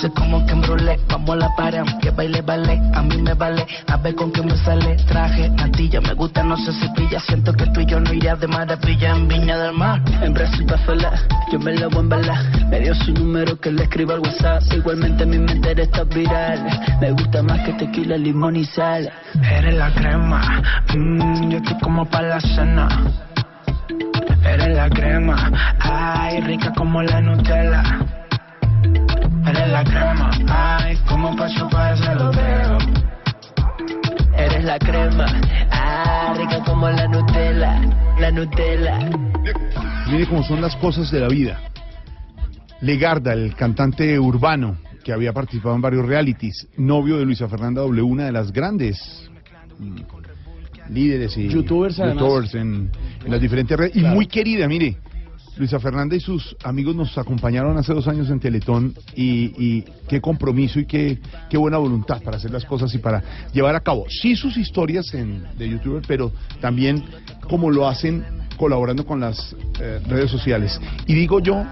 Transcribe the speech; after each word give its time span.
Dulce 0.00 0.14
como 0.14 0.46
que 0.46 0.52
embrolé, 0.52 0.96
vamos 1.08 1.30
a 1.30 1.36
la 1.36 1.56
pared, 1.56 1.82
que 2.00 2.10
baile 2.10 2.40
ballet, 2.42 2.80
a 2.94 3.02
mí 3.02 3.20
me 3.20 3.34
vale, 3.34 3.66
a 3.88 3.96
ver 3.96 4.14
con 4.14 4.30
qué 4.30 4.42
me 4.42 4.56
sale, 4.58 4.94
traje, 5.08 5.50
natilla, 5.50 6.00
me 6.00 6.14
gusta, 6.14 6.44
no 6.44 6.56
sé 6.56 6.72
si 6.72 6.88
pilla, 6.90 7.18
siento 7.18 7.52
que 7.52 7.66
tú 7.66 7.80
y 7.80 7.86
yo 7.86 7.98
no 7.98 8.12
irías 8.12 8.38
de 8.38 8.46
maravilla 8.46 9.16
en 9.16 9.26
Viña 9.26 9.58
del 9.58 9.72
Mar, 9.72 10.00
en 10.22 10.34
Brasil 10.34 10.66
sola, 10.86 11.12
yo 11.50 11.58
me 11.58 11.74
la 11.74 11.88
voy 11.88 11.96
a 11.96 12.00
embalar, 12.00 12.44
me 12.70 12.78
dio 12.78 12.94
su 12.94 13.12
número 13.12 13.58
que 13.58 13.72
le 13.72 13.82
escribo 13.82 14.12
al 14.12 14.20
WhatsApp, 14.20 14.62
igualmente 14.72 15.26
mi 15.26 15.38
mente 15.38 15.82
está 15.82 16.04
viral, 16.04 16.80
me 17.00 17.10
gusta 17.10 17.42
más 17.42 17.58
que 17.66 17.72
tequila, 17.72 18.16
limón 18.16 18.54
y 18.54 18.64
sal, 18.66 19.10
eres 19.50 19.74
la 19.74 19.90
crema, 19.94 20.62
mmm, 20.94 21.48
yo 21.48 21.58
estoy 21.58 21.78
como 21.80 22.04
para 22.08 22.28
la 22.28 22.40
cena, 22.40 22.88
eres 24.44 24.76
la 24.76 24.88
crema, 24.90 25.50
ay, 25.80 26.40
rica 26.42 26.72
como 26.76 27.02
la 27.02 27.20
Nutella. 27.20 28.17
Eres 29.48 29.68
la 29.70 29.84
crema, 29.84 30.30
ay, 30.48 30.96
como 31.08 31.34
pa' 31.36 31.48
chupar 31.48 31.94
ese 31.94 32.14
lo 32.14 32.30
veo. 32.32 32.78
Eres 34.36 34.64
la 34.64 34.78
crema, 34.78 35.26
ah, 35.70 36.34
rica 36.36 36.62
como 36.64 36.88
la 36.90 37.08
Nutella, 37.08 37.80
la 38.20 38.30
Nutella. 38.30 38.98
Mire 40.10 40.26
cómo 40.26 40.42
son 40.42 40.60
las 40.60 40.76
cosas 40.76 41.10
de 41.10 41.20
la 41.20 41.28
vida. 41.28 41.60
Legarda, 42.80 43.32
el 43.32 43.54
cantante 43.54 44.18
urbano 44.18 44.76
que 45.02 45.12
había 45.12 45.32
participado 45.32 45.74
en 45.74 45.80
varios 45.80 46.06
realities, 46.06 46.68
novio 46.76 47.16
de 47.18 47.24
Luisa 47.24 47.48
Fernanda 47.48 47.80
W, 47.80 48.02
una 48.02 48.26
de 48.26 48.32
las 48.32 48.52
grandes 48.52 48.98
mm, 49.78 49.96
líderes 50.92 51.36
y 51.38 51.48
Youtubers, 51.48 51.98
en, 52.54 52.90
en 53.24 53.30
las 53.30 53.40
diferentes 53.40 53.76
redes, 53.76 53.96
y 53.96 54.00
Claro. 54.00 54.14
muy 54.14 54.26
querida, 54.26 54.68
mire. 54.68 54.96
Luisa 55.58 55.80
Fernanda 55.80 56.14
y 56.14 56.20
sus 56.20 56.56
amigos 56.62 56.94
nos 56.94 57.18
acompañaron 57.18 57.76
hace 57.78 57.92
dos 57.92 58.06
años 58.06 58.30
en 58.30 58.38
Teletón 58.38 58.94
y, 59.16 59.82
qué 60.08 60.20
compromiso 60.20 60.78
y 60.78 60.86
qué, 60.86 61.18
qué 61.50 61.56
buena 61.58 61.78
voluntad 61.78 62.22
para 62.22 62.36
hacer 62.36 62.50
las 62.50 62.64
cosas 62.64 62.94
y 62.94 62.98
para 62.98 63.22
llevar 63.52 63.74
a 63.74 63.80
cabo, 63.80 64.06
sí 64.08 64.36
sus 64.36 64.56
historias 64.56 65.12
en, 65.14 65.44
de 65.58 65.68
youtuber, 65.68 66.02
pero 66.06 66.32
también 66.60 67.04
como 67.48 67.70
lo 67.70 67.88
hacen 67.88 68.24
colaborando 68.56 69.04
con 69.04 69.20
las 69.20 69.54
eh, 69.80 70.00
redes 70.06 70.30
sociales. 70.30 70.80
Y 71.06 71.14
digo 71.14 71.40
yo 71.40 71.64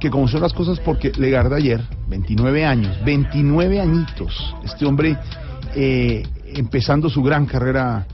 que 0.00 0.10
como 0.10 0.28
son 0.28 0.42
las 0.42 0.52
cosas 0.52 0.78
porque 0.80 1.12
Legarda 1.16 1.56
ayer, 1.56 1.82
29 2.08 2.64
años, 2.64 2.96
29 3.04 3.80
añitos, 3.80 4.54
este 4.64 4.84
hombre 4.84 5.16
eh, 5.74 6.22
empezando 6.54 7.08
su 7.08 7.22
gran 7.22 7.46
carrera 7.46 8.06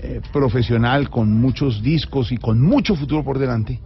eh, 0.00 0.20
profesional 0.32 1.10
con 1.10 1.32
muchos 1.32 1.82
discos 1.82 2.30
y 2.32 2.36
con 2.36 2.60
mucho 2.60 2.94
futuro 2.94 3.24
por 3.24 3.38
delante, 3.38 3.80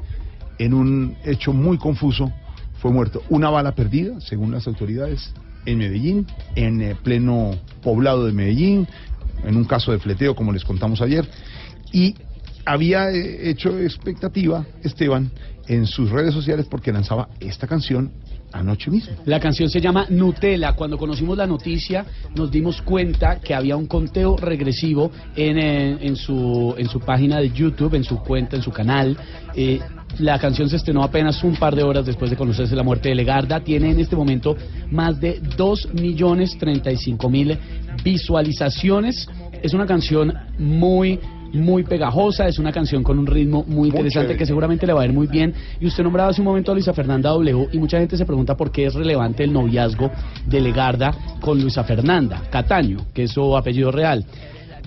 en 0.65 0.75
un 0.75 1.17
hecho 1.25 1.53
muy 1.53 1.77
confuso, 1.77 2.33
fue 2.79 2.93
muerto. 2.93 3.23
Una 3.31 3.51
bala 3.51 3.75
perdida, 3.75 4.21
según 4.21 4.53
las 4.53 4.69
autoridades, 4.69 5.33
en 5.67 5.79
Medellín, 5.79 6.27
en 6.55 6.81
eh, 6.81 6.97
pleno 7.03 7.57
poblado 7.83 8.27
de 8.27 8.33
Medellín, 8.33 8.87
en 9.45 9.57
un 9.57 9.65
caso 9.65 9.91
de 9.91 9.99
fleteo, 9.99 10.37
como 10.37 10.53
les 10.53 10.65
contamos 10.65 11.01
ayer, 11.03 11.29
y 11.93 12.15
había 12.65 13.11
eh, 13.11 13.51
hecho 13.51 13.77
expectativa 13.79 14.65
Esteban 14.85 15.33
en 15.67 15.87
sus 15.87 16.11
redes 16.11 16.33
sociales 16.33 16.67
porque 16.71 16.93
lanzaba 16.93 17.29
esta 17.41 17.67
canción 17.67 18.13
anoche 18.53 18.91
mismo. 18.91 19.15
La 19.25 19.41
canción 19.41 19.71
se 19.71 19.81
llama 19.81 20.07
Nutella. 20.09 20.73
Cuando 20.73 20.99
conocimos 20.99 21.37
la 21.37 21.47
noticia 21.47 22.05
nos 22.35 22.51
dimos 22.51 22.83
cuenta 22.83 23.41
que 23.41 23.55
había 23.55 23.77
un 23.77 23.87
conteo 23.87 24.37
regresivo 24.37 25.11
en, 25.37 25.59
eh, 25.59 25.99
en, 26.01 26.17
su, 26.17 26.75
en 26.77 26.89
su 26.89 27.01
página 27.01 27.39
de 27.39 27.51
YouTube, 27.51 27.95
en 27.95 28.05
su 28.05 28.19
cuenta, 28.19 28.57
en 28.57 28.63
su 28.63 28.71
canal. 28.71 29.17
Eh, 29.55 29.81
la 30.19 30.39
canción 30.39 30.69
se 30.69 30.77
estrenó 30.77 31.03
apenas 31.03 31.43
un 31.43 31.57
par 31.57 31.75
de 31.75 31.83
horas 31.83 32.05
después 32.05 32.31
de 32.31 32.37
conocerse 32.37 32.77
la 32.77 32.83
muerte 32.83 33.09
de 33.09 33.15
Legarda. 33.15 33.61
Tiene 33.61 33.91
en 33.91 34.01
este 34.01 34.15
momento 34.15 34.55
más 34.91 35.19
de 35.21 35.41
2.035.000 35.43 37.59
visualizaciones. 38.05 39.27
Es 39.63 39.73
una 39.73 39.87
canción 39.87 40.35
muy 40.59 41.19
muy 41.53 41.85
pegajosa, 41.85 42.49
es 42.49 42.59
una 42.59 42.73
canción 42.73 43.03
con 43.03 43.19
un 43.19 43.27
ritmo 43.27 43.65
muy 43.67 43.89
interesante 43.89 44.37
que 44.37 44.47
seguramente 44.47 44.87
le 44.87 44.93
va 44.93 45.03
a 45.03 45.05
ir 45.05 45.13
muy 45.13 45.27
bien. 45.27 45.55
Y 45.81 45.87
usted 45.87 46.03
nombraba 46.03 46.31
hace 46.31 46.41
un 46.41 46.47
momento 46.47 46.73
a 46.73 46.75
Luisa 46.75 46.93
Fernanda 46.93 47.31
W 47.31 47.69
y 47.73 47.79
mucha 47.79 47.99
gente 47.99 48.17
se 48.17 48.25
pregunta 48.25 48.57
por 48.57 48.71
qué 48.71 48.87
es 48.87 48.95
relevante 48.95 49.45
el 49.45 49.53
noviazgo 49.53 50.11
de 50.47 50.61
Legarda 50.61 51.15
con 51.41 51.61
Luisa 51.61 51.85
Fernanda 51.85 52.43
Cataño, 52.51 52.99
que 53.13 53.25
es 53.25 53.33
su 53.33 53.57
apellido 53.57 53.91
real. 53.91 54.25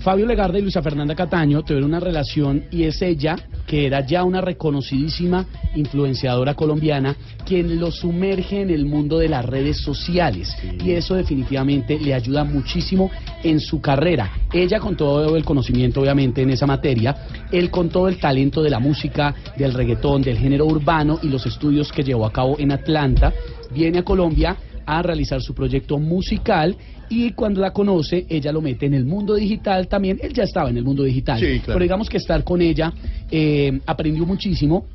Fabio 0.06 0.28
Legarda 0.28 0.60
y 0.60 0.62
Luisa 0.62 0.84
Fernanda 0.84 1.16
Cataño 1.16 1.64
tuvieron 1.64 1.90
una 1.90 2.00
relación 2.00 2.66
y 2.70 2.84
es 2.84 3.02
ella, 3.02 3.36
que 3.66 3.88
era 3.88 4.06
ya 4.06 4.24
una 4.24 4.40
reconocidísima 4.40 5.48
influenciadora 5.74 6.54
colombiana, 6.54 7.16
quien 7.44 7.80
lo 7.80 7.90
sumerge 7.90 8.62
en 8.62 8.70
el 8.70 8.86
mundo 8.86 9.18
de 9.18 9.30
las 9.30 9.44
redes 9.44 9.78
sociales. 9.78 10.56
Y 10.84 10.92
eso 10.92 11.16
definitivamente 11.16 11.98
le 11.98 12.14
ayuda 12.14 12.44
muchísimo 12.44 13.10
en 13.42 13.60
su 13.60 13.82
carrera. 13.82 14.32
Ella 14.54 14.80
con 14.80 14.96
todo 14.96 15.36
el 15.36 15.44
conocimiento, 15.44 16.02
obviamente, 16.02 16.44
en 16.44 16.52
esa 16.52 16.68
materia, 16.68 17.16
él 17.52 17.72
con 17.72 17.90
todo 17.90 18.08
el 18.08 18.20
talento 18.20 18.62
de 18.62 18.70
la 18.70 18.78
música, 18.78 19.34
del 19.58 19.74
reggaetón, 19.74 20.22
del 20.22 20.38
género 20.38 20.68
urbano 20.68 21.18
y 21.24 21.30
los 21.30 21.48
estudios 21.48 21.92
que 21.92 22.04
llevó 22.04 22.28
a 22.28 22.32
cabo 22.32 22.60
en 22.60 22.72
Atlanta, 22.72 23.34
viene 23.74 23.98
a 23.98 24.04
Colombia 24.04 24.56
a 24.86 25.02
realizar 25.02 25.42
su 25.42 25.56
proyecto 25.56 25.98
musical 25.98 26.78
y 27.10 27.32
cuando 27.32 27.62
la 27.62 27.72
conoce, 27.72 28.26
ella 28.30 28.52
lo 28.52 28.62
mete 28.62 28.86
en 28.86 28.94
el 28.94 29.06
mundo 29.06 29.36
digital 29.36 29.88
también. 29.88 30.20
Él 30.22 30.34
ya 30.34 30.44
estaba 30.44 30.70
en 30.70 30.78
el 30.78 30.84
mundo 30.84 31.04
digital, 31.04 31.40
Sí, 31.40 31.46
claro. 31.60 31.64
pero 31.68 31.80
digamos 31.84 32.10
que 32.10 32.18
estar 32.18 32.44
con 32.44 32.62
ella 32.62 32.94
eh, 33.32 33.80
aprendió 33.86 34.26
muchísimo. 34.26 34.86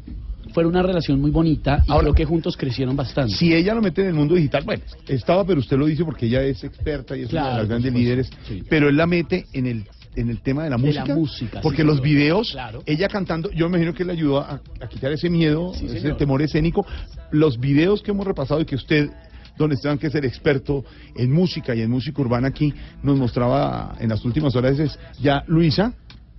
Fue 0.52 0.66
una 0.66 0.82
relación 0.82 1.20
muy 1.20 1.30
bonita 1.30 1.84
y 1.86 1.92
Ahora- 1.92 2.02
creo 2.04 2.14
que 2.14 2.24
juntos 2.24 2.56
crecieron 2.56 2.96
bastante. 2.96 3.34
Si 3.34 3.54
ella 3.54 3.72
lo 3.72 3.80
mete 3.82 4.02
en 4.02 4.08
el 4.08 4.14
mundo 4.14 4.34
digital, 4.34 4.64
bueno, 4.64 4.82
estaba, 5.06 5.44
pero 5.44 5.60
usted 5.60 5.76
lo 5.78 5.86
dice 5.86 6.04
porque 6.04 6.26
ella 6.26 6.42
es 6.42 6.64
experta 6.64 7.16
y 7.16 7.22
es 7.22 7.32
una 7.32 7.50
de 7.52 7.56
las 7.58 7.68
grandes 7.68 7.92
líderes, 7.92 8.30
Sí. 8.48 8.62
pero 8.68 8.88
él 8.88 8.96
la 8.96 9.06
mete 9.06 9.46
en 9.52 9.66
el 9.66 9.84
en 10.16 10.28
el 10.28 10.40
tema 10.42 10.64
de 10.64 10.70
la 10.70 10.76
De 10.76 10.82
música, 10.82 11.04
la 11.06 11.14
música, 11.14 11.52
sí, 11.58 11.62
porque 11.62 11.84
los 11.84 11.98
señor. 11.98 12.08
videos, 12.08 12.50
Claro. 12.50 12.82
ella 12.84 13.06
cantando, 13.06 13.48
yo 13.52 13.68
me 13.68 13.76
imagino 13.78 13.94
que 13.94 14.04
le 14.04 14.12
ayudó 14.12 14.40
a, 14.40 14.60
a 14.80 14.88
quitar 14.88 15.12
ese 15.12 15.30
miedo, 15.30 15.72
Sí, 15.72 15.86
ese 15.86 16.14
temor 16.14 16.42
escénico. 16.42 16.84
Los 17.30 17.60
videos 17.60 18.02
que 18.02 18.10
hemos 18.10 18.26
repasado 18.26 18.60
y 18.60 18.64
que 18.64 18.74
usted, 18.74 19.08
don 19.56 19.72
Esteban, 19.72 19.98
que 19.98 20.08
es 20.08 20.14
el 20.14 20.24
experto 20.24 20.84
en 21.14 21.32
música 21.32 21.74
y 21.74 21.82
en 21.82 21.90
música 21.90 22.20
urbana 22.22 22.48
aquí, 22.48 22.72
nos 23.02 23.18
mostraba 23.18 23.96
en 23.98 24.08
las 24.08 24.24
últimas 24.24 24.54
horas 24.56 24.78
es 24.78 24.98
ya 25.20 25.44
Luisa, 25.46 25.92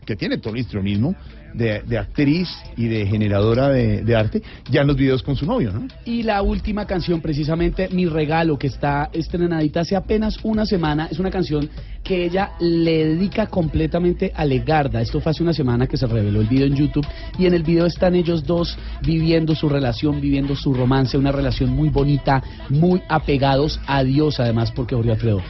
que 0.06 0.16
tiene 0.16 0.38
todo 0.38 0.54
el 0.54 0.62
histrionismo 0.62 1.16
de, 1.54 1.82
de 1.82 1.98
actriz 1.98 2.48
y 2.78 2.88
de 2.88 3.06
generadora 3.06 3.70
de, 3.70 4.04
de 4.04 4.16
arte, 4.16 4.42
ya 4.70 4.82
en 4.82 4.88
los 4.88 4.96
videos 4.96 5.22
con 5.22 5.36
su 5.36 5.46
novio, 5.46 5.72
¿no? 5.72 5.88
Y 6.06 6.24
la 6.24 6.42
última 6.42 6.86
canción, 6.86 7.22
precisamente 7.22 7.90
Mi 7.90 8.06
Regalo, 8.06 8.58
que 8.58 8.68
está 8.68 9.10
estrenadita 9.14 9.82
hace 9.82 9.96
apenas 9.96 10.40
una 10.44 10.66
semana, 10.66 11.08
es 11.12 11.20
una 11.20 11.30
canción 11.30 11.70
que 12.04 12.26
ella 12.26 12.52
le 12.60 13.06
dedica 13.06 13.48
completamente 13.48 14.32
a 14.34 14.46
Legarda. 14.46 15.02
Esto 15.02 15.20
fue 15.20 15.32
hace 15.32 15.44
una 15.44 15.54
semana 15.54 15.88
que 15.88 15.98
se 15.98 16.08
reveló 16.08 16.42
el 16.42 16.48
video 16.48 16.68
en 16.68 16.76
YouTube 16.76 17.06
y 17.38 17.46
en 17.46 17.54
el 17.54 17.64
video 17.64 17.86
están 17.86 18.16
ellos 18.16 18.44
dos 18.46 18.78
viviendo 19.06 19.56
su 19.56 19.70
relación, 19.70 20.20
viviendo 20.20 20.56
su 20.56 20.74
romance, 20.74 21.18
una 21.18 21.32
relación 21.32 21.70
muy 21.70 21.90
bonita, 21.90 22.42
muy 22.70 23.02
apegados 23.08 23.80
a 23.86 24.04
Dios 24.04 24.40
además, 24.40 24.72
porque 24.72 24.96
Jorge 24.96 25.12
Alfredo 25.12 25.42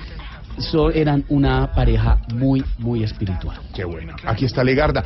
so- 0.58 0.92
eran 0.92 1.24
una 1.30 1.72
pareja 1.74 2.20
muy, 2.34 2.64
muy 2.78 3.04
espiritual. 3.04 3.58
Qué 3.74 3.84
bueno. 3.86 4.14
Aquí 4.26 4.46
está 4.46 4.64
Legarda. 4.64 5.04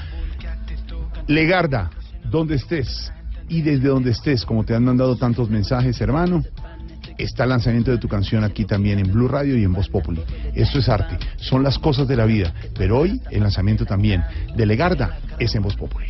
Legarda, 1.27 1.89
donde 2.29 2.55
estés 2.55 3.11
y 3.49 3.61
desde 3.61 3.87
donde 3.87 4.11
estés, 4.11 4.45
como 4.45 4.63
te 4.63 4.75
han 4.75 4.83
mandado 4.83 5.15
tantos 5.15 5.49
mensajes, 5.49 5.99
hermano, 6.01 6.43
está 7.17 7.43
el 7.43 7.49
lanzamiento 7.49 7.91
de 7.91 7.97
tu 7.97 8.07
canción 8.07 8.43
aquí 8.43 8.65
también 8.65 8.99
en 8.99 9.11
Blue 9.11 9.27
Radio 9.27 9.57
y 9.57 9.63
en 9.63 9.73
Voz 9.73 9.87
Populi. 9.89 10.21
Esto 10.53 10.79
es 10.79 10.89
arte, 10.89 11.17
son 11.37 11.63
las 11.63 11.79
cosas 11.79 12.07
de 12.07 12.15
la 12.15 12.25
vida, 12.25 12.53
pero 12.77 12.99
hoy 12.99 13.21
el 13.31 13.41
lanzamiento 13.43 13.85
también 13.85 14.23
de 14.55 14.65
Legarda 14.65 15.17
es 15.39 15.53
en 15.55 15.63
Voz 15.63 15.75
Populi. 15.75 16.07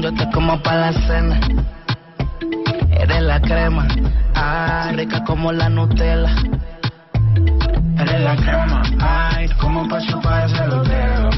Yo 0.00 0.08
estoy 0.08 0.30
como 0.32 0.60
para 0.62 0.90
la 0.90 1.06
cena. 1.06 1.40
Eres 2.90 3.22
la 3.22 3.40
crema, 3.40 3.86
ah, 4.34 4.90
rica 4.94 5.22
como 5.24 5.52
la 5.52 5.68
Nutella. 5.68 6.34
Eres 8.00 8.20
la 8.22 8.34
crema, 8.34 8.82
ay, 8.98 9.46
como 9.60 9.86
pa' 9.86 10.00
chupar 10.00 10.46
ese 10.46 10.66
los 10.68 10.88
dedos. 10.88 11.36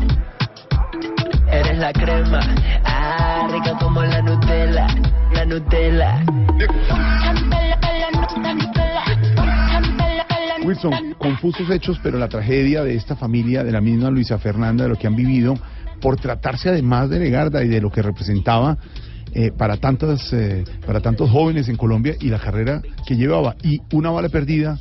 Eres 1.51 1.79
la 1.79 1.93
crema, 1.93 2.41
ah, 2.85 3.49
rica 3.51 3.77
como 3.81 4.01
la 4.01 4.23
Nutella, 4.23 4.87
la 5.35 5.45
Nutella. 5.45 6.25
Wilson, 10.65 10.93
con 10.93 11.15
confusos 11.15 11.69
hechos, 11.69 11.99
pero 12.01 12.17
la 12.17 12.29
tragedia 12.29 12.85
de 12.85 12.95
esta 12.95 13.17
familia, 13.17 13.65
de 13.65 13.73
la 13.73 13.81
misma 13.81 14.11
Luisa 14.11 14.39
Fernanda, 14.39 14.85
de 14.85 14.91
lo 14.91 14.97
que 14.97 15.09
han 15.09 15.17
vivido, 15.17 15.55
por 16.01 16.17
tratarse 16.17 16.69
además 16.69 17.11
de 17.11 17.19
Legarda 17.19 17.65
y 17.65 17.69
de 17.69 17.81
lo 17.81 17.91
que 17.91 18.03
representaba 18.03 18.79
eh, 19.35 19.51
para 19.51 19.79
tantas 19.79 20.33
eh, 20.33 20.63
para 20.87 21.01
tantos 21.01 21.29
jóvenes 21.29 21.69
en 21.69 21.77
Colombia 21.77 22.15
y 22.21 22.29
la 22.29 22.39
carrera 22.39 22.83
que 23.05 23.17
llevaba 23.17 23.57
y 23.65 23.81
una 23.93 24.11
bala 24.11 24.29
perdida 24.29 24.79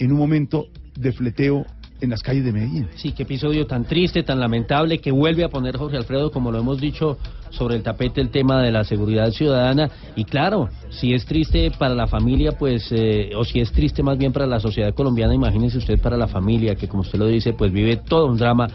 en 0.00 0.10
un 0.10 0.18
momento 0.18 0.66
de 1.00 1.12
fleteo 1.12 1.64
en 2.00 2.10
las 2.10 2.22
calles 2.22 2.44
de 2.44 2.52
Medellín. 2.52 2.88
Sí, 2.96 3.12
qué 3.12 3.24
episodio 3.24 3.66
tan 3.66 3.84
triste, 3.84 4.22
tan 4.22 4.40
lamentable, 4.40 4.98
que 4.98 5.10
vuelve 5.10 5.44
a 5.44 5.48
poner 5.48 5.76
Jorge 5.76 5.96
Alfredo, 5.96 6.30
como 6.30 6.50
lo 6.50 6.58
hemos 6.58 6.80
dicho, 6.80 7.18
sobre 7.50 7.76
el 7.76 7.82
tapete 7.82 8.20
el 8.20 8.30
tema 8.30 8.62
de 8.62 8.72
la 8.72 8.84
seguridad 8.84 9.30
ciudadana. 9.30 9.90
Y 10.16 10.24
claro, 10.24 10.68
si 10.88 11.12
es 11.12 11.26
triste 11.26 11.70
para 11.78 11.94
la 11.94 12.06
familia, 12.06 12.52
pues, 12.52 12.90
eh, 12.90 13.30
o 13.36 13.44
si 13.44 13.60
es 13.60 13.70
triste 13.72 14.02
más 14.02 14.18
bien 14.18 14.32
para 14.32 14.46
la 14.46 14.60
sociedad 14.60 14.94
colombiana, 14.94 15.34
imagínese 15.34 15.78
usted 15.78 16.00
para 16.00 16.16
la 16.16 16.28
familia, 16.28 16.74
que 16.74 16.88
como 16.88 17.02
usted 17.02 17.18
lo 17.18 17.26
dice, 17.26 17.52
pues 17.52 17.72
vive 17.72 17.96
todo 17.96 18.26
un 18.26 18.38
drama 18.38 18.68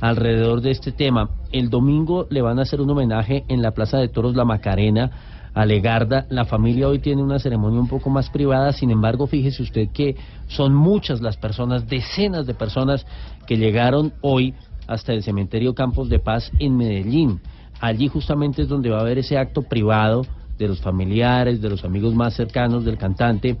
alrededor 0.00 0.60
de 0.60 0.72
este 0.72 0.90
tema. 0.90 1.30
El 1.52 1.70
domingo 1.70 2.26
le 2.28 2.42
van 2.42 2.58
a 2.58 2.62
hacer 2.62 2.80
un 2.80 2.90
homenaje 2.90 3.44
en 3.48 3.62
la 3.62 3.70
Plaza 3.70 3.98
de 3.98 4.08
Toros 4.08 4.34
La 4.34 4.44
Macarena 4.44 5.10
a 5.54 5.64
Legarda. 5.64 6.26
La 6.30 6.44
familia 6.44 6.88
hoy 6.88 6.98
tiene 6.98 7.22
una 7.22 7.38
ceremonia 7.38 7.80
un 7.80 7.88
poco 7.88 8.10
más 8.10 8.30
privada, 8.30 8.72
sin 8.72 8.90
embargo, 8.90 9.26
fíjese 9.26 9.62
usted 9.62 9.88
que 9.92 10.16
son 10.48 10.74
muchas 10.74 11.20
las 11.20 11.36
personas, 11.36 11.88
decenas 11.88 12.46
de 12.46 12.54
personas 12.54 13.06
que 13.46 13.56
llegaron 13.56 14.12
hoy 14.20 14.54
hasta 14.86 15.12
el 15.12 15.22
cementerio 15.22 15.74
Campos 15.74 16.08
de 16.08 16.18
Paz 16.18 16.50
en 16.58 16.76
Medellín. 16.76 17.40
Allí 17.80 18.08
justamente 18.08 18.62
es 18.62 18.68
donde 18.68 18.90
va 18.90 18.98
a 18.98 19.02
haber 19.02 19.18
ese 19.18 19.38
acto 19.38 19.62
privado 19.62 20.24
de 20.58 20.68
los 20.68 20.80
familiares, 20.80 21.60
de 21.60 21.70
los 21.70 21.84
amigos 21.84 22.14
más 22.14 22.34
cercanos 22.34 22.84
del 22.84 22.98
cantante 22.98 23.56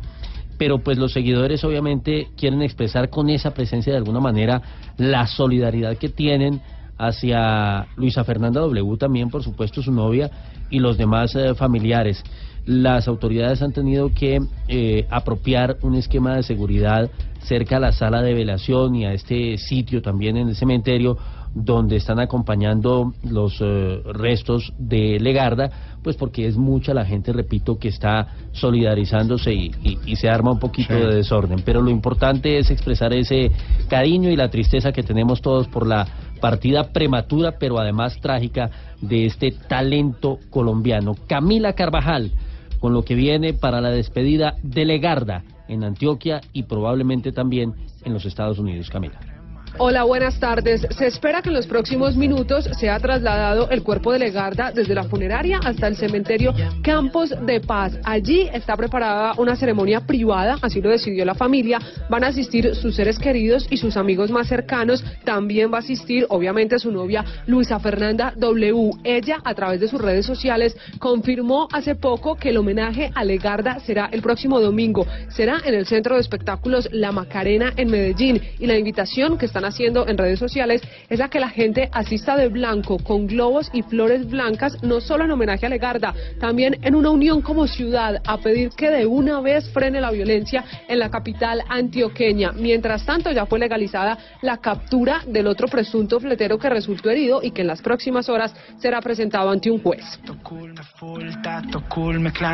pero 0.62 0.78
pues 0.78 0.96
los 0.96 1.12
seguidores 1.12 1.64
obviamente 1.64 2.28
quieren 2.36 2.62
expresar 2.62 3.10
con 3.10 3.28
esa 3.30 3.52
presencia 3.52 3.92
de 3.92 3.98
alguna 3.98 4.20
manera 4.20 4.62
la 4.96 5.26
solidaridad 5.26 5.96
que 5.96 6.08
tienen 6.08 6.60
hacia 6.98 7.88
Luisa 7.96 8.22
Fernanda 8.22 8.60
W 8.60 8.96
también, 8.96 9.28
por 9.28 9.42
supuesto, 9.42 9.82
su 9.82 9.90
novia 9.90 10.30
y 10.72 10.80
los 10.80 10.98
demás 10.98 11.36
eh, 11.36 11.54
familiares. 11.54 12.24
Las 12.64 13.06
autoridades 13.06 13.62
han 13.62 13.72
tenido 13.72 14.12
que 14.14 14.40
eh, 14.68 15.06
apropiar 15.10 15.76
un 15.82 15.94
esquema 15.94 16.36
de 16.36 16.42
seguridad 16.42 17.10
cerca 17.42 17.76
a 17.76 17.80
la 17.80 17.92
sala 17.92 18.22
de 18.22 18.34
velación 18.34 18.94
y 18.94 19.04
a 19.04 19.12
este 19.12 19.58
sitio 19.58 20.00
también 20.00 20.36
en 20.36 20.48
el 20.48 20.56
cementerio 20.56 21.18
donde 21.54 21.96
están 21.96 22.18
acompañando 22.18 23.12
los 23.28 23.60
eh, 23.60 24.00
restos 24.14 24.72
de 24.78 25.18
Legarda, 25.20 25.98
pues 26.02 26.16
porque 26.16 26.46
es 26.46 26.56
mucha 26.56 26.94
la 26.94 27.04
gente, 27.04 27.32
repito, 27.32 27.78
que 27.78 27.88
está 27.88 28.28
solidarizándose 28.52 29.52
y, 29.52 29.70
y, 30.06 30.16
se 30.16 30.30
arma 30.30 30.52
un 30.52 30.58
poquito 30.58 30.94
de 30.94 31.16
desorden. 31.16 31.60
Pero 31.64 31.82
lo 31.82 31.90
importante 31.90 32.58
es 32.58 32.70
expresar 32.70 33.12
ese 33.12 33.50
cariño 33.88 34.30
y 34.30 34.36
la 34.36 34.50
tristeza 34.50 34.92
que 34.92 35.02
tenemos 35.02 35.42
todos 35.42 35.68
por 35.68 35.86
la 35.86 36.06
partida 36.42 36.92
prematura, 36.92 37.52
pero 37.58 37.78
además 37.78 38.18
trágica, 38.20 38.68
de 39.00 39.26
este 39.26 39.52
talento 39.52 40.40
colombiano. 40.50 41.14
Camila 41.28 41.72
Carvajal, 41.74 42.32
con 42.80 42.92
lo 42.92 43.04
que 43.04 43.14
viene 43.14 43.54
para 43.54 43.80
la 43.80 43.90
despedida 43.90 44.56
de 44.62 44.84
Legarda 44.84 45.44
en 45.68 45.84
Antioquia 45.84 46.40
y 46.52 46.64
probablemente 46.64 47.30
también 47.30 47.74
en 48.04 48.12
los 48.12 48.24
Estados 48.24 48.58
Unidos. 48.58 48.90
Camila. 48.90 49.31
Hola, 49.78 50.04
buenas 50.04 50.38
tardes. 50.38 50.86
Se 50.90 51.06
espera 51.06 51.40
que 51.40 51.48
en 51.48 51.54
los 51.54 51.66
próximos 51.66 52.14
minutos 52.14 52.68
sea 52.78 53.00
trasladado 53.00 53.70
el 53.70 53.82
cuerpo 53.82 54.12
de 54.12 54.18
Legarda 54.18 54.70
desde 54.70 54.94
la 54.94 55.04
funeraria 55.04 55.60
hasta 55.64 55.88
el 55.88 55.96
cementerio 55.96 56.52
Campos 56.82 57.34
de 57.46 57.58
Paz. 57.60 57.98
Allí 58.04 58.50
está 58.52 58.76
preparada 58.76 59.32
una 59.38 59.56
ceremonia 59.56 60.00
privada, 60.00 60.58
así 60.60 60.82
lo 60.82 60.90
decidió 60.90 61.24
la 61.24 61.34
familia. 61.34 61.78
Van 62.10 62.22
a 62.22 62.28
asistir 62.28 62.74
sus 62.74 62.94
seres 62.94 63.18
queridos 63.18 63.66
y 63.70 63.78
sus 63.78 63.96
amigos 63.96 64.30
más 64.30 64.46
cercanos. 64.46 65.02
También 65.24 65.72
va 65.72 65.78
a 65.78 65.80
asistir, 65.80 66.26
obviamente, 66.28 66.78
su 66.78 66.92
novia 66.92 67.24
Luisa 67.46 67.80
Fernanda 67.80 68.34
W. 68.36 68.90
Ella, 69.04 69.38
a 69.42 69.54
través 69.54 69.80
de 69.80 69.88
sus 69.88 70.02
redes 70.02 70.26
sociales, 70.26 70.76
confirmó 70.98 71.66
hace 71.72 71.94
poco 71.94 72.36
que 72.36 72.50
el 72.50 72.58
homenaje 72.58 73.10
a 73.14 73.24
Legarda 73.24 73.80
será 73.80 74.10
el 74.12 74.20
próximo 74.20 74.60
domingo. 74.60 75.06
Será 75.28 75.62
en 75.64 75.72
el 75.72 75.86
Centro 75.86 76.16
de 76.16 76.20
Espectáculos 76.20 76.90
La 76.92 77.10
Macarena 77.10 77.72
en 77.76 77.90
Medellín. 77.90 78.40
Y 78.58 78.66
la 78.66 78.76
invitación 78.76 79.38
que 79.38 79.46
están 79.46 79.61
haciendo 79.64 80.06
en 80.08 80.18
redes 80.18 80.38
sociales 80.38 80.82
es 81.08 81.20
a 81.20 81.28
que 81.28 81.40
la 81.40 81.48
gente 81.48 81.88
asista 81.92 82.36
de 82.36 82.48
blanco 82.48 82.98
con 82.98 83.26
globos 83.26 83.70
y 83.72 83.82
flores 83.82 84.28
blancas, 84.28 84.82
no 84.82 85.00
solo 85.00 85.24
en 85.24 85.30
homenaje 85.30 85.66
a 85.66 85.68
Legarda, 85.68 86.14
también 86.40 86.78
en 86.82 86.94
una 86.94 87.10
unión 87.10 87.42
como 87.42 87.66
ciudad 87.66 88.20
a 88.26 88.38
pedir 88.38 88.70
que 88.70 88.90
de 88.90 89.06
una 89.06 89.40
vez 89.40 89.68
frene 89.70 90.00
la 90.00 90.10
violencia 90.10 90.64
en 90.88 90.98
la 90.98 91.10
capital 91.10 91.62
antioqueña. 91.68 92.52
Mientras 92.52 93.04
tanto, 93.04 93.30
ya 93.30 93.46
fue 93.46 93.58
legalizada 93.58 94.18
la 94.42 94.58
captura 94.58 95.22
del 95.26 95.46
otro 95.46 95.68
presunto 95.68 96.20
fletero 96.20 96.58
que 96.58 96.68
resultó 96.68 97.10
herido 97.10 97.40
y 97.42 97.50
que 97.50 97.62
en 97.62 97.68
las 97.68 97.82
próximas 97.82 98.28
horas 98.28 98.54
será 98.78 99.00
presentado 99.00 99.50
ante 99.50 99.70
un 99.70 99.82
juez. 99.82 100.02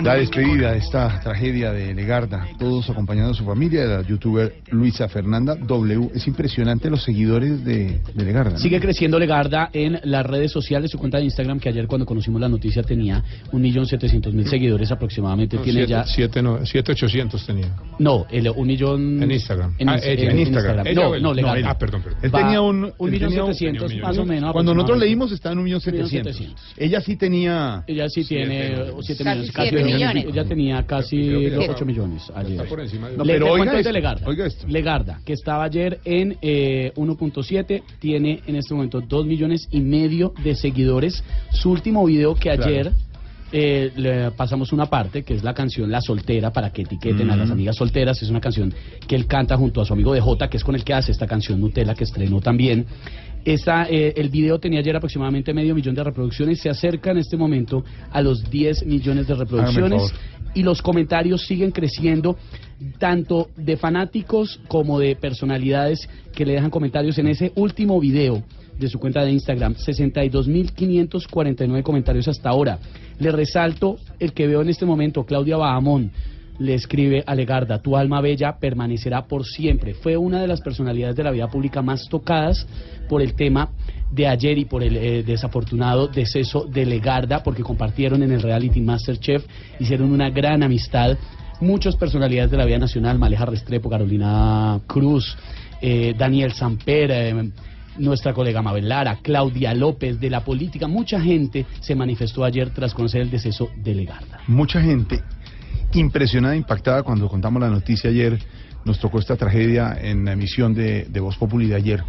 La 0.02 0.14
despedida 0.14 0.72
de 0.72 0.78
esta 0.78 1.20
tragedia 1.20 1.72
de 1.72 1.94
Legarda, 1.94 2.46
todos 2.58 2.88
acompañando 2.90 3.32
a 3.32 3.34
su 3.34 3.44
familia, 3.44 3.82
de 3.82 3.96
la 3.96 4.02
youtuber 4.02 4.62
Luisa 4.70 5.08
Fernanda 5.08 5.54
W. 5.54 6.10
Es 6.14 6.26
impresionante 6.26 6.90
los 6.90 6.97
seguidores 7.02 7.64
de, 7.64 8.00
Legarda. 8.14 8.58
Sigue 8.58 8.80
creciendo 8.80 9.18
Legarda 9.18 9.70
en 9.72 10.00
las 10.04 10.24
redes 10.24 10.52
sociales, 10.52 10.90
su 10.90 10.98
cuenta 10.98 11.18
de 11.18 11.24
Instagram, 11.24 11.60
que 11.60 11.68
ayer 11.68 11.86
cuando 11.86 12.06
conocimos 12.06 12.40
la 12.40 12.48
noticia 12.48 12.82
tenía 12.82 13.22
un 13.52 13.62
millón 13.62 13.86
setecientos 13.86 14.32
mil 14.34 14.46
seguidores 14.46 14.90
aproximadamente. 14.90 15.58
tiene 15.58 15.80
siete, 15.80 15.90
ya... 15.90 16.04
Siete, 16.04 16.42
no, 16.42 16.64
siete 16.64 16.92
ochocientos 16.92 17.44
tenía. 17.46 17.74
No, 17.98 18.26
el, 18.30 18.48
un 18.48 18.66
millón... 18.66 19.22
En 19.22 19.30
Instagram. 19.30 19.74
En, 19.78 19.88
ah, 19.88 19.98
ella, 20.02 20.30
en, 20.30 20.38
Instagram. 20.38 20.86
no, 20.94 21.18
no, 21.18 21.34
Legarda. 21.34 21.70
ah, 21.70 21.78
perdón, 21.78 22.02
perdón. 22.02 22.20
Él 22.22 22.32
tenía 22.32 22.60
un... 22.60 22.92
Un 22.98 23.10
millón 23.10 23.30
setecientos, 23.30 23.94
más 23.96 24.18
o 24.18 24.24
menos. 24.24 24.52
Cuando 24.52 24.74
nosotros 24.74 24.98
leímos 24.98 25.32
está 25.32 25.52
en 25.52 25.58
un 25.58 25.64
millón 25.64 25.80
setecientos. 25.80 26.40
Ella 26.76 27.00
sí 27.00 27.16
tenía... 27.16 27.84
Ella 27.86 28.08
sí 28.08 28.24
tiene 28.24 28.92
siete 29.00 29.24
millones. 29.24 29.52
Casi 29.52 29.74
millones. 29.76 30.24
Ella 30.28 30.44
tenía 30.44 30.86
casi 30.86 31.46
ocho 31.68 31.84
millones 31.84 32.30
ayer. 32.34 32.52
Está 32.52 32.64
por 32.64 32.80
encima 32.80 33.08
de... 33.08 33.16
No, 33.16 33.24
pero 33.24 33.52
oiga 33.52 33.72
de 33.72 33.80
esto, 33.80 33.92
Legarda. 33.92 34.26
oiga 34.26 34.46
esto. 34.46 34.66
Legarda, 34.66 35.20
que 35.24 35.32
estaba 35.32 35.64
ayer 35.64 36.00
en 36.04 36.36
eh, 36.42 36.87
1.7, 36.94 37.82
tiene 37.98 38.40
en 38.46 38.56
este 38.56 38.74
momento 38.74 39.00
dos 39.00 39.26
millones 39.26 39.68
y 39.70 39.80
medio 39.80 40.32
de 40.42 40.54
seguidores. 40.54 41.22
Su 41.52 41.70
último 41.70 42.04
video 42.04 42.34
que 42.34 42.50
ayer 42.50 42.92
eh, 43.50 43.92
le 43.96 44.30
pasamos 44.32 44.72
una 44.72 44.86
parte, 44.86 45.22
que 45.22 45.34
es 45.34 45.42
la 45.42 45.54
canción 45.54 45.90
La 45.90 46.02
Soltera, 46.02 46.52
para 46.52 46.70
que 46.70 46.82
etiqueten 46.82 47.30
a 47.30 47.36
las 47.36 47.50
amigas 47.50 47.76
solteras. 47.76 48.22
Es 48.22 48.28
una 48.28 48.40
canción 48.40 48.74
que 49.06 49.16
él 49.16 49.26
canta 49.26 49.56
junto 49.56 49.80
a 49.80 49.86
su 49.86 49.94
amigo 49.94 50.12
de 50.12 50.20
Jota, 50.20 50.48
que 50.48 50.58
es 50.58 50.64
con 50.64 50.74
el 50.74 50.84
que 50.84 50.92
hace 50.92 51.12
esta 51.12 51.26
canción 51.26 51.60
Nutella, 51.60 51.94
que 51.94 52.04
estrenó 52.04 52.40
también. 52.40 52.84
Esta, 53.44 53.84
eh, 53.88 54.12
el 54.16 54.28
video 54.28 54.58
tenía 54.58 54.80
ayer 54.80 54.94
aproximadamente 54.96 55.54
medio 55.54 55.74
millón 55.74 55.94
de 55.94 56.04
reproducciones, 56.04 56.60
se 56.60 56.68
acerca 56.68 57.12
en 57.12 57.18
este 57.18 57.36
momento 57.36 57.82
a 58.10 58.20
los 58.20 58.50
10 58.50 58.84
millones 58.84 59.26
de 59.26 59.34
reproducciones 59.34 60.12
y 60.58 60.62
los 60.64 60.82
comentarios 60.82 61.46
siguen 61.46 61.70
creciendo, 61.70 62.36
tanto 62.98 63.46
de 63.56 63.76
fanáticos 63.76 64.58
como 64.66 64.98
de 64.98 65.14
personalidades 65.14 66.08
que 66.34 66.44
le 66.44 66.54
dejan 66.54 66.70
comentarios 66.70 67.16
en 67.18 67.28
ese 67.28 67.52
último 67.54 68.00
video 68.00 68.42
de 68.76 68.88
su 68.88 68.98
cuenta 68.98 69.24
de 69.24 69.30
Instagram, 69.30 69.76
62.549 69.76 71.82
comentarios 71.84 72.26
hasta 72.26 72.48
ahora. 72.48 72.80
Le 73.20 73.30
resalto 73.30 73.98
el 74.18 74.32
que 74.32 74.48
veo 74.48 74.62
en 74.62 74.68
este 74.68 74.84
momento, 74.84 75.24
Claudia 75.24 75.56
Bahamón 75.56 76.10
le 76.58 76.74
escribe 76.74 77.22
a 77.24 77.36
Legarda, 77.36 77.80
tu 77.80 77.96
alma 77.96 78.20
bella 78.20 78.58
permanecerá 78.58 79.26
por 79.26 79.46
siempre. 79.46 79.94
Fue 79.94 80.16
una 80.16 80.40
de 80.40 80.48
las 80.48 80.60
personalidades 80.60 81.14
de 81.14 81.22
la 81.22 81.30
vida 81.30 81.46
pública 81.46 81.82
más 81.82 82.08
tocadas 82.08 82.66
por 83.08 83.22
el 83.22 83.34
tema 83.34 83.70
de 84.10 84.26
ayer 84.26 84.58
y 84.58 84.64
por 84.64 84.82
el 84.82 84.96
eh, 84.96 85.22
desafortunado 85.22 86.08
deceso 86.08 86.64
de 86.64 86.86
Legarda, 86.86 87.42
porque 87.42 87.62
compartieron 87.62 88.22
en 88.22 88.32
el 88.32 88.42
reality 88.42 88.80
Masterchef, 88.80 89.44
hicieron 89.78 90.12
una 90.12 90.30
gran 90.30 90.62
amistad. 90.62 91.16
Muchas 91.60 91.96
personalidades 91.96 92.50
de 92.50 92.56
la 92.56 92.64
vida 92.64 92.78
nacional, 92.78 93.18
Maleja 93.18 93.44
Restrepo, 93.44 93.90
Carolina 93.90 94.80
Cruz, 94.86 95.36
eh, 95.80 96.14
Daniel 96.16 96.52
Samper, 96.52 97.10
eh, 97.10 97.50
nuestra 97.98 98.32
colega 98.32 98.62
Mabel 98.62 98.88
Lara, 98.88 99.18
Claudia 99.22 99.74
López, 99.74 100.20
de 100.20 100.30
la 100.30 100.44
política, 100.44 100.86
mucha 100.86 101.20
gente 101.20 101.66
se 101.80 101.94
manifestó 101.94 102.44
ayer 102.44 102.70
tras 102.70 102.94
conocer 102.94 103.22
el 103.22 103.30
deceso 103.30 103.70
de 103.76 103.94
Legarda. 103.94 104.40
Mucha 104.46 104.80
gente 104.80 105.20
impresionada, 105.92 106.56
impactada 106.56 107.02
cuando 107.02 107.28
contamos 107.28 107.60
la 107.60 107.68
noticia 107.68 108.10
ayer. 108.10 108.38
Nos 108.84 109.00
tocó 109.00 109.18
esta 109.18 109.36
tragedia 109.36 109.98
en 110.00 110.24
la 110.24 110.32
emisión 110.32 110.72
de, 110.72 111.04
de 111.04 111.20
Voz 111.20 111.36
Populi 111.36 111.66
de 111.66 111.74
ayer. 111.74 112.04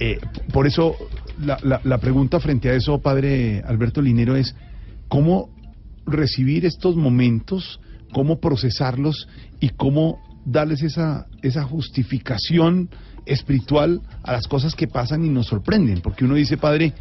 Eh, 0.00 0.18
por 0.52 0.66
eso, 0.66 0.96
la, 1.40 1.58
la, 1.62 1.80
la 1.84 1.98
pregunta 1.98 2.40
frente 2.40 2.68
a 2.68 2.74
eso, 2.74 3.00
padre 3.00 3.62
Alberto 3.66 4.02
Linero, 4.02 4.36
es 4.36 4.54
cómo 5.08 5.50
recibir 6.06 6.66
estos 6.66 6.96
momentos, 6.96 7.80
cómo 8.12 8.40
procesarlos 8.40 9.28
y 9.60 9.70
cómo 9.70 10.18
darles 10.44 10.82
esa, 10.82 11.26
esa 11.42 11.64
justificación 11.64 12.90
espiritual 13.26 14.02
a 14.22 14.32
las 14.32 14.46
cosas 14.46 14.74
que 14.74 14.86
pasan 14.86 15.24
y 15.24 15.30
nos 15.30 15.46
sorprenden. 15.46 16.00
Porque 16.00 16.24
uno 16.24 16.34
dice, 16.34 16.58
padre, 16.58 16.92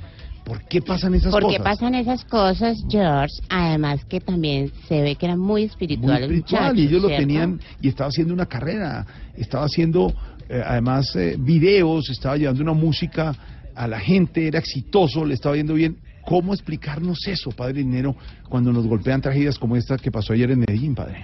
¿por 0.46 0.64
qué 0.68 0.82
pasan 0.82 1.16
esas 1.16 1.32
¿Por 1.32 1.44
cosas? 1.44 1.58
qué 1.58 1.64
pasan 1.64 1.96
esas 1.96 2.24
cosas, 2.24 2.78
George? 2.90 3.34
Además 3.50 4.06
que 4.06 4.22
también 4.22 4.72
se 4.88 5.02
ve 5.02 5.16
que 5.16 5.26
era 5.26 5.36
muy 5.36 5.44
muy 5.46 5.64
espiritual. 5.64 6.18
el 6.18 6.24
espiritual 6.24 6.62
muchacho, 6.76 6.82
y 6.82 6.88
ellos 6.88 7.02
lo 7.02 7.10
tenían 7.10 7.60
y 7.82 7.90
estaba 7.90 8.10
haciendo 8.10 8.34
una 8.34 8.46
carrera 8.46 9.06
estaba 9.36 9.66
haciendo 9.66 10.14
eh, 10.50 10.62
además 10.66 11.16
eh, 11.16 11.36
videos, 11.40 12.10
estaba 12.10 12.38
llevando 12.38 12.64
una 12.64 12.74
música 12.74 13.36
a 13.76 13.88
la 13.88 14.00
gente, 14.00 14.48
era 14.48 14.60
exitoso, 14.60 15.26
le 15.26 15.34
estaba 15.34 15.56
yendo 15.56 15.74
bien. 15.74 15.98
¿Cómo 16.26 16.54
explicarnos 16.54 17.28
eso, 17.28 17.52
padre 17.52 17.80
Dinero, 17.80 18.16
cuando 18.48 18.72
nos 18.72 18.88
golpean 18.88 19.22
tragedias 19.22 19.60
como 19.60 19.76
esta 19.76 19.98
que 19.98 20.12
pasó 20.12 20.34
ayer 20.34 20.52
en 20.52 20.60
Medellín, 20.60 20.96
padre? 20.96 21.22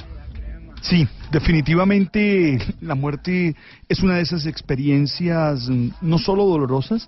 Sí, 0.82 1.08
definitivamente 1.32 2.58
la 2.82 2.96
muerte 2.96 3.56
es 3.88 4.02
una 4.02 4.16
de 4.16 4.22
esas 4.22 4.46
experiencias 4.46 5.70
mm, 5.70 5.90
no 6.02 6.18
solo 6.18 6.46
dolorosas, 6.46 7.08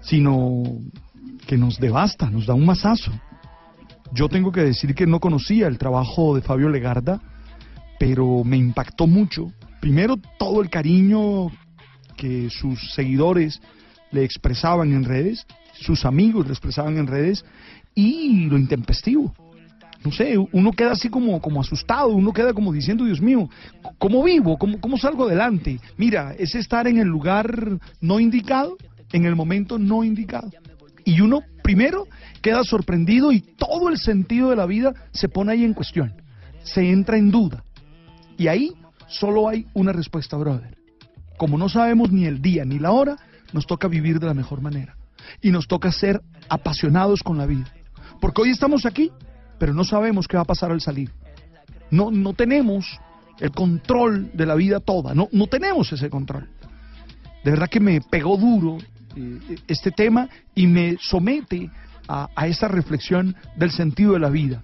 sino 0.00 0.62
que 1.46 1.56
nos 1.56 1.78
devasta, 1.78 2.30
nos 2.30 2.46
da 2.46 2.54
un 2.54 2.66
mazazo. 2.66 3.12
Yo 4.12 4.28
tengo 4.28 4.52
que 4.52 4.62
decir 4.62 4.94
que 4.94 5.06
no 5.06 5.20
conocía 5.20 5.66
el 5.66 5.78
trabajo 5.78 6.34
de 6.34 6.42
Fabio 6.42 6.68
Legarda, 6.68 7.20
pero 7.98 8.44
me 8.44 8.56
impactó 8.56 9.06
mucho. 9.06 9.52
Primero, 9.80 10.16
todo 10.38 10.62
el 10.62 10.70
cariño 10.70 11.50
que 12.16 12.50
sus 12.50 12.92
seguidores 12.94 13.60
le 14.10 14.24
expresaban 14.24 14.92
en 14.92 15.04
redes, 15.04 15.46
sus 15.72 16.04
amigos 16.04 16.46
le 16.46 16.52
expresaban 16.52 16.98
en 16.98 17.06
redes, 17.06 17.44
y 17.94 18.46
lo 18.46 18.58
intempestivo. 18.58 19.34
No 20.04 20.12
sé, 20.12 20.36
uno 20.38 20.70
queda 20.72 20.92
así 20.92 21.08
como, 21.08 21.40
como 21.40 21.60
asustado, 21.60 22.10
uno 22.10 22.32
queda 22.32 22.52
como 22.52 22.72
diciendo, 22.72 23.04
Dios 23.04 23.20
mío, 23.20 23.48
¿cómo 23.98 24.22
vivo? 24.22 24.56
¿Cómo, 24.56 24.80
¿Cómo 24.80 24.96
salgo 24.96 25.24
adelante? 25.24 25.80
Mira, 25.96 26.34
es 26.38 26.54
estar 26.54 26.86
en 26.86 26.98
el 26.98 27.08
lugar 27.08 27.78
no 28.00 28.20
indicado, 28.20 28.76
en 29.12 29.26
el 29.26 29.34
momento 29.34 29.78
no 29.78 30.04
indicado. 30.04 30.50
Y 31.04 31.20
uno 31.20 31.40
primero 31.62 32.06
queda 32.40 32.62
sorprendido 32.62 33.32
y 33.32 33.40
todo 33.40 33.88
el 33.88 33.98
sentido 33.98 34.50
de 34.50 34.56
la 34.56 34.66
vida 34.66 34.94
se 35.12 35.28
pone 35.28 35.52
ahí 35.52 35.64
en 35.64 35.74
cuestión, 35.74 36.12
se 36.62 36.88
entra 36.90 37.18
en 37.18 37.30
duda. 37.30 37.64
Y 38.36 38.46
ahí 38.46 38.72
solo 39.08 39.48
hay 39.48 39.66
una 39.74 39.92
respuesta, 39.92 40.36
brother. 40.36 40.76
Como 41.36 41.58
no 41.58 41.68
sabemos 41.68 42.10
ni 42.10 42.26
el 42.26 42.42
día 42.42 42.64
ni 42.64 42.78
la 42.78 42.92
hora, 42.92 43.16
nos 43.52 43.66
toca 43.66 43.88
vivir 43.88 44.20
de 44.20 44.26
la 44.26 44.34
mejor 44.34 44.60
manera. 44.60 44.96
Y 45.40 45.50
nos 45.50 45.66
toca 45.66 45.92
ser 45.92 46.22
apasionados 46.48 47.22
con 47.22 47.38
la 47.38 47.46
vida. 47.46 47.72
Porque 48.20 48.42
hoy 48.42 48.50
estamos 48.50 48.86
aquí, 48.86 49.10
pero 49.58 49.74
no 49.74 49.84
sabemos 49.84 50.26
qué 50.26 50.36
va 50.36 50.42
a 50.42 50.46
pasar 50.46 50.70
al 50.70 50.80
salir. 50.80 51.10
No, 51.90 52.10
no 52.10 52.34
tenemos 52.34 52.98
el 53.40 53.50
control 53.52 54.30
de 54.34 54.46
la 54.46 54.54
vida 54.54 54.80
toda, 54.80 55.14
no, 55.14 55.28
no 55.32 55.46
tenemos 55.46 55.92
ese 55.92 56.10
control. 56.10 56.48
De 57.44 57.52
verdad 57.52 57.68
que 57.68 57.80
me 57.80 58.00
pegó 58.00 58.36
duro 58.36 58.78
eh, 59.16 59.56
este 59.68 59.90
tema 59.90 60.28
y 60.54 60.66
me 60.66 60.96
somete 61.00 61.70
a, 62.08 62.28
a 62.34 62.46
esta 62.46 62.68
reflexión 62.68 63.36
del 63.56 63.70
sentido 63.70 64.14
de 64.14 64.18
la 64.18 64.28
vida. 64.28 64.62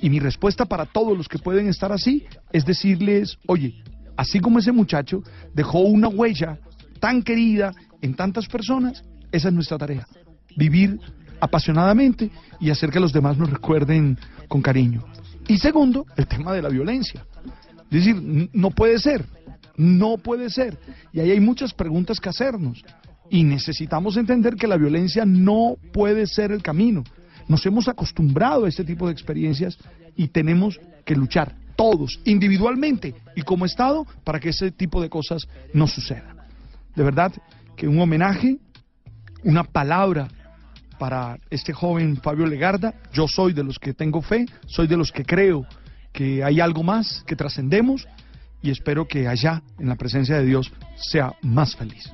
Y 0.00 0.10
mi 0.10 0.18
respuesta 0.18 0.64
para 0.64 0.86
todos 0.86 1.16
los 1.16 1.28
que 1.28 1.38
pueden 1.38 1.68
estar 1.68 1.92
así 1.92 2.24
es 2.52 2.64
decirles, 2.64 3.38
oye, 3.46 3.82
así 4.16 4.40
como 4.40 4.58
ese 4.58 4.72
muchacho 4.72 5.22
dejó 5.54 5.80
una 5.80 6.08
huella 6.08 6.58
tan 7.00 7.22
querida 7.22 7.72
en 8.00 8.14
tantas 8.14 8.46
personas, 8.46 9.04
esa 9.32 9.48
es 9.48 9.54
nuestra 9.54 9.78
tarea. 9.78 10.06
Vivir 10.56 11.00
apasionadamente 11.40 12.30
y 12.60 12.70
hacer 12.70 12.90
que 12.90 13.00
los 13.00 13.12
demás 13.12 13.36
nos 13.36 13.50
recuerden 13.50 14.18
con 14.48 14.62
cariño. 14.62 15.04
Y 15.46 15.58
segundo, 15.58 16.06
el 16.16 16.26
tema 16.26 16.52
de 16.52 16.62
la 16.62 16.68
violencia. 16.68 17.26
Es 17.90 18.04
decir, 18.04 18.48
no 18.52 18.70
puede 18.70 18.98
ser, 18.98 19.24
no 19.76 20.16
puede 20.16 20.50
ser. 20.50 20.78
Y 21.12 21.20
ahí 21.20 21.30
hay 21.30 21.40
muchas 21.40 21.72
preguntas 21.72 22.20
que 22.20 22.28
hacernos. 22.28 22.82
Y 23.30 23.44
necesitamos 23.44 24.16
entender 24.16 24.56
que 24.56 24.66
la 24.66 24.76
violencia 24.76 25.24
no 25.24 25.76
puede 25.92 26.26
ser 26.26 26.52
el 26.52 26.62
camino. 26.62 27.04
Nos 27.48 27.64
hemos 27.66 27.88
acostumbrado 27.88 28.64
a 28.64 28.68
este 28.68 28.84
tipo 28.84 29.06
de 29.06 29.12
experiencias 29.12 29.78
y 30.16 30.28
tenemos 30.28 30.80
que 31.04 31.14
luchar 31.14 31.54
todos, 31.76 32.20
individualmente 32.24 33.14
y 33.34 33.42
como 33.42 33.66
Estado, 33.66 34.06
para 34.22 34.40
que 34.40 34.50
ese 34.50 34.70
tipo 34.70 35.02
de 35.02 35.10
cosas 35.10 35.48
no 35.72 35.86
sucedan. 35.86 36.36
De 36.94 37.02
verdad 37.02 37.32
que 37.76 37.88
un 37.88 38.00
homenaje, 38.00 38.58
una 39.42 39.64
palabra 39.64 40.28
para 40.98 41.38
este 41.50 41.72
joven 41.72 42.16
Fabio 42.16 42.46
Legarda. 42.46 42.94
Yo 43.12 43.28
soy 43.28 43.52
de 43.52 43.64
los 43.64 43.78
que 43.78 43.92
tengo 43.92 44.22
fe, 44.22 44.46
soy 44.66 44.86
de 44.86 44.96
los 44.96 45.12
que 45.12 45.24
creo 45.24 45.66
que 46.12 46.44
hay 46.44 46.60
algo 46.60 46.82
más, 46.82 47.24
que 47.26 47.36
trascendemos 47.36 48.06
y 48.62 48.70
espero 48.70 49.06
que 49.06 49.28
allá, 49.28 49.62
en 49.78 49.88
la 49.88 49.96
presencia 49.96 50.38
de 50.38 50.46
Dios, 50.46 50.72
sea 50.96 51.34
más 51.42 51.76
feliz. 51.76 52.10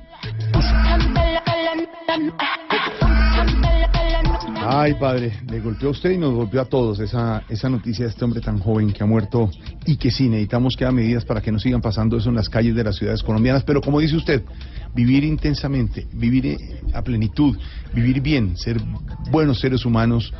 Ay, 4.63 4.93
padre, 4.93 5.33
le 5.49 5.59
golpeó 5.59 5.87
a 5.87 5.91
usted 5.91 6.11
y 6.11 6.17
nos 6.19 6.33
golpeó 6.33 6.61
a 6.61 6.65
todos 6.65 6.99
esa, 6.99 7.43
esa 7.49 7.67
noticia 7.67 8.05
de 8.05 8.11
este 8.11 8.23
hombre 8.23 8.41
tan 8.41 8.59
joven 8.59 8.93
que 8.93 9.03
ha 9.03 9.07
muerto 9.07 9.49
y 9.87 9.97
que 9.97 10.11
sí, 10.11 10.29
necesitamos 10.29 10.75
que 10.77 10.85
haga 10.85 10.91
medidas 10.91 11.25
para 11.25 11.41
que 11.41 11.51
no 11.51 11.57
sigan 11.57 11.81
pasando 11.81 12.17
eso 12.17 12.29
en 12.29 12.35
las 12.35 12.47
calles 12.47 12.75
de 12.75 12.83
las 12.83 12.95
ciudades 12.95 13.23
colombianas. 13.23 13.63
Pero 13.63 13.81
como 13.81 13.99
dice 13.99 14.15
usted, 14.15 14.43
vivir 14.93 15.23
intensamente, 15.23 16.05
vivir 16.13 16.45
eh, 16.45 16.57
a 16.93 17.01
plenitud, 17.01 17.57
vivir 17.93 18.21
bien, 18.21 18.55
ser 18.55 18.79
buenos 19.31 19.59
seres 19.59 19.83
humanos, 19.83 20.31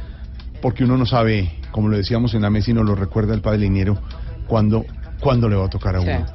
porque 0.61 0.83
uno 0.83 0.97
no 0.97 1.07
sabe, 1.07 1.53
como 1.71 1.89
lo 1.89 1.97
decíamos 1.97 2.35
en 2.35 2.43
la 2.43 2.51
mesa 2.51 2.69
y 2.69 2.73
nos 2.75 2.85
lo 2.85 2.93
recuerda 2.93 3.33
el 3.33 3.41
padre 3.41 3.59
Liniero, 3.59 3.99
cuándo, 4.45 4.85
cuándo 5.19 5.49
le 5.49 5.55
va 5.55 5.65
a 5.65 5.69
tocar 5.69 5.95
a 5.95 5.99
uno. 5.99 6.25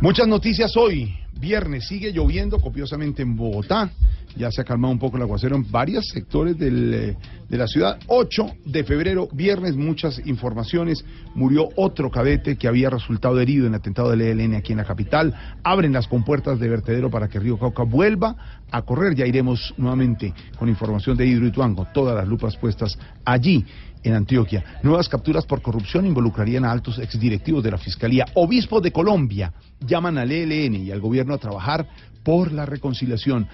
Muchas 0.00 0.26
noticias 0.26 0.76
hoy. 0.76 1.14
Viernes 1.38 1.86
sigue 1.86 2.12
lloviendo 2.12 2.58
copiosamente 2.58 3.22
en 3.22 3.36
Bogotá. 3.36 3.90
Ya 4.36 4.50
se 4.50 4.60
ha 4.60 4.64
calmado 4.64 4.92
un 4.92 4.98
poco 4.98 5.16
el 5.16 5.22
aguacero 5.22 5.56
en 5.56 5.70
varios 5.70 6.08
sectores 6.08 6.58
del, 6.58 6.94
eh, 6.94 7.16
de 7.48 7.56
la 7.56 7.66
ciudad. 7.66 7.98
8 8.06 8.56
de 8.64 8.84
febrero, 8.84 9.28
viernes, 9.32 9.76
muchas 9.76 10.20
informaciones. 10.26 11.04
Murió 11.34 11.68
otro 11.76 12.10
cadete 12.10 12.56
que 12.56 12.68
había 12.68 12.90
resultado 12.90 13.40
herido 13.40 13.66
en 13.66 13.74
el 13.74 13.80
atentado 13.80 14.10
del 14.10 14.20
ELN 14.20 14.54
aquí 14.54 14.72
en 14.72 14.78
la 14.78 14.84
capital. 14.84 15.34
Abren 15.62 15.92
las 15.92 16.08
compuertas 16.08 16.58
de 16.58 16.68
vertedero 16.68 17.10
para 17.10 17.28
que 17.28 17.40
Río 17.40 17.58
Cauca 17.58 17.84
vuelva 17.84 18.36
a 18.70 18.82
correr. 18.82 19.14
Ya 19.14 19.26
iremos 19.26 19.74
nuevamente 19.76 20.34
con 20.58 20.68
información 20.68 21.16
de 21.16 21.26
Hidroituango. 21.26 21.86
Todas 21.94 22.14
las 22.14 22.28
lupas 22.28 22.56
puestas 22.56 22.98
allí 23.24 23.64
en 24.08 24.14
Antioquia. 24.16 24.64
Nuevas 24.82 25.08
capturas 25.08 25.46
por 25.46 25.62
corrupción 25.62 26.06
involucrarían 26.06 26.64
a 26.64 26.72
altos 26.72 26.98
exdirectivos 26.98 27.62
de 27.62 27.70
la 27.70 27.78
Fiscalía. 27.78 28.26
Obispos 28.34 28.82
de 28.82 28.90
Colombia 28.92 29.52
llaman 29.86 30.18
al 30.18 30.30
ELN 30.32 30.74
y 30.76 30.90
al 30.90 31.00
gobierno 31.00 31.34
a 31.34 31.38
trabajar 31.38 31.86
por 32.24 32.52
la 32.52 32.66
reconciliación. 32.66 33.46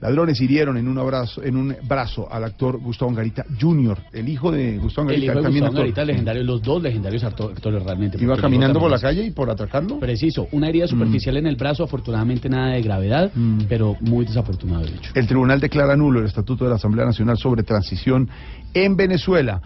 Ladrones 0.00 0.40
hirieron 0.40 0.76
en 0.76 0.86
un 0.86 0.96
abrazo, 0.96 1.42
en 1.42 1.56
un 1.56 1.74
brazo 1.82 2.28
al 2.32 2.44
actor 2.44 2.78
Gustavo 2.78 3.10
Angarita 3.10 3.44
Jr., 3.60 3.98
el 4.12 4.28
hijo 4.28 4.52
de 4.52 4.78
Gustavo 4.78 5.08
El 5.10 5.16
Angarita, 5.16 5.24
hijo 5.32 5.38
de 5.38 5.42
también 5.42 5.64
Gustavo 5.64 5.66
actor. 5.66 5.80
Angarita, 5.80 6.04
legendario, 6.04 6.42
los 6.44 6.62
dos 6.62 6.80
legendarios 6.80 7.24
acto- 7.24 7.48
actores 7.50 7.82
realmente. 7.82 8.16
Iba 8.22 8.36
caminando 8.36 8.78
el 8.78 8.82
por 8.82 8.90
la 8.92 9.00
calle 9.00 9.24
y 9.24 9.32
por 9.32 9.50
atracarlo. 9.50 9.98
Preciso, 9.98 10.46
una 10.52 10.68
herida 10.68 10.86
superficial 10.86 11.36
en 11.38 11.48
el 11.48 11.56
brazo, 11.56 11.82
afortunadamente 11.82 12.48
nada 12.48 12.74
de 12.74 12.82
gravedad, 12.82 13.32
Mm. 13.34 13.62
pero 13.68 13.96
muy 14.00 14.24
desafortunado 14.24 14.82
el 14.84 14.94
hecho. 14.94 15.10
El 15.16 15.26
tribunal 15.26 15.58
declara 15.58 15.96
nulo 15.96 16.20
el 16.20 16.26
estatuto 16.26 16.62
de 16.62 16.70
la 16.70 16.76
Asamblea 16.76 17.04
Nacional 17.04 17.36
sobre 17.36 17.64
transición 17.64 18.28
en 18.74 18.94
Venezuela. 18.94 19.60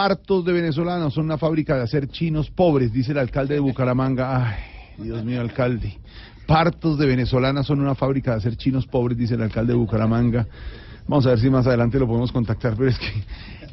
Partos 0.00 0.46
de 0.46 0.54
venezolanos 0.54 1.12
son 1.12 1.26
una 1.26 1.36
fábrica 1.36 1.76
de 1.76 1.82
hacer 1.82 2.08
chinos 2.08 2.50
pobres, 2.50 2.90
dice 2.90 3.12
el 3.12 3.18
alcalde 3.18 3.52
de 3.52 3.60
Bucaramanga. 3.60 4.48
Ay, 4.48 4.56
Dios 4.96 5.22
mío, 5.22 5.42
alcalde. 5.42 5.98
Partos 6.46 6.96
de 6.96 7.04
venezolanas 7.04 7.66
son 7.66 7.80
una 7.80 7.94
fábrica 7.94 8.30
de 8.30 8.38
hacer 8.38 8.56
chinos 8.56 8.86
pobres, 8.86 9.18
dice 9.18 9.34
el 9.34 9.42
alcalde 9.42 9.74
de 9.74 9.78
Bucaramanga. 9.78 10.46
Vamos 11.06 11.26
a 11.26 11.30
ver 11.30 11.40
si 11.40 11.50
más 11.50 11.66
adelante 11.66 11.98
lo 11.98 12.06
podemos 12.06 12.32
contactar, 12.32 12.76
pero 12.78 12.88
es 12.88 12.98
que, 12.98 13.12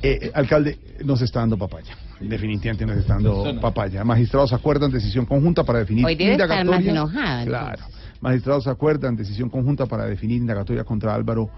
eh, 0.01 0.29
alcalde, 0.33 0.77
nos 1.05 1.21
está 1.21 1.39
dando 1.39 1.57
papaya. 1.57 1.95
Definitivamente 2.19 2.85
nos 2.85 2.97
está 2.97 3.13
dando 3.13 3.61
papaya. 3.61 4.03
Magistrados 4.03 4.51
acuerdan 4.51 4.91
decisión 4.91 5.25
conjunta 5.25 5.63
para 5.63 5.79
definir 5.79 6.05
Hoy 6.05 6.15
debe 6.15 6.33
estar 6.33 6.49
más 6.49 6.59
indagatoria. 6.59 6.91
enojada, 6.91 7.45
Claro. 7.45 7.83
Magistrados 8.19 8.67
acuerdan 8.67 9.15
decisión 9.15 9.49
conjunta 9.49 9.85
para 9.85 10.03
definir 10.05 10.41
indagatoria 10.41 10.83
contra 10.83 11.15
Álvaro 11.15 11.49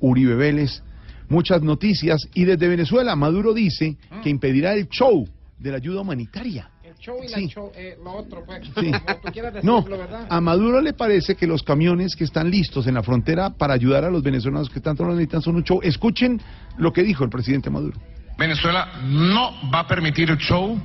Uribe 0.00 0.34
Vélez. 0.34 0.82
Muchas 1.28 1.62
noticias. 1.62 2.28
Y 2.34 2.44
desde 2.44 2.68
Venezuela, 2.68 3.16
Maduro 3.16 3.52
dice 3.52 3.96
que 4.22 4.30
impedirá 4.30 4.74
el 4.74 4.88
show 4.88 5.28
de 5.58 5.70
la 5.70 5.76
ayuda 5.78 6.00
humanitaria. 6.02 6.70
El 6.84 6.94
show 6.98 7.16
y 7.22 7.28
Sí. 7.28 7.42
la 7.42 7.48
show, 7.48 7.72
eh, 7.74 7.96
lo 8.02 8.12
otro, 8.12 8.44
pues. 8.44 8.62
Sí. 8.78 8.90
Como 8.92 9.20
tú 9.20 9.32
quieras 9.32 9.54
decirlo, 9.54 9.80
No, 9.80 9.82
¿verdad? 9.84 10.26
a 10.28 10.40
Maduro 10.40 10.80
le 10.80 10.92
parece 10.92 11.34
que 11.34 11.46
los 11.46 11.62
camiones 11.62 12.14
que 12.16 12.24
están 12.24 12.50
listos 12.50 12.86
en 12.86 12.94
la 12.94 13.02
frontera 13.02 13.50
para 13.50 13.74
ayudar 13.74 14.04
a 14.04 14.10
los 14.10 14.22
venezolanos 14.22 14.70
que 14.70 14.80
tanto 14.80 15.04
lo 15.04 15.10
necesitan 15.12 15.42
son 15.42 15.56
un 15.56 15.64
show. 15.64 15.80
Escuchen 15.82 16.40
lo 16.78 16.92
que 16.92 17.02
dijo 17.02 17.24
el 17.24 17.30
presidente 17.30 17.70
Maduro. 17.70 17.98
Venezuela 18.38 18.88
no 19.04 19.52
va 19.72 19.80
a 19.80 19.86
permitir 19.86 20.30
el 20.30 20.36
show 20.38 20.78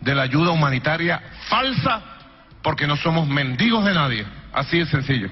de 0.00 0.14
la 0.14 0.22
ayuda 0.22 0.50
humanitaria 0.50 1.20
falsa 1.48 2.02
porque 2.62 2.86
no 2.86 2.96
somos 2.96 3.28
mendigos 3.28 3.84
de 3.84 3.94
nadie. 3.94 4.24
Así 4.52 4.78
de 4.78 4.86
sencillo. 4.86 5.28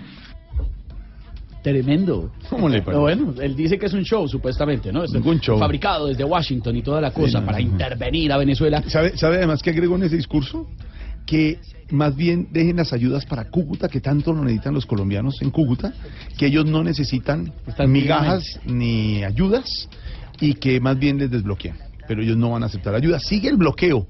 Tremendo. 1.62 2.32
¿Cómo 2.50 2.68
le 2.68 2.82
Pero 2.82 3.00
bueno, 3.00 3.34
él 3.40 3.54
dice 3.54 3.78
que 3.78 3.86
es 3.86 3.92
un 3.92 4.02
show, 4.02 4.26
supuestamente, 4.28 4.92
¿no? 4.92 5.04
Es 5.04 5.12
Ningún 5.12 5.38
show. 5.38 5.58
Fabricado 5.58 6.08
desde 6.08 6.24
Washington 6.24 6.76
y 6.76 6.82
toda 6.82 7.00
la 7.00 7.12
cosa 7.12 7.40
no, 7.40 7.46
para 7.46 7.58
no. 7.58 7.64
intervenir 7.64 8.32
a 8.32 8.36
Venezuela. 8.36 8.82
¿Sabe, 8.88 9.16
¿Sabe 9.16 9.36
además 9.36 9.62
que 9.62 9.70
agregó 9.70 9.94
en 9.96 10.02
ese 10.04 10.16
discurso? 10.16 10.68
Que 11.24 11.60
más 11.90 12.16
bien 12.16 12.48
dejen 12.50 12.76
las 12.76 12.92
ayudas 12.92 13.24
para 13.26 13.48
Cúcuta, 13.48 13.88
que 13.88 14.00
tanto 14.00 14.32
lo 14.32 14.42
necesitan 14.42 14.74
los 14.74 14.86
colombianos 14.86 15.40
en 15.40 15.50
Cúcuta, 15.50 15.92
que 16.36 16.46
ellos 16.46 16.66
no 16.66 16.82
necesitan 16.82 17.52
Están 17.66 17.92
migajas 17.92 18.58
ni 18.64 19.22
ayudas 19.22 19.88
y 20.40 20.54
que 20.54 20.80
más 20.80 20.98
bien 20.98 21.18
les 21.18 21.30
desbloqueen. 21.30 21.76
Pero 22.08 22.22
ellos 22.22 22.36
no 22.36 22.50
van 22.50 22.64
a 22.64 22.66
aceptar 22.66 22.94
ayuda. 22.94 23.20
Sigue 23.20 23.48
el 23.48 23.56
bloqueo 23.56 24.06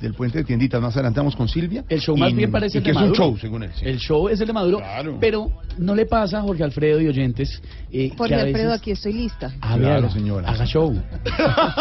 del 0.00 0.14
puente 0.14 0.38
de 0.38 0.44
tienditas. 0.44 0.80
Más 0.82 0.94
adelante 0.94 1.20
vamos 1.20 1.36
con 1.36 1.48
Silvia. 1.48 1.84
El 1.88 2.00
show 2.00 2.16
más 2.16 2.30
Y- 2.30 2.34
bien 2.34 2.50
parece 2.50 2.76
y 2.76 2.78
el 2.78 2.84
que 2.84 2.92
de 2.92 2.98
es 2.98 3.02
un 3.04 3.12
show, 3.14 3.36
según 3.38 3.62
él. 3.62 3.70
sí. 3.74 3.84
El 3.86 3.98
show 3.98 4.28
es 4.28 4.40
el 4.40 4.46
de 4.46 4.52
Maduro, 4.52 4.78
Claro. 4.78 5.16
pero 5.20 5.50
no 5.78 5.94
le 5.94 6.06
pasa 6.06 6.38
a 6.38 6.42
Jorge 6.42 6.62
Alfredo 6.64 7.00
y 7.00 7.08
oyentes. 7.08 7.62
eh, 7.92 8.10
Jorge 8.18 8.34
Alfredo, 8.34 8.72
aquí 8.72 8.90
estoy 8.90 9.12
lista. 9.12 9.52
Ah, 9.60 9.76
Claro, 9.78 10.10
señora. 10.10 10.48
Haga 10.50 10.66
show. 10.66 10.92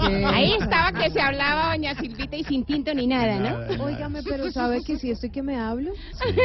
Ahí 0.00 0.52
estaba 0.58 0.92
que 0.92 1.10
se 1.10 1.20
hablaba 1.20 1.74
doña 1.74 1.94
Silvita 1.94 2.36
y 2.36 2.44
sin 2.44 2.64
tinto 2.64 2.92
ni 2.94 3.06
nada, 3.06 3.38
¿no? 3.38 3.84
Óigame, 3.84 4.22
pero 4.22 4.50
¿sabe 4.50 4.82
que 4.82 4.96
si 4.98 5.10
estoy 5.10 5.30
que 5.30 5.42
me 5.42 5.56
hablo? 5.56 5.90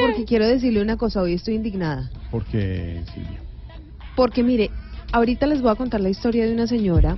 Porque 0.01 0.25
quiero 0.25 0.45
decirle 0.47 0.81
una 0.81 0.97
cosa, 0.97 1.21
hoy 1.21 1.33
estoy 1.33 1.55
indignada. 1.55 2.09
Porque, 2.31 3.01
Silvia. 3.13 3.39
Porque 4.15 4.43
mire, 4.43 4.69
ahorita 5.11 5.47
les 5.47 5.61
voy 5.61 5.71
a 5.71 5.75
contar 5.75 6.01
la 6.01 6.09
historia 6.09 6.45
de 6.45 6.53
una 6.53 6.67
señora 6.67 7.17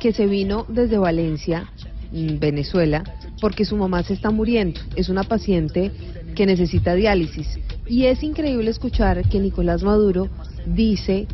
que 0.00 0.12
se 0.12 0.26
vino 0.26 0.64
desde 0.68 0.98
Valencia, 0.98 1.70
Venezuela, 2.12 3.04
porque 3.40 3.64
su 3.64 3.76
mamá 3.76 4.02
se 4.02 4.14
está 4.14 4.30
muriendo. 4.30 4.80
Es 4.96 5.08
una 5.08 5.24
paciente 5.24 5.92
que 6.34 6.46
necesita 6.46 6.94
diálisis. 6.94 7.58
Y 7.86 8.04
es 8.04 8.22
increíble 8.22 8.70
escuchar 8.70 9.28
que 9.28 9.40
Nicolás 9.40 9.82
Maduro 9.82 10.28
dice 10.66 11.26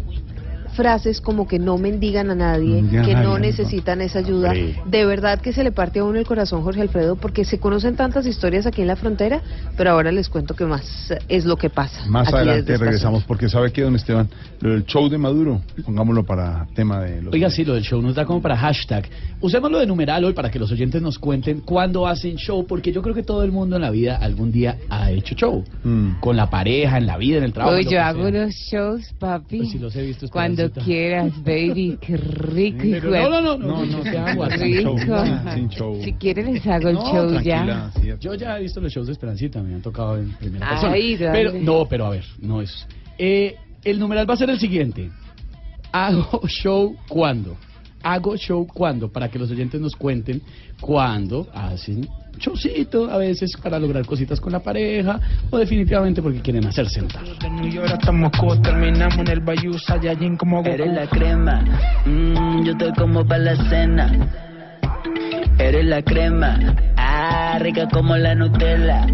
frases 0.75 1.21
como 1.21 1.49
que 1.49 1.59
no 1.59 1.79
mendigan 1.79 2.31
a 2.31 2.35
nadie, 2.35 2.85
que 3.05 3.15
no 3.15 3.39
necesitan 3.39 4.01
esa 4.01 4.19
ayuda. 4.19 4.51
Hombre. 4.51 4.81
De 4.87 5.07
verdad 5.07 5.41
que 5.41 5.53
se 5.53 5.65
le 5.65 5.73
parte 5.73 6.01
a 6.01 6.05
uno 6.05 6.19
el 6.19 6.27
corazón, 6.27 6.63
Jorge 6.63 6.83
Alfredo, 6.83 7.17
porque 7.17 7.45
se 7.45 7.59
conocen 7.59 7.97
tantas 7.97 8.27
historias 8.27 8.67
aquí 8.67 8.83
en 8.83 8.89
la 8.89 8.97
frontera, 8.97 9.41
pero 9.77 9.91
ahora 9.91 10.13
les 10.13 10.29
cuento 10.29 10.55
que 10.55 10.65
más 10.65 11.13
es 11.29 11.45
lo 11.45 11.57
que 11.57 11.71
pasa. 11.71 12.05
Más 12.07 12.29
aquí 12.29 12.37
adelante 12.37 12.77
regresamos, 12.77 13.25
porque 13.25 13.49
sabe 13.49 13.73
que, 13.73 13.83
don 13.83 13.95
Esteban, 13.97 14.29
lo 14.61 14.71
del 14.71 14.85
show 14.85 15.09
de 15.09 15.19
Maduro, 15.19 15.61
pongámoslo 15.85 16.25
para 16.25 16.67
tema 16.75 17.01
de 17.01 17.23
los... 17.23 17.35
Oiga, 17.35 17.51
sí, 17.51 17.65
lo 17.65 17.75
del 17.75 17.83
show 17.83 18.01
nos 18.03 18.15
da 18.15 18.25
como 18.25 18.43
para 18.43 18.57
hashtag. 18.57 19.09
Usémoslo 19.41 19.79
de 19.79 19.87
numeral 19.87 20.25
hoy 20.25 20.33
para 20.33 20.51
que 20.51 20.59
los 20.59 20.71
oyentes 20.73 21.01
nos 21.01 21.19
cuenten 21.19 21.61
cuándo 21.61 22.07
hacen 22.07 22.37
show, 22.37 22.67
porque 22.67 22.93
yo 22.93 23.03
creo 23.03 23.15
que 23.15 23.23
todo 23.23 23.43
el 23.43 23.53
mundo 23.53 23.77
en 23.77 23.83
la 23.83 23.91
vida 23.91 24.17
algún 24.17 24.53
día 24.53 24.79
ha 24.89 25.11
hecho 25.11 25.35
show. 25.35 25.65
Mm. 25.83 26.21
Con 26.21 26.37
la 26.37 26.49
pareja, 26.51 26.99
en 26.99 27.07
la 27.07 27.17
vida, 27.17 27.39
en 27.39 27.45
el 27.45 27.53
trabajo. 27.53 27.77
Lo 27.77 27.83
yo 27.83 28.01
hago 28.03 28.21
sea. 28.21 28.29
unos 28.29 28.55
shows, 28.55 29.13
papi. 29.19 29.59
Pues 29.59 29.71
sí 29.71 29.79
los 29.79 29.95
he 29.97 30.03
visto, 30.03 30.29
Cuando 30.29 30.64
Esperancita. 30.67 30.85
quieras, 30.85 31.45
baby. 31.45 31.99
Qué 32.01 32.17
rico, 32.17 32.79
Pero 32.81 33.29
no, 33.31 33.41
no, 33.41 33.59
no, 33.59 33.85
no, 33.85 33.85
No, 33.87 34.05
no, 34.05 34.43
haga 34.45 34.59
sin 34.59 34.75
show, 34.83 34.99
sin 35.55 35.69
show. 35.71 36.01
Si 36.03 36.13
quieren 36.15 36.53
les 36.55 36.67
hago 36.67 36.89
el 36.89 36.95
No, 36.95 37.03
show 37.13 37.41
ya. 37.41 37.91
sí, 38.01 38.09
Yo 38.21 38.35
ya 38.35 38.59
he 38.59 38.63
visto 38.63 38.81
los 38.81 38.93
shows 38.93 39.07
de 39.07 39.13
Esperancita, 39.13 39.63
me 39.63 39.75
han 39.75 39.83
tocado 39.83 40.19
en 40.19 40.33
primera 40.35 40.67
Ay, 40.69 41.17
persona. 41.17 41.33
Pero, 41.33 41.53
no, 41.53 41.87
pero 41.89 42.07
a 42.07 42.11
ver, 42.11 42.25
no 42.41 42.61
es. 42.63 42.87
Eh, 43.19 43.57
el 43.85 43.99
numeral 43.99 44.29
va 44.29 44.35
a 44.35 44.37
ser 44.37 44.51
el 44.51 44.59
siguiente. 44.59 45.11
Hago 45.93 46.41
show 46.49 46.97
cuando. 47.09 47.57
Hago 48.03 48.37
show 48.37 48.67
cuando, 48.67 49.11
para 49.11 49.29
que 49.31 49.39
los 49.39 49.51
oyentes 49.51 49.81
nos 49.81 49.95
cuenten 49.97 50.43
cuándo 50.81 51.47
hacen 51.55 52.07
showcito, 52.39 53.11
a 53.11 53.19
veces 53.19 53.57
para 53.63 53.79
lograr 53.79 54.05
cositas 54.07 54.41
con 54.41 54.53
la 54.53 54.61
pareja, 54.61 55.21
o 55.51 55.59
definitivamente 55.59 56.23
porque 56.23 56.41
quieren 56.41 56.67
hacerse 56.67 57.01
notar. 57.01 57.25
De 57.25 57.51
New 57.51 57.71
York 57.71 57.91
hasta 57.93 58.13
Moscú, 58.13 58.61
terminamos 58.63 59.19
en 59.19 59.29
el 59.29 59.41
Bayou 59.41 59.79
Saiyajin 59.79 60.37
como 60.37 60.59
Goku. 60.59 60.71
Eres 60.71 60.93
la 60.93 61.07
crema, 61.07 61.65
mm, 62.05 62.65
yo 62.65 62.73
estoy 62.73 62.93
como 62.95 63.27
para 63.27 63.43
la 63.43 63.69
cena. 63.69 64.31
Eres 65.59 65.85
la 65.85 66.03
crema, 66.03 66.59
ah, 66.97 67.59
rica 67.61 67.89
como 67.89 68.17
la 68.17 68.35
Nutella. 68.35 69.07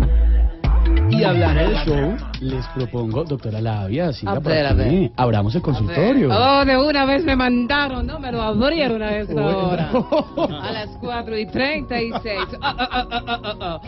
Y 1.10 1.22
hablando 1.22 1.62
del 1.62 1.76
show, 1.84 2.29
les 2.40 2.66
propongo, 2.68 3.24
doctora 3.24 3.60
Labia, 3.60 4.12
siga 4.12 4.32
A 4.32 4.34
por 4.40 4.44
ver, 4.52 4.66
a 4.66 4.70
aquí. 4.70 4.78
ver. 4.78 5.12
abramos 5.16 5.54
el 5.54 5.60
consultorio. 5.62 6.30
Oh, 6.32 6.64
de 6.64 6.76
una 6.78 7.04
vez 7.04 7.22
me 7.24 7.36
mandaron, 7.36 8.06
¿no? 8.06 8.18
Me 8.18 8.32
lo 8.32 8.40
abrieron 8.40 9.02
a 9.02 9.16
esta 9.18 9.34
Bueno. 9.34 9.68
hora. 9.68 9.90
A 10.62 10.72
las 10.72 10.88
4 11.00 11.38
y 11.38 11.46
36. 11.46 12.38
Ah, 12.62 12.74
ah, 12.78 12.88
ah, 12.90 13.08
ah, 13.10 13.40
ah, 13.44 13.54
ah. 13.60 13.80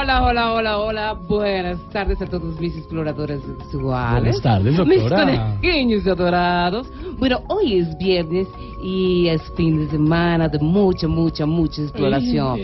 Hola, 0.00 0.22
hola, 0.24 0.52
hola, 0.52 0.78
hola. 0.78 1.12
Buenas 1.14 1.78
tardes 1.92 2.20
a 2.22 2.26
todos 2.26 2.58
mis 2.60 2.76
exploradores 2.76 3.40
sexuales. 3.42 4.22
Buenas 4.22 4.40
tardes, 4.42 4.76
doctora. 4.76 5.24
Mis 5.26 5.38
conejillos 5.60 6.06
adorados. 6.06 6.86
Bueno, 7.18 7.40
hoy 7.48 7.78
es 7.80 7.98
viernes 7.98 8.46
y 8.84 9.26
es 9.28 9.42
fin 9.56 9.78
de 9.84 9.90
semana 9.90 10.48
de 10.48 10.58
mucha, 10.60 11.08
mucha, 11.08 11.44
mucha 11.44 11.82
exploración. 11.82 12.60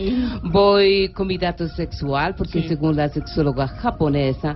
Voy 0.53 1.09
con 1.09 1.27
mi 1.27 1.37
dato 1.39 1.67
sexual 1.69 2.35
porque 2.37 2.63
según 2.69 2.97
la 2.97 3.09
sexóloga 3.09 3.67
japonesa, 3.67 4.55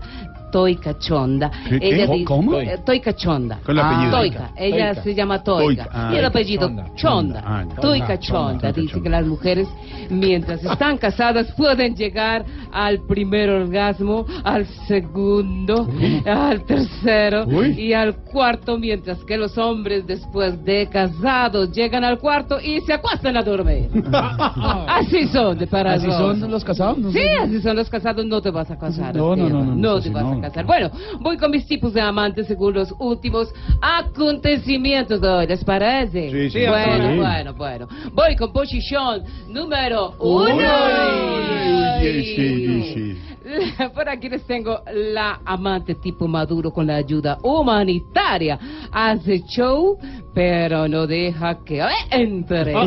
Toy 0.51 0.77
Cachonda, 0.77 1.51
¿Qué, 1.69 1.79
qué? 1.81 1.89
ella 1.89 2.07
¿Cómo? 2.07 2.15
dice, 2.15 2.25
¿Cómo? 2.25 2.61
eh, 2.61 2.79
Toy 2.85 3.01
Cachonda. 3.01 3.59
¿Cuál 3.65 3.79
es 3.79 3.85
el 3.85 3.91
apellido? 3.91 4.11
Toica. 4.19 4.51
Ella 4.57 4.87
Toica. 4.89 5.03
se 5.03 5.15
llama 5.15 5.43
Toica. 5.43 5.85
Toica, 5.85 5.91
ah, 5.93 6.11
y 6.13 6.17
el 6.17 6.25
apellido 6.25 6.69
Chonda. 6.69 6.95
Chonda. 6.97 7.43
Ah, 7.45 8.19
Chonda, 8.19 8.73
Dice 8.73 9.03
que 9.03 9.09
las 9.09 9.27
mujeres, 9.27 9.69
mientras 10.11 10.63
están 10.65 10.99
casadas, 10.99 11.53
pueden 11.57 11.95
llegar 11.97 12.45
al 12.73 13.01
primer 13.07 13.51
orgasmo, 13.51 14.27
al 14.45 14.67
segundo, 14.87 15.89
al 16.27 16.63
tercero 16.65 17.47
Uy. 17.47 17.79
y 17.81 17.93
al 17.93 18.17
cuarto, 18.17 18.79
mientras 18.79 19.19
que 19.25 19.37
los 19.37 19.57
hombres, 19.59 20.07
después 20.07 20.63
de 20.65 20.87
casados, 20.89 21.73
llegan 21.73 22.05
al 22.05 22.19
cuarto 22.19 22.61
y 22.61 22.81
se 22.83 22.93
acuestan 22.93 23.37
a 23.37 23.43
dormir. 23.43 23.89
Así 24.89 25.27
son 25.29 25.59
de 25.59 25.67
para 25.67 25.95
¿Así 25.95 26.07
son 26.11 26.51
los 26.51 26.65
casados? 26.65 26.99
No 26.99 27.11
Sí, 27.11 27.21
así 27.43 27.61
son 27.61 27.77
los 27.77 27.89
casados, 27.89 28.25
no 28.27 28.41
te 28.41 28.51
vas 28.51 28.71
a 28.71 28.79
casar. 28.79 29.15
No, 29.17 29.35
no, 29.37 29.49
no, 29.49 29.65
no, 29.65 30.01
te 30.01 30.11
vas 30.11 30.25
a 30.25 30.36
casar. 30.41 30.65
Bueno, 30.65 30.91
voy 31.21 31.37
con 31.37 31.51
mis 31.51 31.67
tipos 31.67 31.93
de 31.95 32.01
amantes 32.01 32.47
según 32.47 32.75
los 32.75 32.95
últimos 32.99 33.53
acontecimientos 33.81 35.21
de 35.21 35.29
hoy, 35.29 35.47
¿les 35.47 35.65
parece? 35.65 36.31
Sí, 36.31 36.51
sí, 36.51 36.67
bueno, 36.67 37.11
sí. 37.11 37.17
bueno, 37.19 37.55
bueno. 37.55 37.89
Voy 38.13 38.37
con 38.37 38.53
posición 38.53 39.25
número 39.49 40.15
uno. 40.19 40.45
Uy, 40.45 40.53
uy, 40.53 42.09
uy, 42.09 42.25
sí, 42.25 42.93
sí, 42.95 43.36
Por 43.95 44.09
aquí 44.09 44.29
les 44.29 44.45
tengo 44.47 44.81
la 44.93 45.41
amante 45.45 45.95
tipo 45.97 46.27
maduro 46.27 46.71
con 46.73 46.87
la 46.87 46.97
ayuda 46.97 47.39
humanitaria. 47.43 48.59
Hace 48.93 49.43
show, 49.47 49.99
pero 50.35 50.89
no 50.89 51.07
deja 51.07 51.59
que 51.65 51.81
entre. 52.11 52.73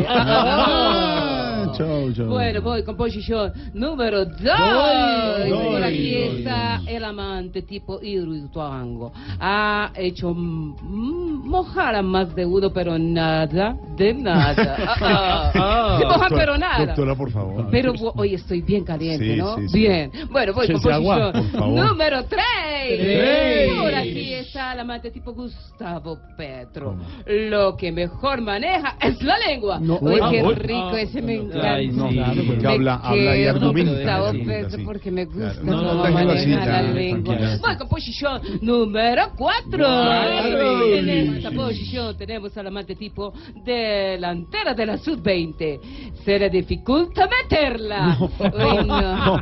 Chao, 1.76 2.12
chao. 2.12 2.26
Bueno, 2.26 2.62
voy 2.62 2.82
con 2.82 2.96
posición 2.96 3.52
número 3.74 4.24
dos. 4.24 4.38
Doy, 4.40 5.50
Por 5.50 5.84
aquí 5.84 6.10
doy, 6.14 6.38
está 6.38 6.80
el 6.86 7.04
amante 7.04 7.62
tipo 7.62 8.00
Hidroituango. 8.02 9.12
Ha 9.38 9.92
hecho 9.94 10.34
mojar 10.34 11.94
a 11.96 12.02
más 12.02 12.34
de 12.34 12.44
uno, 12.46 12.70
pero 12.72 12.98
nada 12.98 13.76
de 13.96 14.14
nada. 14.14 14.76
Ah, 14.78 14.96
ah, 15.00 15.52
ah. 15.54 15.96
Sí, 16.00 16.04
mojar, 16.06 16.20
Doctora- 16.30 16.38
pero 16.40 16.58
nada. 16.58 16.86
Doctora, 16.86 17.14
por 17.14 17.30
favor. 17.30 17.68
Pero 17.70 17.92
hoy 18.16 18.34
estoy 18.34 18.62
bien 18.62 18.84
caliente, 18.84 19.34
Sí, 19.34 19.36
¿no? 19.36 19.56
sí, 19.56 19.68
sí. 19.68 19.78
Bien. 19.78 20.10
Bueno, 20.30 20.49
voy 20.52 20.68
con 20.72 20.92
agua, 20.92 21.32
número 21.54 22.24
3. 22.24 22.40
Tres. 22.88 23.72
Por 23.78 23.94
aquí 23.94 24.34
está 24.34 24.72
el 24.72 24.80
amante 24.80 25.10
tipo 25.10 25.32
Gustavo 25.32 26.18
Petro. 26.36 26.96
Lo 27.26 27.76
que 27.76 27.92
mejor 27.92 28.40
maneja 28.40 28.96
es 29.00 29.22
la 29.22 29.38
lengua. 29.38 29.78
No, 29.80 29.96
Oye, 29.96 30.42
uy, 30.42 30.54
qué 30.54 30.60
rico 30.62 30.96
ese 30.96 31.22
me 31.22 31.34
encanta. 31.36 31.74
Ay, 31.74 31.88
No, 31.88 32.08
claro, 32.08 32.42
porque 32.46 32.62
Me 32.62 32.68
habla, 32.68 32.94
habla 33.02 33.36
y 33.36 33.46
argumenta. 33.46 33.92
Gustavo 33.92 34.32
Petro 34.44 34.78
sí. 34.78 34.84
porque 34.84 35.10
me 35.10 35.24
gusta 35.24 35.40
Claro. 35.40 35.62
No, 35.64 35.94
no, 35.94 36.02
así, 36.04 36.12
maneja 36.14 36.66
la 36.66 36.82
lengua. 36.82 37.36
tranquila. 37.36 37.58
Voy 37.66 37.76
con 37.76 37.88
posición 37.88 38.42
número 38.62 39.32
4. 39.36 39.70
Claro. 39.70 40.86
En 40.94 41.08
esta 41.36 41.50
posición 41.50 42.16
tenemos 42.16 42.56
al 42.56 42.66
amante 42.66 42.94
tipo 42.96 43.32
delantera 43.64 44.74
de 44.74 44.86
la 44.86 44.98
sub-20. 44.98 45.80
Se 46.24 46.38
le 46.38 46.50
dificulta 46.50 47.28
meterla. 47.28 48.16
Uy, 48.20 48.86
no. 48.86 49.00
no, 49.00 49.36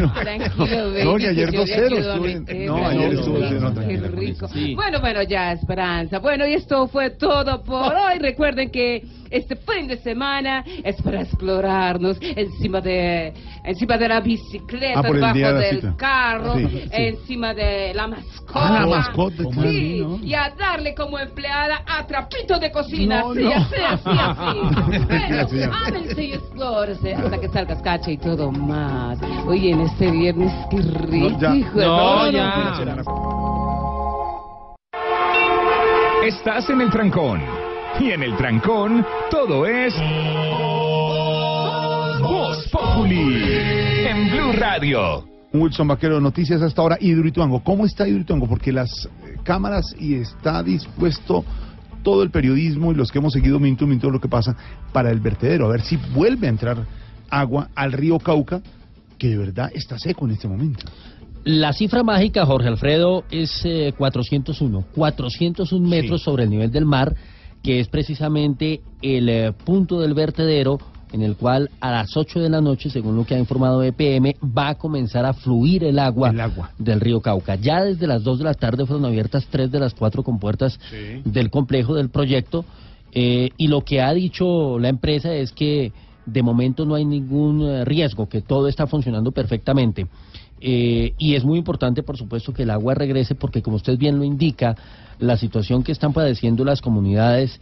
no. 0.00 0.12
No, 0.56 0.64
ayer 0.64 1.34
yo 1.34 1.46
le 1.46 1.58
2-0 1.58 1.84
ayudo 1.86 1.96
a 1.96 2.14
estuvo 2.14 2.26
en- 2.26 2.38
meterla. 2.40 2.66
no, 2.66 2.86
ayer 2.86 3.14
estuvo 3.14 3.38
Qué 3.38 3.44
2-0, 3.44 3.74
tranquila, 3.74 4.08
rico. 4.08 4.48
Sí. 4.48 4.74
Bueno, 4.74 5.00
bueno, 5.00 5.22
ya, 5.22 5.52
Esperanza. 5.52 6.18
Bueno, 6.20 6.46
y 6.46 6.54
esto 6.54 6.86
fue 6.88 7.10
todo 7.10 7.62
por 7.62 7.92
hoy. 7.94 8.18
Recuerden 8.20 8.70
que 8.70 9.02
este 9.36 9.56
fin 9.56 9.86
de 9.88 9.96
semana 9.98 10.64
es 10.82 11.00
para 11.02 11.22
explorarnos 11.22 12.18
encima 12.20 12.80
de 12.80 13.32
encima 13.64 13.96
de 13.98 14.08
la 14.08 14.20
bicicleta, 14.20 15.00
Ah, 15.00 15.02
debajo 15.02 15.34
de 15.34 15.52
del 15.54 15.76
cita. 15.80 15.94
carro, 15.96 16.54
Sí, 16.56 16.66
sí. 16.68 16.82
encima 16.92 17.54
de 17.54 17.92
la 17.94 18.06
mascota. 18.08 18.52
Ah, 18.54 18.80
la 18.80 18.86
mascota, 18.86 19.42
Sí, 19.42 19.50
claro. 19.50 20.18
y 20.22 20.34
a 20.34 20.50
darle 20.58 20.94
como 20.94 21.18
empleada 21.18 21.82
a 21.86 22.06
trapito 22.06 22.58
de 22.58 22.70
cocina. 22.70 23.20
No, 23.20 23.30
así, 23.32 23.42
no. 23.42 23.50
así, 23.52 23.74
así, 25.38 25.58
así. 25.62 25.70
Ámense 25.86 26.24
y 26.24 26.32
explórese 26.32 27.14
hasta 27.14 27.38
que 27.40 27.48
salgas 27.48 27.82
cacha 27.82 28.10
y 28.10 28.18
todo 28.18 28.50
más. 28.52 29.18
Oye, 29.46 29.70
en 29.70 29.80
este 29.80 30.10
viernes, 30.10 30.52
qué 30.70 30.76
rico. 30.82 31.30
No, 31.30 31.40
ya. 31.40 31.54
hijo 31.56 31.78
de- 31.78 31.86
No, 31.86 32.24
no, 32.26 32.30
ya. 32.30 33.02
Estás 36.24 36.68
en 36.70 36.80
el 36.80 36.90
trancón. 36.90 37.63
Y 38.00 38.10
en 38.10 38.22
el 38.22 38.36
trancón, 38.36 39.06
todo 39.30 39.66
es. 39.66 39.94
Voz 42.20 42.68
Populi. 42.70 43.42
En 44.06 44.30
Blue 44.30 44.52
Radio. 44.52 45.24
Wilson 45.52 45.86
Vaquero, 45.86 46.20
noticias 46.20 46.60
hasta 46.62 46.82
ahora. 46.82 46.98
Hidroituango, 47.00 47.62
¿cómo 47.62 47.86
está 47.86 48.08
Hidroituango? 48.08 48.48
Porque 48.48 48.72
las 48.72 49.06
eh, 49.06 49.36
cámaras 49.44 49.94
y 49.98 50.14
está 50.14 50.62
dispuesto 50.62 51.44
todo 52.02 52.22
el 52.22 52.30
periodismo 52.30 52.92
y 52.92 52.96
los 52.96 53.12
que 53.12 53.18
hemos 53.18 53.32
seguido 53.32 53.60
minuto 53.60 53.84
a 53.84 53.88
minuto 53.88 54.10
lo 54.10 54.20
que 54.20 54.28
pasa 54.28 54.56
para 54.92 55.10
el 55.10 55.20
vertedero. 55.20 55.66
A 55.66 55.70
ver 55.70 55.82
si 55.82 55.96
vuelve 55.96 56.48
a 56.48 56.50
entrar 56.50 56.86
agua 57.30 57.68
al 57.74 57.92
río 57.92 58.18
Cauca, 58.18 58.60
que 59.18 59.28
de 59.28 59.38
verdad 59.38 59.70
está 59.72 59.98
seco 59.98 60.26
en 60.26 60.32
este 60.32 60.48
momento. 60.48 60.86
La 61.44 61.72
cifra 61.74 62.02
mágica, 62.02 62.46
Jorge 62.46 62.68
Alfredo, 62.68 63.24
es 63.30 63.62
eh, 63.64 63.92
401. 63.96 64.84
401 64.94 65.88
metros 65.88 66.22
sobre 66.22 66.44
el 66.44 66.50
nivel 66.50 66.70
del 66.70 66.86
mar, 66.86 67.14
que 67.64 67.80
es 67.80 67.88
precisamente 67.88 68.82
el 69.02 69.28
eh, 69.28 69.52
punto 69.52 69.98
del 69.98 70.14
vertedero 70.14 70.78
en 71.12 71.22
el 71.22 71.36
cual 71.36 71.70
a 71.80 71.90
las 71.90 72.16
8 72.16 72.40
de 72.40 72.50
la 72.50 72.60
noche, 72.60 72.90
según 72.90 73.16
lo 73.16 73.24
que 73.24 73.34
ha 73.34 73.38
informado 73.38 73.82
EPM, 73.82 74.34
va 74.44 74.70
a 74.70 74.74
comenzar 74.74 75.24
a 75.24 75.32
fluir 75.32 75.84
el 75.84 75.98
agua, 75.98 76.32
del 76.76 77.00
río 77.00 77.20
Cauca. 77.20 77.54
Ya 77.54 77.82
desde 77.84 78.06
las 78.06 78.24
2 78.24 78.38
de 78.38 78.44
la 78.44 78.54
tarde 78.54 78.84
fueron 78.84 79.04
abiertas 79.04 79.46
tres 79.48 79.70
de 79.70 79.78
las 79.78 79.94
cuatro 79.94 80.22
compuertas 80.24 80.78
del 81.24 81.50
complejo 81.50 81.94
del 81.94 82.10
proyecto 82.10 82.64
eh, 83.12 83.50
y 83.56 83.68
lo 83.68 83.82
que 83.82 84.02
ha 84.02 84.12
dicho 84.12 84.78
la 84.80 84.88
empresa 84.88 85.32
es 85.32 85.52
que 85.52 85.92
de 86.26 86.42
momento 86.42 86.84
no 86.84 86.96
hay 86.96 87.04
ningún 87.04 87.62
eh, 87.62 87.84
riesgo, 87.84 88.28
que 88.28 88.42
todo 88.42 88.66
está 88.66 88.86
funcionando 88.86 89.30
perfectamente. 89.30 90.06
Eh, 90.60 91.14
y 91.18 91.34
es 91.34 91.44
muy 91.44 91.58
importante, 91.58 92.02
por 92.02 92.16
supuesto, 92.16 92.52
que 92.52 92.62
el 92.62 92.70
agua 92.70 92.94
regrese 92.94 93.34
porque, 93.34 93.62
como 93.62 93.76
usted 93.76 93.98
bien 93.98 94.18
lo 94.18 94.24
indica, 94.24 94.76
la 95.18 95.36
situación 95.36 95.82
que 95.82 95.92
están 95.92 96.12
padeciendo 96.12 96.64
las 96.64 96.80
comunidades 96.80 97.60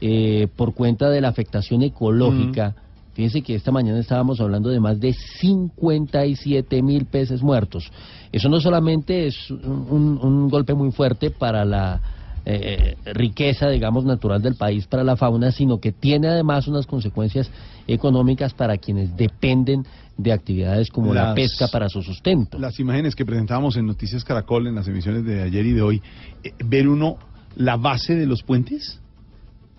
eh, 0.00 0.48
por 0.56 0.74
cuenta 0.74 1.10
de 1.10 1.20
la 1.20 1.28
afectación 1.28 1.82
ecológica, 1.82 2.74
fíjense 3.14 3.42
que 3.42 3.54
esta 3.54 3.72
mañana 3.72 3.98
estábamos 3.98 4.40
hablando 4.40 4.68
de 4.68 4.80
más 4.80 5.00
de 5.00 5.12
57 5.12 6.82
mil 6.82 7.06
peces 7.06 7.42
muertos. 7.42 7.90
Eso 8.32 8.48
no 8.48 8.60
solamente 8.60 9.26
es 9.26 9.50
un, 9.50 10.18
un 10.22 10.48
golpe 10.48 10.74
muy 10.74 10.92
fuerte 10.92 11.30
para 11.30 11.64
la 11.64 12.00
eh, 12.46 12.96
riqueza, 13.06 13.70
digamos, 13.70 14.04
natural 14.04 14.42
del 14.42 14.56
país 14.56 14.86
para 14.86 15.02
la 15.02 15.16
fauna, 15.16 15.50
sino 15.50 15.80
que 15.80 15.92
tiene 15.92 16.28
además 16.28 16.68
unas 16.68 16.86
consecuencias 16.86 17.50
económicas 17.86 18.52
para 18.52 18.76
quienes 18.76 19.16
dependen 19.16 19.86
de 20.16 20.32
actividades 20.32 20.90
como 20.90 21.12
la 21.12 21.34
pesca 21.34 21.66
para 21.68 21.88
su 21.88 22.02
sustento. 22.02 22.58
Las 22.58 22.78
imágenes 22.78 23.14
que 23.16 23.24
presentábamos 23.24 23.76
en 23.76 23.86
Noticias 23.86 24.24
Caracol 24.24 24.66
en 24.66 24.74
las 24.76 24.86
emisiones 24.86 25.24
de 25.24 25.42
ayer 25.42 25.66
y 25.66 25.72
de 25.72 25.82
hoy, 25.82 26.02
eh, 26.42 26.52
ver 26.64 26.88
uno 26.88 27.16
la 27.56 27.76
base 27.76 28.14
de 28.14 28.26
los 28.26 28.42
puentes. 28.42 29.00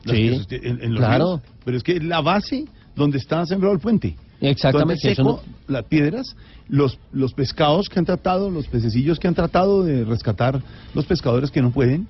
Sí, 0.05 0.45
que- 0.47 0.57
en- 0.57 0.83
en 0.83 0.91
los 0.93 0.99
claro. 0.99 1.25
ríos. 1.37 1.41
Pero 1.63 1.77
es 1.77 1.83
que 1.83 1.99
la 1.99 2.21
base 2.21 2.65
donde 2.95 3.17
está 3.17 3.45
sembrado 3.45 3.73
el 3.73 3.79
puente. 3.81 4.15
Exactamente, 4.41 5.07
Donde 5.07 5.11
eso 5.13 5.23
seco, 5.23 5.43
las 5.67 5.85
piedras, 5.85 6.35
los, 6.67 6.99
los 7.11 7.33
pescados 7.33 7.89
que 7.89 7.97
han 7.99 8.05
tratado, 8.05 8.51
los 8.51 8.67
pececillos 8.67 9.17
que 9.19 9.27
han 9.27 9.33
tratado 9.33 9.83
de 9.83 10.03
rescatar 10.05 10.61
los 10.93 11.05
pescadores 11.05 11.49
que 11.49 11.61
no 11.61 11.71
pueden, 11.71 12.07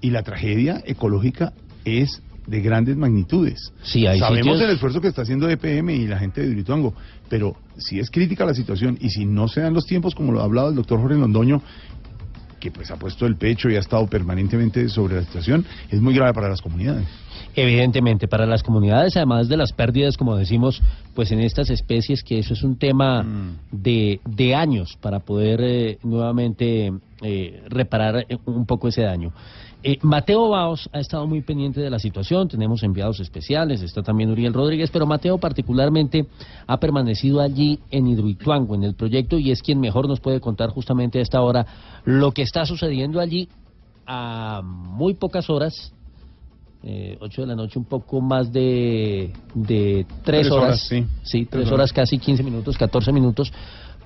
y 0.00 0.10
la 0.10 0.22
tragedia 0.22 0.82
ecológica 0.86 1.52
es 1.84 2.22
de 2.46 2.60
grandes 2.60 2.96
magnitudes. 2.96 3.72
Sí, 3.82 4.06
hay 4.06 4.18
Sabemos 4.18 4.56
sitios- 4.56 4.60
el 4.62 4.74
esfuerzo 4.74 5.00
que 5.00 5.08
está 5.08 5.22
haciendo 5.22 5.48
EPM 5.48 5.94
y 5.94 6.06
la 6.06 6.18
gente 6.18 6.40
de 6.40 6.48
Hidroituango, 6.48 6.94
pero 7.28 7.56
si 7.76 7.98
es 8.00 8.10
crítica 8.10 8.44
la 8.44 8.54
situación 8.54 8.98
y 9.00 9.10
si 9.10 9.24
no 9.24 9.48
se 9.48 9.60
dan 9.60 9.74
los 9.74 9.86
tiempos, 9.86 10.14
como 10.14 10.32
lo 10.32 10.40
ha 10.40 10.44
hablado 10.44 10.70
el 10.70 10.74
doctor 10.74 11.00
Jorge 11.00 11.16
Londoño, 11.16 11.62
que 12.58 12.70
pues 12.70 12.90
ha 12.92 12.96
puesto 12.96 13.26
el 13.26 13.36
pecho 13.36 13.68
y 13.70 13.74
ha 13.76 13.80
estado 13.80 14.06
permanentemente 14.06 14.88
sobre 14.88 15.16
la 15.16 15.24
situación, 15.24 15.64
es 15.90 16.00
muy 16.00 16.14
grave 16.14 16.32
para 16.32 16.48
las 16.48 16.60
comunidades. 16.62 17.06
Evidentemente, 17.54 18.28
para 18.28 18.46
las 18.46 18.62
comunidades, 18.62 19.16
además 19.16 19.48
de 19.48 19.56
las 19.56 19.72
pérdidas, 19.72 20.16
como 20.16 20.36
decimos, 20.36 20.80
pues 21.14 21.32
en 21.32 21.40
estas 21.40 21.70
especies, 21.70 22.22
que 22.22 22.38
eso 22.38 22.54
es 22.54 22.62
un 22.62 22.76
tema 22.78 23.26
de, 23.72 24.20
de 24.24 24.54
años 24.54 24.96
para 25.00 25.18
poder 25.20 25.60
eh, 25.60 25.98
nuevamente 26.02 26.92
eh, 27.20 27.62
reparar 27.68 28.24
eh, 28.28 28.38
un 28.46 28.64
poco 28.64 28.88
ese 28.88 29.02
daño. 29.02 29.32
Eh, 29.84 29.98
Mateo 30.02 30.48
Baos 30.48 30.88
ha 30.92 31.00
estado 31.00 31.26
muy 31.26 31.40
pendiente 31.42 31.80
de 31.80 31.90
la 31.90 31.98
situación, 31.98 32.46
tenemos 32.46 32.84
enviados 32.84 33.18
especiales, 33.18 33.82
está 33.82 34.02
también 34.02 34.30
Uriel 34.30 34.52
Rodríguez, 34.52 34.90
pero 34.92 35.06
Mateo 35.06 35.38
particularmente 35.38 36.26
ha 36.68 36.78
permanecido 36.78 37.40
allí 37.40 37.80
en 37.90 38.06
Hidroituango, 38.06 38.76
en 38.76 38.84
el 38.84 38.94
proyecto, 38.94 39.38
y 39.38 39.50
es 39.50 39.60
quien 39.60 39.80
mejor 39.80 40.08
nos 40.08 40.20
puede 40.20 40.40
contar 40.40 40.70
justamente 40.70 41.18
a 41.18 41.22
esta 41.22 41.40
hora 41.42 41.66
lo 42.04 42.30
que 42.30 42.42
está 42.42 42.64
sucediendo 42.64 43.18
allí 43.18 43.48
a 44.06 44.62
muy 44.62 45.14
pocas 45.14 45.50
horas 45.50 45.92
eh, 46.84 47.16
8 47.20 47.42
de 47.42 47.46
la 47.46 47.54
noche, 47.56 47.78
un 47.78 47.84
poco 47.84 48.20
más 48.20 48.52
de, 48.52 49.32
de 49.54 50.04
3 50.04 50.16
Tres 50.24 50.50
horas, 50.50 50.64
horas, 50.64 50.80
sí. 50.88 51.06
sí, 51.22 51.38
3 51.44 51.48
Tres 51.48 51.66
horas, 51.66 51.72
horas. 51.72 51.92
casi 51.92 52.18
15 52.18 52.42
minutos, 52.42 52.76
14 52.76 53.12
minutos, 53.12 53.52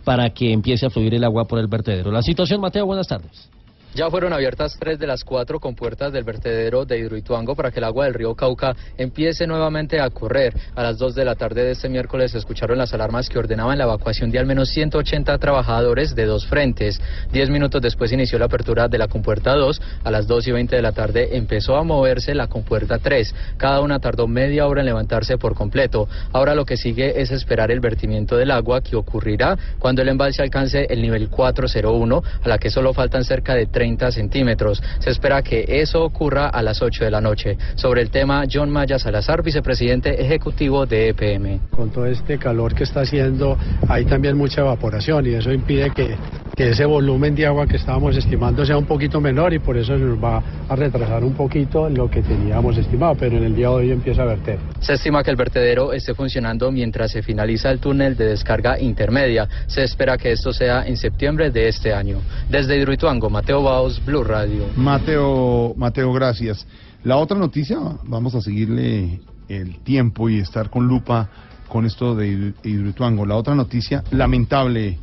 para 0.04 0.30
que 0.30 0.52
empiece 0.52 0.86
a 0.86 0.90
fluir 0.90 1.14
el 1.14 1.24
agua 1.24 1.46
por 1.46 1.58
el 1.58 1.66
vertedero. 1.66 2.10
La 2.10 2.22
situación, 2.22 2.60
Mateo, 2.60 2.86
buenas 2.86 3.08
tardes. 3.08 3.50
Ya 3.94 4.11
fueron 4.11 4.35
abiertas 4.35 4.77
tres 4.79 4.99
de 4.99 5.07
las 5.07 5.25
cuatro 5.25 5.59
compuertas 5.59 6.12
del 6.12 6.25
vertedero 6.25 6.85
de 6.85 6.99
Hidroituango 6.99 7.55
para 7.55 7.70
que 7.70 7.79
el 7.79 7.85
agua 7.85 8.05
del 8.05 8.12
río 8.12 8.35
Cauca 8.35 8.77
empiece 8.99 9.46
nuevamente 9.46 10.01
a 10.01 10.11
correr. 10.11 10.53
A 10.75 10.83
las 10.83 10.99
2 10.99 11.14
de 11.14 11.25
la 11.25 11.35
tarde 11.35 11.64
de 11.64 11.70
este 11.70 11.88
miércoles 11.88 12.33
se 12.33 12.38
escucharon 12.38 12.77
las 12.77 12.92
alarmas 12.92 13.31
que 13.31 13.38
ordenaban 13.38 13.79
la 13.79 13.85
evacuación 13.85 14.31
de 14.31 14.38
al 14.38 14.44
menos 14.44 14.68
180 14.68 15.38
trabajadores 15.38 16.14
de 16.14 16.27
dos 16.27 16.46
frentes. 16.46 17.01
Diez 17.33 17.49
minutos 17.49 17.81
después 17.81 18.12
inició 18.12 18.38
la 18.38 18.46
apertura 18.46 18.88
de 18.88 18.99
la 18.99 19.09
compuerta 19.09 19.55
2. 19.55 19.81
A 20.05 20.11
las 20.11 20.27
2 20.27 20.49
y 20.49 20.53
20 20.53 20.77
de 20.77 20.83
la 20.83 20.92
tarde 20.92 21.37
empezó 21.37 21.77
a 21.77 21.83
moverse 21.83 22.35
la 22.35 22.49
compuerta 22.49 22.99
3. 22.99 23.35
Cada 23.57 23.81
una 23.81 23.99
tardó 23.99 24.27
media 24.27 24.66
hora 24.66 24.81
en 24.81 24.87
levantarse 24.87 25.38
por 25.38 25.55
completo. 25.55 26.07
Ahora 26.33 26.55
lo 26.55 26.66
que 26.66 26.77
sigue 26.77 27.20
es 27.20 27.31
esperar 27.31 27.70
el 27.70 27.81
vertimiento 27.81 28.37
del 28.37 28.51
agua 28.51 28.83
que 28.83 28.96
ocurrirá 28.96 29.57
cuando 29.79 30.03
el 30.03 30.09
embalse 30.09 30.42
alcance 30.42 30.87
el 30.90 31.01
nivel 31.01 31.31
401, 31.31 32.22
a 32.42 32.49
la 32.49 32.59
que 32.59 32.68
solo 32.68 32.92
faltan 32.92 33.25
cerca 33.25 33.55
de 33.55 33.66
30 33.76 34.10
centímetros. 34.10 34.82
Se 35.00 35.10
espera 35.10 35.42
que 35.42 35.66
eso 35.68 36.02
ocurra 36.02 36.48
a 36.48 36.62
las 36.62 36.80
8 36.80 37.04
de 37.04 37.10
la 37.10 37.20
noche. 37.20 37.58
Sobre 37.74 38.00
el 38.00 38.08
tema, 38.08 38.44
John 38.50 38.70
Maya 38.70 38.98
Salazar, 38.98 39.42
vicepresidente 39.42 40.18
ejecutivo 40.18 40.86
de 40.86 41.10
EPM. 41.10 41.60
con 41.68 41.90
todo 41.90 42.06
este 42.06 42.38
calor 42.38 42.74
que 42.74 42.84
está 42.84 43.00
haciendo, 43.02 43.58
hay 43.86 44.06
también 44.06 44.34
mucha 44.34 44.62
evaporación 44.62 45.26
y 45.26 45.34
eso 45.34 45.52
impide 45.52 45.90
que, 45.90 46.16
que 46.57 46.71
ese 46.71 46.87
volumen 46.87 47.35
de 47.35 47.47
agua 47.47 47.66
que 47.66 47.77
estábamos 47.77 48.16
estimando 48.16 48.64
sea 48.64 48.79
un 48.79 48.87
poquito 48.87 49.21
menor 49.21 49.53
y 49.53 49.59
por 49.59 49.77
eso 49.77 49.95
nos 49.99 50.19
va 50.23 50.42
a 50.66 50.75
retrasar 50.75 51.23
un 51.23 51.35
poquito 51.35 51.90
lo 51.90 52.11
que 52.11 52.23
teníamos 52.23 52.79
estimado, 52.79 53.14
pero 53.14 53.37
en 53.37 53.45
el 53.45 53.55
día 53.55 53.69
de 53.69 53.75
hoy 53.75 53.90
empieza 53.90 54.23
a 54.23 54.25
verter. 54.25 54.59
Se 54.81 54.95
estima 54.95 55.23
que 55.23 55.31
el 55.31 55.37
vertedero 55.37 55.92
esté 55.92 56.14
funcionando 56.14 56.73
mientras 56.73 57.12
se 57.12 57.23
finaliza 57.23 57.71
el 57.71 57.79
túnel 57.79 58.16
de 58.16 58.25
descarga 58.29 58.81
intermedia. 58.81 59.47
Se 59.66 59.85
espera 59.85 60.16
que 60.16 60.33
esto 60.33 60.51
sea 60.55 60.87
en 60.87 60.97
septiembre 60.97 61.51
de 61.51 61.69
este 61.69 61.92
año. 61.92 62.21
Desde 62.49 62.79
Hidroituango, 62.79 63.29
Mateo 63.29 63.62
Baos, 63.62 64.03
Blue 64.07 64.25
Radio. 64.25 64.64
Mateo, 64.77 65.75
Mateo, 65.77 66.11
gracias. 66.14 66.66
La 67.05 67.19
otra 67.19 67.37
noticia, 67.37 67.79
vamos 68.05 68.35
a 68.35 68.40
seguirle 68.40 69.21
el 69.51 69.77
tiempo 69.81 70.31
y 70.31 70.38
estar 70.38 70.71
con 70.71 70.88
lupa 70.88 71.29
con 71.69 71.85
esto 71.85 72.14
de 72.14 72.29
Hidro- 72.29 72.55
Hidroituango. 72.64 73.27
La 73.27 73.37
otra 73.37 73.55
noticia, 73.55 74.03
lamentable, 74.11 74.99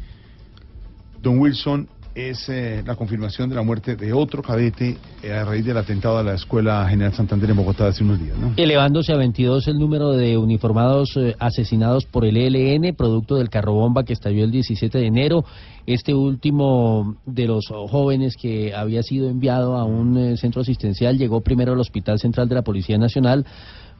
don 1.23 1.39
Wilson, 1.39 1.87
es 2.15 2.47
eh, 2.47 2.83
la 2.85 2.95
confirmación 2.95 3.49
de 3.49 3.55
la 3.55 3.63
muerte 3.63 3.95
de 3.95 4.13
otro 4.13 4.43
cadete 4.43 4.97
eh, 5.23 5.31
a 5.31 5.45
raíz 5.45 5.65
del 5.65 5.77
atentado 5.77 6.17
a 6.19 6.23
la 6.23 6.35
Escuela 6.35 6.87
General 6.87 7.11
Santander 7.13 7.49
en 7.49 7.55
Bogotá 7.55 7.87
hace 7.87 8.03
unos 8.03 8.19
días, 8.19 8.37
¿no? 8.37 8.53
Elevándose 8.55 9.13
a 9.13 9.17
22 9.17 9.67
el 9.67 9.79
número 9.79 10.11
de 10.11 10.37
uniformados 10.37 11.17
eh, 11.17 11.35
asesinados 11.39 12.05
por 12.05 12.25
el 12.25 12.37
ELN, 12.37 12.93
producto 12.95 13.35
del 13.37 13.49
carrobomba 13.49 14.03
que 14.03 14.13
estalló 14.13 14.43
el 14.43 14.51
17 14.51 14.95
de 14.95 15.07
enero. 15.07 15.43
Este 15.87 16.13
último 16.13 17.17
de 17.25 17.47
los 17.47 17.65
jóvenes 17.67 18.35
que 18.37 18.73
había 18.75 19.01
sido 19.01 19.29
enviado 19.29 19.75
a 19.75 19.83
un 19.83 20.37
centro 20.37 20.61
asistencial 20.61 21.17
llegó 21.17 21.41
primero 21.41 21.73
al 21.73 21.79
Hospital 21.79 22.19
Central 22.19 22.47
de 22.47 22.55
la 22.55 22.61
Policía 22.61 22.97
Nacional 22.97 23.45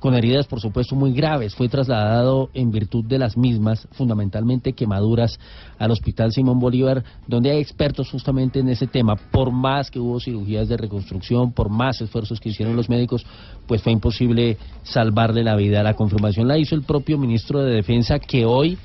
con 0.03 0.15
heridas, 0.15 0.47
por 0.47 0.59
supuesto, 0.59 0.97
muy 0.97 1.13
graves. 1.13 1.55
Fue 1.55 1.69
trasladado 1.69 2.49
en 2.53 2.71
virtud 2.71 3.05
de 3.05 3.17
las 3.17 3.37
mismas, 3.37 3.87
fundamentalmente 3.93 4.73
quemaduras, 4.73 5.39
al 5.79 5.91
Hospital 5.91 6.33
Simón 6.33 6.59
Bolívar, 6.59 7.05
donde 7.25 7.51
hay 7.51 7.61
expertos 7.61 8.11
justamente 8.11 8.59
en 8.59 8.67
ese 8.67 8.85
tema. 8.85 9.15
Por 9.15 9.53
más 9.53 9.89
que 9.89 10.01
hubo 10.01 10.19
cirugías 10.19 10.67
de 10.67 10.75
reconstrucción, 10.75 11.53
por 11.53 11.69
más 11.69 12.01
esfuerzos 12.01 12.41
que 12.41 12.49
hicieron 12.49 12.75
los 12.75 12.89
médicos, 12.89 13.25
pues 13.65 13.81
fue 13.81 13.93
imposible 13.93 14.57
salvarle 14.83 15.41
la 15.41 15.55
vida. 15.55 15.81
La 15.83 15.93
confirmación 15.93 16.49
la 16.49 16.57
hizo 16.57 16.75
el 16.75 16.83
propio 16.83 17.17
ministro 17.17 17.61
de 17.61 17.73
Defensa, 17.73 18.19
que 18.19 18.43
hoy 18.43 18.77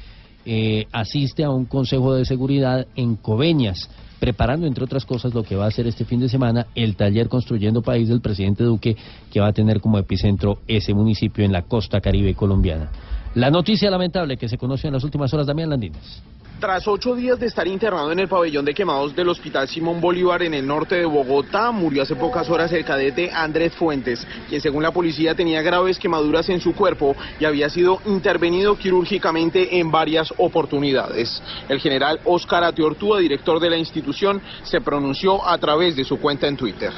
eh, 0.46 0.86
asiste 0.92 1.42
a 1.42 1.50
un 1.50 1.64
consejo 1.64 2.14
de 2.14 2.26
seguridad 2.26 2.86
en 2.94 3.16
Coveñas, 3.16 3.90
preparando, 4.18 4.66
entre 4.66 4.84
otras 4.84 5.04
cosas, 5.04 5.34
lo 5.34 5.42
que 5.42 5.56
va 5.56 5.64
a 5.64 5.68
hacer 5.68 5.86
este 5.86 6.04
fin 6.04 6.20
de 6.20 6.28
semana 6.28 6.66
el 6.74 6.96
taller 6.96 7.28
Construyendo 7.28 7.82
País 7.82 8.08
del 8.08 8.20
presidente 8.20 8.64
Duque, 8.64 8.96
que 9.32 9.40
va 9.40 9.48
a 9.48 9.52
tener 9.52 9.80
como 9.80 9.98
epicentro 9.98 10.58
ese 10.66 10.94
municipio 10.94 11.44
en 11.44 11.52
la 11.52 11.62
costa 11.62 12.00
caribe 12.00 12.34
colombiana. 12.34 12.90
La 13.34 13.50
noticia 13.50 13.90
lamentable 13.90 14.36
que 14.36 14.48
se 14.48 14.58
conoció 14.58 14.88
en 14.88 14.94
las 14.94 15.04
últimas 15.04 15.32
horas, 15.32 15.46
Damián 15.46 15.70
Landines. 15.70 16.22
Tras 16.60 16.88
ocho 16.88 17.14
días 17.14 17.38
de 17.38 17.46
estar 17.46 17.68
internado 17.68 18.10
en 18.10 18.18
el 18.18 18.26
pabellón 18.26 18.64
de 18.64 18.74
quemados 18.74 19.14
del 19.14 19.28
Hospital 19.28 19.68
Simón 19.68 20.00
Bolívar 20.00 20.42
en 20.42 20.54
el 20.54 20.66
norte 20.66 20.96
de 20.96 21.04
Bogotá, 21.04 21.70
murió 21.70 22.02
hace 22.02 22.16
pocas 22.16 22.50
horas 22.50 22.72
el 22.72 22.84
cadete 22.84 23.30
Andrés 23.30 23.76
Fuentes, 23.76 24.26
quien 24.48 24.60
según 24.60 24.82
la 24.82 24.90
policía 24.90 25.36
tenía 25.36 25.62
graves 25.62 26.00
quemaduras 26.00 26.48
en 26.48 26.60
su 26.60 26.74
cuerpo 26.74 27.14
y 27.38 27.44
había 27.44 27.70
sido 27.70 28.00
intervenido 28.06 28.76
quirúrgicamente 28.76 29.78
en 29.78 29.92
varias 29.92 30.34
oportunidades. 30.36 31.40
El 31.68 31.78
general 31.78 32.18
Óscar 32.24 32.64
Atiortúa, 32.64 33.20
director 33.20 33.60
de 33.60 33.70
la 33.70 33.76
institución, 33.76 34.42
se 34.64 34.80
pronunció 34.80 35.46
a 35.46 35.58
través 35.58 35.94
de 35.94 36.02
su 36.02 36.18
cuenta 36.18 36.48
en 36.48 36.56
Twitter. 36.56 36.92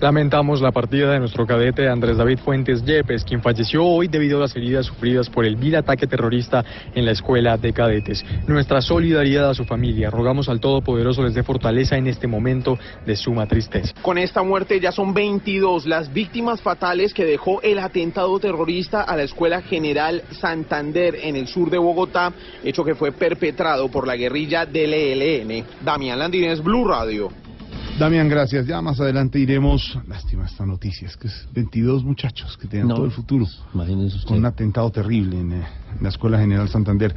Lamentamos 0.00 0.62
la 0.62 0.72
partida 0.72 1.12
de 1.12 1.18
nuestro 1.18 1.46
cadete 1.46 1.86
Andrés 1.86 2.16
David 2.16 2.38
Fuentes 2.38 2.82
Yepes, 2.82 3.22
quien 3.22 3.42
falleció 3.42 3.84
hoy 3.84 4.08
debido 4.08 4.38
a 4.38 4.40
las 4.40 4.56
heridas 4.56 4.86
sufridas 4.86 5.28
por 5.28 5.44
el 5.44 5.56
vil 5.56 5.76
ataque 5.76 6.06
terrorista 6.06 6.64
en 6.94 7.04
la 7.04 7.10
escuela 7.10 7.58
de 7.58 7.74
cadetes. 7.74 8.24
Nuestra 8.46 8.80
solidaridad 9.00 9.48
a 9.48 9.54
su 9.54 9.64
familia. 9.64 10.10
Rogamos 10.10 10.50
al 10.50 10.60
Todopoderoso 10.60 11.22
les 11.22 11.32
dé 11.32 11.42
fortaleza 11.42 11.96
en 11.96 12.06
este 12.06 12.26
momento 12.26 12.78
de 13.06 13.16
suma 13.16 13.46
tristeza. 13.46 13.94
Con 14.02 14.18
esta 14.18 14.42
muerte 14.42 14.78
ya 14.78 14.92
son 14.92 15.14
22 15.14 15.86
las 15.86 16.12
víctimas 16.12 16.60
fatales 16.60 17.14
que 17.14 17.24
dejó 17.24 17.62
el 17.62 17.78
atentado 17.78 18.38
terrorista 18.38 19.00
a 19.00 19.16
la 19.16 19.22
Escuela 19.22 19.62
General 19.62 20.22
Santander 20.32 21.16
en 21.22 21.36
el 21.36 21.46
sur 21.46 21.70
de 21.70 21.78
Bogotá, 21.78 22.34
hecho 22.62 22.84
que 22.84 22.94
fue 22.94 23.10
perpetrado 23.10 23.88
por 23.88 24.06
la 24.06 24.16
guerrilla 24.16 24.66
del 24.66 24.92
ELN. 24.92 25.64
Damián 25.82 26.18
Landines, 26.18 26.62
Blue 26.62 26.86
Radio. 26.86 27.49
Damián, 28.00 28.30
gracias. 28.30 28.66
Ya 28.66 28.80
más 28.80 28.98
adelante 28.98 29.38
iremos. 29.38 29.98
Lástima 30.08 30.46
esta 30.46 30.64
noticia, 30.64 31.06
es 31.06 31.18
que 31.18 31.28
es 31.28 31.46
22 31.52 32.02
muchachos 32.02 32.56
que 32.56 32.66
tienen 32.66 32.88
No. 32.88 32.94
todo 32.94 33.04
el 33.04 33.10
futuro. 33.10 33.46
Imagínese 33.74 34.16
usted. 34.16 34.28
Con 34.28 34.38
un 34.38 34.46
atentado 34.46 34.90
terrible 34.90 35.38
en, 35.38 35.52
eh, 35.52 35.62
en 35.98 36.02
la 36.02 36.08
Escuela 36.08 36.38
General 36.38 36.66
Santander. 36.70 37.14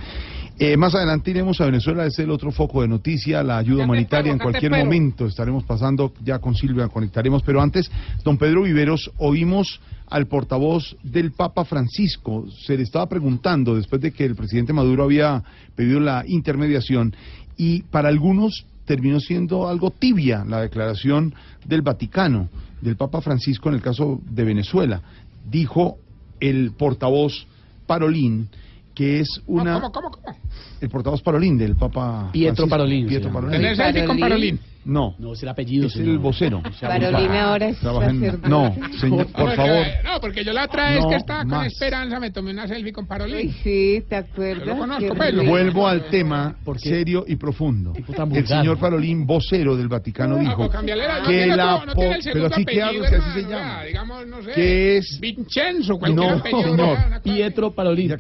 Eh, 0.60 0.76
más 0.76 0.94
adelante 0.94 1.32
iremos 1.32 1.62
a 1.62 1.68
Venezuela, 1.68 2.06
es 2.06 2.20
el 2.20 2.30
otro 2.30 2.52
foco 2.52 2.82
de 2.82 2.90
noticia, 2.90 3.42
la 3.44 3.60
ayuda 3.60 3.86
humanitaria. 3.86 4.34
En 4.34 4.40
cualquier 4.40 4.74
momento 4.74 5.26
estaremos 5.26 5.64
pasando, 5.64 6.12
ya 6.22 6.40
con 6.40 6.54
Silvia 6.54 6.90
conectaremos. 6.90 7.44
Pero 7.44 7.62
antes, 7.62 7.90
don 8.26 8.38
Pedro 8.38 8.64
Viveros, 8.64 9.10
oímos 9.20 9.80
al 10.10 10.28
portavoz 10.28 10.98
del 11.02 11.32
Papa 11.32 11.64
Francisco. 11.64 12.46
Se 12.66 12.76
le 12.76 12.84
estaba 12.84 13.08
preguntando, 13.08 13.78
después 13.78 14.02
de 14.02 14.12
que 14.12 14.26
el 14.26 14.36
presidente 14.36 14.74
Maduro 14.74 15.06
había 15.06 15.46
pedido 15.78 16.02
la 16.02 16.26
intermediación, 16.28 17.16
y 17.56 17.84
para 17.84 18.10
algunos 18.10 18.66
terminó 18.86 19.20
siendo 19.20 19.68
algo 19.68 19.92
tibia 19.92 20.44
la 20.46 20.62
declaración 20.62 21.34
del 21.66 21.82
Vaticano, 21.82 22.50
del 22.82 22.96
Papa 22.96 23.22
Francisco 23.22 23.70
en 23.70 23.76
el 23.76 23.82
caso 23.82 24.20
de 24.30 24.44
Venezuela. 24.44 25.02
Dijo 25.50 25.98
el 26.40 26.72
portavoz 26.72 27.48
Parolín 27.86 28.50
que 28.94 29.22
es 29.22 29.42
una... 29.48 29.76
¿Cómo, 29.76 29.92
cómo, 29.92 30.12
cómo? 30.12 30.38
El 30.80 30.90
portavoz 30.90 31.22
Parolín 31.22 31.58
del 31.58 31.76
Papa 31.76 32.30
Pietro 32.32 32.68
Francisco. 32.68 32.70
Parolín, 32.70 33.08
Pietro. 33.08 33.32
Parolín. 33.32 33.62
¿Tenés 33.62 33.78
selfie 33.78 34.06
con 34.06 34.20
Parolín? 34.20 34.60
No. 34.86 35.16
No, 35.20 35.34
es 35.34 35.44
el 35.44 35.50
apellido. 35.50 35.88
Es 35.88 35.96
el 35.96 36.18
vocero. 36.18 36.62
Parolín 36.82 37.32
ahora 37.32 37.70
es 37.70 37.78
sacerdote. 37.78 38.50
No, 38.50 38.76
señor, 39.00 39.28
por 39.28 39.56
favor. 39.56 39.86
No, 40.04 40.20
porque 40.20 40.44
yo 40.44 40.54
la 40.54 40.66
otra 40.66 40.92
vez 40.92 41.02
No 41.02 41.10
que 41.10 41.16
estaba 41.16 41.46
con. 41.46 41.66
Esperanza 41.66 42.20
me 42.20 42.32
tomé 42.32 42.52
una 42.52 42.68
selfie 42.68 42.92
con 42.92 43.08
Parolín. 43.08 43.36
Ay, 43.38 43.52
sí, 43.64 44.04
¿te 44.08 44.16
acuerdas? 44.18 44.66
Yo 44.68 44.74
lo 44.74 44.80
conozco, 44.80 45.06
Qué 45.10 45.14
pues. 45.16 45.48
Vuelvo 45.48 45.88
al 45.88 46.06
tema 46.10 46.56
serio 46.78 47.26
y 47.28 47.36
profundo. 47.36 47.94
El 48.34 48.48
señor 48.48 48.78
Parolín, 48.78 49.26
vocero 49.26 49.76
del 49.78 49.88
Vaticano, 49.88 50.36
No, 50.36 50.40
dijo 50.42 50.64
no 50.66 50.82
que 51.26 51.48
la 51.48 51.84
po- 51.94 52.02
pero 52.34 52.50
sí 52.54 52.66
que 52.66 52.82
hago 52.82 53.02
que 53.02 53.16
así 53.16 53.42
se 53.42 53.50
llama. 53.50 53.84
digamos, 53.84 54.28
no 54.28 54.44
sé, 54.44 54.52
que 54.52 54.98
es 54.98 55.20
Vincenzo, 55.20 55.98
cualquier 55.98 56.32
No, 56.32 56.38
apellido. 56.38 56.64
señor. 56.64 56.98
Pietro 57.24 57.72
Parolín. 57.72 58.16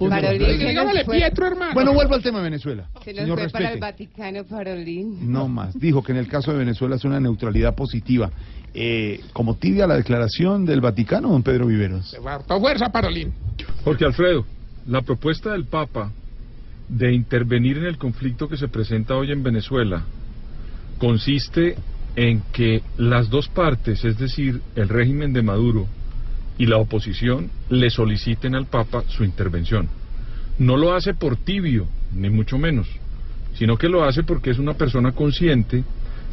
Pietro, 1.09 1.47
hermano. 1.47 1.73
Bueno, 1.73 1.93
vuelvo 1.93 2.15
al 2.15 2.21
tema 2.23 2.39
de 2.39 2.43
Venezuela. 2.45 2.87
Se 3.03 3.13
nos 3.13 3.25
fue 3.27 3.49
para 3.49 3.65
el 3.65 3.73
respete. 3.73 3.79
Vaticano, 3.79 4.43
Parolín. 4.45 5.31
No 5.31 5.47
más. 5.47 5.77
Dijo 5.79 6.03
que 6.03 6.11
en 6.11 6.17
el 6.19 6.27
caso 6.27 6.52
de 6.53 6.59
Venezuela 6.59 6.95
es 6.95 7.03
una 7.05 7.19
neutralidad 7.19 7.75
positiva. 7.75 8.31
Eh, 8.73 9.21
como 9.33 9.55
tibia 9.55 9.85
la 9.85 9.95
declaración 9.95 10.65
del 10.65 10.81
Vaticano, 10.81 11.29
don 11.29 11.43
Pedro 11.43 11.67
Viveros. 11.67 12.17
Fuerza, 12.47 12.89
Parolín. 12.89 13.31
Jorge 13.83 14.05
Alfredo, 14.05 14.45
la 14.87 15.01
propuesta 15.01 15.51
del 15.51 15.65
Papa 15.65 16.11
de 16.89 17.13
intervenir 17.13 17.77
en 17.77 17.85
el 17.85 17.97
conflicto 17.97 18.47
que 18.47 18.57
se 18.57 18.67
presenta 18.67 19.15
hoy 19.15 19.31
en 19.31 19.43
Venezuela 19.43 20.03
consiste 20.97 21.75
en 22.15 22.41
que 22.51 22.81
las 22.97 23.29
dos 23.29 23.47
partes, 23.47 24.03
es 24.05 24.17
decir, 24.17 24.61
el 24.75 24.89
régimen 24.89 25.33
de 25.33 25.41
Maduro 25.41 25.87
y 26.57 26.65
la 26.65 26.77
oposición, 26.77 27.49
le 27.69 27.89
soliciten 27.89 28.55
al 28.55 28.67
Papa 28.67 29.03
su 29.07 29.23
intervención. 29.23 29.89
No 30.59 30.77
lo 30.77 30.93
hace 30.93 31.13
por 31.13 31.35
tibio, 31.35 31.87
ni 32.13 32.29
mucho 32.29 32.57
menos, 32.57 32.87
sino 33.55 33.77
que 33.77 33.89
lo 33.89 34.03
hace 34.03 34.23
porque 34.23 34.51
es 34.51 34.59
una 34.59 34.75
persona 34.75 35.11
consciente 35.13 35.83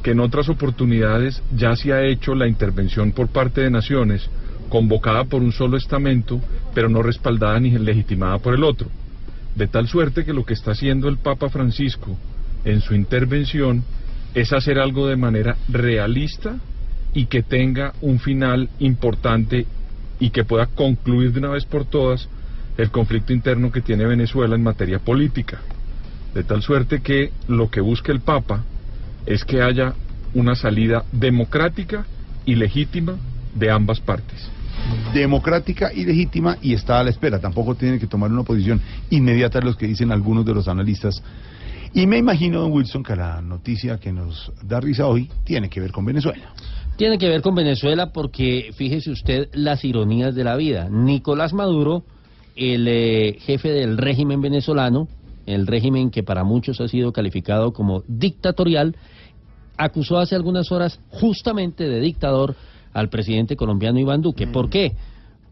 que 0.03 0.13
en 0.13 0.21
otras 0.21 0.49
oportunidades 0.49 1.43
ya 1.55 1.77
se 1.77 1.93
ha 1.93 2.05
hecho 2.05 2.35
la 2.35 2.49
intervención 2.49 3.13
por 3.13 3.29
parte 3.29 3.61
de 3.61 3.71
naciones 3.71 4.29
convocada 4.69 5.25
por 5.25 5.43
un 5.43 5.53
solo 5.53 5.77
estamento, 5.77 6.41
pero 6.75 6.89
no 6.89 7.03
respaldada 7.03 7.59
ni 7.61 7.71
legitimada 7.71 8.39
por 8.39 8.55
el 8.55 8.65
otro. 8.65 8.89
De 9.57 9.67
tal 9.67 9.89
suerte 9.89 10.25
que 10.25 10.33
lo 10.33 10.45
que 10.45 10.55
está 10.55 10.71
haciendo 10.71 11.09
el 11.09 11.19
Papa 11.19 11.51
Francisco 11.51 12.17
en 12.65 12.81
su 12.81 12.95
intervención 12.95 13.83
es 14.35 14.53
hacer 14.53 14.79
algo 14.79 15.09
de 15.09 15.17
manera 15.17 15.57
realista 15.69 16.57
y 17.13 17.27
que 17.27 17.43
tenga 17.43 17.93
un 18.01 18.21
final 18.21 18.71
importante 18.79 19.67
y 20.21 20.31
que 20.31 20.45
pueda 20.45 20.67
concluir 20.67 21.33
de 21.33 21.41
una 21.41 21.49
vez 21.51 21.65
por 21.65 21.85
todas 21.85 22.29
el 22.79 22.91
conflicto 22.91 23.33
interno 23.33 23.73
que 23.73 23.81
tiene 23.81 24.07
Venezuela 24.07 24.55
en 24.55 24.63
materia 24.63 25.01
política. 25.01 25.61
De 26.33 26.45
tal 26.45 26.63
suerte 26.63 27.01
que 27.01 27.33
lo 27.49 27.71
que 27.71 27.81
busca 27.81 28.13
el 28.13 28.21
Papa 28.21 28.65
es 29.27 29.45
que 29.45 29.63
haya 29.63 29.95
una 30.35 30.55
salida 30.55 31.05
democrática 31.13 32.07
y 32.45 32.55
legítima 32.55 33.17
de 33.55 33.71
ambas 33.71 34.01
partes. 34.01 34.49
democrática 35.13 35.93
y 35.93 36.05
legítima 36.05 36.57
y 36.63 36.73
está 36.73 37.01
a 37.01 37.05
la 37.05 37.11
espera. 37.11 37.39
Tampoco 37.39 37.75
tiene 37.75 37.99
que 37.99 38.07
tomar 38.07 38.31
una 38.31 38.45
posición 38.45 38.81
inmediata 39.11 39.61
los 39.61 39.77
que 39.77 39.87
dicen 39.87 40.11
algunos 40.11 40.47
de 40.47 40.55
los 40.55 40.69
analistas. 40.69 41.23
Y 41.93 42.07
me 42.07 42.19
imagino, 42.19 42.61
don 42.61 42.73
Wilson, 42.73 43.03
que 43.03 43.15
la 43.15 43.43
noticia 43.43 43.99
que 43.99 44.13
nos 44.13 44.53
da 44.63 44.81
risa 44.81 45.07
hoy 45.07 45.29
tiene 45.45 45.69
que 45.69 45.81
ver 45.81 45.93
con 45.93 46.05
Venezuela. 46.05 46.55
Tiene 46.97 47.19
que 47.19 47.29
ver 47.29 47.43
con 47.43 47.55
Venezuela 47.55 48.13
porque 48.13 48.71
fíjese 48.75 49.11
usted 49.11 49.49
las 49.53 49.85
ironías 49.85 50.35
de 50.35 50.45
la 50.45 50.57
vida. 50.57 50.89
Nicolás 50.89 51.53
Maduro, 51.53 52.05
el 52.57 52.87
eh, 52.89 53.39
jefe 53.41 53.71
del 53.71 53.99
régimen 53.99 54.41
venezolano, 54.41 55.09
el 55.51 55.67
régimen 55.67 56.11
que 56.11 56.23
para 56.23 56.45
muchos 56.45 56.81
ha 56.81 56.89
sido 56.89 57.13
calificado 57.13 57.73
como 57.73 58.03
dictatorial, 58.07 58.97
acusó 59.77 60.19
hace 60.19 60.35
algunas 60.35 60.71
horas 60.73 61.01
justamente 61.11 61.89
de 61.89 62.01
dictador 62.01 62.55
al 62.93 63.09
presidente 63.09 63.57
colombiano 63.57 63.99
Iván 63.99 64.23
Duque. 64.23 64.47
¿Por 64.47 64.69
qué? 64.69 64.93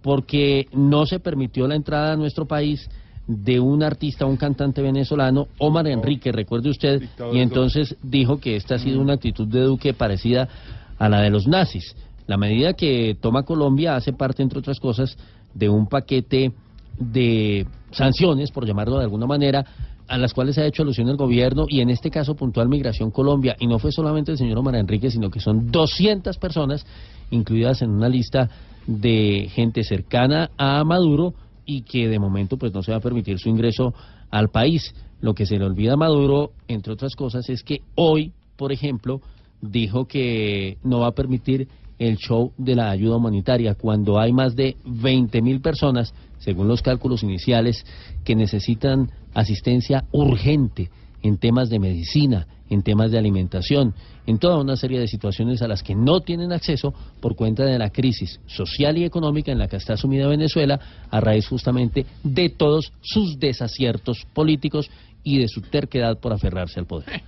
Porque 0.02 0.66
no 0.72 1.06
se 1.06 1.20
permitió 1.20 1.66
la 1.66 1.76
entrada 1.76 2.12
a 2.12 2.16
nuestro 2.16 2.46
país 2.46 2.88
de 3.26 3.60
un 3.60 3.82
artista, 3.82 4.24
un 4.24 4.38
cantante 4.38 4.80
venezolano, 4.80 5.48
Omar 5.58 5.86
Enrique, 5.86 6.32
recuerde 6.32 6.70
usted, 6.70 7.02
y 7.32 7.40
entonces 7.40 7.94
dijo 8.02 8.40
que 8.40 8.56
esta 8.56 8.76
ha 8.76 8.78
sido 8.78 9.00
una 9.00 9.14
actitud 9.14 9.46
de 9.46 9.60
Duque 9.60 9.92
parecida 9.92 10.48
a 10.98 11.08
la 11.08 11.20
de 11.20 11.30
los 11.30 11.46
nazis. 11.46 11.94
La 12.26 12.38
medida 12.38 12.72
que 12.72 13.16
toma 13.20 13.42
Colombia 13.42 13.96
hace 13.96 14.12
parte, 14.14 14.42
entre 14.42 14.58
otras 14.58 14.80
cosas, 14.80 15.16
de 15.54 15.68
un 15.68 15.86
paquete 15.88 16.52
de 16.98 17.66
sanciones, 17.90 18.50
por 18.50 18.66
llamarlo 18.66 18.98
de 18.98 19.04
alguna 19.04 19.26
manera, 19.26 19.64
a 20.06 20.18
las 20.18 20.32
cuales 20.32 20.56
ha 20.58 20.66
hecho 20.66 20.82
alusión 20.82 21.08
el 21.08 21.16
gobierno 21.16 21.66
y 21.68 21.80
en 21.80 21.90
este 21.90 22.10
caso 22.10 22.34
puntual 22.34 22.68
Migración 22.68 23.10
Colombia. 23.10 23.56
Y 23.58 23.66
no 23.66 23.78
fue 23.78 23.92
solamente 23.92 24.32
el 24.32 24.38
señor 24.38 24.58
Omar 24.58 24.76
Enrique, 24.76 25.10
sino 25.10 25.30
que 25.30 25.40
son 25.40 25.70
200 25.70 26.38
personas 26.38 26.86
incluidas 27.30 27.82
en 27.82 27.90
una 27.90 28.08
lista 28.08 28.48
de 28.86 29.48
gente 29.52 29.84
cercana 29.84 30.50
a 30.56 30.82
Maduro 30.84 31.34
y 31.66 31.82
que 31.82 32.08
de 32.08 32.18
momento 32.18 32.56
pues 32.56 32.72
no 32.72 32.82
se 32.82 32.92
va 32.92 32.98
a 32.98 33.02
permitir 33.02 33.38
su 33.38 33.50
ingreso 33.50 33.92
al 34.30 34.48
país. 34.48 34.94
Lo 35.20 35.34
que 35.34 35.46
se 35.46 35.58
le 35.58 35.64
olvida 35.64 35.94
a 35.94 35.96
Maduro, 35.96 36.52
entre 36.68 36.92
otras 36.92 37.14
cosas, 37.14 37.48
es 37.50 37.62
que 37.62 37.82
hoy, 37.94 38.32
por 38.56 38.72
ejemplo, 38.72 39.20
dijo 39.60 40.06
que 40.06 40.78
no 40.82 41.00
va 41.00 41.08
a 41.08 41.12
permitir 41.12 41.68
el 41.98 42.16
show 42.16 42.52
de 42.56 42.76
la 42.76 42.90
ayuda 42.90 43.16
humanitaria 43.16 43.74
cuando 43.74 44.18
hay 44.18 44.32
más 44.32 44.54
de 44.54 44.76
20 44.84 45.42
mil 45.42 45.60
personas, 45.60 46.14
según 46.38 46.68
los 46.68 46.82
cálculos 46.82 47.22
iniciales, 47.22 47.84
que 48.24 48.36
necesitan 48.36 49.10
asistencia 49.34 50.04
urgente 50.12 50.90
en 51.22 51.38
temas 51.38 51.68
de 51.68 51.78
medicina, 51.78 52.46
en 52.70 52.82
temas 52.82 53.10
de 53.10 53.18
alimentación, 53.18 53.94
en 54.26 54.38
toda 54.38 54.58
una 54.58 54.76
serie 54.76 55.00
de 55.00 55.08
situaciones 55.08 55.62
a 55.62 55.68
las 55.68 55.82
que 55.82 55.94
no 55.94 56.20
tienen 56.20 56.52
acceso 56.52 56.92
por 57.20 57.34
cuenta 57.34 57.64
de 57.64 57.78
la 57.78 57.90
crisis 57.90 58.40
social 58.46 58.98
y 58.98 59.04
económica 59.04 59.50
en 59.50 59.58
la 59.58 59.68
que 59.68 59.76
está 59.76 59.96
sumida 59.96 60.28
Venezuela 60.28 60.78
a 61.10 61.20
raíz 61.20 61.48
justamente 61.48 62.04
de 62.22 62.50
todos 62.50 62.92
sus 63.00 63.38
desaciertos 63.38 64.26
políticos 64.34 64.90
y 65.24 65.38
de 65.38 65.48
su 65.48 65.62
terquedad 65.62 66.18
por 66.18 66.32
aferrarse 66.32 66.78
al 66.78 66.86
poder. 66.86 67.22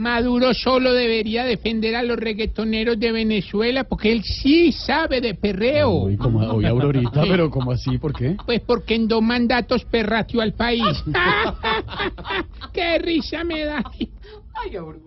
Maduro 0.00 0.54
solo 0.54 0.94
debería 0.94 1.44
defender 1.44 1.94
a 1.94 2.02
los 2.02 2.16
reggaetoneros 2.16 2.98
de 2.98 3.12
Venezuela 3.12 3.84
porque 3.84 4.10
él 4.10 4.24
sí 4.24 4.72
sabe 4.72 5.20
de 5.20 5.34
perreo. 5.34 5.90
Uy, 5.90 6.16
como, 6.16 6.40
oye, 6.40 6.66
Aurorita, 6.68 7.22
pero 7.22 7.50
¿cómo 7.50 7.72
así? 7.72 7.98
¿Por 7.98 8.14
qué? 8.14 8.36
Pues 8.46 8.62
porque 8.62 8.94
en 8.94 9.06
dos 9.06 9.22
mandatos 9.22 9.84
perrateó 9.84 10.40
al 10.40 10.54
país. 10.54 10.82
¡Qué 12.72 12.98
risa 12.98 13.44
me 13.44 13.64
da! 13.64 13.82
Ay, 14.54 14.76
Aurora. 14.76 14.98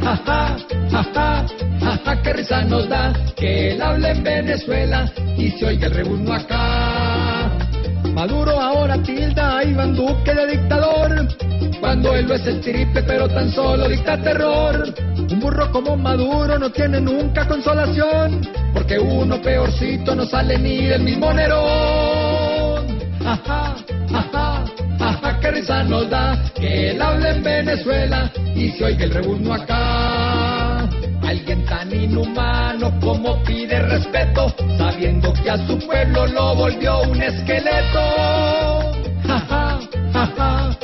Ja, 0.00 0.16
ja, 0.16 0.56
ja, 0.90 1.02
ja, 1.14 1.46
ja, 1.80 1.98
ja, 2.04 2.22
qué 2.22 2.32
risa 2.34 2.64
nos 2.64 2.88
da 2.88 3.12
que 3.36 3.72
él 3.72 3.82
hable 3.82 4.10
en 4.10 4.22
Venezuela 4.22 5.12
y 5.36 5.50
se 5.50 5.66
oiga 5.66 5.86
el 5.88 5.94
rebuno 5.94 6.34
acá. 6.34 7.03
Maduro 8.12 8.60
ahora 8.60 9.02
tilda 9.02 9.58
a 9.58 9.64
Iván 9.64 9.94
Duque 9.94 10.34
de 10.34 10.46
dictador, 10.46 11.28
cuando 11.80 12.14
él 12.14 12.26
no 12.26 12.34
es 12.34 12.46
el 12.46 12.60
triple 12.60 13.02
pero 13.02 13.28
tan 13.28 13.50
solo 13.50 13.88
dicta 13.88 14.20
terror. 14.20 14.94
Un 15.30 15.40
burro 15.40 15.70
como 15.70 15.96
Maduro 15.96 16.58
no 16.58 16.70
tiene 16.70 17.00
nunca 17.00 17.46
consolación, 17.46 18.40
porque 18.72 18.98
uno 18.98 19.40
peorcito 19.40 20.14
no 20.14 20.26
sale 20.26 20.58
ni 20.58 20.86
del 20.86 21.02
mismo 21.02 21.32
Nerón. 21.32 22.98
Ja, 23.22 23.40
ja, 23.46 23.76
ja, 24.32 25.40
qué 25.40 25.50
risa 25.50 25.82
nos 25.84 26.08
da 26.08 26.42
que 26.54 26.90
él 26.90 27.02
hable 27.02 27.30
en 27.30 27.42
Venezuela 27.42 28.30
y 28.54 28.70
se 28.70 28.84
oiga 28.84 29.04
el 29.04 29.10
rebuno 29.10 29.52
acá. 29.52 30.53
Alguien 31.26 31.64
tan 31.64 31.92
inhumano 31.92 32.92
como 33.00 33.42
pide 33.44 33.80
respeto, 33.80 34.54
sabiendo 34.76 35.32
que 35.32 35.50
a 35.50 35.66
su 35.66 35.78
pueblo 35.78 36.26
lo 36.26 36.54
volvió 36.54 37.02
un 37.02 37.20
esqueleto. 37.20 38.00
Ja, 39.26 39.38
ja, 39.48 39.80
ja. 40.36 40.74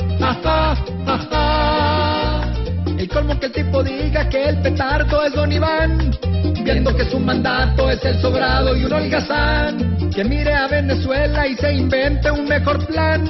El 2.97 3.07
colmo 3.07 3.39
que 3.39 3.47
el 3.47 3.51
tipo 3.51 3.83
diga 3.83 4.29
que 4.29 4.49
el 4.49 4.61
petardo 4.61 5.23
es 5.23 5.33
Don 5.33 5.51
Iván, 5.51 6.11
viendo 6.63 6.95
que 6.95 7.05
su 7.05 7.19
mandato 7.19 7.89
es 7.89 8.03
el 8.05 8.19
sobrado 8.21 8.75
y 8.75 8.85
un 8.85 8.93
holgazán. 8.93 10.11
Que 10.13 10.23
mire 10.23 10.53
a 10.53 10.67
Venezuela 10.67 11.47
y 11.47 11.55
se 11.55 11.73
invente 11.73 12.29
un 12.29 12.47
mejor 12.47 12.85
plan, 12.87 13.23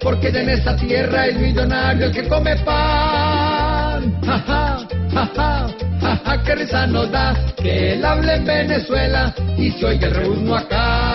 porque 0.00 0.28
en 0.28 0.48
esa 0.48 0.76
tierra 0.76 1.26
es 1.26 1.38
millonario 1.38 2.06
el 2.06 2.12
que 2.12 2.28
come 2.28 2.56
pan. 2.64 4.20
Ja, 4.24 4.38
ja, 4.46 4.78
ja, 5.12 5.30
ja, 6.00 6.20
ja, 6.24 6.42
qué 6.44 6.54
risa 6.54 6.86
nos 6.86 7.10
da 7.10 7.34
que 7.56 7.92
él 7.92 8.04
hable 8.04 8.34
en 8.34 8.44
Venezuela 8.44 9.34
y 9.56 9.70
se 9.72 9.86
oiga 9.86 10.08
el 10.08 10.14
reúno 10.14 10.54
acá. 10.56 11.09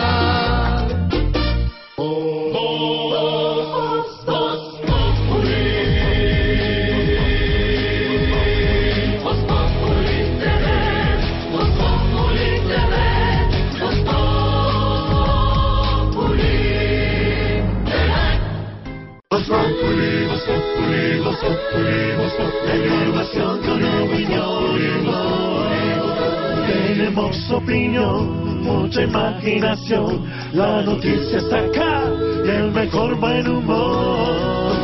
Tenemos 26.68 27.52
opinión, 27.52 28.64
mucha 28.64 29.04
imaginación. 29.04 30.26
La 30.54 30.82
noticia 30.82 31.38
está 31.40 31.60
acá 31.60 32.04
y 32.46 32.50
el 32.50 32.72
mejor 32.72 33.16
buen 33.20 33.48
humor. 33.48 34.76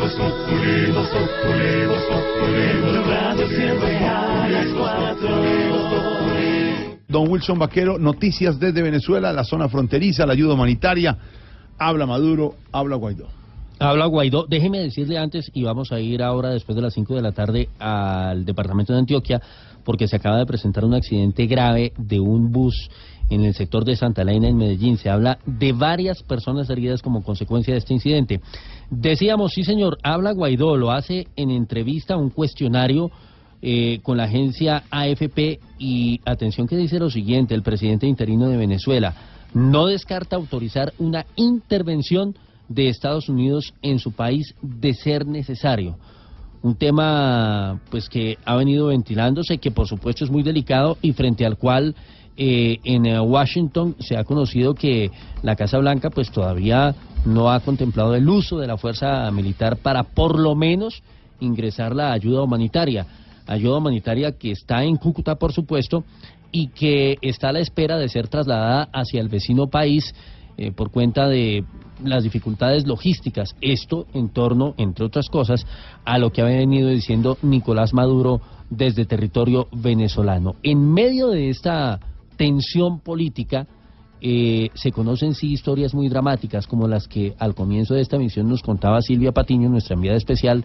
Voz 0.00 0.12
Populi, 0.14 0.90
Voz 0.92 1.08
Populi, 1.08 1.86
Voz 1.86 2.02
Populi. 2.04 2.62
En 2.62 2.82
Blue 2.82 3.04
Radio 3.04 3.48
siempre 3.48 3.98
a 3.98 4.48
las 4.48 4.66
cuatro. 4.76 5.28
Don 7.08 7.28
Wilson 7.28 7.58
Vaquero, 7.58 7.98
noticias 7.98 8.58
desde 8.58 8.82
Venezuela, 8.82 9.32
la 9.32 9.44
zona 9.44 9.68
fronteriza, 9.68 10.24
la 10.26 10.32
ayuda 10.32 10.54
humanitaria. 10.54 11.16
Habla 11.76 12.06
Maduro, 12.06 12.54
habla 12.72 12.96
Guaidó. 12.96 13.39
Habla 13.82 14.04
Guaidó. 14.06 14.44
Déjeme 14.46 14.78
decirle 14.78 15.16
antes, 15.16 15.50
y 15.54 15.62
vamos 15.62 15.90
a 15.90 16.00
ir 16.00 16.22
ahora 16.22 16.50
después 16.50 16.76
de 16.76 16.82
las 16.82 16.92
5 16.92 17.14
de 17.14 17.22
la 17.22 17.32
tarde 17.32 17.70
al 17.78 18.44
departamento 18.44 18.92
de 18.92 18.98
Antioquia, 18.98 19.40
porque 19.84 20.06
se 20.06 20.16
acaba 20.16 20.36
de 20.36 20.44
presentar 20.44 20.84
un 20.84 20.92
accidente 20.92 21.46
grave 21.46 21.94
de 21.96 22.20
un 22.20 22.52
bus 22.52 22.90
en 23.30 23.42
el 23.42 23.54
sector 23.54 23.86
de 23.86 23.96
Santa 23.96 24.20
Elena, 24.20 24.48
en 24.48 24.58
Medellín. 24.58 24.98
Se 24.98 25.08
habla 25.08 25.38
de 25.46 25.72
varias 25.72 26.22
personas 26.22 26.68
heridas 26.68 27.00
como 27.00 27.22
consecuencia 27.22 27.72
de 27.72 27.78
este 27.78 27.94
incidente. 27.94 28.42
Decíamos, 28.90 29.52
sí 29.54 29.64
señor, 29.64 29.96
habla 30.02 30.32
Guaidó, 30.32 30.76
lo 30.76 30.90
hace 30.90 31.28
en 31.36 31.50
entrevista 31.50 32.18
un 32.18 32.28
cuestionario 32.28 33.10
eh, 33.62 34.00
con 34.02 34.18
la 34.18 34.24
agencia 34.24 34.82
AFP 34.90 35.58
y 35.78 36.20
atención 36.26 36.66
que 36.66 36.76
dice 36.76 36.98
lo 36.98 37.08
siguiente, 37.08 37.54
el 37.54 37.62
presidente 37.62 38.06
interino 38.06 38.46
de 38.50 38.58
Venezuela 38.58 39.14
no 39.54 39.86
descarta 39.86 40.36
autorizar 40.36 40.92
una 40.98 41.24
intervención 41.34 42.34
de 42.70 42.88
Estados 42.88 43.28
Unidos 43.28 43.74
en 43.82 43.98
su 43.98 44.12
país 44.12 44.54
de 44.62 44.94
ser 44.94 45.26
necesario. 45.26 45.98
Un 46.62 46.76
tema 46.76 47.80
pues 47.90 48.08
que 48.08 48.38
ha 48.44 48.54
venido 48.54 48.86
ventilándose, 48.86 49.58
que 49.58 49.70
por 49.70 49.88
supuesto 49.88 50.24
es 50.24 50.30
muy 50.30 50.42
delicado 50.42 50.96
y 51.02 51.12
frente 51.12 51.44
al 51.44 51.58
cual 51.58 51.94
eh, 52.36 52.78
en 52.84 53.06
eh, 53.06 53.20
Washington 53.20 53.96
se 53.98 54.16
ha 54.16 54.24
conocido 54.24 54.74
que 54.74 55.10
la 55.42 55.56
Casa 55.56 55.78
Blanca 55.78 56.10
pues 56.10 56.30
todavía 56.30 56.94
no 57.26 57.50
ha 57.50 57.60
contemplado 57.60 58.14
el 58.14 58.28
uso 58.28 58.58
de 58.58 58.66
la 58.66 58.76
fuerza 58.76 59.30
militar 59.30 59.76
para 59.78 60.04
por 60.04 60.38
lo 60.38 60.54
menos 60.54 61.02
ingresar 61.40 61.94
la 61.94 62.12
ayuda 62.12 62.42
humanitaria. 62.42 63.06
Ayuda 63.46 63.78
humanitaria 63.78 64.38
que 64.38 64.52
está 64.52 64.84
en 64.84 64.96
Cúcuta, 64.96 65.34
por 65.34 65.52
supuesto, 65.52 66.04
y 66.52 66.68
que 66.68 67.18
está 67.20 67.48
a 67.48 67.52
la 67.52 67.60
espera 67.60 67.98
de 67.98 68.08
ser 68.08 68.28
trasladada 68.28 68.88
hacia 68.92 69.20
el 69.20 69.28
vecino 69.28 69.68
país 69.68 70.14
eh, 70.60 70.72
por 70.72 70.90
cuenta 70.90 71.26
de 71.26 71.64
las 72.04 72.22
dificultades 72.22 72.86
logísticas. 72.86 73.56
Esto 73.62 74.06
en 74.12 74.28
torno, 74.28 74.74
entre 74.76 75.06
otras 75.06 75.30
cosas, 75.30 75.66
a 76.04 76.18
lo 76.18 76.32
que 76.32 76.42
ha 76.42 76.44
venido 76.44 76.90
diciendo 76.90 77.38
Nicolás 77.40 77.94
Maduro 77.94 78.42
desde 78.68 79.06
territorio 79.06 79.68
venezolano. 79.72 80.56
En 80.62 80.92
medio 80.92 81.28
de 81.28 81.48
esta 81.48 81.98
tensión 82.36 83.00
política, 83.00 83.66
eh, 84.20 84.68
se 84.74 84.92
conocen 84.92 85.34
sí 85.34 85.50
historias 85.50 85.94
muy 85.94 86.10
dramáticas, 86.10 86.66
como 86.66 86.86
las 86.86 87.08
que 87.08 87.34
al 87.38 87.54
comienzo 87.54 87.94
de 87.94 88.02
esta 88.02 88.18
misión 88.18 88.46
nos 88.46 88.60
contaba 88.60 89.00
Silvia 89.00 89.32
Patiño, 89.32 89.70
nuestra 89.70 89.94
enviada 89.94 90.18
especial, 90.18 90.62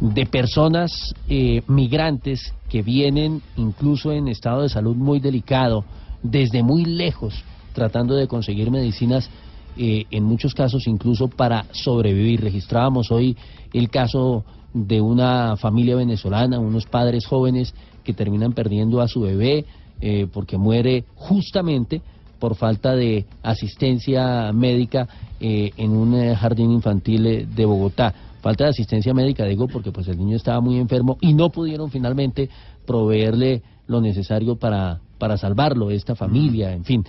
de 0.00 0.26
personas 0.26 1.14
eh, 1.30 1.62
migrantes 1.66 2.52
que 2.68 2.82
vienen 2.82 3.40
incluso 3.56 4.12
en 4.12 4.28
estado 4.28 4.60
de 4.60 4.68
salud 4.68 4.96
muy 4.96 5.18
delicado, 5.18 5.86
desde 6.22 6.62
muy 6.62 6.84
lejos, 6.84 7.42
tratando 7.74 8.14
de 8.14 8.26
conseguir 8.26 8.70
medicinas, 8.70 9.28
eh, 9.76 10.06
en 10.10 10.24
muchos 10.24 10.54
casos 10.54 10.86
incluso 10.86 11.28
para 11.28 11.66
sobrevivir. 11.72 12.40
Registrábamos 12.40 13.10
hoy 13.10 13.36
el 13.74 13.90
caso 13.90 14.44
de 14.72 15.02
una 15.02 15.56
familia 15.56 15.96
venezolana, 15.96 16.58
unos 16.58 16.86
padres 16.86 17.26
jóvenes 17.26 17.74
que 18.02 18.14
terminan 18.14 18.52
perdiendo 18.52 19.02
a 19.02 19.08
su 19.08 19.20
bebé 19.20 19.66
eh, 20.00 20.26
porque 20.32 20.56
muere 20.56 21.04
justamente 21.14 22.00
por 22.38 22.56
falta 22.56 22.94
de 22.94 23.24
asistencia 23.42 24.52
médica 24.52 25.08
eh, 25.40 25.72
en 25.76 25.92
un 25.92 26.14
eh, 26.14 26.36
jardín 26.36 26.72
infantil 26.72 27.26
eh, 27.26 27.46
de 27.46 27.64
Bogotá. 27.64 28.12
Falta 28.42 28.64
de 28.64 28.70
asistencia 28.70 29.14
médica, 29.14 29.46
digo, 29.46 29.66
porque 29.66 29.90
pues 29.92 30.08
el 30.08 30.18
niño 30.18 30.36
estaba 30.36 30.60
muy 30.60 30.78
enfermo 30.78 31.16
y 31.22 31.32
no 31.32 31.48
pudieron 31.48 31.90
finalmente 31.90 32.50
proveerle 32.86 33.62
lo 33.86 34.02
necesario 34.02 34.56
para, 34.56 35.00
para 35.18 35.38
salvarlo, 35.38 35.90
esta 35.90 36.14
familia, 36.14 36.74
en 36.74 36.84
fin. 36.84 37.04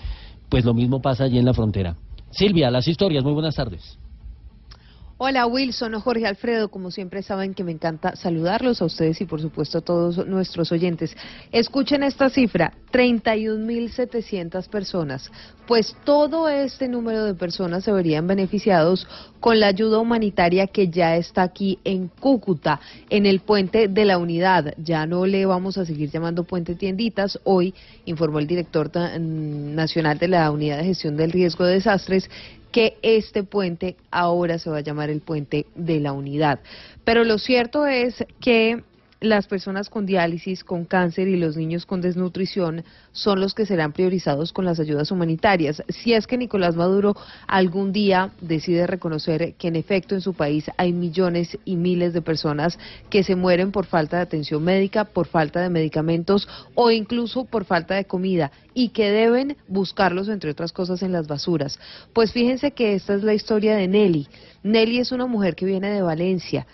Pues 0.49 0.65
lo 0.65 0.73
mismo 0.73 1.01
pasa 1.01 1.25
allí 1.25 1.37
en 1.37 1.45
la 1.45 1.53
frontera. 1.53 1.95
Silvia, 2.31 2.69
las 2.71 2.87
historias, 2.87 3.23
muy 3.23 3.33
buenas 3.33 3.55
tardes. 3.55 3.97
Hola 5.17 5.45
Wilson 5.45 5.95
o 5.95 6.01
Jorge 6.01 6.27
Alfredo, 6.27 6.67
como 6.67 6.91
siempre 6.91 7.23
saben 7.23 7.53
que 7.53 7.63
me 7.63 7.71
encanta 7.71 8.17
saludarlos 8.17 8.81
a 8.81 8.85
ustedes 8.85 9.21
y 9.21 9.25
por 9.25 9.39
supuesto 9.39 9.77
a 9.77 9.81
todos 9.81 10.27
nuestros 10.27 10.73
oyentes. 10.73 11.15
Escuchen 11.53 12.03
esta 12.03 12.29
cifra, 12.29 12.73
31.700 12.91 14.67
personas. 14.67 15.31
Pues 15.67 15.95
todo 16.03 16.49
este 16.49 16.89
número 16.89 17.23
de 17.23 17.33
personas 17.33 17.85
se 17.85 17.93
verían 17.93 18.27
beneficiados 18.27 19.07
con 19.39 19.61
la 19.61 19.67
ayuda 19.67 19.99
humanitaria 19.99 20.67
que 20.67 20.89
ya 20.89 21.15
está 21.15 21.43
aquí 21.43 21.79
en 21.85 22.09
Cúcuta, 22.09 22.81
en 23.09 23.25
el 23.25 23.39
puente 23.39 23.87
de 23.87 24.03
la 24.03 24.17
unidad. 24.17 24.73
Ya 24.77 25.07
no 25.07 25.25
le 25.25 25.45
vamos 25.45 25.77
a 25.77 25.85
seguir 25.85 26.11
llamando 26.11 26.43
puente 26.43 26.75
tienditas. 26.75 27.39
Hoy 27.45 27.73
informó 28.03 28.39
el 28.39 28.47
director 28.47 28.91
nacional 28.93 30.17
de 30.17 30.27
la 30.27 30.51
Unidad 30.51 30.79
de 30.79 30.83
Gestión 30.83 31.15
del 31.15 31.31
Riesgo 31.31 31.63
de 31.63 31.75
Desastres 31.75 32.29
que 32.75 32.97
este 33.03 33.43
puente 33.43 33.95
ahora 34.11 34.59
se 34.59 34.69
va 34.69 34.79
a 34.79 34.81
llamar 34.81 35.09
el 35.09 35.21
puente 35.21 35.65
de 35.75 36.01
la 36.01 36.11
unidad. 36.11 36.59
Pero 37.05 37.23
lo 37.23 37.37
cierto 37.37 37.87
es 37.87 38.25
que 38.41 38.83
las 39.25 39.47
personas 39.47 39.89
con 39.89 40.05
diálisis, 40.05 40.63
con 40.63 40.85
cáncer 40.85 41.27
y 41.27 41.37
los 41.37 41.57
niños 41.57 41.85
con 41.85 42.01
desnutrición 42.01 42.83
son 43.11 43.39
los 43.39 43.53
que 43.53 43.65
serán 43.65 43.91
priorizados 43.91 44.53
con 44.53 44.65
las 44.65 44.79
ayudas 44.79 45.11
humanitarias. 45.11 45.83
Si 45.89 46.13
es 46.13 46.27
que 46.27 46.37
Nicolás 46.37 46.75
Maduro 46.75 47.15
algún 47.47 47.91
día 47.91 48.31
decide 48.41 48.87
reconocer 48.87 49.55
que 49.55 49.67
en 49.67 49.75
efecto 49.75 50.15
en 50.15 50.21
su 50.21 50.33
país 50.33 50.69
hay 50.77 50.93
millones 50.93 51.57
y 51.65 51.75
miles 51.75 52.13
de 52.13 52.21
personas 52.21 52.77
que 53.09 53.23
se 53.23 53.35
mueren 53.35 53.71
por 53.71 53.85
falta 53.85 54.17
de 54.17 54.23
atención 54.23 54.63
médica, 54.63 55.05
por 55.05 55.27
falta 55.27 55.61
de 55.61 55.69
medicamentos 55.69 56.47
o 56.73 56.91
incluso 56.91 57.45
por 57.45 57.65
falta 57.65 57.95
de 57.95 58.05
comida 58.05 58.51
y 58.73 58.89
que 58.89 59.09
deben 59.09 59.57
buscarlos, 59.67 60.27
entre 60.29 60.51
otras 60.51 60.71
cosas, 60.71 61.01
en 61.01 61.11
las 61.11 61.27
basuras. 61.27 61.79
Pues 62.13 62.31
fíjense 62.31 62.71
que 62.71 62.93
esta 62.93 63.15
es 63.15 63.23
la 63.23 63.33
historia 63.33 63.75
de 63.75 63.87
Nelly. 63.87 64.27
Nelly 64.63 64.99
es 64.99 65.11
una 65.11 65.25
mujer 65.25 65.55
que 65.55 65.65
viene 65.65 65.89
de 65.89 66.01
Valencia 66.01 66.67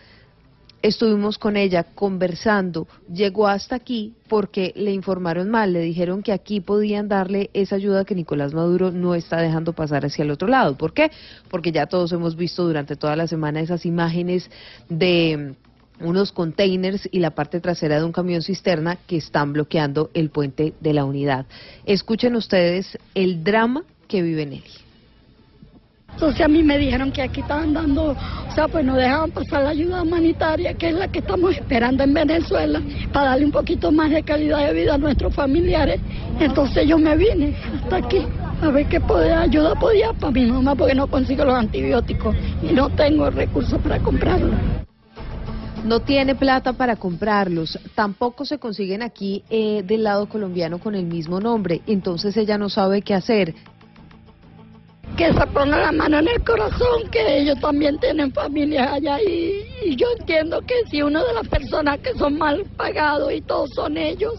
estuvimos 0.82 1.38
con 1.38 1.58
ella 1.58 1.84
conversando, 1.84 2.88
llegó 3.12 3.48
hasta 3.48 3.76
aquí 3.76 4.14
porque 4.28 4.74
le 4.76 4.92
informaron 4.92 5.50
mal, 5.50 5.74
le 5.74 5.82
dijeron 5.82 6.24
que 6.24 6.32
aquí 6.32 6.60
podían 6.60 7.08
darle 7.08 7.50
esa 7.54 7.76
ayuda 7.76 8.06
que 8.06 8.16
Nicolás 8.16 8.54
Maduro 8.54 8.92
no 8.92 9.16
está 9.16 9.42
dejando 9.42 9.74
pasar 9.74 10.06
hacia 10.06 10.24
el 10.24 10.32
otro 10.32 10.48
lado. 10.48 10.78
¿Por 10.78 10.94
qué? 10.94 11.12
Porque 11.50 11.72
ya 11.72 11.86
todos 11.86 12.12
hemos 12.12 12.36
visto 12.36 12.64
durante 12.64 12.96
toda 12.96 13.16
la 13.16 13.28
semana 13.28 13.62
esas 13.62 13.86
imágenes 13.86 14.50
de 14.90 15.56
unos 16.00 16.32
containers 16.32 17.08
y 17.12 17.20
la 17.20 17.32
parte 17.32 17.60
trasera 17.60 17.98
de 17.98 18.06
un 18.06 18.12
camión 18.12 18.42
cisterna 18.42 18.98
que 19.08 19.18
están 19.18 19.54
bloqueando 19.54 20.10
el 20.14 20.30
puente 20.30 20.74
de 20.80 20.94
la 20.94 21.06
unidad. 21.06 21.46
Escuchen 21.86 22.36
ustedes 22.36 22.98
el 23.14 23.44
drama 23.44 23.84
que 24.08 24.22
vive 24.22 24.46
Nelly. 24.46 24.91
Entonces 26.14 26.42
a 26.42 26.48
mí 26.48 26.62
me 26.62 26.78
dijeron 26.78 27.12
que 27.12 27.22
aquí 27.22 27.42
estaban 27.42 27.74
dando, 27.74 28.12
o 28.12 28.52
sea, 28.54 28.68
pues 28.68 28.86
nos 28.86 28.98
dejaban 28.98 29.32
pasar 29.32 29.64
la 29.64 29.70
ayuda 29.70 30.04
humanitaria, 30.04 30.74
que 30.76 30.90
es 30.90 30.94
la 30.94 31.08
que 31.08 31.20
estamos 31.20 31.56
esperando 31.56 32.04
en 32.04 32.14
Venezuela, 32.14 32.82
para 33.12 33.32
darle 33.32 33.46
un 33.46 33.52
poquito 33.52 33.92
más 33.92 34.12
de 34.12 34.22
calidad 34.24 34.68
de 34.68 34.74
vida 34.74 34.96
a 34.96 34.98
nuestros 34.98 35.34
familiares. 35.34 36.00
Entonces 36.40 36.88
yo 36.88 36.98
me 36.98 37.16
vine 37.16 37.56
hasta 37.76 37.96
aquí 37.96 38.26
a 38.62 38.70
ver 38.70 38.88
qué 38.88 39.02
poder, 39.02 39.34
ayuda 39.34 39.74
podía 39.76 40.14
para 40.14 40.32
mi 40.32 40.46
mamá, 40.46 40.76
porque 40.76 40.94
no 40.94 41.08
consigo 41.08 41.44
los 41.46 41.56
antibióticos 41.56 42.36
y 42.62 42.74
no 42.74 42.90
tengo 42.90 43.30
recursos 43.30 43.80
para 43.82 44.00
comprarlos. 44.00 44.56
No 45.84 46.02
tiene 46.02 46.36
plata 46.36 46.74
para 46.74 46.96
comprarlos, 46.96 47.80
tampoco 47.96 48.46
se 48.46 48.60
consiguen 48.60 49.02
aquí 49.02 49.44
eh, 49.50 49.82
del 49.84 50.04
lado 50.04 50.30
colombiano 50.30 50.78
con 50.78 50.94
el 50.94 51.06
mismo 51.06 51.40
nombre, 51.40 51.82
entonces 51.88 52.38
ella 52.38 52.60
no 52.60 52.70
sabe 52.70 53.02
qué 53.02 53.16
hacer. 53.16 53.56
Que 55.18 55.34
se 55.34 55.48
ponga 55.48 55.78
la 55.78 55.92
mano 55.92 56.20
en 56.20 56.28
el 56.28 56.44
corazón, 56.44 57.10
que 57.12 57.40
ellos 57.40 57.60
también 57.60 58.00
tienen 58.00 58.32
familias 58.32 58.92
allá 58.94 59.22
y, 59.22 59.64
y 59.84 59.96
yo 59.96 60.08
entiendo 60.20 60.62
que 60.62 60.76
si 60.90 61.02
una 61.02 61.24
de 61.24 61.34
las 61.34 61.48
personas 61.48 62.00
que 62.00 62.14
son 62.14 62.38
mal 62.38 62.64
pagados 62.78 63.32
y 63.32 63.42
todos 63.42 63.70
son 63.76 63.98
ellos 63.98 64.34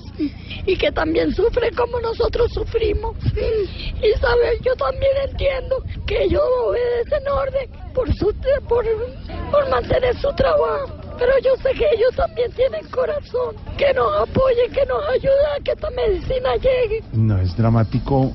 y 0.66 0.76
que 0.76 0.90
también 0.92 1.32
sufren 1.34 1.74
como 1.74 2.00
nosotros 2.00 2.50
sufrimos. 2.52 3.16
Y 3.34 4.20
sabes 4.20 4.60
yo 4.64 4.74
también 4.76 5.12
entiendo 5.28 5.76
que 6.06 6.24
ellos 6.24 6.42
obedecen 6.64 7.28
orden 7.28 7.70
por 7.94 8.12
su 8.14 8.34
por, 8.68 8.84
por 9.50 9.68
mantener 9.70 10.16
su 10.16 10.32
trabajo 10.34 11.02
pero 11.18 11.32
yo 11.44 11.54
sé 11.62 11.70
que 11.78 11.84
ellos 11.94 12.14
también 12.16 12.50
tienen 12.52 12.84
corazón 12.88 13.54
que 13.78 13.92
nos 13.94 14.28
apoyen 14.28 14.72
que 14.72 14.84
nos 14.86 15.08
ayuden 15.08 15.46
a 15.56 15.62
que 15.62 15.70
esta 15.70 15.90
medicina 15.90 16.56
llegue. 16.56 17.04
No, 17.12 17.38
es 17.38 17.56
dramático, 17.56 18.32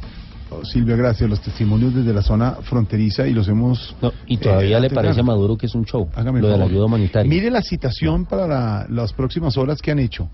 Silvia, 0.64 0.95
gracias. 0.95 1.30
Los 1.30 1.41
testimonios 1.41 1.93
desde 1.93 2.14
la 2.14 2.22
zona 2.22 2.53
fronteriza 2.62 3.28
y 3.28 3.34
los 3.34 3.47
hemos... 3.47 3.95
Y 4.26 4.38
todavía 4.38 4.78
eh, 4.78 4.82
le 4.82 4.89
parece 4.89 5.20
a 5.20 5.24
Maduro 5.24 5.58
que 5.58 5.66
es 5.68 5.76
un 5.76 5.86
show, 5.86 6.10
Hágame 6.16 6.41
lo 6.41 6.49
de 6.49 6.58
la 6.58 6.66
ayuda 6.66 6.86
humanitaria. 6.86 7.30
Mire 7.30 7.49
la 7.49 7.62
citación 7.62 8.26
para 8.26 8.47
la- 8.47 8.86
las 8.89 9.14
próximas 9.14 9.58
horas 9.58 9.82
que 9.82 9.91
han 9.91 9.99
hecho. 9.99 10.30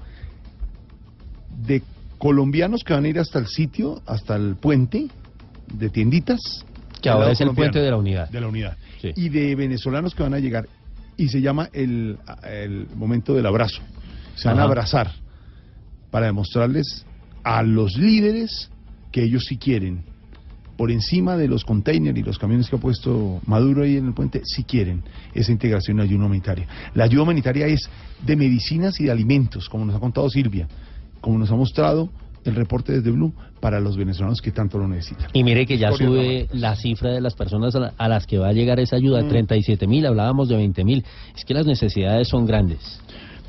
De 1.66 1.82
colombianos 2.18 2.84
que 2.84 2.94
van 2.94 3.06
a 3.06 3.08
ir 3.08 3.20
hasta 3.20 3.40
el 3.40 3.48
sitio, 3.48 4.02
hasta 4.06 4.36
el 4.36 4.56
puente 4.56 5.08
de 5.74 5.90
tienditas. 5.90 6.40
Que 7.02 7.10
ahora 7.10 7.32
es 7.32 7.42
el 7.42 7.52
puente 7.52 7.80
de 7.80 7.90
la 7.92 7.98
unidad. 7.98 8.30
De 8.30 8.40
la 8.42 8.48
unidad. 8.48 8.78
Y 9.16 9.30
de 9.30 9.56
venezolanos 9.56 10.16
que 10.16 10.24
van 10.24 10.34
a 10.34 10.40
llegar. 10.40 10.68
Y 11.18 11.28
se 11.28 11.42
llama 11.42 11.70
el, 11.74 12.18
el 12.50 12.88
momento 12.96 13.34
del 13.34 13.46
abrazo. 13.46 13.82
Se 14.36 14.48
van 14.48 14.60
a 14.60 14.64
abrazar 14.64 15.12
para 16.10 16.28
demostrarles 16.28 17.06
a 17.44 17.62
los 17.64 17.98
líderes 17.98 18.70
que 19.12 19.24
ellos 19.24 19.44
sí 19.48 19.58
quieren. 19.58 20.06
Por 20.78 20.90
encima 20.92 21.38
de 21.38 21.48
los 21.48 21.64
containers 21.66 22.18
y 22.18 22.24
los 22.24 22.40
camiones 22.40 22.70
que 22.70 22.76
ha 22.78 22.80
puesto 22.80 23.40
Maduro 23.46 23.84
ahí 23.84 23.98
en 23.98 24.08
el 24.08 24.14
puente, 24.14 24.42
sí 24.44 24.64
quieren 24.64 25.04
esa 25.34 25.52
integración 25.52 25.98
de 25.98 26.04
ayuda 26.04 26.26
humanitaria. 26.26 26.68
La 26.96 27.04
ayuda 27.04 27.24
humanitaria 27.24 27.68
es 27.68 27.90
de 28.26 28.36
medicinas 28.36 29.00
y 29.00 29.04
de 29.06 29.12
alimentos, 29.12 29.70
como 29.70 29.86
nos 29.86 29.96
ha 29.96 30.00
contado 30.00 30.30
Silvia, 30.30 30.68
como 31.22 31.38
nos 31.38 31.52
ha 31.52 31.56
mostrado 31.56 32.10
el 32.44 32.56
reporte 32.56 32.92
desde 32.92 33.12
Blue, 33.12 33.34
para 33.62 33.80
los 33.80 33.96
venezolanos 33.96 34.42
que 34.42 34.52
tanto 34.52 34.78
lo 34.78 34.86
necesitan. 34.88 35.28
Y 35.32 35.44
mire 35.46 35.66
que 35.66 35.78
ya 35.78 35.92
sube 35.94 36.50
la 36.52 36.76
cifra 36.76 37.12
de 37.12 37.22
las 37.22 37.36
personas 37.36 37.74
a, 37.76 37.80
la- 37.80 37.94
a 37.98 38.10
las 38.10 38.26
que 38.28 38.38
va 38.38 38.50
a 38.50 38.52
llegar 38.52 38.80
esa 38.82 38.98
ayuda, 38.98 39.22
Mm. 39.22 39.30
37 39.30 39.88
mil, 39.88 40.06
hablábamos 40.06 40.50
de 40.50 40.58
20 40.58 40.84
mil. 40.84 41.06
Es 41.38 41.46
que 41.46 41.54
las 41.54 41.66
necesidades 41.66 42.28
son 42.28 42.46
grandes. 42.46 43.00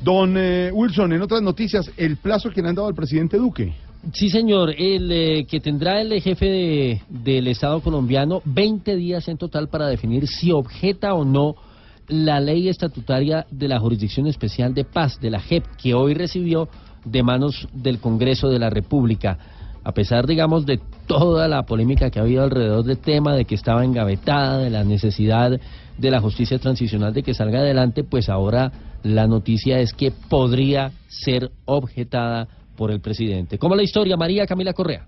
Don 0.01 0.35
eh, 0.37 0.69
Wilson, 0.73 1.11
en 1.11 1.21
otras 1.21 1.41
noticias, 1.41 1.91
el 1.97 2.15
plazo 2.17 2.49
que 2.51 2.61
le 2.61 2.69
han 2.69 2.75
dado 2.75 2.87
al 2.87 2.95
presidente 2.95 3.37
Duque. 3.37 3.73
Sí, 4.13 4.29
señor, 4.29 4.73
el 4.77 5.11
eh, 5.11 5.45
que 5.49 5.59
tendrá 5.59 5.99
el 6.01 6.21
jefe 6.21 6.45
de- 6.45 7.01
del 7.09 7.47
Estado 7.47 7.81
colombiano 7.81 8.41
20 8.45 8.95
días 8.95 9.27
en 9.27 9.37
total 9.37 9.67
para 9.67 9.87
definir 9.87 10.27
si 10.27 10.51
objeta 10.51 11.13
o 11.15 11.25
no 11.25 11.55
la 12.07 12.39
ley 12.39 12.69
estatutaria 12.69 13.47
de 13.49 13.67
la 13.67 13.79
Jurisdicción 13.79 14.27
Especial 14.27 14.75
de 14.75 14.83
Paz, 14.85 15.19
de 15.19 15.31
la 15.31 15.39
JEP, 15.39 15.65
que 15.81 15.95
hoy 15.95 16.13
recibió 16.13 16.69
de 17.03 17.23
manos 17.23 17.67
del 17.73 17.99
Congreso 17.99 18.47
de 18.49 18.59
la 18.59 18.69
República. 18.69 19.39
A 19.83 19.91
pesar, 19.91 20.27
digamos, 20.27 20.65
de 20.67 20.79
toda 21.07 21.47
la 21.47 21.63
polémica 21.63 22.09
que 22.11 22.19
ha 22.19 22.23
habido 22.23 22.43
alrededor 22.43 22.83
del 22.83 22.99
tema, 22.99 23.35
de 23.35 23.45
que 23.45 23.55
estaba 23.55 23.83
engavetada, 23.83 24.59
de 24.59 24.69
la 24.69 24.83
necesidad 24.83 25.59
de 25.97 26.11
la 26.11 26.21
justicia 26.21 26.59
transicional 26.59 27.13
de 27.13 27.23
que 27.23 27.33
salga 27.33 27.59
adelante, 27.59 28.03
pues 28.03 28.29
ahora 28.29 28.71
la 29.03 29.25
noticia 29.27 29.79
es 29.79 29.93
que 29.93 30.11
podría 30.11 30.91
ser 31.07 31.51
objetada 31.65 32.47
por 32.75 32.91
el 32.91 32.99
presidente. 32.99 33.57
¿Cómo 33.57 33.75
la 33.75 33.83
historia, 33.83 34.17
María 34.17 34.45
Camila 34.45 34.73
Correa? 34.73 35.05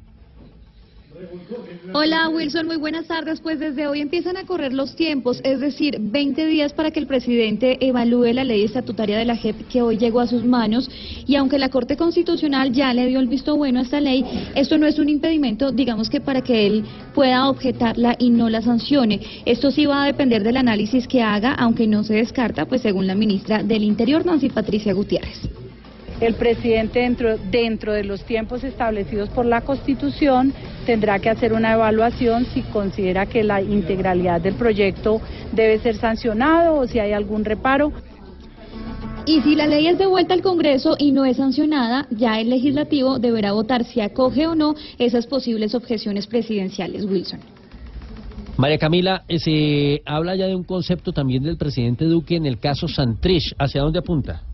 Hola 1.93 2.29
Wilson, 2.29 2.67
muy 2.67 2.77
buenas 2.77 3.07
tardes. 3.07 3.39
Pues 3.39 3.59
desde 3.59 3.87
hoy 3.87 4.01
empiezan 4.01 4.37
a 4.37 4.45
correr 4.45 4.73
los 4.73 4.95
tiempos, 4.95 5.39
es 5.43 5.59
decir, 5.59 5.97
20 5.99 6.45
días 6.45 6.73
para 6.73 6.91
que 6.91 6.99
el 6.99 7.07
presidente 7.07 7.77
evalúe 7.79 8.33
la 8.33 8.43
ley 8.43 8.63
estatutaria 8.63 9.17
de 9.17 9.25
la 9.25 9.35
JEP 9.35 9.67
que 9.67 9.81
hoy 9.81 9.97
llegó 9.97 10.19
a 10.19 10.27
sus 10.27 10.43
manos. 10.43 10.89
Y 11.25 11.35
aunque 11.35 11.57
la 11.57 11.69
Corte 11.69 11.97
Constitucional 11.97 12.71
ya 12.71 12.93
le 12.93 13.07
dio 13.07 13.19
el 13.19 13.27
visto 13.27 13.55
bueno 13.55 13.79
a 13.79 13.83
esta 13.83 13.99
ley, 13.99 14.23
esto 14.53 14.77
no 14.77 14.85
es 14.85 14.99
un 14.99 15.09
impedimento, 15.09 15.71
digamos 15.71 16.09
que 16.09 16.21
para 16.21 16.41
que 16.41 16.67
él 16.67 16.83
pueda 17.15 17.49
objetarla 17.49 18.15
y 18.19 18.29
no 18.29 18.49
la 18.49 18.61
sancione. 18.61 19.21
Esto 19.45 19.71
sí 19.71 19.85
va 19.85 20.03
a 20.03 20.07
depender 20.07 20.43
del 20.43 20.57
análisis 20.57 21.07
que 21.07 21.23
haga, 21.23 21.53
aunque 21.53 21.87
no 21.87 22.03
se 22.03 22.15
descarta, 22.15 22.65
pues 22.65 22.81
según 22.81 23.07
la 23.07 23.15
ministra 23.15 23.63
del 23.63 23.83
Interior, 23.83 24.25
Nancy 24.25 24.49
Patricia 24.49 24.93
Gutiérrez. 24.93 25.66
El 26.19 26.33
presidente 26.33 26.99
dentro, 26.99 27.37
dentro 27.37 27.93
de 27.93 28.03
los 28.03 28.23
tiempos 28.23 28.63
establecidos 28.63 29.29
por 29.29 29.45
la 29.45 29.61
Constitución 29.61 30.51
tendrá 30.85 31.19
que 31.19 31.29
hacer 31.29 31.53
una 31.53 31.73
evaluación 31.73 32.45
si 32.45 32.63
considera 32.63 33.27
que 33.27 33.43
la 33.43 33.61
integralidad 33.61 34.41
del 34.41 34.55
proyecto 34.55 35.21
debe 35.51 35.77
ser 35.79 35.95
sancionado 35.95 36.77
o 36.77 36.87
si 36.87 36.99
hay 36.99 37.11
algún 37.11 37.45
reparo. 37.45 37.91
Y 39.27 39.41
si 39.41 39.55
la 39.55 39.67
ley 39.67 39.87
es 39.87 39.97
devuelta 39.97 40.33
al 40.33 40.41
Congreso 40.41 40.95
y 40.97 41.11
no 41.11 41.25
es 41.25 41.37
sancionada, 41.37 42.07
ya 42.09 42.39
el 42.39 42.49
legislativo 42.49 43.19
deberá 43.19 43.51
votar 43.51 43.83
si 43.83 43.99
acoge 43.99 44.47
o 44.47 44.55
no 44.55 44.73
esas 44.97 45.27
posibles 45.27 45.75
objeciones 45.75 46.25
presidenciales, 46.25 47.05
Wilson. 47.05 47.41
María 48.55 48.79
Camila, 48.79 49.23
eh, 49.27 49.37
se 49.37 50.01
habla 50.05 50.35
ya 50.35 50.47
de 50.47 50.55
un 50.55 50.63
concepto 50.63 51.11
también 51.11 51.43
del 51.43 51.57
presidente 51.57 52.05
Duque 52.05 52.37
en 52.37 52.47
el 52.47 52.57
caso 52.57 52.87
Santrich. 52.87 53.53
¿Hacia 53.59 53.81
dónde 53.81 53.99
apunta? 53.99 54.46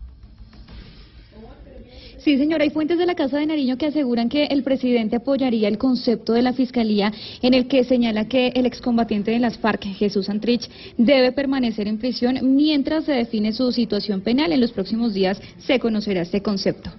Sí, 2.24 2.38
señora, 2.38 2.64
hay 2.64 2.70
fuentes 2.70 2.96
de 2.96 3.04
la 3.04 3.14
Casa 3.14 3.36
de 3.36 3.44
Nariño 3.44 3.76
que 3.76 3.84
aseguran 3.84 4.30
que 4.30 4.44
el 4.44 4.62
presidente 4.62 5.16
apoyaría 5.16 5.68
el 5.68 5.76
concepto 5.76 6.32
de 6.32 6.40
la 6.40 6.54
Fiscalía 6.54 7.12
en 7.42 7.52
el 7.52 7.68
que 7.68 7.84
señala 7.84 8.28
que 8.28 8.48
el 8.54 8.64
excombatiente 8.64 9.30
de 9.30 9.38
las 9.38 9.58
FARC, 9.58 9.84
Jesús 9.84 10.24
Santrich, 10.24 10.70
debe 10.96 11.32
permanecer 11.32 11.86
en 11.86 11.98
prisión 11.98 12.38
mientras 12.56 13.04
se 13.04 13.12
define 13.12 13.52
su 13.52 13.70
situación 13.72 14.22
penal. 14.22 14.52
En 14.52 14.62
los 14.62 14.72
próximos 14.72 15.12
días 15.12 15.38
se 15.58 15.78
conocerá 15.78 16.22
este 16.22 16.40
concepto. 16.40 16.90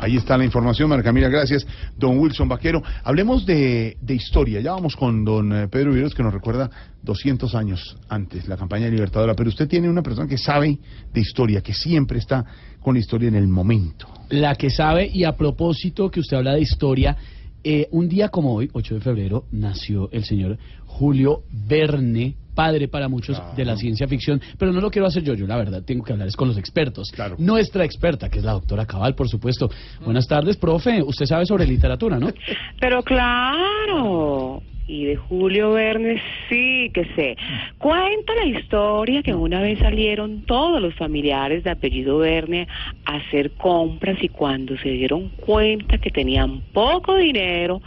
Ahí 0.00 0.16
está 0.16 0.38
la 0.38 0.44
información, 0.44 0.88
María 0.88 1.02
Camila, 1.02 1.28
gracias. 1.28 1.66
Don 1.96 2.18
Wilson 2.18 2.48
Vaquero, 2.48 2.82
hablemos 3.02 3.44
de, 3.44 3.96
de 4.00 4.14
historia. 4.14 4.60
Ya 4.60 4.70
vamos 4.72 4.94
con 4.94 5.24
don 5.24 5.52
eh, 5.52 5.68
Pedro 5.68 5.90
Viveros, 5.90 6.14
que 6.14 6.22
nos 6.22 6.32
recuerda 6.32 6.70
200 7.02 7.52
años 7.56 7.96
antes, 8.08 8.46
la 8.46 8.56
campaña 8.56 8.86
libertadora. 8.88 9.34
Pero 9.34 9.48
usted 9.48 9.66
tiene 9.66 9.88
una 9.90 10.02
persona 10.02 10.28
que 10.28 10.38
sabe 10.38 10.78
de 11.12 11.20
historia, 11.20 11.62
que 11.62 11.74
siempre 11.74 12.18
está 12.18 12.44
con 12.80 12.94
la 12.94 13.00
historia 13.00 13.28
en 13.28 13.34
el 13.34 13.48
momento. 13.48 14.06
La 14.30 14.54
que 14.54 14.70
sabe, 14.70 15.10
y 15.12 15.24
a 15.24 15.36
propósito 15.36 16.10
que 16.12 16.20
usted 16.20 16.36
habla 16.36 16.54
de 16.54 16.60
historia, 16.60 17.16
eh, 17.64 17.88
un 17.90 18.08
día 18.08 18.28
como 18.28 18.54
hoy, 18.54 18.70
8 18.72 18.94
de 18.94 19.00
febrero, 19.00 19.46
nació 19.50 20.10
el 20.12 20.24
señor 20.24 20.58
Julio 20.86 21.42
Verne 21.50 22.36
padre 22.58 22.88
para 22.88 23.06
muchos 23.06 23.40
de 23.54 23.64
la 23.64 23.76
ciencia 23.76 24.08
ficción, 24.08 24.40
pero 24.58 24.72
no 24.72 24.80
lo 24.80 24.90
quiero 24.90 25.06
hacer 25.06 25.22
yo, 25.22 25.34
yo 25.34 25.46
la 25.46 25.56
verdad 25.56 25.80
tengo 25.86 26.02
que 26.02 26.12
hablar 26.12 26.26
es 26.26 26.34
con 26.34 26.48
los 26.48 26.58
expertos. 26.58 27.12
Nuestra 27.38 27.84
experta, 27.84 28.28
que 28.28 28.40
es 28.40 28.44
la 28.44 28.50
doctora 28.50 28.84
Cabal, 28.84 29.14
por 29.14 29.28
supuesto. 29.28 29.70
Buenas 30.04 30.26
tardes, 30.26 30.56
profe. 30.56 31.00
Usted 31.00 31.26
sabe 31.26 31.46
sobre 31.46 31.68
literatura, 31.68 32.18
¿no? 32.18 32.30
Pero 32.80 33.04
claro. 33.04 34.60
Y 34.88 35.04
de 35.04 35.14
Julio 35.14 35.74
Verne 35.74 36.20
sí 36.48 36.90
que 36.92 37.04
sé. 37.14 37.36
Cuenta 37.78 38.34
la 38.34 38.46
historia 38.46 39.22
que 39.22 39.34
una 39.34 39.60
vez 39.60 39.78
salieron 39.78 40.42
todos 40.42 40.82
los 40.82 40.94
familiares 40.96 41.62
de 41.62 41.70
apellido 41.70 42.18
Verne 42.18 42.66
a 43.04 43.18
hacer 43.18 43.52
compras 43.52 44.16
y 44.20 44.30
cuando 44.30 44.76
se 44.78 44.88
dieron 44.88 45.28
cuenta 45.28 45.98
que 45.98 46.10
tenían 46.10 46.62
poco 46.72 47.14
dinero, 47.14 47.82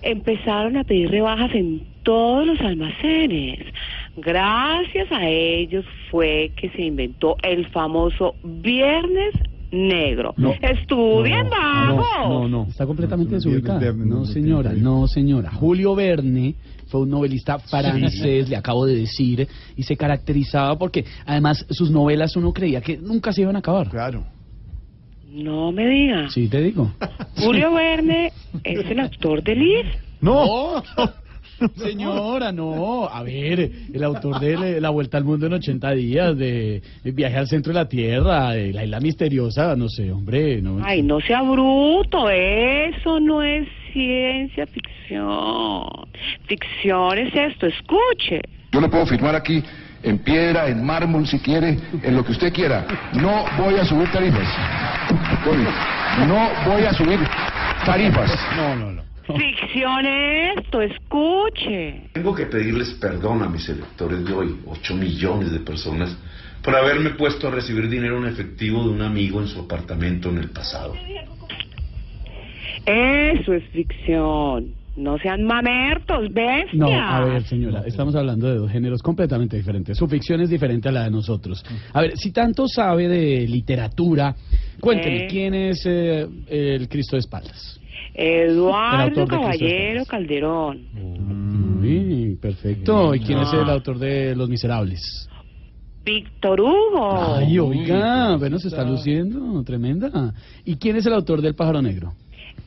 empezaron 0.00 0.76
a 0.76 0.84
pedir 0.84 1.10
rebajas 1.10 1.52
en 1.54 1.90
todos 2.02 2.46
los 2.46 2.60
almacenes. 2.60 3.60
Gracias 4.16 5.10
a 5.10 5.26
ellos 5.26 5.84
fue 6.10 6.52
que 6.56 6.70
se 6.70 6.82
inventó 6.82 7.36
el 7.42 7.66
famoso 7.68 8.34
Viernes 8.42 9.34
Negro. 9.70 10.34
No. 10.36 10.52
Estudien, 10.60 11.48
vagos. 11.48 12.06
No, 12.28 12.46
no, 12.46 12.66
está 12.68 12.84
completamente 12.84 13.36
desubicada. 13.36 13.92
No, 13.94 14.26
señora, 14.26 14.72
no, 14.74 15.06
señora. 15.06 15.50
Julio 15.50 15.94
Verne 15.94 16.54
fue 16.88 17.00
un 17.00 17.10
novelista 17.10 17.58
francés, 17.58 18.50
le 18.50 18.56
acabo 18.56 18.84
de 18.84 18.96
decir, 18.96 19.48
y 19.74 19.82
se 19.82 19.96
caracterizaba 19.96 20.76
porque 20.76 21.06
además 21.24 21.64
sus 21.70 21.90
novelas 21.90 22.36
uno 22.36 22.52
creía 22.52 22.82
que 22.82 22.98
nunca 22.98 23.32
se 23.32 23.40
iban 23.40 23.56
a 23.56 23.60
acabar. 23.60 23.88
Claro. 23.88 24.24
No 25.30 25.72
me 25.72 25.86
diga. 25.88 26.28
Sí, 26.28 26.48
te 26.48 26.60
digo. 26.60 26.92
Julio 27.38 27.72
Verne 27.72 28.30
es 28.62 28.90
el 28.90 29.00
autor 29.00 29.42
de 29.42 29.56
Liz. 29.56 29.86
No. 30.20 30.82
Señora, 31.76 32.52
no. 32.52 33.08
A 33.08 33.22
ver, 33.22 33.70
el 33.92 34.04
autor 34.04 34.40
de 34.40 34.80
La 34.80 34.90
Vuelta 34.90 35.18
al 35.18 35.24
Mundo 35.24 35.46
en 35.46 35.54
80 35.54 35.90
días, 35.92 36.36
de 36.36 36.82
Viaje 37.04 37.36
al 37.36 37.48
Centro 37.48 37.72
de 37.72 37.78
la 37.78 37.88
Tierra, 37.88 38.50
de 38.50 38.72
La 38.72 38.84
Isla 38.84 39.00
Misteriosa, 39.00 39.76
no 39.76 39.88
sé, 39.88 40.10
hombre. 40.12 40.60
No. 40.62 40.84
Ay, 40.84 41.02
no 41.02 41.20
sea 41.20 41.42
bruto, 41.42 42.28
eso 42.30 43.20
no 43.20 43.42
es 43.42 43.68
ciencia 43.92 44.66
ficción. 44.66 45.86
Ficción 46.46 47.18
es 47.18 47.34
esto, 47.34 47.66
escuche. 47.66 48.40
Yo 48.72 48.80
le 48.80 48.88
puedo 48.88 49.06
firmar 49.06 49.34
aquí 49.34 49.62
en 50.02 50.18
piedra, 50.18 50.68
en 50.68 50.84
mármol, 50.84 51.26
si 51.26 51.38
quiere, 51.38 51.76
en 52.02 52.16
lo 52.16 52.24
que 52.24 52.32
usted 52.32 52.52
quiera. 52.52 52.86
No 53.14 53.44
voy 53.58 53.74
a 53.74 53.84
subir 53.84 54.10
tarifas. 54.10 54.48
No 56.26 56.50
voy 56.66 56.84
a 56.84 56.92
subir 56.92 57.18
tarifas. 57.84 58.30
No, 58.56 58.76
no, 58.76 58.92
no. 58.92 59.01
Ficción 59.26 60.04
esto, 60.06 60.80
escuche. 60.82 62.08
Tengo 62.12 62.34
que 62.34 62.46
pedirles 62.46 62.90
perdón 63.00 63.42
a 63.42 63.48
mis 63.48 63.68
electores 63.68 64.24
de 64.24 64.32
hoy, 64.32 64.56
8 64.66 64.94
millones 64.94 65.52
de 65.52 65.60
personas, 65.60 66.16
por 66.62 66.74
haberme 66.74 67.10
puesto 67.10 67.48
a 67.48 67.50
recibir 67.50 67.88
dinero 67.88 68.18
en 68.18 68.26
efectivo 68.26 68.82
de 68.84 68.90
un 68.90 69.02
amigo 69.02 69.40
en 69.40 69.46
su 69.48 69.60
apartamento 69.60 70.28
en 70.28 70.38
el 70.38 70.50
pasado. 70.50 70.94
Eso 72.86 73.52
es 73.52 73.64
ficción. 73.70 74.74
No 74.94 75.16
sean 75.18 75.42
mamertos, 75.44 76.30
bestia. 76.34 76.66
No, 76.74 76.88
a 76.90 77.24
ver, 77.24 77.42
señora, 77.44 77.82
estamos 77.86 78.14
hablando 78.14 78.46
de 78.48 78.56
dos 78.56 78.70
géneros 78.70 79.02
completamente 79.02 79.56
diferentes. 79.56 79.96
Su 79.96 80.06
ficción 80.06 80.42
es 80.42 80.50
diferente 80.50 80.90
a 80.90 80.92
la 80.92 81.04
de 81.04 81.10
nosotros. 81.10 81.64
A 81.94 82.02
ver, 82.02 82.12
si 82.18 82.30
tanto 82.30 82.68
sabe 82.68 83.08
de 83.08 83.48
literatura, 83.48 84.34
cuénteme, 84.80 85.24
Eh. 85.24 85.28
¿quién 85.30 85.54
es 85.54 85.82
eh, 85.86 86.26
el 86.46 86.88
Cristo 86.88 87.16
de 87.16 87.20
espaldas? 87.20 87.80
Eduardo 88.14 89.26
Caballero 89.26 90.04
Calderón. 90.04 90.86
Muy 90.92 92.36
perfecto. 92.36 93.14
¿Y 93.14 93.20
quién 93.20 93.38
es 93.40 93.52
el 93.52 93.68
autor 93.68 93.98
de 93.98 94.34
Los 94.34 94.48
Miserables? 94.48 95.28
Víctor 96.04 96.60
Hugo. 96.60 97.36
Ay, 97.36 97.58
oiga, 97.58 98.36
bueno, 98.36 98.58
se 98.58 98.68
está 98.68 98.84
luciendo, 98.84 99.62
tremenda. 99.62 100.34
¿Y 100.64 100.76
quién 100.76 100.96
es 100.96 101.06
el 101.06 101.12
autor 101.12 101.40
del 101.40 101.54
Pájaro 101.54 101.80
Negro? 101.80 102.14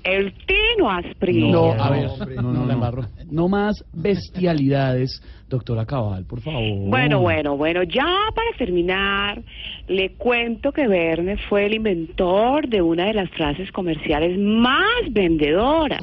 El 0.05 0.33
Tino 0.45 0.89
Asprilla. 0.89 1.51
No, 1.51 1.71
a 1.71 1.89
ver, 1.89 2.09
no, 2.35 2.53
no, 2.53 2.65
la 2.65 2.73
embarro. 2.73 3.05
No 3.31 3.49
más 3.49 3.83
bestialidades, 3.91 5.19
doctora 5.49 5.85
Cabal, 5.85 6.25
por 6.25 6.41
favor. 6.41 6.89
Bueno, 6.89 7.21
bueno, 7.21 7.57
bueno, 7.57 7.81
ya 7.81 8.05
para 8.35 8.51
terminar, 8.55 9.41
le 9.87 10.11
cuento 10.11 10.71
que 10.71 10.87
Verne 10.87 11.37
fue 11.49 11.65
el 11.65 11.73
inventor 11.73 12.67
de 12.67 12.83
una 12.83 13.05
de 13.05 13.13
las 13.13 13.31
frases 13.31 13.71
comerciales 13.71 14.37
más 14.37 15.11
vendedoras, 15.11 16.01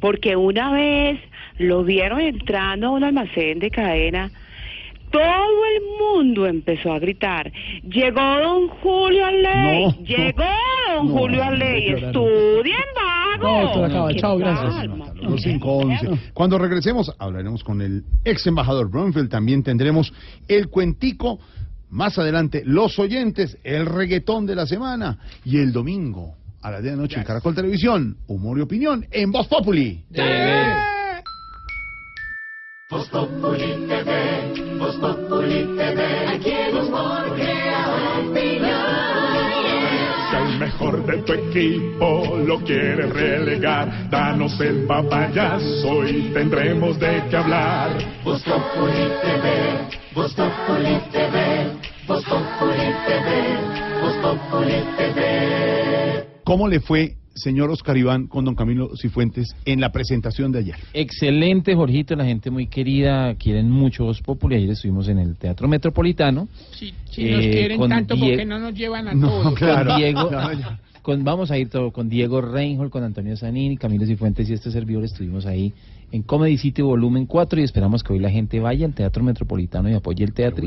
porque 0.00 0.34
una 0.34 0.72
vez 0.72 1.20
lo 1.58 1.84
vieron 1.84 2.20
entrando 2.20 2.88
a 2.88 2.90
un 2.90 3.04
almacén 3.04 3.60
de 3.60 3.70
cadena, 3.70 4.30
todo 5.10 5.64
el 5.74 5.82
mundo 5.98 6.46
empezó 6.46 6.92
a 6.92 6.98
gritar, 6.98 7.52
llegó 7.82 8.20
don 8.20 8.68
Julio 8.68 9.26
Arley, 9.26 9.84
No, 9.84 10.04
llegó 10.04 10.44
don 10.94 11.08
no, 11.08 11.18
Julio 11.18 11.36
no, 11.38 11.42
Arley, 11.44 11.90
no, 11.90 11.96
estudien 11.98 12.84
vago. 12.94 13.42
No, 13.42 13.62
doctora 13.62 13.88
Cabal, 13.88 14.14
¿Qué 14.14 14.20
chao, 14.20 14.38
gracias. 14.38 14.86
Los 15.16 15.42
511. 15.42 16.32
Cuando 16.32 16.58
regresemos, 16.58 17.12
hablaremos 17.18 17.64
con 17.64 17.80
el 17.80 18.04
ex 18.24 18.46
embajador 18.46 18.90
Brunfield. 18.90 19.30
También 19.30 19.62
tendremos 19.62 20.12
el 20.48 20.68
cuentico. 20.68 21.38
Más 21.88 22.18
adelante, 22.18 22.62
los 22.64 22.98
oyentes, 22.98 23.58
el 23.62 23.86
reggaetón 23.86 24.44
de 24.44 24.56
la 24.56 24.66
semana. 24.66 25.18
Y 25.44 25.58
el 25.58 25.72
domingo, 25.72 26.34
a 26.60 26.70
las 26.70 26.82
10 26.82 26.92
de 26.92 26.96
la 26.96 27.02
noche, 27.02 27.18
en 27.18 27.24
Caracol 27.24 27.54
Televisión, 27.54 28.16
humor 28.26 28.58
y 28.58 28.62
opinión 28.62 29.06
en 29.10 29.30
Voz 29.30 29.46
Populi. 29.46 30.04
Voz 32.88 33.08
Populi 33.08 33.88
TV, 33.88 34.78
Voz 34.78 34.94
Populi 34.98 35.76
TV, 35.76 36.28
aquí 36.28 36.50
el 36.52 36.76
humor 36.76 37.34
crea 37.34 38.20
opinión. 38.20 38.76
Si 40.30 40.36
al 40.36 40.58
mejor 40.60 41.04
de 41.04 41.16
tu 41.22 41.32
equipo 41.32 42.36
lo 42.46 42.60
quieres 42.60 43.12
relegar, 43.12 44.08
danos 44.08 44.60
el 44.60 44.86
papayazo 44.86 46.06
y 46.06 46.30
tendremos 46.32 46.96
de 47.00 47.24
qué 47.28 47.36
hablar. 47.36 47.90
Voz 48.22 48.40
Populi 48.44 49.10
TV, 49.20 49.88
Voz 50.14 50.32
Populi 50.34 51.00
TV, 51.10 51.72
Voz 52.06 52.24
Populi 52.24 52.94
TV, 53.04 54.00
Voz 54.00 54.14
Populi 54.22 54.84
TV. 54.96 56.24
¿Cómo 56.44 56.68
le 56.68 56.78
fue, 56.78 57.16
señor 57.36 57.70
Oscar 57.70 57.96
Iván, 57.96 58.26
con 58.26 58.44
don 58.44 58.54
Camilo 58.54 58.90
Cifuentes 59.00 59.54
en 59.64 59.80
la 59.80 59.92
presentación 59.92 60.50
de 60.52 60.58
ayer? 60.60 60.76
Excelente, 60.92 61.74
Jorgito, 61.74 62.16
la 62.16 62.24
gente 62.24 62.50
muy 62.50 62.66
querida, 62.66 63.34
quieren 63.36 63.70
mucho 63.70 64.04
Voz 64.04 64.20
Populi. 64.22 64.56
Ayer 64.56 64.70
estuvimos 64.70 65.08
en 65.08 65.18
el 65.18 65.36
Teatro 65.36 65.68
Metropolitano. 65.68 66.48
Si, 66.72 66.92
si 67.10 67.30
nos 67.30 67.44
Eh, 67.44 67.50
quieren 67.52 67.88
tanto, 67.88 68.14
Die- 68.16 68.30
porque 68.30 68.44
no 68.46 68.58
nos 68.58 68.74
llevan 68.74 69.08
a 69.08 69.14
No, 69.14 69.28
todos? 69.28 69.54
Con 69.58 69.96
Diego, 69.96 70.30
con, 71.02 71.22
vamos 71.22 71.52
a 71.52 71.58
ir 71.58 71.68
todo, 71.68 71.92
con 71.92 72.08
Diego 72.08 72.40
Reinhold, 72.40 72.90
con 72.90 73.04
Antonio 73.04 73.36
Zanini, 73.36 73.76
Camilo 73.76 74.04
Cifuentes 74.06 74.50
y 74.50 74.54
este 74.54 74.72
servidor 74.72 75.04
estuvimos 75.04 75.46
ahí 75.46 75.72
en 76.10 76.22
Comedy 76.22 76.58
City 76.58 76.82
Volumen 76.82 77.26
4 77.26 77.60
y 77.60 77.62
esperamos 77.62 78.02
que 78.02 78.12
hoy 78.12 78.18
la 78.18 78.28
gente 78.30 78.58
vaya 78.58 78.86
al 78.86 78.94
Teatro 78.94 79.22
Metropolitano 79.22 79.88
y 79.88 79.94
apoye 79.94 80.24
el 80.24 80.32
teatro. 80.32 80.66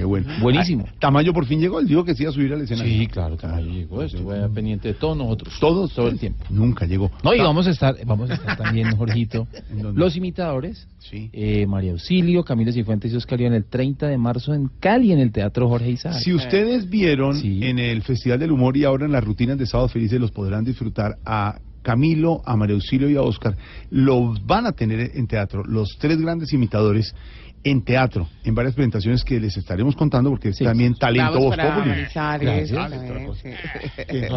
Qué 0.00 0.06
bueno. 0.06 0.26
Buenísimo. 0.40 0.86
Ah, 0.88 0.94
Tamayo 0.98 1.34
por 1.34 1.44
fin 1.44 1.60
llegó, 1.60 1.78
él 1.78 1.86
dijo 1.86 2.02
que 2.04 2.14
sí 2.14 2.22
iba 2.22 2.30
a 2.30 2.32
subir 2.32 2.50
al 2.54 2.62
escenario. 2.62 2.90
Sí, 2.90 3.06
claro, 3.06 3.36
Tamayo 3.36 3.70
llegó, 3.70 4.02
estuve 4.02 4.48
pendiente 4.48 4.88
de 4.88 4.94
todos 4.94 5.14
nosotros. 5.14 5.52
Todos, 5.60 5.92
todo 5.92 6.08
el 6.08 6.18
tiempo. 6.18 6.42
Nunca 6.48 6.86
llegó. 6.86 7.10
No, 7.22 7.34
y 7.34 7.38
vamos 7.40 7.66
a 7.66 7.70
estar, 7.70 7.94
vamos 8.06 8.30
a 8.30 8.34
estar 8.34 8.56
también, 8.56 8.90
Jorgito, 8.96 9.46
los 9.94 10.16
imitadores, 10.16 10.88
Sí. 11.00 11.28
eh, 11.34 11.66
María 11.66 11.92
Auxilio, 11.92 12.44
Camilo 12.44 12.72
Cifuentes 12.72 13.12
y 13.12 13.16
Oscar 13.16 13.38
Iván 13.42 13.52
el 13.52 13.64
30 13.66 14.06
de 14.08 14.16
marzo 14.16 14.54
en 14.54 14.70
Cali, 14.80 15.12
en 15.12 15.18
el 15.18 15.32
Teatro 15.32 15.68
Jorge 15.68 15.90
Isaac. 15.90 16.14
Si 16.14 16.32
ustedes 16.32 16.88
vieron 16.88 17.36
en 17.44 17.78
el 17.78 18.00
Festival 18.00 18.38
del 18.38 18.52
Humor 18.52 18.78
y 18.78 18.84
ahora 18.84 19.04
en 19.04 19.12
las 19.12 19.22
rutinas 19.22 19.58
de 19.58 19.66
Sábado 19.66 19.88
Felices 19.90 20.18
los 20.18 20.30
podrán 20.30 20.64
disfrutar 20.64 21.16
a 21.26 21.58
Camilo, 21.82 22.40
a 22.46 22.56
María 22.56 22.74
Auxilio 22.74 23.10
y 23.10 23.16
a 23.16 23.22
Oscar, 23.22 23.54
los 23.90 24.46
van 24.46 24.64
a 24.66 24.72
tener 24.72 25.12
en 25.14 25.26
teatro, 25.26 25.62
los 25.64 25.96
tres 25.98 26.18
grandes 26.20 26.52
imitadores 26.54 27.14
en 27.62 27.84
teatro, 27.84 28.26
en 28.42 28.54
varias 28.54 28.74
presentaciones 28.74 29.22
que 29.22 29.38
les 29.38 29.56
estaremos 29.56 29.94
contando 29.94 30.30
porque 30.30 30.48
es 30.48 30.58
también 30.58 30.94
talento 30.94 31.50
Vamos 31.50 31.56
Voz 33.26 33.38
sí. 33.42 33.48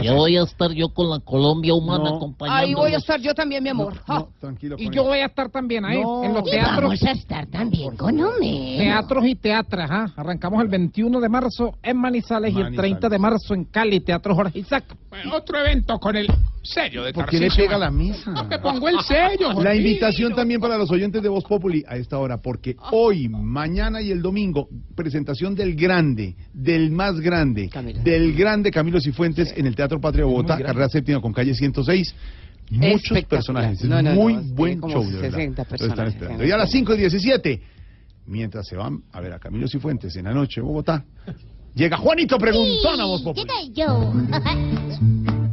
Ya 0.03 0.13
voy 0.13 0.38
a 0.38 0.43
estar 0.43 0.71
yo 0.71 0.89
con 0.89 1.09
la 1.09 1.19
Colombia 1.19 1.74
humana 1.74 2.09
No. 2.09 2.15
acompañando. 2.17 2.59
Ahí 2.65 2.74
voy 2.74 2.93
a 2.93 2.97
estar 2.97 3.19
yo 3.21 3.34
también, 3.34 3.63
mi 3.63 3.69
amor. 3.69 3.93
Ah. 4.07 4.26
tranquilo. 4.39 4.76
Y 4.78 4.89
yo 4.89 5.03
voy 5.03 5.19
a 5.19 5.26
estar 5.28 5.49
también 5.49 5.86
ahí, 5.86 6.01
No. 6.01 6.24
en 6.24 6.34
los 6.34 6.47
Y 6.47 6.51
teatros. 6.51 6.76
vamos 6.84 7.03
a 7.03 7.11
estar 7.11 7.47
también 7.47 7.95
con 7.95 8.19
Homero. 8.19 8.78
Teatros 8.78 9.26
y 9.26 9.36
teatras, 9.36 9.89
¿ah? 9.91 10.11
Arrancamos 10.15 10.61
el 10.61 10.67
21 10.67 11.19
de 11.21 11.30
marzo 11.30 11.78
en 11.82 11.97
Manizales, 11.97 12.53
y 12.53 12.59
el 12.59 12.76
30 12.76 13.07
de 13.09 13.19
marzo 13.19 13.53
en 13.53 13.65
Cali, 13.65 13.99
Teatro 14.01 14.36
Jorge 14.36 14.59
Isaac. 14.59 14.84
Bueno, 15.09 15.36
otro 15.36 15.59
evento 15.59 15.97
con 15.99 16.15
el 16.15 16.28
sello 16.61 17.03
de 17.03 17.13
¿Por 17.13 17.26
qué 17.28 17.39
le 17.39 17.49
pega 17.49 17.78
la 17.78 17.91
misa? 17.91 18.32
No, 18.32 18.49
que 18.49 18.57
pongo 18.59 18.88
el 18.89 18.99
sello. 19.01 19.49
La 19.49 19.53
Jorgito. 19.53 19.76
invitación 19.76 20.34
también 20.36 20.59
para 20.59 20.78
los 20.78 20.89
oyentes 20.91 21.21
de 21.21 21.30
Voz 21.30 21.43
Populi 21.43 21.84
a 21.88 21.95
esta 21.97 22.17
hora, 22.17 22.38
porque 22.41 22.76
hoy, 22.91 23.12
mañana 23.30 24.01
y 24.01 24.11
el 24.11 24.22
domingo, 24.22 24.68
presentación 24.95 25.55
del 25.55 25.76
grande, 25.76 26.36
del 26.53 26.91
más 26.91 27.20
grande, 27.20 27.70
del 28.03 28.34
grande 28.34 28.72
Camilo 28.72 28.99
Cifuentes 28.99 29.53
en 29.55 29.68
el 29.68 29.76
Teatro 29.76 29.99
Patria 29.99 30.26
Bogotá, 30.26 30.57
carrera 30.57 30.89
séptima 30.89 31.22
con 31.22 31.34
calle 31.34 31.53
106. 31.53 32.16
Muchos 32.72 33.24
personajes, 33.26 33.82
es 33.82 33.89
No, 33.89 34.01
muy 34.01 34.36
buen 34.53 34.80
show, 34.80 35.03
de 35.05 35.22
verdad. 35.22 35.38
60 35.38 35.38
Lo 35.38 35.49
están 35.49 35.66
personajes 35.66 36.14
esperando. 36.14 36.43
en 36.43 36.49
Y 36.49 36.51
a 36.51 36.57
las 36.57 36.72
5 36.72 36.93
y 36.95 36.97
17, 36.97 37.61
mientras 38.28 38.68
se 38.68 38.76
van 38.76 39.03
a 39.11 39.22
ver 39.22 39.34
a 39.34 39.39
Camilo 39.39 39.68
Cifuentes 39.68 40.16
en 40.16 40.26
la 40.26 40.34
noche 40.34 40.61
en 40.61 40.68
Bogotá, 40.68 41.05
llega 41.76 41.97
Juanito 41.97 42.38
Preguntón 42.38 42.99
a 42.99 43.05
yo. 43.74 44.14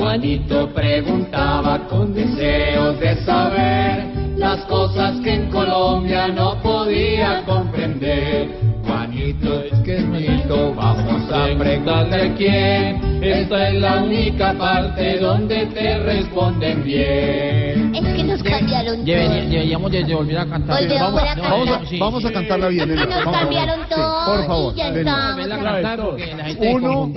Juanito 0.00 0.72
preguntaba 0.72 1.86
con 1.86 2.14
deseos 2.14 2.98
de 2.98 3.22
saber 3.22 4.19
las 4.40 4.64
cosas 4.64 5.20
que 5.20 5.34
en 5.34 5.50
Colombia 5.50 6.28
no 6.28 6.60
podía 6.62 7.42
comprender. 7.44 8.48
Juanito 8.86 9.62
es 9.64 10.04
mito, 10.06 10.74
vamos 10.74 11.30
a 11.30 11.46
preguntarle 11.58 12.34
quién. 12.38 13.22
Esta 13.22 13.68
es 13.68 13.74
la 13.74 14.02
única 14.02 14.54
parte 14.54 15.18
donde 15.18 15.66
te 15.66 15.98
responden 15.98 16.82
bien. 16.84 17.94
Es 17.94 18.16
que 18.16 18.24
nos 18.24 18.42
cambiaron 18.42 18.96
todo. 18.96 19.04
Deberíamos 19.04 19.92
de, 19.92 20.04
de 20.04 20.14
volver 20.14 20.38
a 20.38 20.46
cantar. 20.46 20.88
Vamos, 20.88 21.22
a 21.22 21.26
cantar. 21.26 21.50
vamos 21.50 21.68
Vamos 21.68 21.92
a, 21.92 21.98
vamos 21.98 22.24
a 22.24 22.32
cantarla 22.32 22.68
bien. 22.68 22.94
Nos 22.94 23.08
Vamos 23.08 23.36
cambiaron 23.36 23.80
Sí, 23.80 23.94
todo 23.94 24.24
por 24.24 24.46
favor. 24.46 24.72
y 24.74 24.76
ya 24.78 26.70
Uno, 26.72 27.12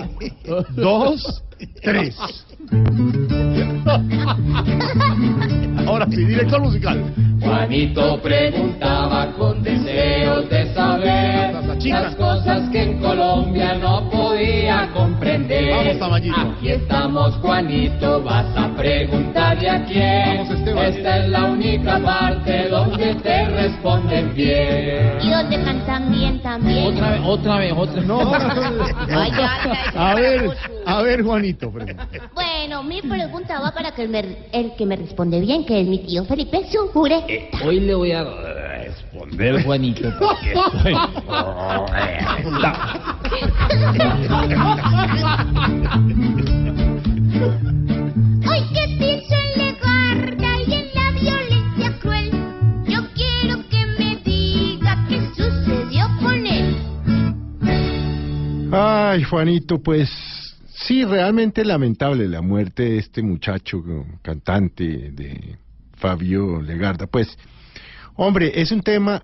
dos, 0.76 1.44
tres. 1.82 2.18
Ahora 5.88 6.08
sí, 6.10 6.26
director 6.26 6.62
musical. 6.62 7.04
Juanito 7.44 8.20
preguntaba 8.22 9.32
con 9.38 9.62
deseos 9.64 10.50
de 10.50 10.74
saber 10.74 11.54
las 11.84 12.16
cosas 12.16 12.70
que 12.70 12.84
en 12.84 13.00
Colombia 13.02 13.74
no 13.76 14.10
podía 14.10 14.89
comprender. 14.94 15.98
Vamos. 16.00 16.22
Aquí 16.58 16.70
estamos, 16.70 17.36
Juanito, 17.36 18.22
vas 18.24 18.46
a 18.56 18.70
preguntarle 18.76 19.70
a 19.70 19.84
quién. 19.86 20.48
Vamos. 20.48 20.96
Esta 20.96 21.18
es 21.18 21.30
la 21.30 21.46
única 21.46 22.00
parte 22.00 22.70
donde 22.70 23.16
te 23.16 23.46
responden 23.50 24.34
bien. 24.34 25.18
Y 25.22 25.30
donde 25.30 25.64
cantan 25.64 26.12
bien 26.12 26.41
también. 26.41 26.86
Otra 26.96 27.10
vez, 27.12 27.22
otra 27.26 27.58
vez, 27.58 27.74
otra 27.76 27.96
vez. 27.96 28.06
No. 28.08 28.32
Ya, 29.08 29.82
A 29.96 30.16
ver, 30.16 30.50
a 30.86 31.02
ver, 31.02 31.24
Juanito. 31.24 31.72
pregunta. 31.72 32.08
Bueno, 32.34 32.84
mi 32.84 33.02
pregunta 33.02 33.60
va 33.60 33.72
para 33.74 33.91
que 33.91 34.04
el, 34.04 34.10
me- 34.10 34.38
el 34.52 34.74
que 34.76 34.86
me 34.86 34.96
responde 34.96 35.39
bien, 35.41 35.66
que 35.66 35.82
es 35.82 35.88
mi 35.88 36.00
tío 36.00 36.24
Felipe 36.26 36.62
Hoy 37.64 37.80
le 37.80 37.96
voy 37.96 38.12
a 38.12 38.24
responder, 38.86 39.64
Juanito, 39.64 40.12
porque 40.20 40.54
estoy... 40.54 40.94
Hoy 48.46 48.62
que 48.74 48.84
pienso 48.98 49.36
en 49.36 49.50
Legarda 49.58 50.52
y 50.68 50.74
en 50.74 50.88
la 50.94 51.12
violencia 51.12 52.00
cruel, 52.00 52.30
yo 52.88 53.00
quiero 53.16 53.56
que 53.70 53.86
me 53.98 54.16
diga 54.24 55.06
qué 55.08 55.20
sucedió 55.36 56.06
con 56.22 56.46
él. 56.46 56.76
Ay, 58.72 59.24
Juanito, 59.24 59.82
pues 59.82 60.10
sí, 60.74 61.06
realmente 61.06 61.64
lamentable 61.64 62.28
la 62.28 62.42
muerte 62.42 62.84
de 62.84 62.98
este 62.98 63.22
muchacho 63.22 63.84
cantante 64.22 65.12
de 65.12 65.62
Fabio 66.04 66.62
Legarda. 66.62 67.08
Pues, 67.08 67.38
hombre, 68.16 68.51
es 68.62 68.74
un 68.74 68.82
tema, 68.82 69.24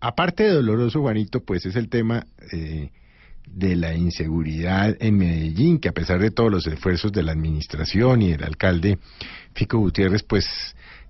aparte 0.00 0.42
de 0.44 0.50
doloroso, 0.50 1.00
Juanito, 1.00 1.40
pues 1.42 1.64
es 1.64 1.76
el 1.76 1.88
tema 1.88 2.26
eh, 2.52 2.90
de 3.46 3.74
la 3.74 3.94
inseguridad 3.94 4.94
en 5.00 5.16
Medellín, 5.16 5.78
que 5.78 5.88
a 5.88 5.92
pesar 5.92 6.18
de 6.20 6.30
todos 6.30 6.50
los 6.52 6.66
esfuerzos 6.66 7.10
de 7.10 7.22
la 7.22 7.32
administración 7.32 8.20
y 8.20 8.32
del 8.32 8.44
alcalde 8.44 8.98
Fico 9.54 9.78
Gutiérrez, 9.78 10.22
pues 10.24 10.46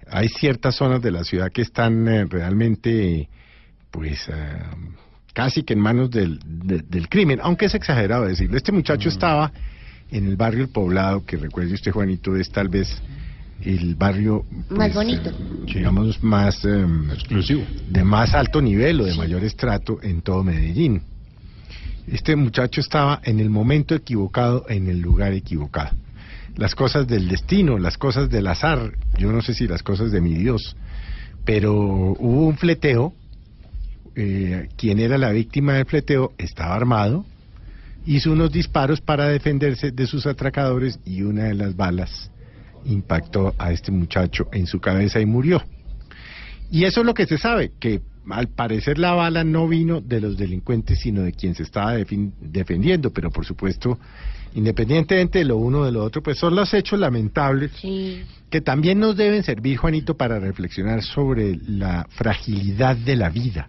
hay 0.08 0.28
ciertas 0.28 0.76
zonas 0.76 1.02
de 1.02 1.10
la 1.10 1.24
ciudad 1.24 1.50
que 1.50 1.62
están 1.62 2.06
eh, 2.06 2.24
realmente, 2.26 3.28
pues... 3.90 4.28
ah, 4.32 4.76
casi 5.34 5.64
que 5.64 5.74
en 5.74 5.80
manos 5.80 6.10
del, 6.10 6.38
de- 6.46 6.80
del 6.88 7.08
crimen, 7.10 7.40
aunque 7.42 7.66
es 7.66 7.74
exagerado 7.74 8.24
decirlo. 8.24 8.56
Este 8.56 8.72
muchacho 8.72 9.10
estaba 9.10 9.52
en 10.10 10.26
el 10.28 10.34
barrio 10.36 10.62
El 10.62 10.70
Poblado, 10.70 11.26
que 11.26 11.36
recuerde 11.36 11.74
usted, 11.74 11.92
Juanito, 11.92 12.36
es 12.36 12.48
tal 12.50 12.68
vez 12.70 12.88
el 13.66 13.96
barrio 13.96 14.44
Más 14.70 14.92
pues, 14.92 14.94
bonito. 14.94 15.30
eh, 15.30 15.74
digamos 15.74 16.22
más 16.22 16.64
exclusivo, 16.64 17.64
de 17.90 18.04
más 18.04 18.32
alto 18.34 18.62
nivel 18.62 19.00
o 19.00 19.04
de 19.04 19.14
mayor 19.14 19.42
estrato 19.44 19.98
en 20.02 20.22
todo 20.22 20.44
Medellín. 20.44 21.02
Este 22.06 22.36
muchacho 22.36 22.80
estaba 22.80 23.20
en 23.24 23.40
el 23.40 23.50
momento 23.50 23.96
equivocado, 23.96 24.64
en 24.68 24.88
el 24.88 25.00
lugar 25.00 25.32
equivocado. 25.32 25.96
Las 26.54 26.74
cosas 26.76 27.08
del 27.08 27.28
destino, 27.28 27.78
las 27.78 27.98
cosas 27.98 28.30
del 28.30 28.46
azar, 28.46 28.92
yo 29.18 29.32
no 29.32 29.42
sé 29.42 29.52
si 29.52 29.66
las 29.66 29.82
cosas 29.82 30.12
de 30.12 30.20
mi 30.20 30.34
Dios, 30.34 30.76
pero 31.44 31.74
hubo 31.74 32.46
un 32.46 32.56
fleteo 32.56 33.12
eh, 34.14 34.68
quien 34.76 35.00
era 35.00 35.18
la 35.18 35.30
víctima 35.32 35.74
del 35.74 35.86
fleteo 35.86 36.32
estaba 36.38 36.76
armado, 36.76 37.26
hizo 38.06 38.30
unos 38.32 38.52
disparos 38.52 39.00
para 39.00 39.26
defenderse 39.26 39.90
de 39.90 40.06
sus 40.06 40.26
atracadores 40.26 41.00
y 41.04 41.22
una 41.22 41.44
de 41.44 41.54
las 41.54 41.76
balas 41.76 42.30
impactó 42.88 43.54
a 43.58 43.72
este 43.72 43.90
muchacho 43.92 44.48
en 44.52 44.66
su 44.66 44.80
cabeza 44.80 45.20
y 45.20 45.26
murió. 45.26 45.62
Y 46.70 46.84
eso 46.84 47.00
es 47.00 47.06
lo 47.06 47.14
que 47.14 47.26
se 47.26 47.38
sabe, 47.38 47.72
que 47.78 48.00
al 48.30 48.48
parecer 48.48 48.98
la 48.98 49.12
bala 49.12 49.44
no 49.44 49.68
vino 49.68 50.00
de 50.00 50.20
los 50.20 50.36
delincuentes, 50.36 50.98
sino 51.00 51.22
de 51.22 51.32
quien 51.32 51.54
se 51.54 51.62
estaba 51.62 51.92
defendiendo, 52.40 53.12
pero 53.12 53.30
por 53.30 53.44
supuesto, 53.44 53.98
independientemente 54.54 55.38
de 55.38 55.44
lo 55.44 55.58
uno 55.58 55.80
o 55.80 55.84
de 55.84 55.92
lo 55.92 56.02
otro, 56.02 56.22
pues 56.22 56.38
son 56.38 56.56
los 56.56 56.72
hechos 56.74 56.98
lamentables 56.98 57.70
que 58.50 58.60
también 58.60 58.98
nos 58.98 59.16
deben 59.16 59.42
servir, 59.42 59.76
Juanito, 59.76 60.16
para 60.16 60.38
reflexionar 60.40 61.02
sobre 61.02 61.56
la 61.68 62.06
fragilidad 62.10 62.96
de 62.96 63.16
la 63.16 63.28
vida. 63.30 63.68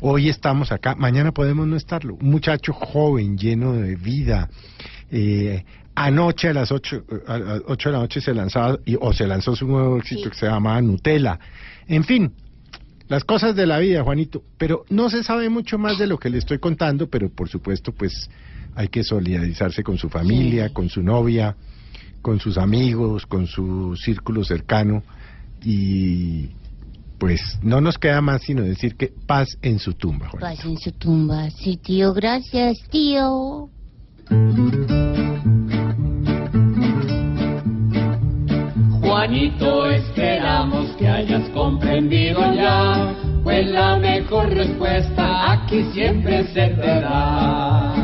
Hoy 0.00 0.28
estamos 0.28 0.72
acá, 0.72 0.94
mañana 0.94 1.32
podemos 1.32 1.66
no 1.66 1.76
estarlo. 1.76 2.14
Un 2.14 2.30
muchacho 2.30 2.72
joven, 2.72 3.36
lleno 3.36 3.74
de 3.74 3.94
vida. 3.96 4.48
eh, 5.10 5.64
anoche 5.96 6.48
a 6.48 6.52
las 6.52 6.70
8, 6.70 7.04
a 7.26 7.38
las 7.38 7.62
8 7.66 7.88
de 7.88 7.92
la 7.94 7.98
noche 8.00 8.20
se 8.20 8.32
lanzaba, 8.34 8.78
y- 8.84 8.96
o 9.00 9.12
se 9.12 9.26
lanzó 9.26 9.56
su 9.56 9.66
nuevo 9.66 9.96
éxito 9.96 10.30
que 10.30 10.36
se 10.36 10.46
llamaba 10.46 10.80
Nutella. 10.80 11.38
En 11.88 12.04
fin, 12.04 12.32
las 13.08 13.24
cosas 13.24 13.56
de 13.56 13.66
la 13.66 13.78
vida, 13.78 14.02
Juanito. 14.04 14.42
Pero 14.58 14.84
no 14.90 15.08
se 15.08 15.22
sabe 15.24 15.48
mucho 15.48 15.78
más 15.78 15.98
de 15.98 16.06
lo 16.06 16.18
que 16.18 16.28
le 16.30 16.38
estoy 16.38 16.58
contando, 16.58 17.08
pero 17.08 17.28
por 17.30 17.48
supuesto, 17.48 17.92
pues 17.92 18.28
hay 18.74 18.88
que 18.88 19.02
solidarizarse 19.02 19.82
con 19.82 19.96
su 19.96 20.08
familia, 20.08 20.68
con 20.72 20.88
su 20.88 21.02
novia, 21.02 21.56
con 22.20 22.40
sus 22.40 22.58
amigos, 22.58 23.24
con 23.24 23.46
su 23.46 23.96
círculo 23.96 24.44
cercano 24.44 25.02
y 25.64 26.48
pues 27.18 27.40
no 27.62 27.80
nos 27.80 27.96
queda 27.96 28.20
más 28.20 28.42
sino 28.42 28.62
decir 28.62 28.96
que 28.96 29.12
paz 29.26 29.48
en 29.62 29.78
su 29.78 29.94
tumba. 29.94 30.28
Juan. 30.28 30.40
Paz 30.40 30.64
en 30.66 30.76
su 30.76 30.92
tumba. 30.92 31.48
Sí, 31.50 31.78
tío, 31.78 32.12
gracias, 32.12 32.76
tío. 32.90 33.70
Juanito, 39.16 39.88
esperamos 39.88 40.90
que 40.98 41.08
hayas 41.08 41.48
comprendido 41.48 42.38
ya, 42.52 43.14
pues 43.42 43.66
la 43.66 43.96
mejor 43.96 44.50
respuesta 44.50 45.52
aquí 45.52 45.84
siempre 45.94 46.44
se 46.48 46.68
te 46.68 47.00
da. 47.00 47.94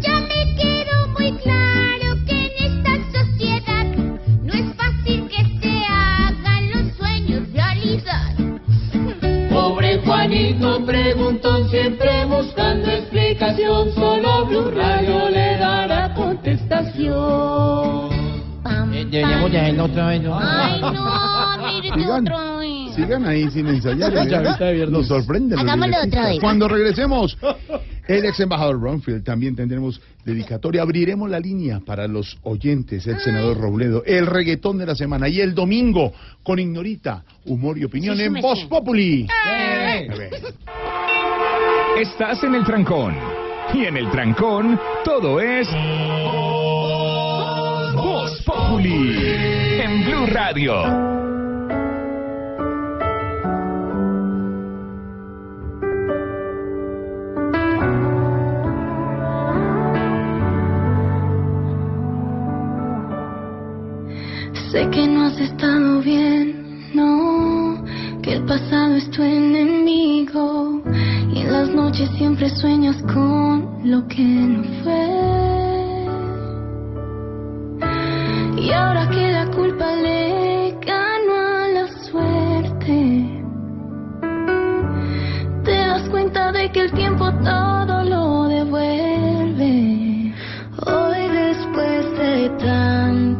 Ya 0.00 0.20
me 0.22 0.56
quedó 0.56 1.06
muy 1.16 1.30
claro 1.38 2.16
que 2.26 2.46
en 2.46 2.52
esta 2.58 2.96
sociedad 3.16 3.86
no 4.42 4.52
es 4.52 4.74
fácil 4.74 5.28
que 5.28 5.44
se 5.60 5.84
hagan 5.88 6.68
los 6.72 6.92
sueños 6.96 7.48
realidad. 7.52 8.34
Pobre 9.48 9.98
Juanito 9.98 10.84
preguntó 10.84 11.68
siempre 11.68 12.24
buscando 12.24 12.90
explicación, 12.90 13.92
solo 13.92 14.46
Blue 14.46 14.72
Radio 14.72 15.28
le 15.28 15.58
dará 15.58 16.12
contestación. 16.12 18.15
Eh, 19.06 19.10
Deberíamos 19.10 19.52
de 19.52 19.58
hacerlo 19.60 19.84
otra 19.84 20.06
vez, 20.08 20.22
¿no? 20.22 20.38
Ay, 20.40 20.80
no, 20.80 20.92
mire 21.82 21.94
Sigan, 21.94 22.20
otra 22.28 22.56
vez. 22.56 22.94
sigan 22.94 23.26
ahí 23.26 23.50
sin 23.50 23.66
ensayar. 23.68 24.12
Nos 24.90 25.06
sorprenden. 25.08 25.50
los 25.50 25.60
Hagámoslo 25.60 25.86
libretistas. 25.86 26.06
otra 26.20 26.28
vez. 26.30 26.40
Cuando 26.40 26.68
regresemos, 26.68 27.38
el 28.08 28.24
ex 28.24 28.40
embajador 28.40 28.78
Bromfield, 28.80 29.24
también 29.24 29.54
tendremos 29.56 30.00
dedicatoria. 30.24 30.82
Abriremos 30.82 31.30
la 31.30 31.38
línea 31.40 31.80
para 31.84 32.08
los 32.08 32.36
oyentes, 32.42 33.06
el 33.06 33.18
senador 33.20 33.58
Robledo, 33.58 34.02
el 34.04 34.26
reggaetón 34.26 34.78
de 34.78 34.86
la 34.86 34.94
semana 34.94 35.28
y 35.28 35.40
el 35.40 35.54
domingo 35.54 36.12
con 36.42 36.58
Ignorita, 36.58 37.22
humor 37.46 37.78
y 37.78 37.84
opinión 37.84 38.14
Sí, 38.16 38.20
sí 38.22 38.26
en 38.26 38.32
me 38.32 38.40
Voz 38.42 38.60
sé. 38.60 38.66
Populi. 38.66 39.26
Estás 42.00 42.42
en 42.44 42.54
el 42.54 42.64
trancón. 42.64 43.14
Y 43.74 43.84
en 43.84 43.96
el 43.96 44.10
trancón, 44.10 44.78
todo 45.04 45.40
es. 45.40 45.68
Populi. 48.46 49.18
En 49.80 50.04
Blue 50.04 50.26
Radio. 50.26 50.74
Sé 64.70 64.88
que 64.90 65.08
no 65.08 65.26
has 65.26 65.40
estado 65.40 66.00
bien, 66.02 66.94
no, 66.94 67.82
que 68.22 68.34
el 68.34 68.44
pasado 68.44 68.94
es 68.94 69.10
tu 69.10 69.24
enemigo 69.24 70.82
y 71.34 71.40
en 71.40 71.52
las 71.52 71.68
noches 71.68 72.08
siempre 72.16 72.48
sueñas 72.50 73.02
con 73.12 73.80
lo 73.82 74.06
que 74.06 74.22
no 74.22 74.62
fue. 74.84 75.65
Y 78.66 78.72
ahora 78.72 79.08
que 79.08 79.30
la 79.30 79.46
culpa 79.52 79.94
le 79.94 80.76
ganó 80.84 81.34
a 81.36 81.68
la 81.68 81.86
suerte, 82.02 82.98
te 85.62 85.70
das 85.70 86.08
cuenta 86.08 86.50
de 86.50 86.72
que 86.72 86.80
el 86.80 86.90
tiempo 86.90 87.30
todo 87.44 88.02
lo 88.02 88.48
devuelve. 88.48 90.34
Hoy 90.84 91.28
después 91.28 92.18
de 92.18 92.48
tanto 92.58 93.35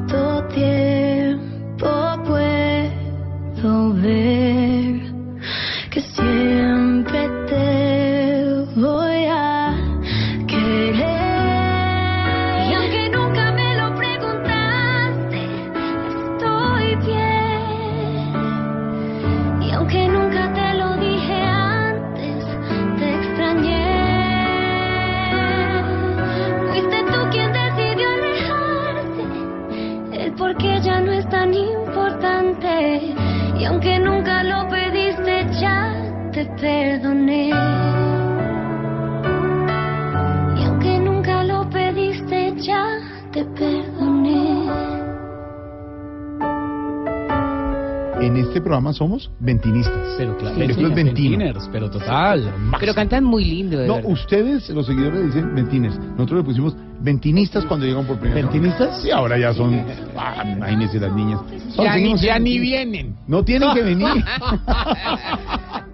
este 48.56 48.64
programa 48.64 48.92
somos 48.94 49.30
ventinistas. 49.38 50.14
Pero 50.16 50.36
claro, 50.38 50.56
Esto 50.62 50.86
es 50.86 50.94
ventino. 50.94 51.36
ventiners, 51.36 51.68
pero 51.70 51.90
total. 51.90 52.50
Pero 52.80 52.94
cantan 52.94 53.22
muy 53.24 53.44
lindo, 53.44 53.78
de 53.78 53.86
No, 53.86 53.96
verdad. 53.96 54.10
ustedes, 54.10 54.70
los 54.70 54.86
seguidores, 54.86 55.20
le 55.20 55.26
dicen 55.26 55.54
ventiners. 55.54 55.98
Nosotros 55.98 56.38
le 56.38 56.44
pusimos 56.44 56.74
ventinistas 57.00 57.66
cuando 57.66 57.84
llegan 57.84 58.06
por 58.06 58.18
primera 58.18 58.40
vez. 58.42 58.50
¿Ventinistas? 58.50 59.02
Sí, 59.02 59.10
ahora 59.10 59.36
ya 59.38 59.52
son. 59.52 59.84
Ah, 60.16 60.42
imagínense 60.56 60.98
las 60.98 61.12
niñas. 61.12 61.40
Son- 61.74 61.84
Ya, 61.84 61.96
ni, 61.96 62.16
ya 62.16 62.38
vienen. 62.38 63.14
No 63.28 63.44
tienen 63.44 63.74
que 63.74 63.82
venir. 63.82 64.08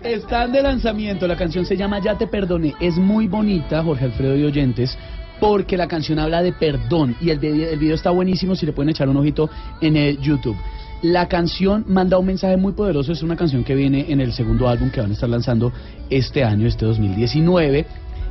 Están 0.04 0.52
de 0.52 0.62
lanzamiento, 0.62 1.26
la 1.26 1.36
canción 1.36 1.64
se 1.64 1.76
llama 1.76 1.98
Ya 2.00 2.16
te 2.16 2.26
perdoné, 2.26 2.74
es 2.80 2.96
muy 2.96 3.28
bonita, 3.28 3.82
Jorge 3.84 4.04
Alfredo 4.06 4.36
y 4.36 4.44
oyentes, 4.44 4.96
porque 5.40 5.76
la 5.76 5.86
canción 5.88 6.18
habla 6.18 6.42
de 6.42 6.52
perdón 6.52 7.14
y 7.20 7.30
el, 7.30 7.42
el 7.44 7.78
video 7.78 7.94
está 7.94 8.10
buenísimo 8.10 8.54
si 8.56 8.66
le 8.66 8.72
pueden 8.72 8.90
echar 8.90 9.08
un 9.08 9.16
ojito 9.16 9.48
en 9.80 9.96
el 9.96 10.18
YouTube. 10.20 10.56
La 11.02 11.26
canción 11.26 11.84
manda 11.88 12.16
un 12.16 12.26
mensaje 12.26 12.56
muy 12.56 12.74
poderoso, 12.74 13.10
es 13.10 13.24
una 13.24 13.34
canción 13.34 13.64
que 13.64 13.74
viene 13.74 14.12
en 14.12 14.20
el 14.20 14.32
segundo 14.32 14.68
álbum 14.68 14.88
que 14.88 15.00
van 15.00 15.10
a 15.10 15.14
estar 15.14 15.28
lanzando 15.28 15.72
este 16.08 16.44
año, 16.44 16.68
este 16.68 16.86
2019. 16.86 17.84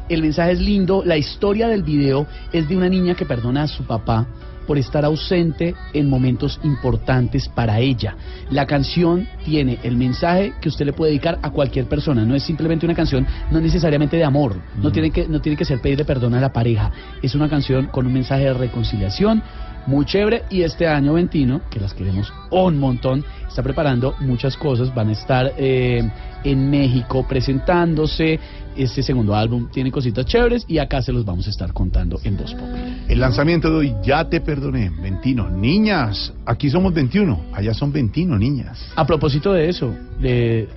El 0.08 0.22
mensaje 0.22 0.54
es 0.54 0.62
lindo, 0.62 1.04
la 1.06 1.18
historia 1.18 1.68
del 1.68 1.84
video 1.84 2.28
es 2.54 2.70
de 2.70 2.78
una 2.78 2.88
niña 2.88 3.14
que 3.14 3.26
perdona 3.26 3.64
a 3.64 3.68
su 3.68 3.84
papá 3.84 4.26
por 4.66 4.78
estar 4.78 5.04
ausente 5.04 5.76
en 5.92 6.10
momentos 6.10 6.62
importantes 6.64 7.50
para 7.50 7.80
ella. 7.80 8.16
La 8.52 8.66
canción 8.66 9.28
tiene 9.44 9.80
el 9.84 9.98
mensaje 9.98 10.54
que 10.62 10.70
usted 10.70 10.86
le 10.86 10.94
puede 10.94 11.12
dedicar 11.12 11.40
a 11.42 11.50
cualquier 11.50 11.88
persona, 11.88 12.24
no 12.24 12.36
es 12.36 12.44
simplemente 12.44 12.86
una 12.86 12.96
canción, 12.96 13.28
no 13.52 13.60
necesariamente 13.60 14.16
de 14.16 14.24
amor, 14.24 14.56
no 14.78 14.94
tiene 14.94 15.12
que 15.12 15.28
no 15.28 15.42
tiene 15.42 15.58
que 15.58 15.66
ser 15.66 15.82
pedirle 15.82 16.06
perdón 16.06 16.36
a 16.36 16.40
la 16.40 16.54
pareja, 16.54 16.90
es 17.22 17.36
una 17.36 17.50
canción 17.50 17.88
con 17.88 18.08
un 18.08 18.14
mensaje 18.14 18.46
de 18.46 18.54
reconciliación 18.54 19.44
muy 19.88 20.06
chévere 20.06 20.44
y 20.50 20.62
este 20.62 20.88
año 20.88 21.14
Ventino, 21.14 21.62
que 21.70 21.80
las 21.80 21.94
queremos 21.94 22.32
un 22.50 22.78
montón, 22.78 23.24
está 23.48 23.64
preparando 23.64 24.16
muchas 24.20 24.56
cosas, 24.58 24.94
van 24.94 25.10
a 25.10 25.12
estar 25.14 25.54
eh, 25.58 26.10
en 26.44 26.70
México 26.70 27.26
presentándose, 27.28 28.40
este 28.76 29.04
segundo 29.04 29.36
álbum 29.36 29.70
tiene 29.70 29.92
cositas 29.92 30.26
chéveres 30.26 30.66
y 30.68 30.78
acá 30.78 31.02
se 31.02 31.12
los 31.12 31.26
vamos 31.26 31.48
a 31.48 31.50
estar 31.50 31.74
contando 31.74 32.20
en 32.24 32.38
Voz 32.38 32.54
Populi. 32.54 33.04
El 33.10 33.20
lanzamiento 33.20 33.70
de 33.70 33.76
hoy, 33.76 33.96
ya 34.04 34.28
te 34.30 34.42
perdoné, 34.42 34.90
Ventino. 34.90 35.50
Niñas, 35.50 36.34
aquí 36.46 36.70
somos 36.70 36.94
21, 36.94 37.48
allá 37.54 37.74
son 37.74 37.92
21 37.92 38.38
niñas. 38.38 38.80
A 38.96 39.06
propósito 39.06 39.52
de 39.54 39.70
eso, 39.70 39.94
le, 40.20 40.68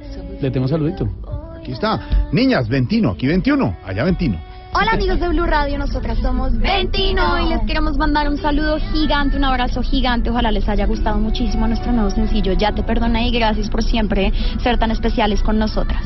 le 0.41 0.51
tengo 0.51 0.65
un 0.65 0.71
saludito. 0.71 1.09
Aquí 1.57 1.73
está. 1.73 2.29
Niñas, 2.33 2.69
21, 2.69 3.11
aquí 3.11 3.27
21, 3.27 3.77
allá 3.85 4.05
21. 4.05 4.54
Hola 4.77 4.93
amigos 4.95 5.21
de 5.21 5.29
Blue 5.29 5.47
Radio, 5.47 5.79
nosotras 5.79 6.19
somos 6.19 6.59
Ventino 6.59 7.39
y 7.39 7.49
les 7.49 7.61
queremos 7.61 7.97
mandar 7.97 8.29
un 8.29 8.37
saludo 8.37 8.79
gigante, 8.93 9.37
un 9.37 9.45
abrazo 9.45 9.83
gigante. 9.83 10.31
Ojalá 10.31 10.51
les 10.51 10.69
haya 10.69 10.85
gustado 10.85 11.17
muchísimo 11.19 11.69
nuestro 11.69 11.93
nuevo 11.93 12.11
sencillo. 12.11 12.55
Ya 12.55 12.75
te 12.75 12.83
perdoné 12.83 13.29
y 13.29 13.31
gracias 13.31 13.71
por 13.71 13.85
siempre 13.85 14.33
ser 14.61 14.77
tan 14.77 14.91
especiales 14.91 15.45
con 15.45 15.61
nosotras. 15.61 16.03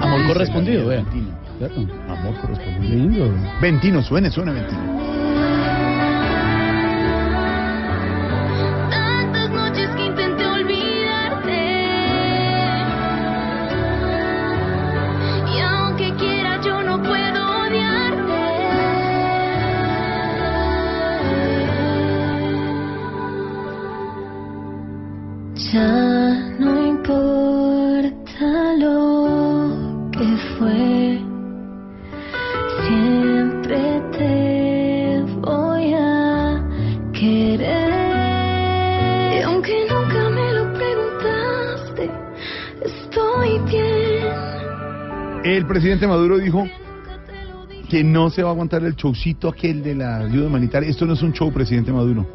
Amor 0.00 0.26
correspondido, 0.28 0.86
vean. 0.86 1.06
Claro. 1.58 1.74
Amor 2.08 2.40
correspondido. 2.40 2.94
Lindo. 2.94 3.34
Ventino, 3.60 4.00
suene, 4.00 4.30
suene, 4.30 4.52
Ventino. 4.52 5.01
Presidente 45.72 46.06
Maduro 46.06 46.38
dijo 46.38 46.66
que 47.88 48.04
no 48.04 48.28
se 48.28 48.42
va 48.42 48.50
a 48.50 48.52
aguantar 48.52 48.84
el 48.84 48.94
showcito 48.94 49.48
aquel 49.48 49.82
de 49.82 49.94
la 49.94 50.18
ayuda 50.18 50.46
humanitaria. 50.46 50.88
Esto 50.88 51.06
no 51.06 51.14
es 51.14 51.22
un 51.22 51.32
show, 51.32 51.50
presidente 51.50 51.90
Maduro. 51.92 52.26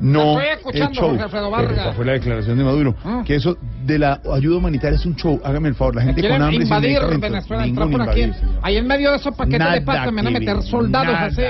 No 0.00 0.40
Estoy 0.40 0.56
escuchando, 0.56 0.88
el 0.88 0.94
show. 0.94 1.08
Jorge 1.10 1.22
Alfredo 1.22 1.50
Vargas. 1.50 1.78
Esa 1.78 1.92
fue 1.92 2.04
la 2.04 2.12
declaración 2.12 2.58
de 2.58 2.64
Maduro. 2.64 2.96
Ah. 3.04 3.22
Que 3.24 3.36
eso 3.36 3.56
de 3.84 3.98
la 3.98 4.20
ayuda 4.32 4.56
humanitaria 4.56 4.96
es 4.96 5.06
un 5.06 5.14
show. 5.14 5.40
Hágame 5.44 5.68
el 5.68 5.74
favor, 5.76 5.94
la 5.94 6.02
gente 6.02 6.28
con 6.28 6.42
hambre 6.42 6.64
invadir. 6.64 6.98
Venezuela, 7.20 7.64
entrar 7.64 7.90
por 7.90 8.02
aquí. 8.02 8.20
señor. 8.22 8.58
Ahí 8.62 8.76
en 8.76 8.86
medio 8.86 9.10
de 9.10 9.16
esos 9.18 9.36
paquetes 9.36 9.58
Nada 9.60 9.74
de 9.74 9.82
pasta 9.82 10.10
me 10.10 10.22
van 10.22 10.34
a 10.34 10.38
meter 10.38 10.62
soldados 10.62 11.16
así. 11.16 11.42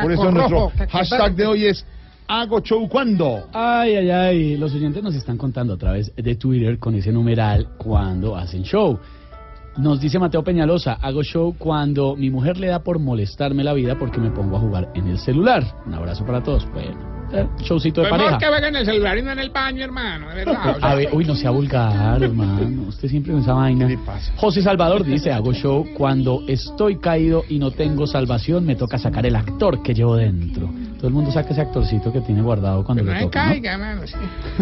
Por 0.00 0.12
eso 0.12 0.30
nuestro 0.30 0.48
rojo, 0.48 0.72
caco 0.76 0.92
hashtag 0.92 1.34
de 1.34 1.46
hoy 1.46 1.66
es 1.66 1.86
Hago 2.28 2.60
show 2.60 2.88
cuando. 2.88 3.48
Ay, 3.52 3.94
ay, 3.94 4.10
ay, 4.10 4.56
los 4.56 4.74
oyentes 4.74 5.02
nos 5.02 5.14
están 5.14 5.38
contando 5.38 5.74
a 5.74 5.76
través 5.76 6.12
de 6.14 6.34
Twitter 6.34 6.78
con 6.78 6.94
ese 6.96 7.12
numeral 7.12 7.68
cuando 7.78 8.36
hacen 8.36 8.64
show. 8.64 8.98
Nos 9.78 10.00
dice 10.00 10.18
Mateo 10.18 10.42
Peñalosa, 10.42 10.94
hago 11.02 11.22
show 11.22 11.54
cuando 11.58 12.16
mi 12.16 12.30
mujer 12.30 12.56
le 12.58 12.68
da 12.68 12.78
por 12.78 12.98
molestarme 12.98 13.62
la 13.62 13.74
vida 13.74 13.98
porque 13.98 14.18
me 14.20 14.30
pongo 14.30 14.56
a 14.56 14.60
jugar 14.60 14.88
en 14.94 15.06
el 15.08 15.18
celular. 15.18 15.62
Un 15.86 15.92
abrazo 15.94 16.24
para 16.24 16.42
todos. 16.42 16.66
Bueno, 16.72 16.96
eh, 17.30 17.46
showcito 17.60 18.00
de 18.00 18.08
Pues 18.08 18.20
pareja. 18.22 18.38
que 18.38 18.50
venga 18.50 18.68
en 18.68 18.76
el 18.76 18.86
celular 18.86 19.18
y 19.18 19.22
no 19.22 19.32
en 19.32 19.38
el 19.38 19.50
baño, 19.50 19.84
hermano, 19.84 20.30
de 20.30 20.36
verdad. 20.36 20.76
o 20.76 20.80
sea, 20.80 20.90
A 20.90 20.94
ver, 20.94 21.08
uy, 21.12 21.26
no 21.26 21.34
sea 21.34 21.50
vulgar, 21.50 22.22
hermano. 22.22 22.84
Usted 22.88 23.08
siempre 23.08 23.32
con 23.32 23.42
esa 23.42 23.52
vaina. 23.52 23.86
José 24.36 24.62
Salvador 24.62 25.04
dice, 25.04 25.30
hago 25.30 25.52
show 25.52 25.84
cuando 25.94 26.40
estoy 26.48 26.96
caído 26.96 27.44
y 27.46 27.58
no 27.58 27.70
tengo 27.70 28.06
salvación, 28.06 28.64
me 28.64 28.76
toca 28.76 28.96
sacar 28.96 29.26
el 29.26 29.36
actor 29.36 29.82
que 29.82 29.92
llevo 29.92 30.16
dentro. 30.16 30.70
Todo 30.96 31.08
el 31.08 31.12
mundo 31.12 31.30
saca 31.30 31.50
ese 31.50 31.60
actorcito 31.60 32.10
que 32.10 32.22
tiene 32.22 32.40
guardado 32.40 32.82
cuando 32.82 33.04
no 33.04 33.12
le 33.12 33.18
se 33.18 33.24
toca, 33.26 33.44
¿no? 33.44 33.50
caiga, 33.50 33.72
hermano. 33.74 34.06
sí. 34.06 34.14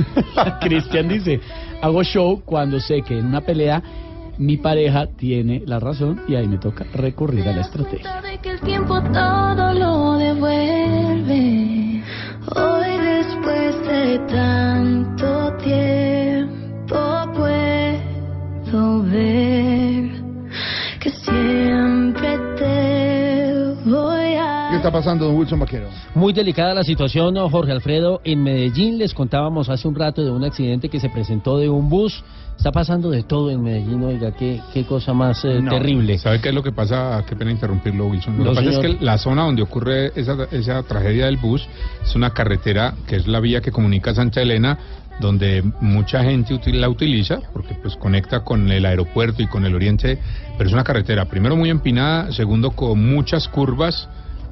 Cristian 0.61 1.07
dice, 1.09 1.39
hago 1.81 2.03
show 2.03 2.43
cuando 2.45 2.81
sé 2.81 3.03
que 3.03 3.17
en 3.17 3.27
una 3.27 3.41
pelea 3.43 3.81
mi 4.39 4.57
pareja 4.57 5.07
tiene 5.07 5.63
la 5.67 5.81
razón 5.81 6.23
y 6.29 6.35
ahí 6.35 6.47
me 6.47 6.59
toca 6.59 6.85
recurrir 6.93 7.49
a 7.49 7.53
la 7.53 7.63
estrategia. 7.63 8.21
de 8.23 8.39
que 8.39 8.51
el 8.51 8.61
tiempo 8.61 9.01
todo 9.13 9.73
lo 9.75 10.19
devuelve. 10.19 12.03
Hoy 12.57 12.99
después 12.99 13.87
de 13.87 14.19
tanto 14.29 15.57
tiempo 15.59 16.97
puedo 17.35 19.03
ver 19.05 20.11
que 21.01 21.11
siempre 21.11 22.39
te 22.57 23.91
voy 23.91 24.35
a 24.35 24.55
está 24.77 24.93
pasando, 24.93 25.25
don 25.25 25.37
Wilson 25.37 25.59
Vaquero? 25.61 25.89
Muy 26.15 26.35
delicada 26.35 26.75
la 26.75 26.85
situación, 26.85 27.33
¿no, 27.33 27.49
Jorge 27.49 27.73
Alfredo. 27.73 28.21
En 28.23 28.43
Medellín 28.43 28.99
les 28.99 29.15
contábamos 29.15 29.71
hace 29.71 29.89
un 29.89 29.95
rato 29.95 30.23
de 30.23 30.31
un 30.31 30.45
accidente 30.45 30.91
que 30.91 31.01
se 31.01 31.09
presentó 31.09 31.57
de 31.57 31.71
un 31.71 31.89
bus. 31.89 32.23
Está 32.65 32.73
pasando 32.73 33.11
de 33.11 33.25
todo 33.25 33.51
en 33.51 33.63
Medellín, 33.63 34.03
oiga, 34.05 34.33
qué, 34.33 34.59
qué 34.73 34.87
cosa 34.87 35.13
más 35.13 35.45
eh, 35.45 35.61
terrible. 35.69 36.17
¿Sabe 36.17 36.41
qué 36.41 36.49
es 36.49 36.55
lo 36.55 36.63
que 36.63 36.73
pasa? 36.73 37.23
Qué 37.29 37.37
pena 37.37 37.51
interrumpirlo, 37.51 38.07
Wilson. 38.07 38.39
Lo 38.39 38.45
No, 38.45 38.51
que 38.53 38.57
pasa 38.57 38.71
señor. 38.73 38.87
es 38.87 38.97
que 38.97 39.05
la 39.05 39.19
zona 39.19 39.43
donde 39.43 39.61
ocurre 39.61 40.13
esa, 40.19 40.35
esa 40.51 40.83
tragedia 40.85 41.27
del 41.27 41.37
bus 41.37 41.69
es 42.03 42.17
una 42.17 42.31
carretera 42.31 42.95
que 43.07 43.17
es 43.17 43.27
la 43.27 43.41
vía 43.41 43.61
que 43.61 43.71
comunica 43.71 44.15
Santa 44.15 44.41
Elena, 44.41 44.79
donde 45.21 45.63
mucha 45.83 46.23
gente 46.25 46.55
util- 46.55 46.77
la 46.81 46.89
utiliza 46.89 47.41
porque 47.53 47.75
pues 47.75 47.97
conecta 47.97 48.41
con 48.45 48.73
el 48.73 48.87
aeropuerto 48.87 49.43
y 49.43 49.47
con 49.47 49.67
el 49.67 49.75
oriente, 49.75 50.19
pero 50.57 50.67
es 50.67 50.73
una 50.73 50.85
carretera 50.85 51.27
primero 51.27 51.57
muy 51.57 51.69
empinada, 51.69 52.33
segundo 52.33 52.71
con 52.71 52.99
muchas 52.99 53.47
curvas 53.47 54.09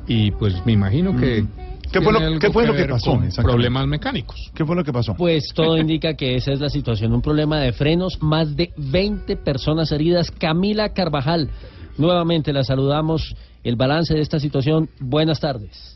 y 0.07 0.33
pues 0.33 0.67
me 0.67 0.73
imagino 0.73 1.17
que 1.17 1.47
¿Qué 1.93 2.01
fue 2.01 2.13
lo- 2.13 2.19
tiene 2.19 2.27
algo 2.35 2.41
qué 2.41 2.51
fue 2.51 2.67
lo 2.67 2.75
que 2.75 2.85
pasó? 2.87 3.21
Problemas 3.43 3.87
mecánicos. 3.87 4.51
¿Qué 4.55 4.65
fue 4.65 4.75
lo 4.77 4.83
que 4.85 4.93
pasó? 4.93 5.15
Pues 5.15 5.49
todo 5.55 5.77
indica 5.79 6.15
que 6.15 6.37
esa 6.37 6.53
es 6.53 6.61
la 6.61 6.69
situación, 6.71 7.13
un 7.13 7.23
problema 7.23 7.61
de 7.61 7.73
frenos, 7.73 8.23
más 8.23 8.57
de 8.57 8.73
20 8.77 9.37
personas 9.37 9.93
heridas. 9.93 10.31
Camila 10.31 10.91
Carvajal, 10.95 11.51
nuevamente 11.99 12.53
la 12.53 12.65
saludamos. 12.65 13.35
El 13.65 13.77
balance 13.77 14.13
de 14.15 14.21
esta 14.21 14.41
situación, 14.41 14.89
buenas 14.99 15.39
tardes. 15.39 15.92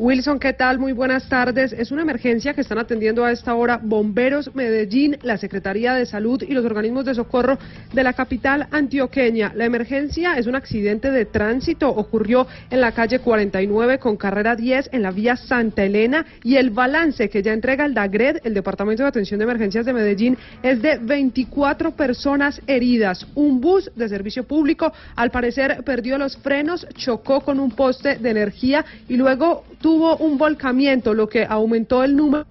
Wilson, 0.00 0.38
¿qué 0.38 0.54
tal? 0.54 0.78
Muy 0.78 0.92
buenas 0.92 1.28
tardes. 1.28 1.74
Es 1.74 1.90
una 1.90 2.00
emergencia 2.00 2.54
que 2.54 2.62
están 2.62 2.78
atendiendo 2.78 3.22
a 3.22 3.32
esta 3.32 3.54
hora 3.54 3.78
Bomberos 3.82 4.54
Medellín, 4.54 5.18
la 5.20 5.36
Secretaría 5.36 5.92
de 5.92 6.06
Salud 6.06 6.42
y 6.42 6.54
los 6.54 6.64
organismos 6.64 7.04
de 7.04 7.14
socorro 7.14 7.58
de 7.92 8.02
la 8.02 8.14
capital 8.14 8.66
antioqueña. 8.70 9.52
La 9.54 9.66
emergencia 9.66 10.38
es 10.38 10.46
un 10.46 10.54
accidente 10.54 11.10
de 11.10 11.26
tránsito. 11.26 11.90
Ocurrió 11.90 12.46
en 12.70 12.80
la 12.80 12.92
calle 12.92 13.18
49 13.18 13.98
con 13.98 14.16
carrera 14.16 14.56
10 14.56 14.88
en 14.92 15.02
la 15.02 15.10
vía 15.10 15.36
Santa 15.36 15.84
Elena 15.84 16.24
y 16.44 16.56
el 16.56 16.70
balance 16.70 17.28
que 17.28 17.42
ya 17.42 17.52
entrega 17.52 17.84
el 17.84 17.92
DAGRED, 17.92 18.38
el 18.44 18.54
Departamento 18.54 19.02
de 19.02 19.10
Atención 19.10 19.36
de 19.36 19.44
Emergencias 19.44 19.84
de 19.84 19.92
Medellín, 19.92 20.38
es 20.62 20.80
de 20.80 20.96
24 20.96 21.90
personas 21.90 22.58
heridas. 22.66 23.26
Un 23.34 23.60
bus 23.60 23.90
de 23.94 24.08
servicio 24.08 24.44
público, 24.44 24.94
al 25.14 25.30
parecer, 25.30 25.84
perdió 25.84 26.16
los 26.16 26.38
frenos, 26.38 26.86
chocó 26.94 27.42
con 27.42 27.60
un 27.60 27.72
poste 27.72 28.16
de 28.16 28.30
energía 28.30 28.82
y 29.06 29.18
luego 29.18 29.64
tuvo 29.78 29.89
un 29.90 30.38
volcamiento, 30.38 31.14
lo 31.14 31.28
que 31.28 31.44
aumentó 31.44 32.04
el 32.04 32.16
número. 32.16 32.46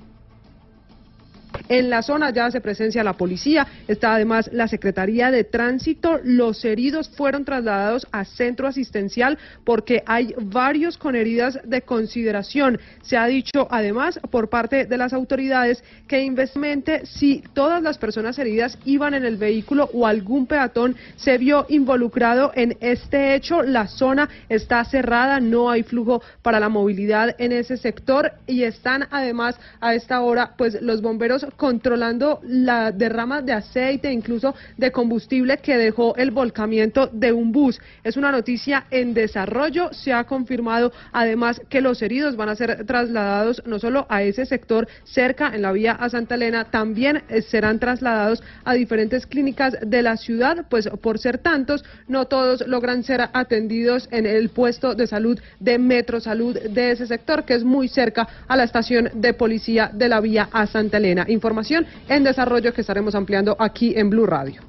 En 1.69 1.91
la 1.91 2.01
zona 2.01 2.31
ya 2.31 2.47
hace 2.47 2.61
presencia 2.61 3.03
la 3.03 3.13
policía, 3.13 3.67
está 3.87 4.15
además 4.15 4.49
la 4.51 4.67
Secretaría 4.67 5.29
de 5.29 5.43
Tránsito. 5.43 6.19
Los 6.23 6.65
heridos 6.65 7.09
fueron 7.09 7.45
trasladados 7.45 8.07
a 8.11 8.25
centro 8.25 8.67
asistencial 8.67 9.37
porque 9.63 10.01
hay 10.07 10.33
varios 10.41 10.97
con 10.97 11.15
heridas 11.15 11.59
de 11.63 11.83
consideración. 11.83 12.79
Se 13.03 13.17
ha 13.17 13.27
dicho 13.27 13.67
además 13.69 14.19
por 14.31 14.49
parte 14.49 14.85
de 14.85 14.97
las 14.97 15.13
autoridades 15.13 15.83
que 16.07 16.23
investimente 16.23 17.05
si 17.05 17.43
todas 17.53 17.83
las 17.83 17.99
personas 17.99 18.39
heridas 18.39 18.79
iban 18.85 19.13
en 19.13 19.23
el 19.23 19.37
vehículo 19.37 19.91
o 19.93 20.07
algún 20.07 20.47
peatón 20.47 20.95
se 21.17 21.37
vio 21.37 21.67
involucrado 21.69 22.51
en 22.55 22.77
este 22.79 23.35
hecho. 23.35 23.61
La 23.61 23.87
zona 23.87 24.27
está 24.49 24.83
cerrada, 24.85 25.39
no 25.39 25.69
hay 25.69 25.83
flujo 25.83 26.23
para 26.41 26.59
la 26.59 26.69
movilidad 26.69 27.35
en 27.37 27.51
ese 27.51 27.77
sector 27.77 28.31
y 28.47 28.63
están 28.63 29.07
además 29.11 29.55
a 29.81 29.93
esta 29.93 30.21
hora 30.21 30.55
pues 30.57 30.81
los 30.81 31.03
bomberos 31.03 31.45
controlando 31.59 32.39
la 32.43 32.91
derrama 32.91 33.41
de 33.41 33.51
aceite, 33.51 34.11
incluso 34.11 34.55
de 34.77 34.91
combustible 34.91 35.57
que 35.57 35.77
dejó 35.77 36.15
el 36.15 36.31
volcamiento 36.31 37.07
de 37.11 37.33
un 37.33 37.51
bus. 37.51 37.79
Es 38.03 38.15
una 38.15 38.31
noticia 38.31 38.85
en 38.89 39.13
desarrollo. 39.13 39.89
Se 39.91 40.13
ha 40.13 40.23
confirmado 40.23 40.93
además 41.11 41.61
que 41.69 41.81
los 41.81 42.01
heridos 42.01 42.37
van 42.37 42.47
a 42.47 42.55
ser 42.55 42.85
trasladados 42.85 43.61
no 43.65 43.77
solo 43.77 44.07
a 44.09 44.23
ese 44.23 44.45
sector 44.45 44.87
cerca 45.03 45.51
en 45.53 45.61
la 45.61 45.73
vía 45.73 45.91
a 45.91 46.09
Santa 46.09 46.35
Elena, 46.35 46.71
también 46.71 47.23
eh, 47.27 47.41
serán 47.41 47.77
trasladados 47.77 48.41
a 48.63 48.73
diferentes 48.73 49.27
clínicas 49.27 49.75
de 49.81 50.01
la 50.01 50.15
ciudad, 50.15 50.65
pues 50.69 50.87
por 51.01 51.19
ser 51.19 51.39
tantos, 51.39 51.83
no 52.07 52.25
todos 52.25 52.65
logran 52.67 53.03
ser 53.03 53.21
atendidos 53.33 54.07
en 54.11 54.25
el 54.25 54.49
puesto 54.49 54.95
de 54.95 55.07
salud 55.07 55.37
de 55.59 55.77
Metro 55.77 56.21
Salud 56.21 56.57
de 56.57 56.91
ese 56.91 57.05
sector, 57.05 57.43
que 57.43 57.55
es 57.55 57.65
muy 57.65 57.89
cerca 57.89 58.29
a 58.47 58.55
la 58.55 58.63
estación 58.63 59.09
de 59.13 59.33
policía 59.33 59.91
de 59.93 60.07
la 60.07 60.21
vía 60.21 60.47
a 60.53 60.65
Santa 60.65 60.97
Elena. 60.97 61.25
Información 61.49 61.87
en 62.07 62.23
desarrollo 62.23 62.71
que 62.73 62.81
estaremos 62.81 63.15
ampliando 63.15 63.55
aquí 63.57 63.93
en 63.95 64.11
Blue 64.11 64.27
Radio. 64.27 64.61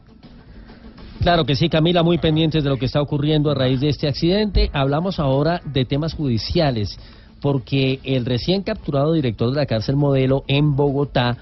Claro 1.21 1.45
que 1.45 1.55
sí, 1.55 1.69
Camila, 1.69 2.03
muy 2.03 2.17
pendientes 2.17 2.65
de 2.65 2.71
lo 2.71 2.79
que 2.79 2.87
está 2.87 3.03
ocurriendo 3.03 3.51
a 3.51 3.55
raíz 3.55 3.81
de 3.81 3.91
este 3.91 4.09
accidente. 4.09 4.71
Hablamos 4.73 5.21
ahora 5.21 5.61
de 5.67 5.85
temas 5.85 6.15
judiciales, 6.15 6.99
porque 7.43 8.01
el 8.03 8.25
recién 8.25 8.63
capturado 8.63 9.13
director 9.13 9.51
de 9.51 9.57
la 9.57 9.67
cárcel 9.67 9.97
modelo 9.97 10.43
en 10.49 10.75
Bogotá 10.75 11.37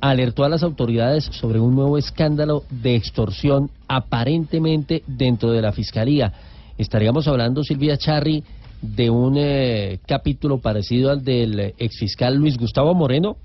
alertó 0.00 0.44
a 0.44 0.48
las 0.48 0.62
autoridades 0.62 1.24
sobre 1.24 1.58
un 1.58 1.74
nuevo 1.74 1.98
escándalo 1.98 2.62
de 2.70 2.94
extorsión 2.94 3.72
aparentemente 3.88 5.02
dentro 5.08 5.50
de 5.50 5.60
la 5.60 5.72
fiscalía. 5.72 6.32
Estaríamos 6.78 7.26
hablando, 7.26 7.64
Silvia 7.64 7.96
Charri, 7.96 8.44
de 8.80 9.10
un 9.10 9.38
eh, 9.38 9.98
capítulo 10.06 10.58
parecido 10.58 11.10
al 11.10 11.24
del 11.24 11.74
exfiscal 11.78 12.36
Luis 12.36 12.56
Gustavo 12.56 12.94
Moreno. 12.94 13.38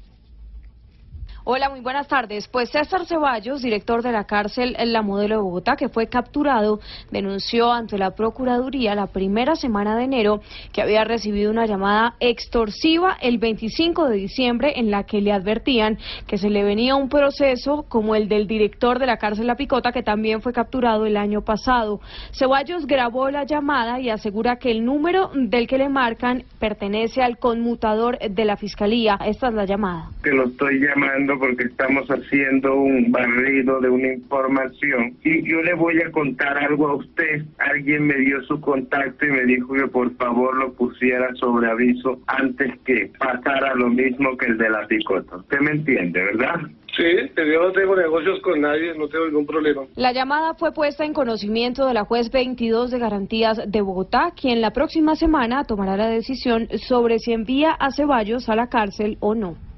Hola, 1.51 1.67
muy 1.67 1.79
buenas 1.79 2.07
tardes. 2.07 2.47
Pues 2.47 2.69
César 2.69 3.07
Ceballos, 3.07 3.63
director 3.63 4.03
de 4.03 4.11
la 4.11 4.25
cárcel 4.25 4.75
La 4.85 5.01
Modelo 5.01 5.37
de 5.37 5.41
Bogotá, 5.41 5.75
que 5.75 5.89
fue 5.89 6.05
capturado, 6.05 6.79
denunció 7.09 7.71
ante 7.71 7.97
la 7.97 8.11
Procuraduría 8.11 8.93
la 8.93 9.07
primera 9.07 9.55
semana 9.55 9.97
de 9.97 10.03
enero 10.03 10.41
que 10.71 10.83
había 10.83 11.03
recibido 11.05 11.49
una 11.49 11.65
llamada 11.65 12.13
extorsiva 12.19 13.17
el 13.19 13.39
25 13.39 14.09
de 14.09 14.17
diciembre 14.17 14.73
en 14.75 14.91
la 14.91 15.05
que 15.05 15.21
le 15.21 15.31
advertían 15.31 15.97
que 16.27 16.37
se 16.37 16.51
le 16.51 16.63
venía 16.63 16.95
un 16.95 17.09
proceso 17.09 17.83
como 17.89 18.13
el 18.13 18.29
del 18.29 18.45
director 18.45 18.99
de 18.99 19.07
la 19.07 19.17
cárcel 19.17 19.47
La 19.47 19.55
Picota, 19.55 19.91
que 19.91 20.03
también 20.03 20.43
fue 20.43 20.53
capturado 20.53 21.07
el 21.07 21.17
año 21.17 21.41
pasado. 21.41 21.99
Ceballos 22.31 22.85
grabó 22.85 23.31
la 23.31 23.45
llamada 23.45 23.99
y 23.99 24.11
asegura 24.11 24.57
que 24.57 24.69
el 24.69 24.85
número 24.85 25.31
del 25.33 25.65
que 25.65 25.79
le 25.79 25.89
marcan 25.89 26.43
pertenece 26.59 27.23
al 27.23 27.39
conmutador 27.39 28.19
de 28.19 28.45
la 28.45 28.55
Fiscalía. 28.55 29.17
Esta 29.25 29.47
es 29.47 29.53
la 29.55 29.65
llamada. 29.65 30.11
que 30.21 30.29
lo 30.29 30.45
estoy 30.45 30.79
llamando 30.79 31.38
porque 31.39 31.63
estamos 31.63 32.07
haciendo 32.09 32.75
un 32.75 33.11
barrido 33.11 33.79
de 33.79 33.89
una 33.89 34.13
información 34.13 35.15
y 35.23 35.49
yo 35.49 35.61
le 35.61 35.73
voy 35.73 36.01
a 36.01 36.11
contar 36.11 36.57
algo 36.57 36.89
a 36.89 36.95
usted. 36.95 37.43
Alguien 37.57 38.07
me 38.07 38.15
dio 38.17 38.41
su 38.43 38.59
contacto 38.61 39.25
y 39.25 39.31
me 39.31 39.45
dijo 39.45 39.73
que 39.73 39.87
por 39.87 40.13
favor 40.15 40.55
lo 40.57 40.73
pusiera 40.73 41.33
sobre 41.35 41.69
aviso 41.69 42.19
antes 42.27 42.77
que 42.85 43.11
pasara 43.17 43.73
lo 43.75 43.89
mismo 43.89 44.37
que 44.37 44.47
el 44.47 44.57
de 44.57 44.69
la 44.69 44.85
picota. 44.87 45.37
Usted 45.37 45.59
me 45.59 45.71
entiende, 45.71 46.21
¿verdad? 46.23 46.59
Sí, 46.97 47.03
yo 47.37 47.63
no 47.63 47.71
tengo 47.71 47.95
negocios 47.95 48.41
con 48.41 48.59
nadie, 48.59 48.93
no 48.97 49.07
tengo 49.07 49.25
ningún 49.25 49.45
problema. 49.45 49.83
La 49.95 50.11
llamada 50.11 50.55
fue 50.55 50.73
puesta 50.73 51.05
en 51.05 51.13
conocimiento 51.13 51.85
de 51.85 51.93
la 51.93 52.03
juez 52.03 52.29
22 52.29 52.91
de 52.91 52.99
Garantías 52.99 53.61
de 53.65 53.81
Bogotá, 53.81 54.33
quien 54.35 54.59
la 54.59 54.71
próxima 54.71 55.15
semana 55.15 55.63
tomará 55.63 55.95
la 55.95 56.09
decisión 56.09 56.67
sobre 56.87 57.19
si 57.19 57.31
envía 57.31 57.71
a 57.71 57.91
Ceballos 57.91 58.49
a 58.49 58.55
la 58.55 58.67
cárcel 58.67 59.17
o 59.21 59.33
no. 59.33 59.68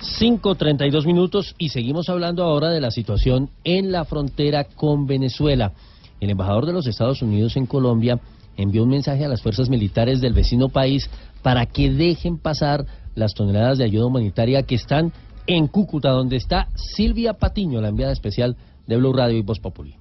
5.32 0.00 1.06
minutos 1.06 1.54
y 1.58 1.70
seguimos 1.70 2.08
hablando 2.08 2.44
ahora 2.44 2.70
de 2.70 2.80
la 2.80 2.90
situación 2.90 3.50
en 3.64 3.92
la 3.92 4.04
frontera 4.04 4.64
con 4.64 5.06
Venezuela. 5.06 5.72
El 6.20 6.30
embajador 6.30 6.66
de 6.66 6.72
los 6.72 6.86
Estados 6.86 7.22
Unidos 7.22 7.56
en 7.56 7.66
Colombia 7.66 8.20
envió 8.56 8.82
un 8.82 8.90
mensaje 8.90 9.24
a 9.24 9.28
las 9.28 9.42
fuerzas 9.42 9.68
militares 9.68 10.20
del 10.20 10.32
vecino 10.32 10.68
país 10.68 11.10
para 11.42 11.66
que 11.66 11.90
dejen 11.90 12.38
pasar 12.38 12.86
las 13.14 13.34
toneladas 13.34 13.78
de 13.78 13.84
ayuda 13.84 14.06
humanitaria 14.06 14.62
que 14.62 14.74
están 14.74 15.12
en 15.46 15.66
Cúcuta, 15.68 16.10
donde 16.10 16.36
está 16.36 16.68
Silvia 16.74 17.34
Patiño, 17.34 17.80
la 17.80 17.88
enviada 17.88 18.12
especial 18.12 18.56
de 18.86 18.96
Blue 18.96 19.12
Radio 19.12 19.38
y 19.38 19.42
Voz 19.42 19.60
Populi. 19.60 19.96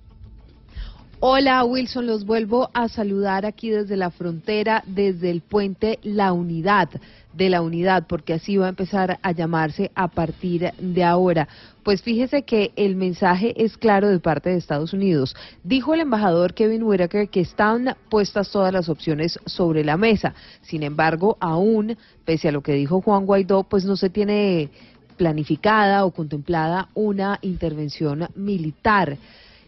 Hola 1.28 1.63
Wilson, 1.65 2.05
los 2.05 2.23
vuelvo 2.23 2.69
a 2.76 2.88
saludar 2.88 3.47
aquí 3.47 3.71
desde 3.71 3.97
la 3.97 4.11
frontera, 4.11 4.84
desde 4.86 5.32
el 5.32 5.41
puente 5.41 5.97
La 6.03 6.32
Unidad, 6.34 6.88
de 7.34 7.49
la 7.49 7.63
Unidad, 7.63 8.05
porque 8.07 8.34
así 8.34 8.57
va 8.57 8.67
a 8.67 8.69
empezar 8.69 9.17
a 9.23 9.32
llamarse 9.32 9.89
a 9.95 10.07
partir 10.07 10.71
de 10.78 11.03
ahora. 11.03 11.47
Pues 11.82 12.03
fíjese 12.03 12.43
que 12.43 12.73
el 12.76 12.95
mensaje 12.95 13.55
es 13.57 13.76
claro 13.76 14.07
de 14.07 14.19
parte 14.19 14.51
de 14.51 14.57
Estados 14.57 14.93
Unidos. 14.93 15.36
Dijo 15.63 15.95
el 15.95 16.01
embajador 16.01 16.53
Kevin 16.53 16.84
Whitaker 16.84 17.28
que 17.30 17.41
están 17.41 17.95
puestas 18.11 18.51
todas 18.51 18.71
las 18.71 18.88
opciones 18.88 19.39
sobre 19.47 19.84
la 19.84 19.97
mesa. 19.97 20.36
Sin 20.61 20.84
embargo, 20.84 21.38
aún, 21.39 21.97
pese 22.23 22.49
a 22.49 22.51
lo 22.51 22.61
que 22.61 22.73
dijo 22.73 23.01
Juan 23.01 23.26
Guaidó, 23.26 23.63
pues 23.63 23.84
no 23.84 23.97
se 23.97 24.11
tiene 24.11 24.69
planificada 25.17 26.05
o 26.05 26.11
contemplada 26.11 26.89
una 26.93 27.39
intervención 27.41 28.28
militar 28.36 29.17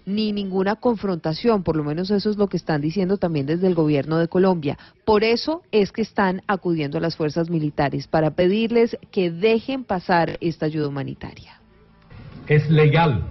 ni 0.08 0.32
ninguna 0.32 0.78
confrontación, 0.78 1.64
por 1.64 1.76
lo 1.76 1.84
menos 1.84 2.10
eso 2.12 2.30
es 2.30 2.38
lo 2.38 2.48
que 2.48 2.56
están 2.56 2.80
diciendo 2.80 3.18
también 3.18 3.46
desde 3.46 3.68
el 3.68 3.76
gobierno 3.76 4.18
de 4.18 4.30
Colombia. 4.30 4.78
Por 5.04 5.26
eso 5.26 5.64
es 5.74 5.92
que 5.92 6.02
están 6.02 6.42
acudiendo 6.48 6.98
a 6.98 7.02
las 7.02 7.18
fuerzas 7.18 7.50
militares 7.50 8.08
para 8.08 8.32
pedirles 8.32 8.98
que 9.12 9.30
dejen 9.30 9.84
pasar 9.84 10.38
esta 10.40 10.66
ayuda 10.66 10.88
humanitaria. 10.88 11.60
es 12.48 12.70
legal, 12.70 13.26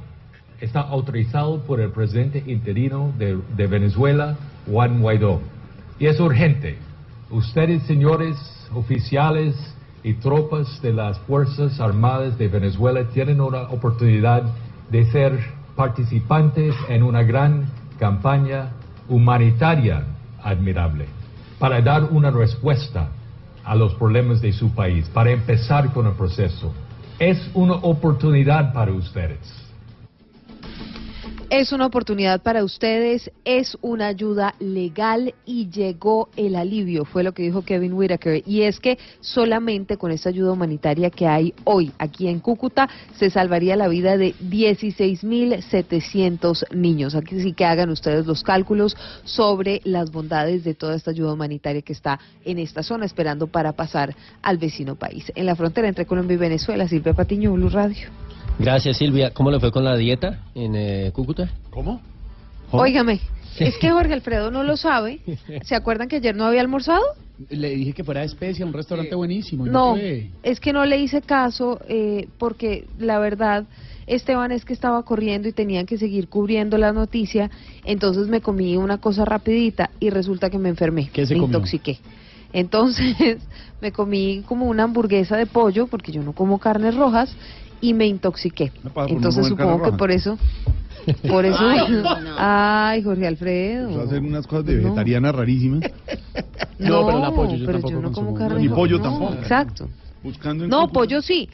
está 0.60 0.80
autorizado 0.80 1.62
por 1.62 1.80
el 1.80 1.90
presidente 1.92 2.44
interino 2.46 3.10
de, 3.16 3.38
de 3.56 3.66
Venezuela, 3.66 4.36
Juan 4.70 5.00
Guaidó. 5.00 5.40
Y 5.98 6.06
es 6.06 6.20
urgente. 6.20 6.76
Ustedes, 7.30 7.84
señores 7.84 8.36
oficiales 8.74 9.56
y 10.02 10.12
tropas 10.12 10.82
de 10.82 10.92
las 10.92 11.18
Fuerzas 11.20 11.80
Armadas 11.80 12.36
de 12.36 12.48
Venezuela, 12.48 13.08
tienen 13.08 13.40
una 13.40 13.62
oportunidad 13.62 14.42
de 14.90 15.10
ser 15.10 15.55
participantes 15.76 16.74
en 16.88 17.02
una 17.02 17.22
gran 17.22 17.66
campaña 17.98 18.70
humanitaria 19.08 20.04
admirable 20.42 21.06
para 21.58 21.80
dar 21.80 22.04
una 22.04 22.30
respuesta 22.30 23.08
a 23.64 23.74
los 23.74 23.94
problemas 23.94 24.40
de 24.40 24.52
su 24.52 24.70
país, 24.74 25.08
para 25.08 25.30
empezar 25.30 25.92
con 25.92 26.06
el 26.06 26.12
proceso. 26.14 26.72
Es 27.18 27.50
una 27.54 27.74
oportunidad 27.74 28.72
para 28.72 28.92
ustedes. 28.92 29.65
Es 31.48 31.70
una 31.70 31.86
oportunidad 31.86 32.42
para 32.42 32.64
ustedes, 32.64 33.30
es 33.44 33.78
una 33.80 34.08
ayuda 34.08 34.56
legal 34.58 35.32
y 35.44 35.70
llegó 35.70 36.28
el 36.36 36.56
alivio, 36.56 37.04
fue 37.04 37.22
lo 37.22 37.34
que 37.34 37.44
dijo 37.44 37.62
Kevin 37.62 37.92
Whitaker. 37.92 38.42
Y 38.44 38.62
es 38.62 38.80
que 38.80 38.98
solamente 39.20 39.96
con 39.96 40.10
esta 40.10 40.30
ayuda 40.30 40.50
humanitaria 40.50 41.08
que 41.08 41.28
hay 41.28 41.54
hoy 41.62 41.92
aquí 41.98 42.26
en 42.26 42.40
Cúcuta 42.40 42.88
se 43.16 43.30
salvaría 43.30 43.76
la 43.76 43.86
vida 43.86 44.16
de 44.16 44.34
16.700 44.34 46.74
niños. 46.74 47.14
Aquí 47.14 47.40
sí 47.40 47.52
que 47.52 47.64
hagan 47.64 47.90
ustedes 47.90 48.26
los 48.26 48.42
cálculos 48.42 48.96
sobre 49.22 49.82
las 49.84 50.10
bondades 50.10 50.64
de 50.64 50.74
toda 50.74 50.96
esta 50.96 51.12
ayuda 51.12 51.32
humanitaria 51.32 51.82
que 51.82 51.92
está 51.92 52.18
en 52.44 52.58
esta 52.58 52.82
zona 52.82 53.06
esperando 53.06 53.46
para 53.46 53.70
pasar 53.70 54.16
al 54.42 54.58
vecino 54.58 54.96
país. 54.96 55.30
En 55.36 55.46
la 55.46 55.54
frontera 55.54 55.86
entre 55.86 56.06
Colombia 56.06 56.34
y 56.34 56.38
Venezuela, 56.38 56.88
Silvia 56.88 57.14
Patiño, 57.14 57.52
Blue 57.52 57.68
Radio. 57.68 58.08
Gracias, 58.58 58.96
Silvia. 58.96 59.30
¿Cómo 59.32 59.50
le 59.50 59.60
fue 59.60 59.70
con 59.70 59.84
la 59.84 59.96
dieta 59.96 60.40
en 60.54 60.74
eh, 60.74 61.10
Cúcuta? 61.12 61.50
¿Cómo? 61.70 62.00
Óigame, 62.70 63.20
es 63.58 63.76
que 63.76 63.90
Jorge 63.90 64.12
Alfredo 64.12 64.50
no 64.50 64.62
lo 64.62 64.76
sabe. 64.76 65.20
¿Se 65.64 65.74
acuerdan 65.74 66.08
que 66.08 66.16
ayer 66.16 66.34
no 66.34 66.44
había 66.44 66.60
almorzado? 66.62 67.02
Le 67.50 67.68
dije 67.70 67.92
que 67.92 68.02
fuera 68.02 68.20
de 68.20 68.26
Especia, 68.26 68.64
un 68.64 68.72
restaurante 68.72 69.14
buenísimo. 69.14 69.66
No, 69.66 69.92
fue. 69.92 70.30
es 70.42 70.58
que 70.58 70.72
no 70.72 70.86
le 70.86 70.98
hice 70.98 71.20
caso 71.20 71.80
eh, 71.86 72.28
porque 72.38 72.86
la 72.98 73.18
verdad, 73.18 73.66
Esteban, 74.06 74.52
es 74.52 74.64
que 74.64 74.72
estaba 74.72 75.02
corriendo 75.02 75.46
y 75.46 75.52
tenían 75.52 75.84
que 75.84 75.98
seguir 75.98 76.28
cubriendo 76.28 76.78
la 76.78 76.92
noticia, 76.92 77.50
entonces 77.84 78.28
me 78.28 78.40
comí 78.40 78.76
una 78.78 78.98
cosa 78.98 79.26
rapidita 79.26 79.90
y 80.00 80.08
resulta 80.08 80.48
que 80.48 80.58
me 80.58 80.70
enfermé, 80.70 81.10
¿Qué 81.12 81.26
se 81.26 81.34
me 81.34 81.40
comió? 81.40 81.58
intoxiqué. 81.58 81.98
Entonces 82.54 83.14
me 83.82 83.92
comí 83.92 84.42
como 84.46 84.66
una 84.66 84.84
hamburguesa 84.84 85.36
de 85.36 85.44
pollo, 85.44 85.88
porque 85.88 86.12
yo 86.12 86.22
no 86.22 86.32
como 86.32 86.58
carnes 86.58 86.94
rojas, 86.94 87.36
y 87.80 87.94
me 87.94 88.06
intoxiqué. 88.06 88.72
para 88.94 89.10
Entonces 89.10 89.46
supongo 89.46 89.82
que 89.82 89.92
por 89.92 90.10
eso... 90.10 90.38
Por 91.28 91.44
eso... 91.44 91.58
Ay, 91.60 92.02
Ay, 92.36 93.02
Jorge 93.02 93.26
Alfredo. 93.26 93.96
Va 93.96 94.02
a 94.02 94.06
hacer 94.06 94.22
unas 94.22 94.46
cosas 94.46 94.66
de 94.66 94.76
vegetariana 94.76 95.30
rarísimas. 95.30 95.82
No, 96.78 97.06
pero 97.06 97.18
la 97.20 97.30
pollo 97.30 97.56
yo 97.56 97.66
pero 97.66 97.78
tampoco 97.78 97.94
yo 97.94 98.00
no 98.02 98.12
como 98.12 98.34
carne 98.34 98.60
Ni 98.60 98.68
pollo 98.68 99.00
tampoco. 99.00 99.34
Exacto. 99.34 99.88
Buscando 100.22 100.64
en 100.64 100.70
No, 100.70 100.88
pollo 100.90 101.22
sí. 101.22 101.48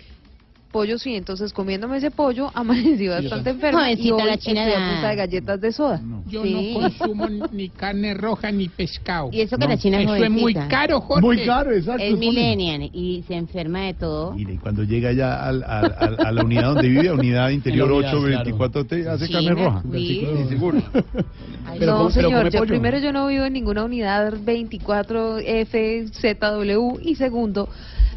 Pollo 0.72 0.98
sí, 0.98 1.14
entonces 1.14 1.52
comiéndome 1.52 1.98
ese 1.98 2.10
pollo 2.10 2.50
amanecí 2.54 3.06
bastante 3.06 3.50
enferma 3.50 3.92
y 3.92 4.10
hoy 4.10 4.22
la 4.24 4.36
china 4.38 4.66
estoy 4.66 4.82
a 4.82 4.90
punta 4.92 5.08
de 5.10 5.16
galletas 5.16 5.60
de 5.60 5.70
soda. 5.72 6.00
Yo 6.26 6.42
Sí. 6.42 6.72
no 6.74 6.80
consumo 6.80 7.28
ni 7.52 7.68
carne 7.68 8.14
roja 8.14 8.50
ni 8.50 8.68
pescado. 8.68 9.28
Y 9.32 9.42
eso 9.42 9.56
que 9.58 9.68
la 9.68 9.76
China 9.76 9.98
es 9.98 10.04
Eso 10.06 10.14
es 10.16 10.30
muy 10.30 10.40
jovencita. 10.54 10.68
caro, 10.68 11.00
Jorge. 11.02 11.22
Muy 11.26 11.44
caro, 11.44 11.70
exacto. 11.72 12.02
Es 12.02 12.16
millennial 12.18 12.88
y 12.92 13.22
se 13.28 13.34
enferma 13.34 13.80
de 13.82 13.94
todo. 13.94 14.32
Mire, 14.32 14.54
y 14.54 14.58
cuando 14.58 14.82
llega 14.84 15.12
ya 15.12 15.44
al, 15.46 15.62
al- 15.62 15.94
al- 15.98 16.16
a 16.26 16.32
la 16.32 16.42
unidad 16.42 16.72
donde 16.74 16.88
vive, 16.88 17.08
a 17.10 17.14
unidad 17.14 17.50
interior 17.50 17.88
la 17.88 17.94
unidad, 17.96 18.14
8, 18.14 18.20
claro. 18.26 18.36
24, 18.44 18.86
te 18.86 19.08
hace 19.08 19.26
China, 19.28 19.40
carne 19.44 19.62
roja. 19.64 19.82
Sí, 19.92 20.26
seguro. 20.48 20.82
no, 21.80 22.10
señor, 22.10 22.50
yo 22.50 22.62
primero 22.64 22.98
yo 22.98 23.12
no 23.12 23.26
vivo 23.26 23.44
en 23.44 23.52
ninguna 23.52 23.84
unidad 23.84 24.32
24FZW 24.34 26.98
y 27.02 27.14
segundo, 27.16 27.68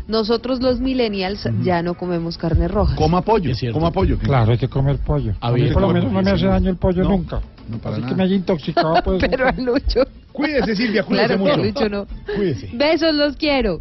nosotros 0.08 0.62
los 0.62 0.80
millennials 0.80 1.48
ya 1.64 1.82
no 1.82 1.96
comemos 1.96 2.38
carne 2.38 2.68
roja. 2.68 2.96
Coma 2.96 3.22
pollo, 3.22 3.52
coma 3.74 3.92
pollo. 3.92 4.18
Claro, 4.20 4.52
hay 4.52 4.58
que 4.58 4.68
comer 4.68 4.98
pollo. 5.00 5.34
A 5.42 5.52
mí 5.52 5.62
ver, 5.62 5.74
por 5.74 5.82
lo 5.82 5.90
menos 5.90 6.12
no 6.12 6.22
me 6.22 6.32
hace 6.32 6.46
daño 6.46 6.70
el 6.70 6.78
pollo 6.78 7.04
No, 7.04 7.10
nunca. 7.10 7.42
no 7.70 7.78
para 7.80 7.96
Así 7.96 8.02
nada. 8.02 8.10
que 8.14 8.18
me 8.18 8.24
haya 8.24 8.36
intoxicado, 8.36 8.94
pues. 9.04 9.24
Pero 9.30 9.48
a 9.48 9.52
Lucho. 9.54 10.02
Cuídese, 10.32 10.76
Silvia, 10.76 11.04
cuídese 11.04 11.28
Claro, 11.38 11.40
mucho. 11.44 11.56
que 11.56 11.68
Lucho 11.68 11.90
no. 11.90 12.06
Cuídese. 12.36 12.70
Besos, 12.74 13.16
los 13.16 13.36
quiero. 13.38 13.80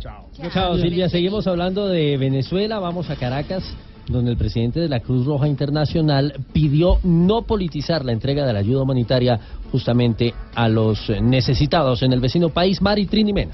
Chao, 0.53 0.79
Silvia. 0.79 1.09
Seguimos 1.09 1.47
hablando 1.47 1.89
de 1.89 2.17
Venezuela. 2.17 2.79
Vamos 2.79 3.11
a 3.11 3.17
Caracas, 3.17 3.65
donde 4.07 4.31
el 4.31 4.37
presidente 4.37 4.79
de 4.81 4.89
la 4.89 5.01
Cruz 5.01 5.27
Roja 5.27 5.49
Internacional 5.49 6.33
pidió 6.53 6.99
no 7.03 7.43
politizar 7.43 8.05
la 8.05 8.13
entrega 8.13 8.47
de 8.47 8.53
la 8.53 8.61
ayuda 8.61 8.83
humanitaria 8.83 9.39
justamente 9.73 10.33
a 10.55 10.69
los 10.69 11.11
necesitados 11.21 12.03
en 12.03 12.13
el 12.13 12.21
vecino 12.21 12.49
país, 12.51 12.81
Mari 12.81 13.07
Trinimena. 13.07 13.53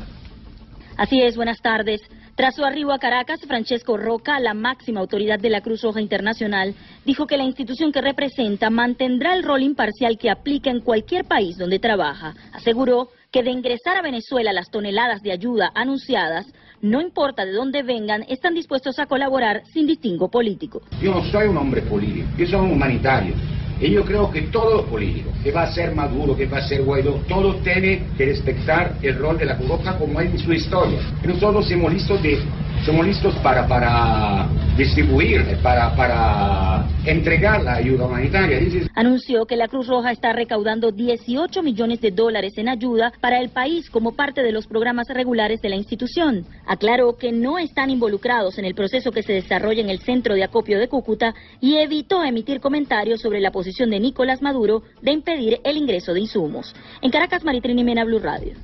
Así 0.97 1.21
es, 1.23 1.37
buenas 1.37 1.61
tardes. 1.62 2.03
Tras 2.35 2.55
su 2.55 2.64
arribo 2.64 2.93
a 2.93 2.99
Caracas, 2.99 3.41
Francesco 3.47 3.97
Roca, 3.97 4.41
la 4.41 4.55
máxima 4.55 5.01
autoridad 5.01 5.39
de 5.39 5.51
la 5.51 5.61
Cruz 5.61 5.83
Roja 5.83 6.01
Internacional, 6.01 6.74
dijo 7.05 7.26
que 7.26 7.37
la 7.37 7.45
institución 7.45 7.93
que 7.93 8.01
representa 8.01 8.70
mantendrá 8.70 9.35
el 9.35 9.43
rol 9.43 9.62
imparcial 9.62 10.16
que 10.16 10.31
aplica 10.31 10.70
en 10.70 10.81
cualquier 10.81 11.24
país 11.24 11.59
donde 11.59 11.78
trabaja. 11.78 12.35
Aseguró 12.53 13.09
que 13.31 13.43
de 13.43 13.51
ingresar 13.51 13.97
a 13.97 14.03
Venezuela 14.03 14.53
las 14.53 14.70
toneladas 14.70 15.22
de 15.22 15.33
ayuda 15.33 15.70
anunciadas, 15.74 16.47
no 16.81 17.01
importa 17.01 17.45
de 17.45 17.53
dónde 17.53 17.83
vengan, 17.83 18.24
están 18.28 18.55
dispuestos 18.55 18.99
a 18.99 19.07
colaborar 19.07 19.62
sin 19.72 19.87
distingo 19.87 20.31
político. 20.31 20.81
Yo 21.03 21.12
no 21.12 21.24
soy 21.31 21.49
un 21.49 21.59
hombre 21.59 21.83
político, 21.83 22.26
yo 22.39 22.47
soy 22.47 22.61
un 22.61 22.72
humanitario. 22.72 23.35
Y 23.81 23.91
yo 23.93 24.05
creo 24.05 24.31
que 24.31 24.43
todos 24.43 24.74
los 24.74 24.83
políticos, 24.91 25.33
que 25.43 25.53
va 25.53 25.62
a 25.62 25.72
ser 25.72 25.95
Maduro, 25.95 26.37
que 26.37 26.45
va 26.45 26.59
a 26.59 26.68
ser 26.68 26.83
Guaidó, 26.83 27.14
todos 27.26 27.62
tienen 27.62 28.09
que 28.16 28.26
respetar 28.26 28.97
el 29.01 29.16
rol 29.18 29.39
de 29.39 29.47
la 29.47 29.57
Roja 29.57 29.97
como 29.97 30.20
es 30.20 30.31
en 30.31 30.39
su 30.39 30.53
historia. 30.53 30.99
Nosotros 31.24 31.66
somos 31.66 31.91
listos, 31.91 32.22
de, 32.22 32.39
somos 32.85 33.07
listos 33.07 33.35
para, 33.37 34.49
distribuir, 34.76 35.45
para, 35.62 36.87
entregar 37.05 37.62
la 37.62 37.74
ayuda 37.74 38.07
humanitaria. 38.07 38.61
Anunció 38.95 39.47
que 39.47 39.57
la 39.57 39.68
Cruz 39.68 39.87
Roja 39.87 40.12
está 40.12 40.33
recaudando 40.33 40.91
18 40.91 41.62
millones 41.62 42.01
de 42.01 42.11
dólares 42.11 42.55
en 42.57 42.68
ayuda 42.68 43.12
para 43.20 43.41
el 43.41 43.51
país 43.51 43.89
como 43.91 44.12
parte 44.12 44.43
de 44.43 44.53
los 44.53 44.66
programas 44.66 45.09
regulares 45.09 45.61
de 45.62 45.68
la 45.68 45.76
institución. 45.76 46.45
Aclaró 46.66 47.16
que 47.16 47.33
no 47.33 47.59
están 47.59 47.91
involucrados 47.91 48.59
en 48.59 48.64
el 48.64 48.74
proceso 48.74 49.12
que 49.12 49.22
se 49.22 49.33
desarrolla 49.33 49.83
en 49.83 49.91
el 49.91 50.01
centro 50.01 50.35
de 50.35 50.45
acopio 50.45 50.78
de 50.78 50.89
Cúcuta 50.89 51.35
y 51.61 51.76
evitó 51.76 52.22
emitir 52.24 52.61
comentarios 52.61 53.20
sobre 53.20 53.41
la 53.41 53.51
posición 53.51 53.91
de 53.91 54.01
Nicolás 54.01 54.43
Maduro 54.43 54.83
de 55.03 55.12
impedir 55.12 55.61
el 55.64 55.76
ingreso 55.76 56.12
de 56.12 56.20
insumos. 56.20 56.74
En 57.03 57.11
Caracas, 57.11 57.45
Maritrini 57.45 57.85
Mena, 57.85 58.05
Blue 58.05 58.18
Radio. 58.18 58.55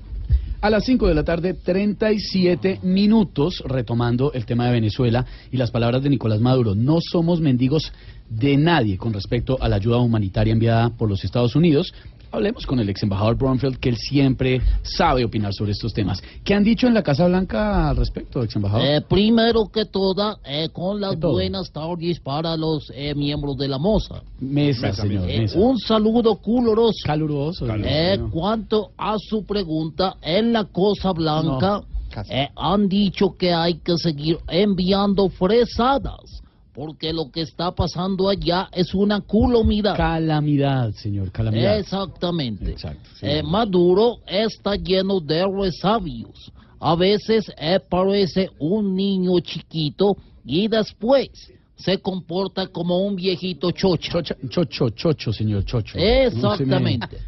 A 0.63 0.71
las 0.71 0.87
5 0.87 1.07
de 1.07 1.15
la 1.15 1.23
tarde, 1.23 1.53
37 1.53 2.81
minutos, 2.83 3.63
retomando 3.67 4.33
el 4.33 4.47
tema 4.47 4.67
de 4.67 4.73
Venezuela 4.73 5.27
y 5.53 5.59
las 5.59 5.71
palabras 5.71 6.03
de 6.03 6.09
Nicolás 6.09 6.41
Maduro. 6.41 6.75
No 6.75 6.99
somos 7.03 7.43
mendigos 7.43 7.93
de 8.31 8.57
nadie 8.57 8.97
con 8.97 9.13
respecto 9.13 9.59
a 9.61 9.69
la 9.69 9.77
ayuda 9.77 9.99
humanitaria 9.99 10.55
enviada 10.55 10.89
por 10.91 11.11
los 11.11 11.25
Estados 11.25 11.57
Unidos. 11.57 11.93
Hablemos 12.37 12.66
con 12.66 12.78
el 12.80 12.89
ex 12.91 13.03
embajador 13.03 13.34
Bromfield, 13.37 13.78
que 13.78 13.89
él 13.89 13.97
siempre 13.97 14.61
sabe 14.82 15.24
opinar 15.24 15.55
sobre 15.55 15.72
estos 15.72 15.95
temas. 15.95 16.22
¿Qué 16.45 16.53
han 16.53 16.62
dicho 16.62 16.87
en 16.87 16.93
la 16.93 17.03
Casa 17.03 17.26
Blanca 17.26 17.89
al 17.89 17.97
respecto, 17.97 18.43
ex 18.43 18.55
embajador? 18.57 18.84
Eh, 18.87 19.01
primero 19.01 19.68
que 19.68 19.87
todo, 19.87 20.39
eh, 20.45 20.68
con 20.70 21.01
las 21.01 21.18
buenas 21.18 21.70
tardes 21.72 22.20
para 22.20 22.55
los 22.55 22.93
eh, 22.95 23.14
miembros 23.14 23.57
de 23.57 23.68
la 23.68 23.78
MOSA. 23.78 24.22
Mesa, 24.39 24.93
señor, 24.93 25.30
Eh, 25.30 25.41
mesa. 25.41 25.59
un 25.59 25.78
saludo 25.78 26.37
caluroso. 26.37 26.99
Caluroso. 27.07 27.66
Eh, 27.74 28.20
cuanto 28.30 28.91
a 28.99 29.16
su 29.18 29.47
pregunta, 29.47 30.16
en 30.20 30.53
la 30.53 30.64
Cosa 30.64 31.12
Blanca 31.12 31.80
No, 32.14 32.22
eh, 32.28 32.51
han 32.55 32.87
dicho 32.87 33.34
que 33.39 33.55
hay 33.55 33.76
que 33.78 33.97
seguir 33.97 34.39
enviando 34.49 35.30
fresadas, 35.30 36.36
porque 36.77 37.11
lo 37.11 37.31
que 37.31 37.41
está 37.41 37.72
pasando 37.72 38.29
allá 38.29 38.68
es 38.70 38.95
una 38.95 39.22
calamidad. 39.22 39.97
Calamidad, 39.97 40.93
señor, 40.93 41.33
calamidad. 41.33 41.79
Exactamente. 41.79 42.72
Exacto. 42.72 43.09
sí. 43.18 43.27
Eh, 43.27 43.43
Maduro 43.43 44.18
está 44.27 44.77
lleno 44.77 45.18
de 45.18 45.47
resabios. 45.47 46.53
A 46.79 46.95
veces 46.95 47.51
eh, 47.59 47.81
parece 47.81 48.51
un 48.59 48.95
niño 48.95 49.41
chiquito 49.41 50.18
y 50.45 50.68
después 50.68 51.31
se 51.77 51.97
comporta 51.99 52.66
como 52.66 52.99
un 52.99 53.16
viejito 53.16 53.70
chocha. 53.70 54.22
chocho, 54.51 54.91
chocho, 54.91 55.33
señor, 55.33 55.64
chocho. 55.64 55.99
Exactamente. 55.99 57.18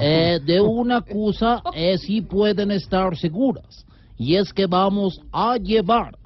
Eh, 0.00 0.40
de 0.46 0.62
una 0.62 1.02
cosa 1.02 1.62
eh, 1.74 1.98
sí 1.98 2.22
pueden 2.22 2.70
estar 2.70 3.14
seguras 3.18 3.84
y 4.16 4.34
es 4.34 4.50
que 4.50 4.66
vamos 4.66 5.20
a 5.30 5.58
llevar 5.58 6.16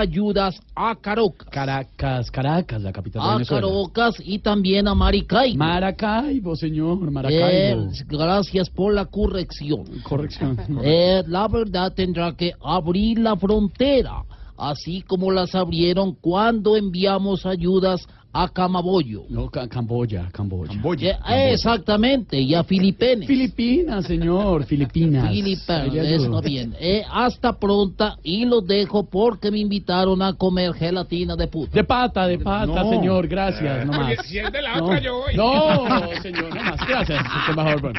ayudas 0.00 0.58
a 0.74 0.96
Caracas. 0.96 1.48
Caracas, 1.50 2.30
Caracas, 2.30 2.80
la 2.82 2.92
capital 2.92 3.22
de 3.22 3.28
A 3.28 3.32
Venezuela. 3.34 3.68
Caracas 3.92 4.22
y 4.24 4.38
también 4.38 4.88
a 4.88 4.94
Maracaibo. 4.94 5.58
Maracaibo, 5.58 6.56
señor, 6.56 6.98
Eh, 7.06 7.10
Maracaibo. 7.10 7.90
gracias 8.08 8.70
por 8.70 8.94
la 8.94 9.04
corrección. 9.06 9.84
Corrección. 10.02 10.56
Eh, 10.82 11.22
la 11.26 11.46
verdad 11.48 11.92
tendrá 11.94 12.32
que 12.34 12.52
abrir 12.64 13.18
la 13.18 13.36
frontera, 13.36 14.22
así 14.56 15.02
como 15.02 15.30
las 15.30 15.54
abrieron 15.54 16.14
cuando 16.20 16.76
enviamos 16.76 17.44
ayudas 17.44 18.06
a 18.06 18.21
Camaboyo. 18.52 19.24
No, 19.28 19.50
Ca- 19.50 19.68
Camboya, 19.68 20.28
Camboya. 20.32 20.72
Eh, 21.28 21.52
exactamente, 21.52 22.40
y 22.40 22.54
a 22.54 22.64
Filipinas. 22.64 23.26
Filipinas, 23.26 24.06
señor, 24.06 24.64
Filipinas. 24.64 25.28
Filipinas, 25.28 25.60
está 25.60 26.40
bien. 26.40 26.74
Eh, 26.80 27.02
hasta 27.10 27.52
pronta 27.58 28.16
y 28.22 28.44
los 28.46 28.66
dejo 28.66 29.04
porque 29.04 29.50
me 29.50 29.58
invitaron 29.58 30.22
a 30.22 30.32
comer 30.32 30.72
gelatina 30.72 31.36
de 31.36 31.46
puta. 31.46 31.72
De 31.74 31.84
pata, 31.84 32.26
de 32.26 32.38
pata, 32.38 32.82
No. 32.84 32.90
señor, 32.90 33.28
gracias, 33.28 33.84
no 33.86 33.92
más. 33.92 34.16
Si 34.26 34.38
es 34.38 34.50
de 34.50 34.62
la 34.62 34.76
no. 34.76 34.84
otra, 34.86 35.00
yo 35.00 35.18
voy. 35.18 35.34
No, 35.36 36.22
señor, 36.22 36.54
no 36.54 36.62
más, 36.62 36.86
gracias, 36.88 37.22
usted 37.22 37.54
mejor, 37.54 37.92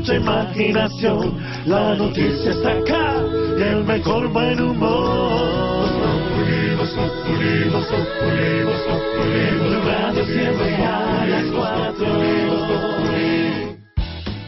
mucha 0.00 0.14
imaginación. 0.14 1.36
La 1.66 1.94
noticia 1.94 2.52
está 2.52 2.70
acá 2.70 3.22
y 3.58 3.62
el 3.62 3.84
mejor 3.84 4.28
buen 4.28 4.58
humor. 4.58 5.90
Radio 9.84 10.24
siempre 10.24 10.74
a 10.76 11.26
las 11.26 11.44
cuatro. 11.52 12.06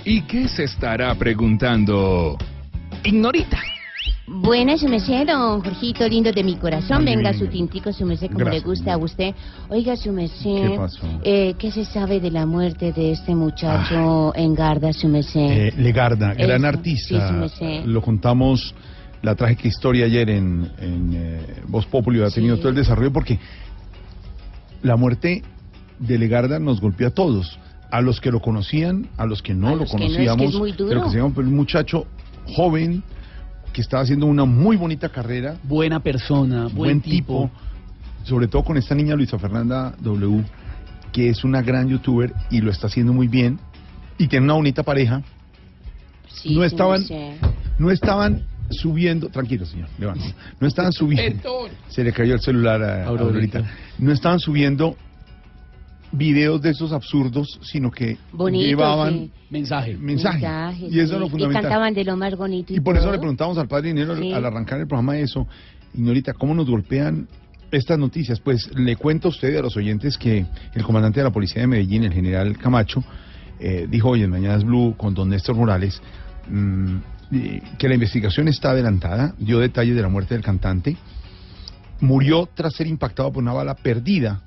¿Y 0.05 0.22
qué 0.22 0.48
se 0.48 0.64
estará 0.64 1.14
preguntando? 1.14 2.38
Ignorita. 3.05 3.71
Buenas, 4.43 4.80
su 4.80 4.88
merced, 4.88 5.26
don 5.28 5.61
Jorgito, 5.62 6.09
lindo 6.09 6.32
de 6.32 6.43
mi 6.43 6.57
corazón. 6.57 7.07
Ay, 7.07 7.14
Venga 7.16 7.32
su 7.32 7.47
tintico, 7.47 7.93
su 7.93 8.05
merced, 8.05 8.26
como 8.26 8.40
Gracias, 8.40 8.62
le 8.64 8.68
gusta 8.68 8.95
a 8.95 8.97
usted. 8.99 9.34
Oiga, 9.68 9.97
su 9.97 10.12
merced, 10.12 10.68
¿Qué 10.70 10.74
pasó? 10.76 11.07
eh, 11.22 11.55
¿qué 11.59 11.70
se 11.70 11.84
sabe 11.84 12.18
de 12.18 12.30
la 12.32 12.45
muerte 12.45 12.93
de 12.93 13.12
este 13.12 13.36
muchacho 13.36 14.34
en 14.34 14.55
Garda, 14.55 14.93
su 14.93 15.07
merced? 15.09 15.38
Eh, 15.40 15.72
Legarda, 15.78 16.34
gran 16.34 16.62
Eso, 16.62 16.66
artista. 16.66 17.49
sí. 17.51 17.82
Lo 17.84 18.03
contamos 18.03 18.74
la 19.22 19.36
trágica 19.36 19.68
historia 19.68 20.07
ayer 20.07 20.28
en, 20.30 20.68
en 20.80 21.11
eh, 21.14 21.40
Voz 21.68 21.86
Populi. 21.86 22.20
Ha 22.20 22.30
tenido 22.30 22.57
Sí. 22.57 22.62
todo 22.62 22.70
el 22.70 22.74
desarrollo 22.76 23.12
porque 23.12 23.38
la 24.82 24.97
muerte 24.97 25.43
de 26.01 26.18
Legarda 26.18 26.59
nos 26.59 26.80
golpeó 26.80 27.07
a 27.09 27.11
todos. 27.11 27.59
A 27.93 28.01
los 28.01 28.20
que 28.20 28.30
lo 28.32 28.40
conocían, 28.40 29.07
a 29.18 29.26
los 29.26 29.40
que 29.43 29.55
no 29.55 29.68
A 29.68 29.72
lo 29.72 29.76
los 29.82 29.90
que 29.93 29.99
no, 29.99 30.05
es 30.05 30.16
que 30.16 30.24
conocíamos. 30.24 30.55
es 30.55 30.59
muy 30.59 30.72
duro. 30.72 30.88
Pero 30.88 31.05
que 31.05 31.11
se 31.11 31.18
llama 31.18 31.32
pues, 31.34 31.47
un 31.47 31.55
muchacho 31.55 32.07
joven 32.57 33.05
que 33.72 33.80
estaba 33.80 34.02
haciendo 34.02 34.26
una 34.26 34.44
muy 34.44 34.76
bonita 34.76 35.08
carrera. 35.08 35.56
Buena 35.62 36.00
persona, 36.00 36.68
buen, 36.68 37.00
tipo. 37.00 37.50
Sobre 38.24 38.46
todo 38.46 38.62
con 38.62 38.76
esta 38.76 38.94
niña 38.94 39.16
Luisa 39.16 39.38
Fernanda 39.38 39.94
W, 40.00 40.44
que 41.12 41.28
es 41.28 41.42
una 41.42 41.62
gran 41.62 41.88
youtuber 41.88 42.32
y 42.50 42.60
lo 42.60 42.70
está 42.70 42.86
haciendo 42.86 43.12
muy 43.12 43.28
bien. 43.28 43.58
Y 44.18 44.28
tiene 44.28 44.44
una 44.44 44.54
bonita 44.54 44.82
pareja. 44.82 45.22
Sí, 46.28 46.54
no 46.54 46.60
sí, 46.60 46.66
estaban, 46.66 47.02
sé. 47.02 47.36
no 47.78 47.90
estaban 47.90 48.44
subiendo, 48.70 49.28
tranquilo 49.28 49.66
señor, 49.66 49.88
levanta. 49.98 50.24
No 50.60 50.66
estaban 50.66 50.92
subiendo. 50.92 51.68
Se 51.88 52.04
le 52.04 52.12
cayó 52.12 52.34
el 52.34 52.40
celular 52.40 52.82
a. 52.82 53.06
Aurorita. 53.06 53.62
No 53.98 54.12
estaban 54.12 54.38
subiendo 54.38 54.96
videos 56.12 56.60
de 56.60 56.70
esos 56.70 56.92
absurdos, 56.92 57.58
sino 57.62 57.90
que 57.90 58.18
Bonito, 58.32 58.64
llevaban 58.64 59.12
sí. 59.12 59.30
mensaje. 59.50 59.96
mensaje. 59.96 60.38
Mensajes, 60.40 60.92
y 60.92 61.00
eso 61.00 61.14
es 61.14 61.20
lo 61.20 61.38
Y 61.38 61.52
cantaban 61.52 61.94
de 61.94 62.04
lo 62.04 62.16
más 62.16 62.36
bonito 62.36 62.72
y, 62.72 62.76
Y 62.76 62.80
por 62.80 62.96
eso 62.96 63.10
le 63.10 63.18
preguntamos 63.18 63.56
al 63.58 63.66
padre 63.66 63.88
Dinero 63.88 64.16
Sí. 64.16 64.32
al 64.32 64.44
arrancar 64.44 64.78
el 64.80 64.86
programa 64.86 65.16
eso, 65.18 65.46
Ignorita, 65.94 66.32
¿cómo 66.34 66.54
nos 66.54 66.68
golpean 66.68 67.26
estas 67.70 67.98
noticias? 67.98 68.40
Pues 68.40 68.70
le 68.74 68.96
cuento 68.96 69.28
a 69.28 69.30
usted 69.30 69.52
y 69.54 69.56
a 69.56 69.62
los 69.62 69.76
oyentes 69.76 70.16
que 70.16 70.46
el 70.74 70.82
comandante 70.82 71.20
de 71.20 71.24
la 71.24 71.30
policía 71.32 71.62
de 71.62 71.66
Medellín, 71.68 72.04
el 72.04 72.12
general 72.12 72.56
Camacho, 72.58 73.02
eh, 73.58 73.86
dijo 73.90 74.10
hoy 74.10 74.22
en 74.22 74.30
Mañanas 74.30 74.64
Blue 74.64 74.94
con 74.96 75.14
don 75.14 75.28
Néstor 75.28 75.54
Morales 75.54 76.00
mm, 76.48 76.96
eh, 77.32 77.62
que 77.78 77.88
la 77.88 77.94
investigación 77.94 78.48
está 78.48 78.70
adelantada, 78.70 79.34
dio 79.38 79.58
detalles 79.58 79.96
de 79.96 80.02
la 80.02 80.08
muerte 80.08 80.34
del 80.34 80.42
cantante, 80.42 80.96
murió 82.00 82.48
tras 82.52 82.74
ser 82.74 82.86
impactado 82.86 83.32
por 83.32 83.42
una 83.42 83.52
bala 83.52 83.74
perdida 83.74 84.42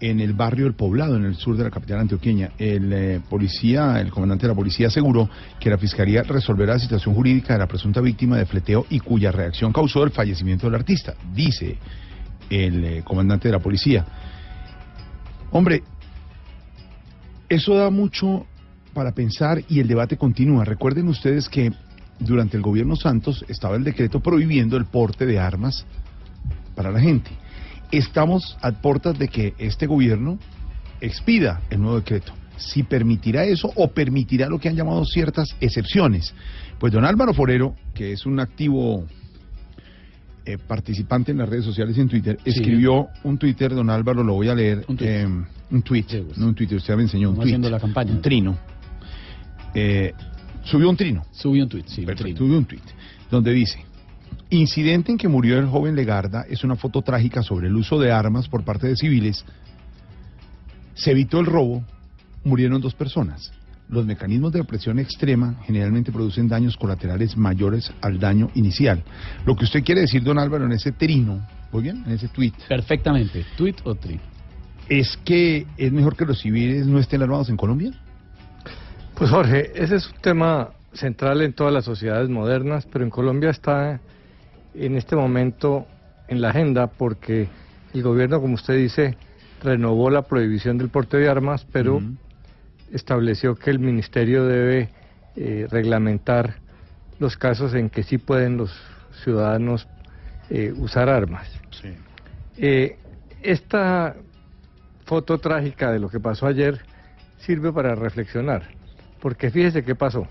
en 0.00 0.20
el 0.20 0.32
barrio 0.32 0.66
El 0.66 0.74
Poblado, 0.74 1.16
en 1.16 1.24
el 1.24 1.34
sur 1.34 1.56
de 1.56 1.64
la 1.64 1.70
capital 1.70 2.00
antioqueña. 2.00 2.50
El 2.58 2.92
eh, 2.92 3.20
policía, 3.28 4.00
el 4.00 4.10
comandante 4.10 4.46
de 4.46 4.52
la 4.52 4.56
policía 4.56 4.86
aseguró 4.86 5.28
que 5.58 5.70
la 5.70 5.78
fiscalía 5.78 6.22
resolverá 6.22 6.74
la 6.74 6.78
situación 6.78 7.14
jurídica 7.14 7.54
de 7.54 7.58
la 7.58 7.66
presunta 7.66 8.00
víctima 8.00 8.36
de 8.36 8.46
fleteo 8.46 8.86
y 8.90 9.00
cuya 9.00 9.32
reacción 9.32 9.72
causó 9.72 10.04
el 10.04 10.10
fallecimiento 10.10 10.66
del 10.66 10.76
artista, 10.76 11.14
dice 11.34 11.78
el 12.50 12.84
eh, 12.84 13.02
comandante 13.04 13.48
de 13.48 13.52
la 13.52 13.60
policía. 13.60 14.06
Hombre, 15.50 15.82
eso 17.48 17.74
da 17.74 17.90
mucho 17.90 18.46
para 18.92 19.12
pensar 19.12 19.62
y 19.68 19.80
el 19.80 19.88
debate 19.88 20.16
continúa. 20.16 20.64
Recuerden 20.64 21.08
ustedes 21.08 21.48
que 21.48 21.72
durante 22.18 22.56
el 22.56 22.62
gobierno 22.62 22.96
Santos 22.96 23.44
estaba 23.48 23.76
el 23.76 23.84
decreto 23.84 24.20
prohibiendo 24.20 24.76
el 24.76 24.86
porte 24.86 25.24
de 25.24 25.38
armas 25.38 25.86
para 26.74 26.90
la 26.90 27.00
gente. 27.00 27.30
Estamos 27.90 28.56
a 28.60 28.72
puertas 28.72 29.18
de 29.18 29.28
que 29.28 29.54
este 29.58 29.86
gobierno 29.86 30.38
expida 31.00 31.62
el 31.70 31.80
nuevo 31.80 31.96
decreto. 31.96 32.32
Si 32.56 32.82
permitirá 32.82 33.44
eso 33.44 33.70
o 33.76 33.88
permitirá 33.88 34.48
lo 34.48 34.58
que 34.58 34.68
han 34.68 34.76
llamado 34.76 35.04
ciertas 35.04 35.54
excepciones. 35.60 36.34
Pues 36.78 36.92
don 36.92 37.04
Álvaro 37.04 37.32
Forero, 37.32 37.74
que 37.94 38.12
es 38.12 38.26
un 38.26 38.40
activo 38.40 39.04
eh, 40.44 40.58
participante 40.58 41.30
en 41.32 41.38
las 41.38 41.48
redes 41.48 41.64
sociales 41.64 41.96
y 41.96 42.00
en 42.00 42.08
Twitter, 42.08 42.38
Sí. 42.44 42.50
escribió 42.50 43.08
un 43.24 43.38
Twitter, 43.38 43.74
don 43.74 43.90
Álvaro, 43.90 44.24
lo 44.24 44.34
voy 44.34 44.48
a 44.48 44.54
leer. 44.54 44.84
Un 44.88 44.96
tuit. 44.96 45.08
eh, 45.08 45.26
un 45.70 45.82
tweet, 45.82 46.04
no 46.36 46.46
un 46.48 46.54
Twitter, 46.54 46.78
usted 46.78 46.96
me 46.96 47.02
enseñó 47.02 47.28
un 47.30 47.36
tweet. 47.36 47.44
haciendo 47.46 47.70
la 47.70 47.78
campaña. 47.78 48.10
Un 48.12 48.22
trino. 48.22 48.58
Eh, 49.74 50.12
subió 50.64 50.88
un 50.90 50.96
trino. 50.96 51.24
Subió 51.32 51.62
un 51.64 51.68
tweet, 51.68 51.84
sí, 51.86 52.00
un 52.00 52.06
Perfecto, 52.06 52.24
trino. 52.24 52.38
subió 52.38 52.58
un 52.58 52.64
tweet 52.64 52.80
donde 53.30 53.52
dice, 53.52 53.84
incidente 54.50 55.12
en 55.12 55.18
que 55.18 55.28
murió 55.28 55.58
el 55.58 55.66
joven 55.66 55.94
Legarda 55.94 56.44
es 56.48 56.64
una 56.64 56.76
foto 56.76 57.02
trágica 57.02 57.42
sobre 57.42 57.68
el 57.68 57.76
uso 57.76 57.98
de 57.98 58.12
armas 58.12 58.48
por 58.48 58.64
parte 58.64 58.86
de 58.86 58.96
civiles. 58.96 59.44
Se 60.94 61.10
evitó 61.10 61.40
el 61.40 61.46
robo, 61.46 61.84
murieron 62.44 62.80
dos 62.80 62.94
personas. 62.94 63.52
Los 63.88 64.04
mecanismos 64.04 64.52
de 64.52 64.64
presión 64.64 64.98
extrema 64.98 65.54
generalmente 65.64 66.12
producen 66.12 66.48
daños 66.48 66.76
colaterales 66.76 67.36
mayores 67.36 67.90
al 68.02 68.18
daño 68.18 68.50
inicial. 68.54 69.02
Lo 69.46 69.56
que 69.56 69.64
usted 69.64 69.82
quiere 69.82 70.02
decir, 70.02 70.22
don 70.22 70.38
Álvaro, 70.38 70.66
en 70.66 70.72
ese 70.72 70.92
trino, 70.92 71.46
muy 71.72 71.82
bien, 71.82 72.02
en 72.06 72.12
ese 72.12 72.28
tweet, 72.28 72.52
Perfectamente. 72.68 73.44
Tweet 73.56 73.76
o 73.84 73.94
trino. 73.94 74.20
es 74.88 75.18
que 75.24 75.66
es 75.76 75.92
mejor 75.92 76.16
que 76.16 76.26
los 76.26 76.40
civiles 76.40 76.86
no 76.86 76.98
estén 76.98 77.22
armados 77.22 77.48
en 77.48 77.56
Colombia. 77.56 77.92
Pues 79.14 79.30
Jorge, 79.30 79.72
ese 79.74 79.96
es 79.96 80.06
un 80.06 80.20
tema 80.20 80.70
central 80.92 81.42
en 81.42 81.52
todas 81.52 81.72
las 81.72 81.84
sociedades 81.84 82.28
modernas, 82.28 82.86
pero 82.90 83.04
en 83.04 83.10
Colombia 83.10 83.50
está 83.50 84.00
en 84.74 84.96
este 84.96 85.16
momento 85.16 85.86
en 86.28 86.40
la 86.40 86.50
agenda 86.50 86.86
porque 86.86 87.48
el 87.94 88.02
gobierno, 88.02 88.40
como 88.40 88.54
usted 88.54 88.76
dice, 88.76 89.16
renovó 89.62 90.10
la 90.10 90.22
prohibición 90.22 90.78
del 90.78 90.88
porte 90.88 91.16
de 91.16 91.28
armas, 91.28 91.66
pero 91.72 92.00
estableció 92.92 93.56
que 93.56 93.70
el 93.70 93.78
ministerio 93.78 94.44
debe 94.44 94.90
eh, 95.36 95.66
reglamentar 95.70 96.56
los 97.18 97.36
casos 97.36 97.74
en 97.74 97.90
que 97.90 98.02
sí 98.02 98.18
pueden 98.18 98.56
los 98.56 98.72
ciudadanos 99.22 99.88
eh, 100.50 100.72
usar 100.76 101.08
armas. 101.08 101.48
Eh, 102.56 102.96
esta 103.42 104.16
foto 105.04 105.38
trágica 105.38 105.90
de 105.92 105.98
lo 105.98 106.08
que 106.08 106.20
pasó 106.20 106.46
ayer 106.46 106.80
sirve 107.38 107.72
para 107.72 107.94
reflexionar, 107.94 108.62
porque 109.20 109.50
fíjese 109.50 109.84
qué 109.84 109.94
pasó. 109.94 110.26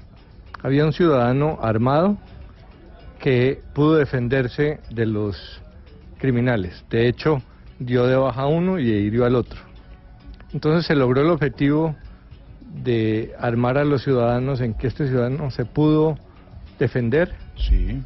Había 0.61 0.85
un 0.85 0.93
ciudadano 0.93 1.59
armado 1.61 2.17
que 3.19 3.61
pudo 3.73 3.95
defenderse 3.95 4.79
de 4.89 5.05
los 5.05 5.61
criminales. 6.17 6.83
De 6.89 7.07
hecho, 7.07 7.41
dio 7.79 8.05
de 8.07 8.15
baja 8.15 8.41
a 8.43 8.47
uno 8.47 8.79
y 8.79 8.89
hirió 8.89 9.25
al 9.25 9.35
otro. 9.35 9.59
Entonces 10.53 10.85
se 10.85 10.95
logró 10.95 11.21
el 11.21 11.29
objetivo 11.29 11.95
de 12.83 13.33
armar 13.39 13.77
a 13.77 13.85
los 13.85 14.03
ciudadanos 14.03 14.61
en 14.61 14.73
que 14.73 14.87
este 14.87 15.07
ciudadano 15.07 15.51
se 15.51 15.65
pudo 15.65 16.17
defender 16.79 17.33
Sí. 17.55 18.01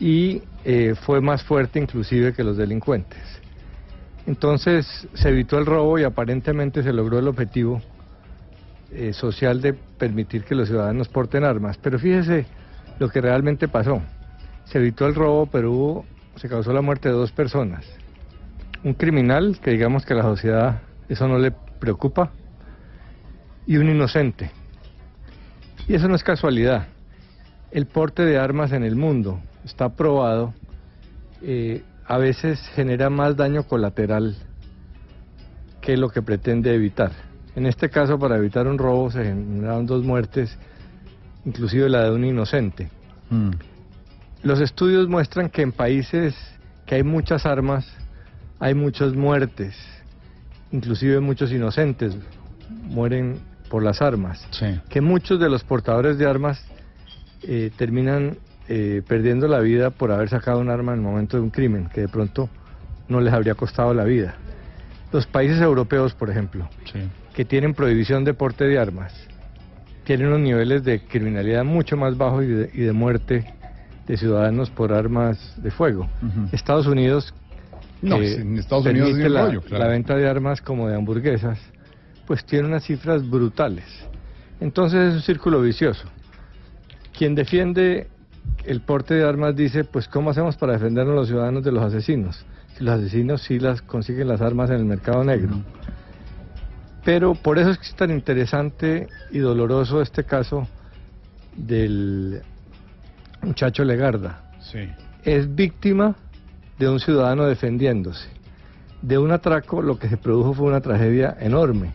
y 0.00 0.42
eh, 0.64 0.94
fue 0.94 1.20
más 1.20 1.42
fuerte 1.42 1.78
inclusive 1.78 2.32
que 2.32 2.42
los 2.42 2.56
delincuentes. 2.56 3.20
Entonces 4.26 5.06
se 5.12 5.28
evitó 5.28 5.58
el 5.58 5.66
robo 5.66 5.98
y 5.98 6.04
aparentemente 6.04 6.82
se 6.82 6.92
logró 6.92 7.18
el 7.18 7.28
objetivo 7.28 7.82
eh, 8.90 9.12
social 9.12 9.60
de 9.60 9.74
permitir 9.74 10.44
que 10.44 10.54
los 10.54 10.68
ciudadanos 10.68 11.08
porten 11.08 11.44
armas. 11.44 11.78
Pero 11.78 11.98
fíjese 11.98 12.46
lo 12.98 13.08
que 13.08 13.20
realmente 13.20 13.68
pasó. 13.68 14.00
Se 14.66 14.78
evitó 14.78 15.06
el 15.06 15.14
robo, 15.14 15.46
pero 15.46 15.72
hubo, 15.72 16.04
se 16.36 16.48
causó 16.48 16.72
la 16.72 16.80
muerte 16.80 17.08
de 17.08 17.14
dos 17.14 17.32
personas. 17.32 17.84
Un 18.82 18.94
criminal, 18.94 19.58
que 19.62 19.70
digamos 19.70 20.04
que 20.04 20.12
a 20.12 20.16
la 20.16 20.22
sociedad 20.22 20.82
eso 21.08 21.28
no 21.28 21.38
le 21.38 21.52
preocupa, 21.78 22.30
y 23.66 23.76
un 23.76 23.88
inocente. 23.88 24.50
Y 25.86 25.94
eso 25.94 26.08
no 26.08 26.14
es 26.14 26.24
casualidad. 26.24 26.88
El 27.70 27.86
porte 27.86 28.24
de 28.24 28.38
armas 28.38 28.72
en 28.72 28.84
el 28.84 28.96
mundo 28.96 29.40
está 29.64 29.90
probado, 29.90 30.54
eh, 31.42 31.82
a 32.06 32.18
veces 32.18 32.60
genera 32.74 33.10
más 33.10 33.36
daño 33.36 33.64
colateral 33.64 34.36
que 35.80 35.96
lo 35.96 36.08
que 36.08 36.22
pretende 36.22 36.74
evitar. 36.74 37.12
En 37.56 37.66
este 37.66 37.88
caso, 37.88 38.18
para 38.18 38.36
evitar 38.36 38.66
un 38.66 38.78
robo, 38.78 39.10
se 39.10 39.24
generaron 39.24 39.86
dos 39.86 40.02
muertes, 40.02 40.58
inclusive 41.44 41.88
la 41.88 42.04
de 42.04 42.10
un 42.12 42.24
inocente. 42.24 42.88
Los 44.44 44.60
estudios 44.60 45.08
muestran 45.08 45.48
que 45.48 45.62
en 45.62 45.72
países 45.72 46.34
que 46.84 46.96
hay 46.96 47.02
muchas 47.02 47.46
armas, 47.46 47.90
hay 48.60 48.74
muchas 48.74 49.14
muertes, 49.14 49.74
inclusive 50.70 51.18
muchos 51.20 51.50
inocentes 51.50 52.14
mueren 52.68 53.38
por 53.70 53.82
las 53.82 54.02
armas. 54.02 54.46
Que 54.90 55.00
muchos 55.00 55.40
de 55.40 55.48
los 55.48 55.64
portadores 55.64 56.18
de 56.18 56.26
armas 56.26 56.62
eh, 57.42 57.70
terminan 57.78 58.36
eh, 58.68 59.00
perdiendo 59.08 59.48
la 59.48 59.60
vida 59.60 59.88
por 59.88 60.12
haber 60.12 60.28
sacado 60.28 60.58
un 60.58 60.68
arma 60.68 60.92
en 60.92 60.98
el 60.98 61.04
momento 61.04 61.38
de 61.38 61.42
un 61.42 61.50
crimen, 61.50 61.88
que 61.88 62.02
de 62.02 62.08
pronto 62.08 62.50
no 63.08 63.22
les 63.22 63.32
habría 63.32 63.54
costado 63.54 63.94
la 63.94 64.04
vida. 64.04 64.34
Los 65.10 65.26
países 65.26 65.58
europeos, 65.62 66.12
por 66.12 66.28
ejemplo, 66.28 66.68
que 67.34 67.46
tienen 67.46 67.72
prohibición 67.72 68.24
de 68.24 68.34
porte 68.34 68.64
de 68.64 68.78
armas, 68.78 69.14
tienen 70.04 70.26
unos 70.26 70.40
niveles 70.40 70.84
de 70.84 71.00
criminalidad 71.00 71.64
mucho 71.64 71.96
más 71.96 72.18
bajos 72.18 72.44
y 72.44 72.48
de, 72.48 72.70
y 72.74 72.80
de 72.82 72.92
muerte 72.92 73.54
de 74.06 74.16
ciudadanos 74.16 74.70
por 74.70 74.92
armas 74.92 75.54
de 75.56 75.70
fuego. 75.70 76.08
Estados 76.52 76.86
Unidos, 76.86 77.34
No, 78.02 78.18
que 78.18 78.34
en 78.34 78.58
Estados 78.58 78.86
Unidos 78.86 79.10
es 79.10 79.30
la, 79.30 79.46
rollo, 79.46 79.62
claro. 79.62 79.84
la 79.84 79.90
venta 79.90 80.16
de 80.16 80.28
armas 80.28 80.60
como 80.60 80.88
de 80.88 80.96
hamburguesas, 80.96 81.58
pues 82.26 82.44
tiene 82.44 82.68
unas 82.68 82.84
cifras 82.84 83.28
brutales. 83.28 83.84
Entonces 84.60 85.08
es 85.08 85.14
un 85.14 85.22
círculo 85.22 85.60
vicioso. 85.60 86.06
Quien 87.16 87.34
defiende 87.34 88.08
el 88.64 88.80
porte 88.80 89.14
de 89.14 89.24
armas 89.24 89.56
dice, 89.56 89.84
pues 89.84 90.08
¿cómo 90.08 90.30
hacemos 90.30 90.56
para 90.56 90.74
defendernos 90.74 91.14
los 91.14 91.28
ciudadanos 91.28 91.64
de 91.64 91.72
los 91.72 91.82
asesinos? 91.82 92.44
Si 92.76 92.84
los 92.84 92.94
asesinos 92.94 93.42
sí 93.42 93.58
las 93.58 93.82
consiguen 93.82 94.28
las 94.28 94.40
armas 94.40 94.70
en 94.70 94.76
el 94.76 94.84
mercado 94.84 95.22
negro. 95.24 95.62
Pero 97.04 97.34
por 97.34 97.58
eso 97.58 97.70
es 97.70 97.78
que 97.78 97.86
es 97.86 97.94
tan 97.94 98.10
interesante 98.10 99.08
y 99.30 99.38
doloroso 99.38 100.00
este 100.00 100.24
caso 100.24 100.66
del 101.56 102.42
muchacho 103.44 103.84
Legarda. 103.84 104.50
Sí. 104.60 104.80
Es 105.24 105.54
víctima 105.54 106.14
de 106.78 106.88
un 106.88 106.98
ciudadano 107.00 107.44
defendiéndose. 107.44 108.28
De 109.02 109.18
un 109.18 109.30
atraco 109.32 109.82
lo 109.82 109.98
que 109.98 110.08
se 110.08 110.16
produjo 110.16 110.54
fue 110.54 110.66
una 110.66 110.80
tragedia 110.80 111.36
enorme. 111.40 111.92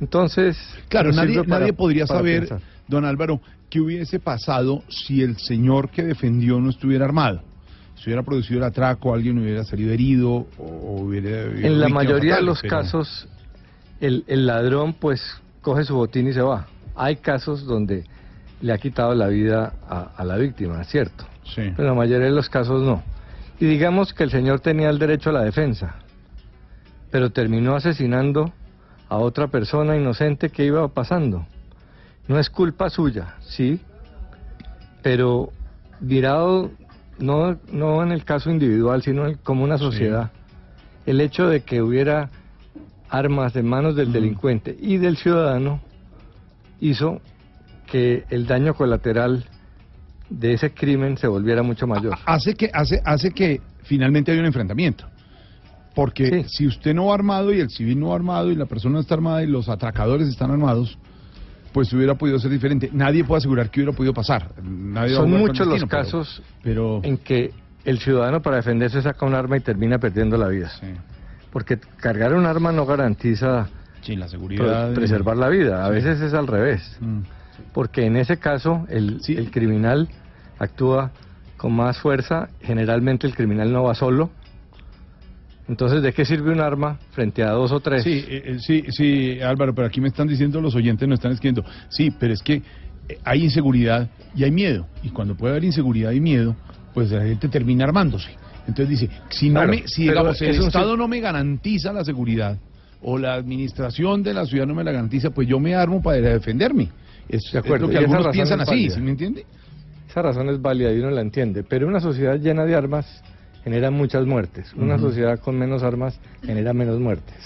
Entonces, 0.00 0.56
Claro, 0.88 1.12
nadie, 1.12 1.42
para- 1.44 1.60
nadie 1.60 1.72
podría 1.72 2.06
saber, 2.06 2.40
pensar. 2.40 2.60
don 2.86 3.04
Álvaro, 3.04 3.40
qué 3.68 3.80
hubiese 3.80 4.20
pasado 4.20 4.82
si 4.88 5.22
el 5.22 5.36
señor 5.38 5.90
que 5.90 6.04
defendió 6.04 6.60
no 6.60 6.70
estuviera 6.70 7.04
armado. 7.04 7.42
Si 7.96 8.04
hubiera 8.04 8.22
producido 8.22 8.58
el 8.58 8.64
atraco, 8.64 9.12
alguien 9.12 9.38
hubiera 9.38 9.64
salido 9.64 9.92
herido 9.92 10.46
o, 10.56 11.00
hubiera... 11.02 11.42
En 11.46 11.80
la 11.80 11.88
mayoría 11.88 12.36
de 12.36 12.42
los 12.42 12.60
pero- 12.62 12.76
casos, 12.76 13.28
el, 14.00 14.24
el 14.28 14.46
ladrón 14.46 14.92
pues 14.94 15.20
coge 15.62 15.84
su 15.84 15.96
botín 15.96 16.28
y 16.28 16.32
se 16.32 16.40
va. 16.42 16.66
Hay 16.94 17.16
casos 17.16 17.64
donde 17.66 18.04
le 18.60 18.72
ha 18.72 18.78
quitado 18.78 19.14
la 19.14 19.28
vida 19.28 19.74
a, 19.88 20.10
a 20.16 20.24
la 20.24 20.36
víctima, 20.36 20.82
cierto. 20.84 21.24
Sí. 21.44 21.72
Pero 21.76 21.80
en 21.82 21.86
la 21.86 21.94
mayoría 21.94 22.26
de 22.26 22.32
los 22.32 22.48
casos 22.48 22.82
no. 22.82 23.02
Y 23.60 23.66
digamos 23.66 24.12
que 24.14 24.24
el 24.24 24.30
señor 24.30 24.60
tenía 24.60 24.90
el 24.90 24.98
derecho 24.98 25.30
a 25.30 25.32
la 25.32 25.42
defensa, 25.42 25.96
pero 27.10 27.30
terminó 27.30 27.74
asesinando 27.74 28.52
a 29.08 29.16
otra 29.16 29.48
persona 29.48 29.96
inocente 29.96 30.50
que 30.50 30.64
iba 30.64 30.86
pasando. 30.88 31.46
No 32.28 32.38
es 32.38 32.50
culpa 32.50 32.90
suya, 32.90 33.34
sí, 33.40 33.80
pero 35.02 35.50
mirado 36.00 36.70
no, 37.18 37.56
no 37.72 38.02
en 38.02 38.12
el 38.12 38.24
caso 38.24 38.50
individual, 38.50 39.02
sino 39.02 39.26
en- 39.26 39.36
como 39.38 39.64
una 39.64 39.78
sociedad, 39.78 40.30
el 41.06 41.20
hecho 41.20 41.48
de 41.48 41.62
que 41.62 41.82
hubiera 41.82 42.30
armas 43.08 43.56
en 43.56 43.66
manos 43.66 43.96
del 43.96 44.12
delincuente 44.12 44.76
y 44.78 44.98
del 44.98 45.16
ciudadano 45.16 45.80
hizo 46.80 47.20
que 47.90 48.24
el 48.30 48.46
daño 48.46 48.74
colateral 48.74 49.44
de 50.30 50.52
ese 50.54 50.70
crimen 50.72 51.16
se 51.16 51.26
volviera 51.26 51.62
mucho 51.62 51.86
mayor. 51.86 52.16
hace 52.26 52.54
que 52.54 52.70
hace 52.72 53.00
hace 53.04 53.30
que 53.32 53.60
finalmente 53.84 54.30
hay 54.32 54.38
un 54.38 54.44
enfrentamiento. 54.46 55.06
Porque 55.94 56.44
si 56.48 56.66
usted 56.66 56.94
no 56.94 57.06
va 57.06 57.14
armado 57.14 57.52
y 57.52 57.58
el 57.60 57.70
civil 57.70 57.98
no 57.98 58.08
va 58.08 58.16
armado 58.16 58.52
y 58.52 58.54
la 58.54 58.66
persona 58.66 58.94
no 58.94 59.00
está 59.00 59.14
armada 59.14 59.42
y 59.42 59.46
los 59.48 59.68
atracadores 59.68 60.28
están 60.28 60.50
armados, 60.50 60.96
pues 61.72 61.92
hubiera 61.92 62.14
podido 62.14 62.38
ser 62.38 62.50
diferente. 62.52 62.88
Nadie 62.92 63.24
puede 63.24 63.38
asegurar 63.38 63.68
que 63.70 63.80
hubiera 63.80 63.96
podido 63.96 64.14
pasar. 64.14 64.52
Nadie 64.62 65.14
Son 65.16 65.30
muchos 65.30 65.66
los 65.66 65.76
pero- 65.84 65.88
casos 65.88 66.42
pero... 66.62 67.00
en 67.02 67.16
que 67.18 67.52
el 67.84 67.98
ciudadano 67.98 68.42
para 68.42 68.56
defenderse 68.56 69.02
saca 69.02 69.26
un 69.26 69.34
arma 69.34 69.56
y 69.56 69.60
termina 69.60 69.98
perdiendo 69.98 70.36
la 70.36 70.46
vida. 70.48 70.70
Porque 71.50 71.78
cargar 71.96 72.34
un 72.34 72.46
arma 72.46 72.70
no 72.70 72.86
garantiza 72.86 73.68
Sí, 74.02 74.14
la 74.14 74.28
seguridad. 74.28 74.92
preservar 74.94 75.36
la 75.36 75.48
vida. 75.48 75.84
A 75.84 75.88
veces 75.90 76.20
es 76.20 76.32
al 76.32 76.46
revés. 76.46 76.96
Mm. 77.00 77.20
Porque 77.72 78.06
en 78.06 78.16
ese 78.16 78.38
caso 78.38 78.86
el, 78.88 79.20
el 79.28 79.50
criminal 79.50 80.08
actúa 80.58 81.12
con 81.56 81.74
más 81.74 81.98
fuerza. 81.98 82.48
Generalmente 82.62 83.26
el 83.26 83.34
criminal 83.34 83.72
no 83.72 83.84
va 83.84 83.94
solo. 83.94 84.30
Entonces, 85.68 86.02
¿de 86.02 86.14
qué 86.14 86.24
sirve 86.24 86.50
un 86.50 86.60
arma 86.60 86.98
frente 87.10 87.42
a 87.42 87.50
dos 87.50 87.72
o 87.72 87.80
tres? 87.80 88.02
Sí, 88.02 88.24
eh, 88.26 88.42
eh, 88.46 88.56
sí, 88.58 88.84
sí, 88.88 89.38
Álvaro, 89.42 89.74
pero 89.74 89.86
aquí 89.86 90.00
me 90.00 90.08
están 90.08 90.26
diciendo 90.26 90.62
los 90.62 90.74
oyentes, 90.74 91.06
nos 91.06 91.18
están 91.18 91.32
escribiendo. 91.32 91.62
Sí, 91.90 92.10
pero 92.10 92.32
es 92.32 92.42
que 92.42 92.62
eh, 93.08 93.18
hay 93.22 93.44
inseguridad 93.44 94.08
y 94.34 94.44
hay 94.44 94.50
miedo. 94.50 94.86
Y 95.02 95.10
cuando 95.10 95.36
puede 95.36 95.52
haber 95.52 95.64
inseguridad 95.64 96.12
y 96.12 96.20
miedo, 96.20 96.56
pues 96.94 97.10
la 97.10 97.22
gente 97.22 97.48
termina 97.48 97.84
armándose. 97.84 98.30
Entonces 98.66 98.88
dice, 98.88 99.10
si 99.28 99.50
no 99.50 99.60
Claro, 99.60 99.72
me, 99.72 99.86
si 99.86 100.04
digamos, 100.04 100.40
el 100.40 100.62
Estado 100.62 100.96
no 100.96 101.06
me 101.06 101.20
garantiza 101.20 101.92
la 101.92 102.04
seguridad 102.04 102.58
o 103.02 103.18
la 103.18 103.34
administración 103.34 104.22
de 104.22 104.34
la 104.34 104.46
ciudad 104.46 104.66
no 104.66 104.74
me 104.74 104.84
la 104.84 104.92
garantiza, 104.92 105.30
pues 105.30 105.46
yo 105.46 105.60
me 105.60 105.74
armo 105.74 106.00
para 106.00 106.16
defenderme. 106.16 106.88
Es, 107.28 107.52
De 107.52 107.58
acuerdo, 107.58 107.86
es 107.86 107.92
lo 107.92 107.98
que 107.98 108.04
algunos 108.04 108.28
piensan 108.28 108.60
así. 108.60 108.90
¿sí 108.90 109.00
me 109.00 109.10
entiende? 109.10 109.44
Esa 110.08 110.22
razón 110.22 110.48
es 110.48 110.60
válida 110.60 110.92
y 110.92 110.98
uno 110.98 111.10
la 111.10 111.20
entiende, 111.20 111.62
pero 111.62 111.86
una 111.86 112.00
sociedad 112.00 112.36
llena 112.36 112.64
de 112.64 112.74
armas 112.74 113.22
genera 113.62 113.90
muchas 113.90 114.24
muertes. 114.24 114.72
Una 114.74 114.98
sociedad 114.98 115.38
con 115.38 115.58
menos 115.58 115.82
armas 115.82 116.18
genera 116.42 116.72
menos 116.72 116.98
muertes. 116.98 117.36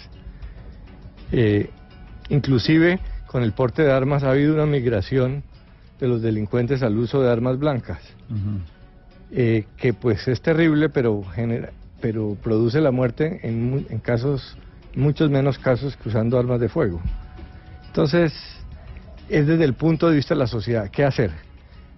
Eh, 1.32 1.70
inclusive 2.28 3.00
con 3.26 3.42
el 3.42 3.52
porte 3.52 3.82
de 3.82 3.90
armas 3.90 4.22
ha 4.22 4.30
habido 4.30 4.54
una 4.54 4.66
migración 4.66 5.42
de 5.98 6.06
los 6.06 6.22
delincuentes 6.22 6.82
al 6.82 6.96
uso 6.98 7.22
de 7.22 7.30
armas 7.30 7.58
blancas, 7.58 8.00
eh, 9.32 9.64
que 9.76 9.94
pues 9.94 10.28
es 10.28 10.40
terrible, 10.42 10.88
pero 10.90 11.24
genera, 11.24 11.70
pero 12.00 12.36
produce 12.42 12.80
la 12.80 12.90
muerte 12.90 13.40
en, 13.42 13.86
en 13.88 13.98
casos, 13.98 14.56
muchos 14.94 15.30
menos 15.30 15.58
casos 15.58 15.96
que 15.96 16.08
usando 16.08 16.38
armas 16.38 16.60
de 16.60 16.68
fuego. 16.68 17.00
Entonces, 17.86 18.32
es 19.28 19.46
desde 19.46 19.64
el 19.64 19.74
punto 19.74 20.08
de 20.08 20.16
vista 20.16 20.34
de 20.34 20.40
la 20.40 20.46
sociedad, 20.46 20.90
¿qué 20.90 21.04
hacer? 21.04 21.30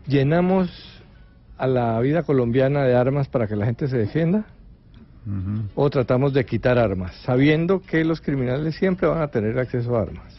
¿Llenamos 0.07 0.71
a 1.57 1.67
la 1.67 1.99
vida 2.01 2.23
colombiana 2.23 2.83
de 2.83 2.95
armas 2.95 3.29
para 3.29 3.47
que 3.47 3.57
la 3.57 3.67
gente 3.67 3.89
se 3.89 3.97
defienda? 3.97 4.45
¿O 5.75 5.89
tratamos 5.89 6.35
de 6.35 6.45
quitar 6.45 6.79
armas, 6.79 7.15
sabiendo 7.25 7.81
que 7.81 8.05
los 8.05 8.21
criminales 8.21 8.75
siempre 8.75 9.09
van 9.09 9.23
a 9.23 9.29
tener 9.29 9.59
acceso 9.59 9.97
a 9.97 10.03
armas? 10.03 10.35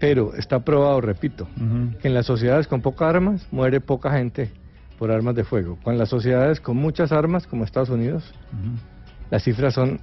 Pero 0.00 0.34
está 0.34 0.58
probado, 0.64 1.00
repito, 1.00 1.46
que 2.00 2.08
en 2.08 2.14
las 2.14 2.26
sociedades 2.26 2.66
con 2.66 2.80
pocas 2.80 3.08
armas 3.08 3.46
muere 3.52 3.80
poca 3.80 4.10
gente 4.10 4.50
por 4.98 5.12
armas 5.12 5.36
de 5.36 5.44
fuego. 5.44 5.78
Con 5.84 5.96
las 5.96 6.08
sociedades 6.08 6.60
con 6.60 6.76
muchas 6.76 7.12
armas, 7.12 7.46
como 7.46 7.62
Estados 7.64 7.90
Unidos, 7.90 8.34
las 9.30 9.44
cifras 9.44 9.74
son 9.74 10.00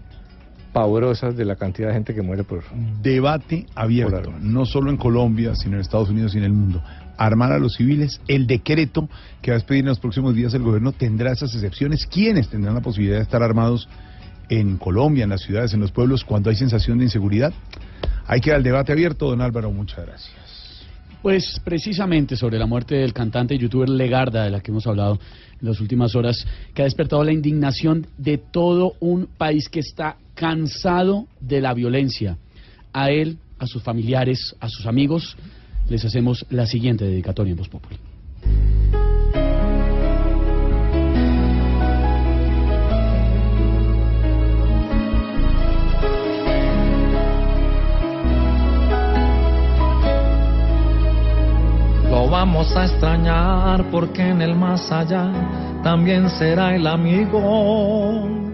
pavorosas 0.73 1.35
de 1.35 1.45
la 1.45 1.55
cantidad 1.55 1.87
de 1.89 1.93
gente 1.95 2.13
que 2.13 2.21
muere 2.21 2.43
por... 2.43 2.63
Debate 3.01 3.65
abierto, 3.75 4.33
no 4.39 4.65
solo 4.65 4.89
en 4.89 4.97
Colombia, 4.97 5.55
sino 5.55 5.75
en 5.75 5.81
Estados 5.81 6.09
Unidos 6.09 6.35
y 6.35 6.37
en 6.37 6.43
el 6.43 6.53
mundo. 6.53 6.81
Armar 7.17 7.51
a 7.51 7.59
los 7.59 7.75
civiles, 7.75 8.21
el 8.27 8.47
decreto 8.47 9.09
que 9.41 9.51
va 9.51 9.55
a 9.55 9.59
expedir 9.59 9.81
en 9.81 9.87
los 9.87 9.99
próximos 9.99 10.35
días 10.35 10.53
el 10.53 10.61
gobierno 10.61 10.91
tendrá 10.91 11.31
esas 11.31 11.53
excepciones. 11.53 12.05
¿Quiénes 12.05 12.49
tendrán 12.49 12.75
la 12.75 12.81
posibilidad 12.81 13.17
de 13.17 13.23
estar 13.23 13.43
armados 13.43 13.89
en 14.49 14.77
Colombia, 14.77 15.23
en 15.23 15.31
las 15.31 15.41
ciudades, 15.41 15.73
en 15.73 15.79
los 15.79 15.91
pueblos, 15.91 16.23
cuando 16.23 16.49
hay 16.49 16.55
sensación 16.55 16.97
de 16.97 17.05
inseguridad? 17.05 17.53
Hay 18.27 18.41
que 18.41 18.51
dar 18.51 18.59
el 18.59 18.63
debate 18.63 18.91
abierto, 18.91 19.29
don 19.29 19.41
Álvaro, 19.41 19.71
muchas 19.71 20.05
gracias. 20.05 20.49
Pues 21.21 21.59
precisamente 21.65 22.37
sobre 22.37 22.57
la 22.57 22.65
muerte 22.65 22.95
del 22.95 23.11
cantante 23.11 23.53
y 23.53 23.57
youtuber 23.57 23.89
Legarda, 23.89 24.45
de 24.45 24.51
la 24.51 24.61
que 24.61 24.71
hemos 24.71 24.87
hablado 24.87 25.19
en 25.61 25.67
las 25.67 25.81
últimas 25.81 26.15
horas, 26.15 26.45
que 26.73 26.81
ha 26.81 26.85
despertado 26.85 27.23
la 27.25 27.33
indignación 27.33 28.07
de 28.17 28.37
todo 28.37 28.93
un 29.01 29.27
país 29.37 29.67
que 29.67 29.81
está 29.81 30.15
cansado 30.39 31.27
de 31.41 31.59
la 31.59 31.73
violencia. 31.73 32.37
A 32.93 33.11
él, 33.11 33.37
a 33.59 33.67
sus 33.67 33.83
familiares, 33.83 34.55
a 34.61 34.69
sus 34.69 34.85
amigos, 34.85 35.35
les 35.89 36.05
hacemos 36.05 36.45
la 36.49 36.65
siguiente 36.65 37.03
dedicatoria 37.03 37.51
en 37.51 37.57
Voz 37.57 37.67
Populi. 37.67 37.97
vamos 52.29 52.75
a 52.75 52.85
extrañar 52.85 53.89
porque 53.89 54.21
en 54.21 54.41
el 54.41 54.55
más 54.55 54.91
allá 54.91 55.31
también 55.83 56.29
será 56.29 56.75
el 56.75 56.85
amigo. 56.85 58.48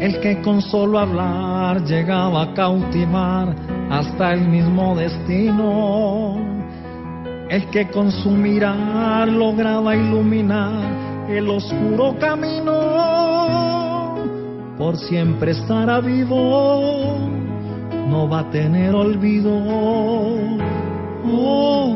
El 0.00 0.20
que 0.20 0.42
con 0.42 0.60
solo 0.60 0.98
hablar 0.98 1.84
llegaba 1.84 2.42
a 2.42 2.54
cautivar 2.54 3.54
hasta 3.90 4.32
el 4.34 4.48
mismo 4.48 4.94
destino. 4.96 6.36
El 7.48 7.66
que 7.70 7.88
con 7.88 8.10
su 8.10 8.30
mirar 8.30 9.28
lograba 9.28 9.94
iluminar 9.94 11.28
el 11.28 11.48
oscuro 11.48 12.16
camino. 12.18 12.72
Por 14.78 14.96
siempre 14.96 15.52
estará 15.52 16.00
vivo, 16.00 17.16
no 18.08 18.28
va 18.28 18.40
a 18.40 18.50
tener 18.50 18.94
olvido. 18.94 19.52
Oh. 21.32 21.94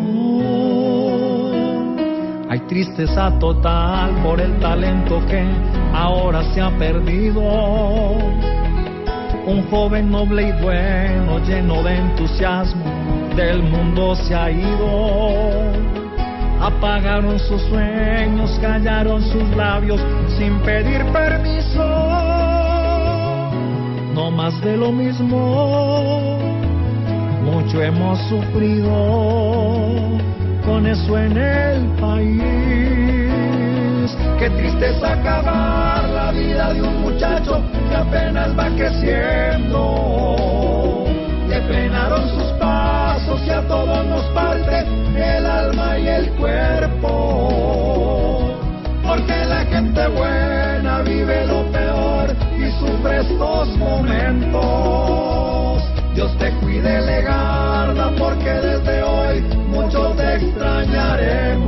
Hay 2.50 2.60
tristeza 2.60 3.38
total 3.38 4.10
por 4.22 4.40
el 4.40 4.58
talento 4.58 5.20
que 5.26 5.44
ahora 5.93 6.43
se 6.52 6.60
ha 6.60 6.70
perdido. 6.70 7.40
Un 9.47 9.66
joven 9.70 10.10
noble 10.10 10.48
y 10.48 10.62
bueno, 10.62 11.39
lleno 11.47 11.82
de 11.82 11.97
entusiasmo, 11.97 12.85
del 13.35 13.62
mundo 13.62 14.15
se 14.15 14.35
ha 14.35 14.51
ido. 14.51 15.73
Apagaron 16.60 17.39
sus 17.39 17.62
sueños, 17.62 18.59
callaron 18.60 19.23
sus 19.23 19.48
labios 19.56 20.01
sin 20.36 20.59
pedir 20.60 21.05
permiso. 21.12 21.85
No 24.12 24.31
más 24.32 24.60
de 24.60 24.77
lo 24.77 24.90
mismo, 24.90 26.39
mucho 27.44 27.81
hemos 27.82 28.19
sufrido 28.28 28.90
con 30.66 30.86
eso 30.86 31.16
en 31.16 31.36
el 31.36 31.86
país. 32.01 33.27
Qué 34.39 34.51
tristeza 34.51 35.12
acabar 35.14 36.09
la 36.09 36.30
vida 36.32 36.72
de 36.72 36.82
un 36.82 37.01
muchacho 37.02 37.62
que 37.89 37.97
apenas 37.97 38.56
va 38.59 38.68
creciendo. 38.76 39.85
Le 41.48 41.60
frenaron 41.62 42.28
sus 42.28 42.52
pasos 42.59 43.40
y 43.47 43.51
a 43.51 43.62
todos 43.66 44.06
nos 44.06 44.24
parte 44.26 44.86
el 45.16 45.47
alma 45.47 45.98
y 45.98 46.06
el 46.09 46.30
cuerpo. 46.32 47.09
Porque 49.06 49.44
la 49.47 49.64
gente 49.64 50.06
buena 50.09 51.01
vive 51.02 51.47
lo 51.47 51.64
peor 51.72 52.36
y 52.56 52.70
sufre 52.78 53.20
estos 53.20 53.76
momentos. 53.76 54.68
Dios 56.14 56.36
te 56.39 56.51
cuide, 56.60 57.01
Legarda, 57.01 58.12
porque 58.18 58.51
desde 58.51 59.02
hoy 59.02 59.40
muchos 59.68 60.16
te 60.16 60.36
extrañaremos. 60.36 61.68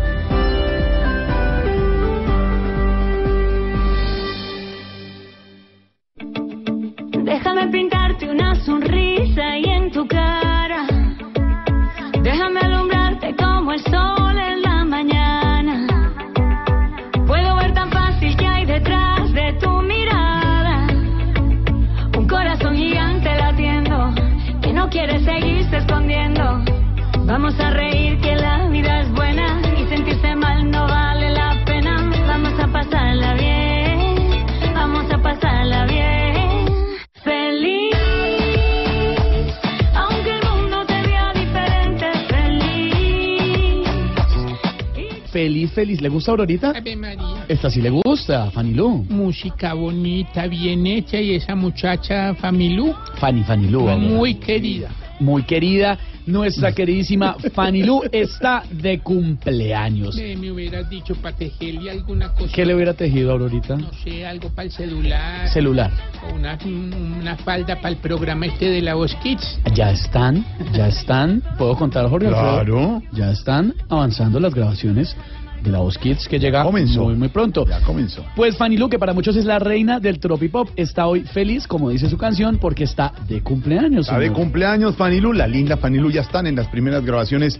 ¿Le 46.01 46.09
gusta 46.09 46.31
Aurorita? 46.31 46.71
Ave 46.75 46.95
María. 46.95 47.45
Esta 47.47 47.69
sí 47.69 47.79
le 47.79 47.91
gusta, 47.91 48.49
Fanny 48.49 48.73
Lu. 48.73 49.05
Música 49.07 49.75
bonita, 49.75 50.47
bien 50.47 50.87
hecha 50.87 51.21
y 51.21 51.35
esa 51.35 51.53
muchacha 51.53 52.33
Familú, 52.33 52.95
Fanny. 53.19 53.45
Aurora. 53.47 53.97
muy 53.97 54.33
querida. 54.33 54.89
Muy 55.19 55.43
querida, 55.43 55.99
nuestra 56.25 56.71
queridísima 56.71 57.35
Fanny 57.53 57.83
Lu 57.83 58.01
está 58.11 58.63
de 58.71 58.97
cumpleaños. 58.97 60.15
Me, 60.15 60.35
me 60.37 60.51
hubieras 60.51 60.89
dicho 60.89 61.13
para 61.17 61.37
tejerle 61.37 61.91
alguna 61.91 62.33
cosa. 62.33 62.51
¿Qué 62.51 62.65
le 62.65 62.73
hubiera 62.73 62.95
tejido 62.95 63.29
a 63.29 63.33
Aurorita? 63.33 63.75
No 63.77 63.93
sé, 64.03 64.25
algo 64.25 64.49
para 64.49 64.65
el 64.65 64.71
celular. 64.71 65.49
Celular. 65.49 65.91
O 66.27 66.33
una, 66.33 66.57
una 66.65 67.37
falda 67.37 67.75
para 67.75 67.89
el 67.89 67.97
programa 67.97 68.47
este 68.47 68.71
de 68.71 68.81
la 68.81 68.95
Voz 68.95 69.13
Kids. 69.21 69.59
Ya 69.75 69.91
están, 69.91 70.43
ya 70.73 70.87
están. 70.87 71.43
¿Puedo 71.59 71.75
contar, 71.75 72.09
Jorge 72.09 72.25
Alfredo? 72.25 72.63
Claro. 72.63 73.03
Ya 73.11 73.29
están 73.29 73.75
avanzando 73.87 74.39
las 74.39 74.55
grabaciones 74.55 75.15
de 75.63 75.71
la 75.71 75.79
Voz 75.79 75.97
Kids 75.97 76.27
que 76.27 76.39
llega 76.39 76.63
comenzó. 76.63 77.03
muy, 77.03 77.15
muy 77.15 77.29
pronto. 77.29 77.65
Ya 77.67 77.81
comenzó. 77.81 78.25
Pues 78.35 78.57
Fanny 78.57 78.77
Lu, 78.77 78.89
que 78.89 78.99
para 78.99 79.13
muchos 79.13 79.35
es 79.35 79.45
la 79.45 79.59
reina 79.59 79.99
del 79.99 80.19
tropipop, 80.19 80.69
está 80.75 81.07
hoy 81.07 81.21
feliz, 81.21 81.67
como 81.67 81.89
dice 81.89 82.09
su 82.09 82.17
canción, 82.17 82.57
porque 82.57 82.83
está 82.83 83.13
de 83.27 83.41
cumpleaños. 83.41 84.07
Está 84.07 84.19
de 84.19 84.31
cumpleaños 84.31 84.95
Fanilu, 84.95 85.33
la 85.33 85.47
linda 85.47 85.77
Fanilu, 85.77 86.09
ya 86.11 86.21
están 86.21 86.47
en 86.47 86.55
las 86.55 86.67
primeras 86.67 87.03
grabaciones 87.05 87.59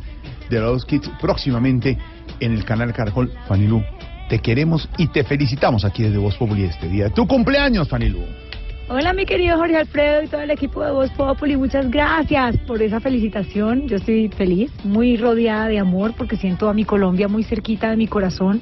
de 0.50 0.60
los 0.60 0.86
Kids 0.86 1.10
próximamente 1.22 1.98
en 2.40 2.54
el 2.54 2.66
canal 2.66 2.94
Caracol. 2.94 3.32
Fanilu, 3.48 3.84
te 4.30 4.40
queremos 4.40 4.88
y 4.98 5.08
te 5.08 5.24
felicitamos 5.24 5.86
aquí 5.86 6.04
desde 6.04 6.18
Voz 6.18 6.36
Populi 6.36 6.64
este 6.64 6.88
día. 6.88 7.10
Tu 7.10 7.28
cumpleaños, 7.28 7.88
Fanilu. 7.88 8.20
Hola 8.94 9.14
mi 9.14 9.26
querido 9.26 9.58
Jorge 9.58 9.78
Alfredo 9.78 10.22
y 10.22 10.28
todo 10.28 10.42
el 10.42 10.52
equipo 10.52 10.84
de 10.84 10.92
Voz 10.92 11.10
Populi, 11.12 11.56
muchas 11.56 11.90
gracias 11.90 12.58
por 12.68 12.82
esa 12.82 13.00
felicitación. 13.00 13.88
Yo 13.88 13.96
estoy 13.96 14.28
feliz, 14.28 14.70
muy 14.84 15.16
rodeada 15.16 15.68
de 15.68 15.80
amor 15.80 16.14
porque 16.18 16.36
siento 16.36 16.68
a 16.68 16.74
mi 16.74 16.84
Colombia 16.84 17.30
muy 17.30 17.46
cerquita 17.46 17.90
de 17.90 17.96
mi 17.96 18.08
corazón 18.08 18.62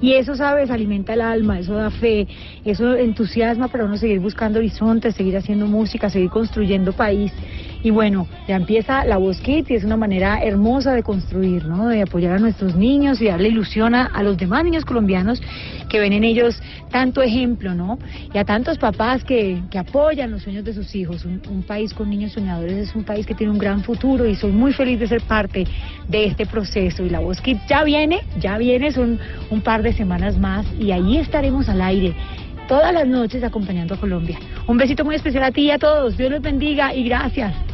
y 0.00 0.14
eso, 0.14 0.34
sabes, 0.34 0.72
alimenta 0.72 1.14
el 1.14 1.20
alma, 1.20 1.60
eso 1.60 1.74
da 1.74 1.90
fe, 1.90 2.26
eso 2.64 2.96
entusiasma 2.96 3.68
para 3.68 3.84
uno 3.84 3.96
seguir 3.96 4.18
buscando 4.18 4.58
horizontes, 4.58 5.14
seguir 5.14 5.36
haciendo 5.36 5.66
música, 5.66 6.10
seguir 6.10 6.30
construyendo 6.30 6.92
país. 6.92 7.32
Y 7.82 7.90
bueno, 7.90 8.26
ya 8.48 8.56
empieza 8.56 9.04
la 9.04 9.18
Voz 9.18 9.40
Kids 9.40 9.70
y 9.70 9.74
es 9.74 9.84
una 9.84 9.96
manera 9.96 10.42
hermosa 10.42 10.94
de 10.94 11.02
construir, 11.02 11.64
¿no? 11.64 11.88
De 11.88 12.02
apoyar 12.02 12.32
a 12.34 12.38
nuestros 12.38 12.74
niños 12.74 13.20
y 13.20 13.26
darle 13.26 13.48
ilusión 13.48 13.94
a, 13.94 14.06
a 14.06 14.22
los 14.22 14.36
demás 14.36 14.64
niños 14.64 14.84
colombianos 14.84 15.40
que 15.88 16.00
ven 16.00 16.12
en 16.12 16.24
ellos 16.24 16.60
tanto 16.90 17.22
ejemplo, 17.22 17.74
¿no? 17.74 17.98
Y 18.32 18.38
a 18.38 18.44
tantos 18.44 18.78
papás 18.78 19.22
que, 19.22 19.62
que 19.70 19.78
apoyan 19.78 20.30
los 20.30 20.42
sueños 20.42 20.64
de 20.64 20.74
sus 20.74 20.94
hijos. 20.94 21.24
Un, 21.24 21.40
un 21.48 21.62
país 21.62 21.94
con 21.94 22.10
niños 22.10 22.32
soñadores 22.32 22.88
es 22.88 22.94
un 22.94 23.04
país 23.04 23.26
que 23.26 23.34
tiene 23.34 23.52
un 23.52 23.58
gran 23.58 23.82
futuro 23.84 24.26
y 24.26 24.34
soy 24.34 24.50
muy 24.50 24.72
feliz 24.72 24.98
de 24.98 25.06
ser 25.06 25.22
parte 25.22 25.64
de 26.08 26.24
este 26.24 26.46
proceso. 26.46 27.04
Y 27.04 27.10
la 27.10 27.20
Voz 27.20 27.40
Kids 27.40 27.60
ya 27.68 27.84
viene, 27.84 28.20
ya 28.40 28.58
viene, 28.58 28.90
son 28.90 29.20
un 29.50 29.60
par 29.60 29.82
de 29.82 29.92
semanas 29.92 30.36
más 30.36 30.66
y 30.78 30.90
ahí 30.90 31.18
estaremos 31.18 31.68
al 31.68 31.80
aire 31.80 32.14
todas 32.68 32.92
las 32.92 33.06
noches 33.06 33.42
acompañando 33.42 33.94
a 33.94 33.96
Colombia. 33.98 34.38
Un 34.66 34.76
besito 34.76 35.04
muy 35.04 35.16
especial 35.16 35.44
a 35.44 35.50
ti 35.50 35.62
y 35.62 35.70
a 35.70 35.78
todos. 35.78 36.16
Dios 36.16 36.30
los 36.30 36.42
bendiga 36.42 36.94
y 36.94 37.04
gracias. 37.04 37.67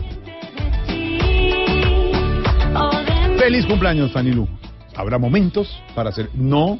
Feliz 3.44 3.66
cumpleaños, 3.66 4.10
Fanilu. 4.10 4.48
Habrá 4.96 5.18
momentos 5.18 5.68
para 5.94 6.08
hacer. 6.10 6.30
No 6.34 6.78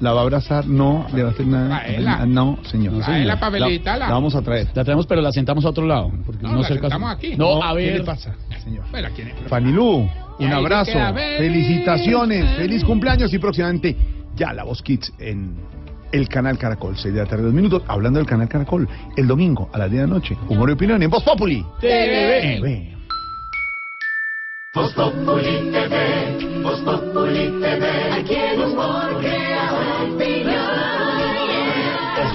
la 0.00 0.12
va 0.12 0.20
a 0.20 0.22
abrazar, 0.22 0.66
no 0.66 1.06
le 1.12 1.22
va 1.24 1.30
a 1.30 1.32
hacer 1.32 1.46
nada. 1.46 1.80
Traela. 1.80 2.24
No, 2.26 2.58
señor. 2.70 2.94
La- 2.94 3.40
Pavelita, 3.40 3.96
la- 3.96 4.06
la 4.08 4.12
vamos 4.14 4.34
a 4.36 4.42
traer. 4.42 4.68
La 4.74 4.84
traemos, 4.84 5.06
pero 5.06 5.20
la 5.20 5.32
sentamos 5.32 5.64
a 5.64 5.70
otro 5.70 5.84
lado. 5.86 6.12
Porque 6.24 6.42
No, 6.42 6.50
no, 6.52 6.56
la 6.58 6.62
es 6.62 6.70
el 6.70 6.76
caso. 6.78 6.90
sentamos 6.90 7.16
aquí. 7.16 7.36
No, 7.36 7.56
No, 7.58 7.62
a 7.64 7.70
¿qué 7.70 7.76
ver. 7.86 7.98
le 7.98 8.04
pasa, 8.04 8.34
señor? 8.62 8.84
Bueno, 8.92 9.08
¿quién 9.16 9.28
es? 9.28 9.34
Fanilú, 9.48 10.08
un 10.38 10.52
abrazo, 10.52 10.92
felicitaciones, 11.38 12.56
feliz 12.58 12.84
cumpleaños 12.84 13.32
y 13.34 13.38
próximamente 13.38 13.96
ya 14.36 14.52
la 14.52 14.62
Voz 14.64 14.82
Kids 14.82 15.12
en 15.18 15.56
el 16.12 16.28
canal 16.28 16.58
Caracol, 16.58 16.96
6 16.96 17.12
de 17.12 17.20
la 17.22 17.26
tarde, 17.26 17.42
dos 17.42 17.52
minutos. 17.52 17.82
Hablando 17.88 18.18
del 18.20 18.26
canal 18.28 18.48
Caracol, 18.48 18.88
el 19.16 19.26
domingo 19.26 19.68
a 19.72 19.78
las 19.78 19.90
10 19.90 20.02
de 20.02 20.08
la 20.08 20.14
noche, 20.14 20.36
humor 20.48 20.70
y 20.70 20.72
opinión 20.74 21.02
en 21.02 21.10
Voz 21.10 21.24
Populi. 21.24 21.64
TV. 21.80 22.58
TV. 22.60 22.94
Voz 24.74 24.92
Populi 24.92 25.70
TV, 25.70 26.60
Voz 26.60 26.80
Populi 26.80 27.60
TV, 27.60 27.86
aquí 28.12 28.34
el 28.34 28.60
humor 28.60 29.20
crea. 29.20 29.70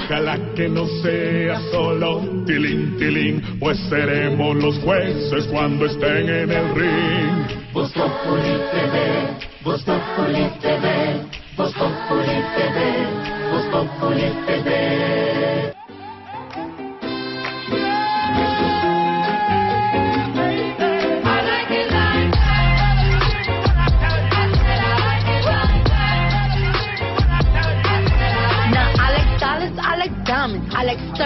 Ojalá 0.06 0.40
que 0.56 0.70
no 0.70 0.86
sea 1.03 1.60
solo 1.70 2.22
tilín, 2.45 2.98
tilín, 2.98 3.41
pues 3.60 3.78
seremos 3.90 4.56
los 4.56 4.80
jueces 4.80 5.48
cuando 5.48 5.86
estén 5.86 6.30
en 6.30 6.49
el 6.49 6.76
ring. 6.76 7.74
Voz 7.74 7.91
Populi 7.91 8.56
TV, 8.72 9.38
Voz 9.61 9.84
Populi 9.84 10.49
TV, 10.61 11.22
Voz 11.57 11.74
Populi 11.74 12.41
TV, 12.56 13.52
Voz 13.52 13.66
Populi 13.66 14.32
TV. 14.48 15.78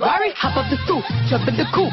Ferrari, 0.00 0.32
hop 0.32 0.56
up 0.56 0.64
the 0.72 0.80
stoop, 0.88 1.04
jump 1.28 1.46
in 1.46 1.60
the 1.60 1.68
coupe. 1.76 1.92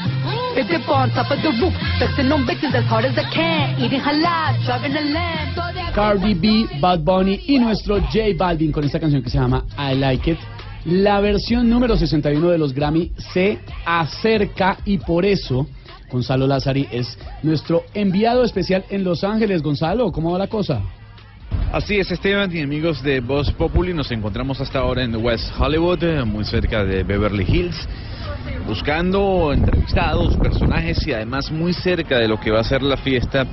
Fit 0.55 0.71
dip 0.71 0.87
on 0.87 1.11
top 1.11 1.27
of 1.27 1.43
the 1.43 1.51
roof, 1.59 1.75
flexing 1.99 2.31
on 2.31 2.47
bitches 2.47 2.71
as 2.71 2.85
hard 2.87 3.03
as 3.03 3.19
I 3.19 3.27
can. 3.35 3.75
Eating 3.83 3.99
halal, 3.99 4.55
driving 4.63 4.95
a 4.95 5.03
lamb. 5.11 5.51
So 5.53 5.67
that 5.75 5.93
Cardi 5.93 6.33
B, 6.33 6.67
Bad 6.79 7.03
Bunny 7.03 7.43
y 7.49 7.59
nuestro 7.59 7.99
J 7.99 8.31
Balvin 8.37 8.71
con 8.71 8.85
esta 8.85 8.97
canción 8.97 9.21
que 9.21 9.29
se 9.29 9.37
llama 9.37 9.65
I 9.77 9.95
Like 9.95 10.31
It. 10.31 10.37
La 10.85 11.19
versión 11.19 11.69
número 11.69 11.97
61 11.97 12.47
de 12.47 12.57
los 12.57 12.73
Grammy 12.73 13.11
se 13.17 13.59
acerca 13.85 14.77
y 14.85 14.99
por 14.99 15.25
eso 15.25 15.67
Gonzalo 16.09 16.47
Lázari 16.47 16.87
es 16.89 17.19
nuestro 17.43 17.83
enviado 17.93 18.45
especial 18.45 18.85
en 18.89 19.03
Los 19.03 19.25
Ángeles. 19.25 19.61
Gonzalo, 19.61 20.13
¿cómo 20.13 20.31
va 20.31 20.37
la 20.39 20.47
cosa? 20.47 20.81
Así 21.71 21.97
es, 21.97 22.09
Esteban 22.09 22.55
y 22.55 22.61
amigos 22.61 23.03
de 23.03 23.19
Voz 23.19 23.51
Populi, 23.51 23.93
nos 23.93 24.09
encontramos 24.11 24.59
hasta 24.61 24.79
ahora 24.79 25.03
en 25.03 25.15
West 25.15 25.51
Hollywood, 25.59 26.03
eh, 26.03 26.23
muy 26.23 26.45
cerca 26.45 26.83
de 26.83 27.03
Beverly 27.03 27.43
Hills, 27.43 27.87
buscando 28.65 29.53
entrevistados, 29.53 30.35
personajes 30.37 31.05
y 31.07 31.13
además 31.13 31.51
muy 31.51 31.73
cerca 31.73 32.17
de 32.19 32.27
lo 32.27 32.39
que 32.39 32.51
va 32.51 32.59
a 32.59 32.63
ser 32.63 32.83
la 32.83 32.97
fiesta 32.97 33.45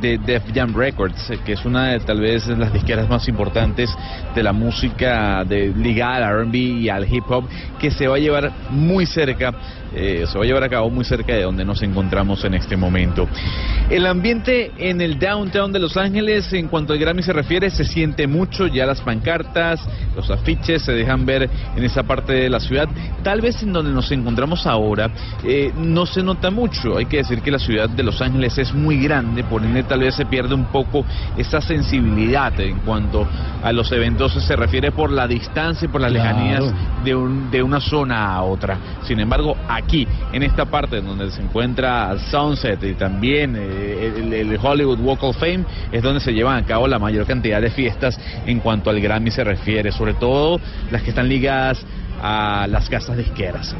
de 0.00 0.18
Def 0.18 0.44
Jam 0.54 0.74
Records, 0.74 1.30
eh, 1.30 1.38
que 1.44 1.52
es 1.52 1.64
una 1.64 1.88
de 1.88 2.00
tal 2.00 2.20
vez 2.20 2.46
las 2.46 2.72
disqueras 2.72 3.08
más 3.08 3.28
importantes 3.28 3.90
de 4.34 4.42
la 4.42 4.52
música 4.52 5.44
de 5.44 5.68
ligada 5.68 6.28
al 6.28 6.40
R&B 6.40 6.58
y 6.58 6.88
al 6.88 7.12
hip 7.12 7.24
hop, 7.28 7.44
que 7.78 7.90
se 7.90 8.08
va 8.08 8.16
a 8.16 8.18
llevar 8.18 8.52
muy 8.70 9.06
cerca 9.06 9.52
eh, 9.94 10.24
se 10.26 10.38
va 10.38 10.44
a 10.44 10.46
llevar 10.46 10.64
a 10.64 10.68
cabo 10.70 10.88
muy 10.88 11.04
cerca 11.04 11.34
de 11.34 11.42
donde 11.42 11.64
nos 11.64 11.82
encontramos 11.82 12.42
en 12.44 12.54
este 12.54 12.76
momento. 12.76 13.28
El 13.90 14.06
ambiente 14.06 14.72
en 14.78 15.02
el 15.02 15.18
downtown 15.18 15.70
de 15.70 15.78
Los 15.78 15.96
Ángeles, 15.98 16.50
en 16.54 16.68
cuanto 16.68 16.94
al 16.94 16.98
Grammy 16.98 17.22
se 17.22 17.32
refiere, 17.32 17.68
se 17.68 17.84
siente 17.84 18.26
mucho, 18.26 18.66
ya 18.66 18.86
las 18.86 19.02
pancartas, 19.02 19.80
los 20.16 20.30
afiches 20.30 20.82
se 20.82 20.92
dejan 20.92 21.26
ver 21.26 21.48
en 21.76 21.84
esa 21.84 22.04
parte 22.04 22.32
de 22.32 22.48
la 22.48 22.60
ciudad. 22.60 22.88
Tal 23.22 23.42
vez 23.42 23.62
en 23.62 23.72
donde 23.72 23.92
nos 23.92 24.10
encontramos 24.12 24.41
ahora 24.66 25.10
eh, 25.44 25.72
no 25.76 26.06
se 26.06 26.22
nota 26.22 26.50
mucho, 26.50 26.96
hay 26.98 27.06
que 27.06 27.18
decir 27.18 27.40
que 27.42 27.50
la 27.50 27.58
ciudad 27.58 27.88
de 27.88 28.02
Los 28.02 28.20
Ángeles 28.20 28.58
es 28.58 28.74
muy 28.74 28.96
grande, 28.98 29.44
por 29.44 29.64
ende 29.64 29.82
tal 29.84 30.00
vez 30.00 30.14
se 30.14 30.26
pierde 30.26 30.54
un 30.54 30.66
poco 30.66 31.04
esa 31.36 31.60
sensibilidad 31.60 32.58
en 32.60 32.78
cuanto 32.80 33.26
a 33.62 33.72
los 33.72 33.90
eventos 33.92 34.32
se 34.32 34.56
refiere 34.56 34.90
por 34.92 35.10
la 35.10 35.26
distancia 35.26 35.86
y 35.86 35.88
por 35.88 36.00
las 36.00 36.12
Claro. 36.12 36.38
lejanías 36.38 36.74
de, 37.04 37.14
un- 37.14 37.50
de 37.50 37.62
una 37.62 37.80
zona 37.80 38.34
a 38.34 38.42
otra. 38.42 38.78
Sin 39.04 39.20
embargo, 39.20 39.56
aquí, 39.68 40.06
en 40.32 40.42
esta 40.42 40.64
parte 40.66 41.00
donde 41.00 41.30
se 41.30 41.40
encuentra 41.42 42.16
Sunset 42.30 42.82
y 42.84 42.94
también 42.94 43.56
eh, 43.56 44.12
el, 44.16 44.32
el 44.32 44.58
Hollywood 44.62 44.98
Walk 45.00 45.22
of 45.22 45.36
Fame, 45.38 45.64
es 45.90 46.02
donde 46.02 46.20
se 46.20 46.32
llevan 46.32 46.56
a 46.62 46.66
cabo 46.66 46.86
la 46.88 46.98
mayor 46.98 47.26
cantidad 47.26 47.60
de 47.60 47.70
fiestas 47.70 48.18
en 48.46 48.60
cuanto 48.60 48.90
al 48.90 49.00
Grammy 49.00 49.30
se 49.30 49.44
refiere, 49.44 49.92
sobre 49.92 50.14
todo 50.14 50.60
las 50.90 51.02
que 51.02 51.10
están 51.10 51.28
ligadas 51.28 51.84
a 52.22 52.66
las 52.68 52.88
casas 52.88 53.16
disqueras. 53.16 53.74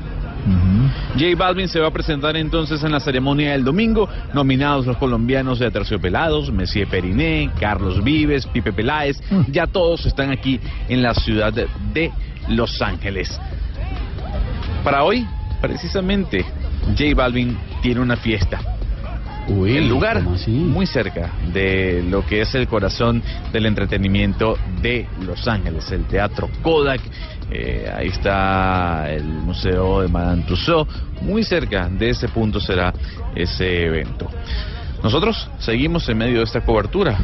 J 1.15 1.37
Balvin 1.37 1.69
se 1.69 1.81
va 1.81 1.89
a 1.89 1.93
presentar 1.93 2.37
entonces 2.37 2.83
en 2.83 2.93
la 2.93 3.01
ceremonia 3.01 3.53
del 3.53 3.65
domingo, 3.65 4.09
nominados 4.35 4.87
los 4.87 4.97
colombianos 4.97 5.59
de 5.59 5.71
Terciopelados, 5.71 6.53
Messier 6.53 6.87
Periné, 6.89 7.51
Carlos 7.59 8.03
Vives, 8.03 8.47
Pipe 8.47 8.73
Peláez, 8.73 9.21
ya 9.49 9.67
todos 9.67 10.07
están 10.07 10.31
aquí 10.31 10.61
en 10.89 11.03
la 11.03 11.15
ciudad 11.15 11.53
de, 11.53 11.69
de 11.93 12.13
Los 12.49 12.81
Ángeles. 12.83 13.41
Para 14.85 15.05
hoy, 15.05 15.27
precisamente, 15.61 16.45
J 16.97 17.15
Balvin 17.15 17.57
tiene 17.83 18.01
una 18.01 18.17
fiesta. 18.17 18.61
El 19.49 19.89
lugar 19.89 20.23
muy 20.23 20.87
cerca 20.87 21.33
de 21.53 22.03
lo 22.09 22.25
que 22.25 22.43
es 22.43 22.55
el 22.55 22.69
corazón 22.69 23.23
del 23.53 23.67
entretenimiento 23.67 24.57
de 24.81 25.07
Los 25.27 25.47
Ángeles, 25.49 25.91
el 25.91 26.05
Teatro 26.05 26.49
Kodak. 26.63 27.01
Eh, 27.51 27.91
ahí 27.95 28.09
está 28.09 29.11
el 29.11 29.25
Museo 29.25 30.03
de 30.03 30.09
Madame 30.09 30.43
Tussauds. 30.45 30.91
Muy 31.23 31.45
cerca 31.45 31.89
de 31.89 32.11
ese 32.11 32.29
punto 32.29 32.61
será 32.61 32.93
ese 33.35 33.87
evento. 33.87 34.29
Nosotros 35.03 35.51
seguimos 35.59 36.09
en 36.09 36.19
medio 36.19 36.39
de 36.39 36.45
esta 36.45 36.61
cobertura. 36.61 37.19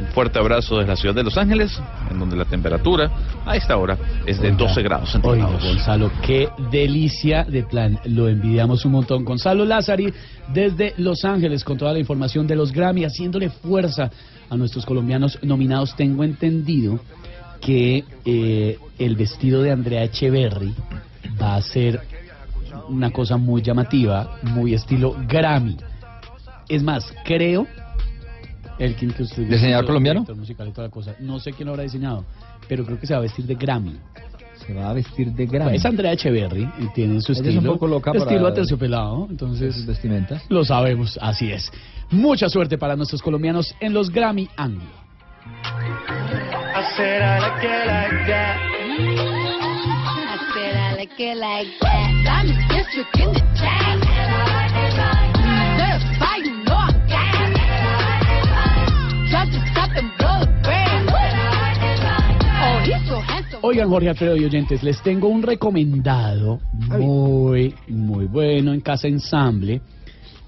Un 0.00 0.06
fuerte 0.14 0.38
abrazo 0.38 0.78
desde 0.78 0.88
la 0.88 0.96
ciudad 0.96 1.14
de 1.14 1.22
Los 1.22 1.36
Ángeles, 1.36 1.78
en 2.10 2.18
donde 2.18 2.36
la 2.36 2.46
temperatura 2.46 3.10
a 3.44 3.56
esta 3.56 3.76
hora 3.76 3.98
es 4.24 4.40
de 4.40 4.50
12 4.50 4.82
grados 4.82 5.14
Oiga, 5.14 5.46
centígrados. 5.46 5.64
Gonzalo, 5.64 6.10
qué 6.26 6.48
delicia 6.70 7.44
de 7.44 7.62
plan. 7.64 7.98
Lo 8.04 8.28
envidiamos 8.28 8.84
un 8.84 8.92
montón. 8.92 9.24
Gonzalo 9.24 9.64
Lázari, 9.64 10.12
desde 10.52 10.94
Los 10.96 11.24
Ángeles, 11.24 11.64
con 11.64 11.76
toda 11.76 11.92
la 11.92 11.98
información 11.98 12.46
de 12.46 12.56
los 12.56 12.72
Grammy, 12.72 13.04
haciéndole 13.04 13.50
fuerza 13.50 14.10
a 14.48 14.56
nuestros 14.56 14.86
colombianos 14.86 15.38
nominados. 15.42 15.94
Tengo 15.94 16.24
entendido 16.24 16.98
que 17.60 18.04
eh, 18.24 18.78
el 18.98 19.16
vestido 19.16 19.62
de 19.62 19.70
Andrea 19.70 20.02
Echeverry 20.04 20.74
va 21.40 21.56
a 21.56 21.62
ser 21.62 22.00
una 22.88 23.10
cosa 23.10 23.36
muy 23.36 23.60
llamativa, 23.60 24.38
muy 24.42 24.74
estilo 24.74 25.14
Grammy. 25.28 25.76
Es 26.68 26.82
más, 26.82 27.12
creo. 27.24 27.66
El 28.80 28.96
que 28.96 29.06
que 29.08 29.22
usted 29.22 29.42
¿Diseñador 29.46 29.84
colombiano? 29.86 30.20
director 30.20 30.36
musical 30.36 30.68
y 30.68 30.72
toda 30.72 30.86
la 30.88 30.90
cosa. 30.92 31.14
No 31.20 31.38
sé 31.38 31.52
quién 31.52 31.66
lo 31.66 31.72
habrá 31.72 31.82
diseñado, 31.84 32.24
pero 32.66 32.84
creo 32.84 32.98
que 32.98 33.06
se 33.06 33.12
va 33.12 33.18
a 33.20 33.22
vestir 33.22 33.44
de 33.44 33.54
Grammy. 33.54 33.96
Se 34.66 34.74
va 34.74 34.90
a 34.90 34.92
vestir 34.94 35.32
de 35.32 35.46
Grammy. 35.46 35.76
Es 35.76 35.84
Andrea 35.84 36.12
Echeverry 36.12 36.68
y 36.80 36.86
tiene 36.94 37.20
su 37.20 37.32
Ella 37.32 37.40
es 37.42 37.46
estilo. 37.48 37.70
un 37.72 37.76
poco 37.76 37.86
loca 37.86 38.10
para- 38.12 38.24
estilo 38.24 38.46
aterciopelado, 38.48 39.26
entonces. 39.30 39.86
vestimentas. 39.86 40.42
Lo 40.48 40.64
sabemos, 40.64 41.18
así 41.20 41.52
es. 41.52 41.70
Mucha 42.10 42.48
suerte 42.48 42.78
para 42.78 42.96
nuestros 42.96 43.22
colombianos 43.22 43.74
en 43.80 43.92
los 43.92 44.10
Grammy 44.10 44.48
Anglo. 44.56 44.82
I 55.02 55.39
Oigan, 63.62 63.88
Jorge 63.90 64.08
Alfredo 64.08 64.36
y 64.36 64.44
oyentes, 64.44 64.82
les 64.82 65.02
tengo 65.02 65.28
un 65.28 65.42
recomendado 65.42 66.60
muy, 66.72 67.74
muy 67.88 68.26
bueno 68.26 68.72
en 68.72 68.80
Casa 68.80 69.06
Ensamble. 69.06 69.80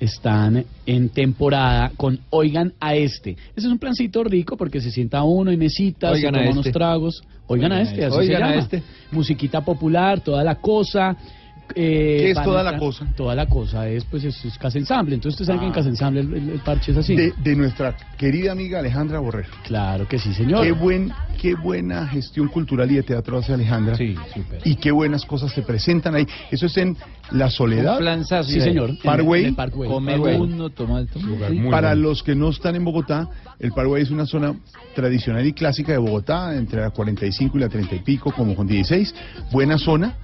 Están 0.01 0.65
en 0.87 1.11
temporada 1.11 1.93
con 1.97 2.19
Oigan 2.31 2.73
a 2.81 2.95
este. 2.95 3.33
Ese 3.33 3.67
es 3.67 3.73
un 3.73 3.79
plancito 3.79 4.25
rico 4.25 4.57
porque 4.57 4.81
se 4.81 4.91
sienta 4.91 5.23
uno 5.23 5.53
y 5.53 5.57
mesitas, 5.57 6.19
se 6.19 6.27
toma 6.27 6.51
unos 6.51 6.67
este. 6.67 6.73
tragos. 6.73 7.23
Oigan, 7.47 7.73
a 7.73 7.83
este, 7.83 8.05
así 8.05 8.17
Oigan 8.17 8.39
se 8.39 8.45
a 8.45 8.55
este. 8.55 8.83
Musiquita 9.13 9.61
popular, 9.61 10.21
toda 10.21 10.43
la 10.43 10.57
cosa. 10.57 11.17
Eh, 11.75 12.19
¿Qué 12.21 12.31
es 12.33 12.43
toda 12.43 12.63
la 12.63 12.77
cosa? 12.79 13.07
Toda 13.17 13.35
la 13.35 13.47
cosa 13.47 13.89
es, 13.89 14.05
pues, 14.05 14.25
es, 14.25 14.45
es 14.45 14.59
Casa 14.59 14.79
Ensamble. 14.79 15.15
Entonces, 15.15 15.41
ustedes 15.41 15.47
saben 15.47 15.61
que 15.61 15.67
en 15.69 15.73
Casa 15.73 15.89
Ensamble 15.89 16.21
el, 16.21 16.35
el- 16.35 16.51
el 16.51 16.61
parche 16.61 16.93
es 16.93 16.99
así. 16.99 17.17
De, 17.17 17.33
de 17.43 17.57
nuestra 17.57 17.97
querida 18.19 18.53
amiga 18.53 18.79
Alejandra 18.81 19.19
Borrero. 19.21 19.49
Claro 19.65 20.07
que 20.07 20.19
sí, 20.19 20.35
señor. 20.35 20.63
Qué, 20.65 20.73
buen, 20.73 21.13
qué 21.41 21.55
buena 21.55 22.07
gestión 22.09 22.49
cultural 22.49 22.91
y 22.91 22.97
de 22.97 23.03
teatro 23.03 23.39
hace 23.39 23.55
Alejandra. 23.55 23.97
Sí, 23.97 24.15
súper. 24.35 24.61
Y 24.65 24.77
qué 24.77 24.91
buenas 24.91 25.25
cosas 25.25 25.51
se 25.53 25.63
presentan 25.63 26.15
ahí. 26.15 26.27
Eso 26.51 26.67
es 26.67 26.77
en 26.77 26.97
La 27.31 27.49
Soledad. 27.49 27.99
Sí, 28.25 28.35
ahí. 28.35 28.61
señor. 28.61 28.91
En- 28.91 28.97
Parkway. 28.99 29.43
en 29.43 29.49
el 29.49 29.55
Parkway. 29.55 29.89
Come 29.91 30.13
Parkway. 30.13 30.37
uno, 30.41 30.71
toma 30.71 31.01
el. 31.01 31.09
Sí. 31.09 31.61
Para 31.71 31.95
los 31.95 32.23
que 32.23 32.35
no 32.35 32.51
están 32.51 32.77
en 32.77 32.85
Bogotá, 32.85 33.29
el 33.59 33.73
Paraguay 33.73 34.03
es 34.03 34.11
una 34.11 34.27
zona 34.27 34.55
tradicional 34.95 35.47
y 35.47 35.53
clásica 35.55 35.93
de 35.93 35.99
Bogotá, 35.99 36.55
entre 36.57 36.81
la 36.83 36.91
45 36.91 37.57
y 37.57 37.61
la 37.61 37.69
30 37.69 37.95
y 37.97 37.99
pico, 38.01 38.31
como 38.33 38.55
con 38.55 38.67
16. 38.67 39.15
Buena 39.51 39.79
zona 39.79 40.15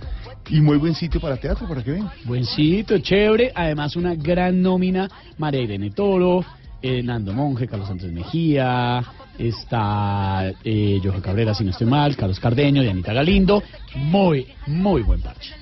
y 0.48 0.60
muy 0.60 0.78
buen 0.78 0.94
sitio 0.94 1.20
para 1.20 1.36
teatro, 1.36 1.68
para 1.68 1.82
que 1.82 1.92
vean. 1.92 2.10
Buen 2.24 2.44
sitio, 2.44 2.98
chévere. 2.98 3.52
Además, 3.54 3.96
una 3.96 4.14
gran 4.14 4.60
nómina. 4.62 5.08
María 5.38 5.60
Irene 5.60 5.90
Toro, 5.90 6.44
eh, 6.82 7.02
Nando 7.02 7.32
Monge, 7.32 7.66
Carlos 7.66 7.88
Sánchez 7.88 8.12
Mejía, 8.12 9.02
está 9.38 10.52
eh, 10.64 11.00
Jojo 11.02 11.20
Cabrera, 11.20 11.54
si 11.54 11.64
no 11.64 11.70
estoy 11.70 11.86
mal, 11.86 12.16
Carlos 12.16 12.40
Cardeño, 12.40 12.82
Dianita 12.82 13.12
Galindo. 13.12 13.62
Muy, 13.94 14.46
muy 14.66 15.02
buen 15.02 15.20
parche. 15.20 15.54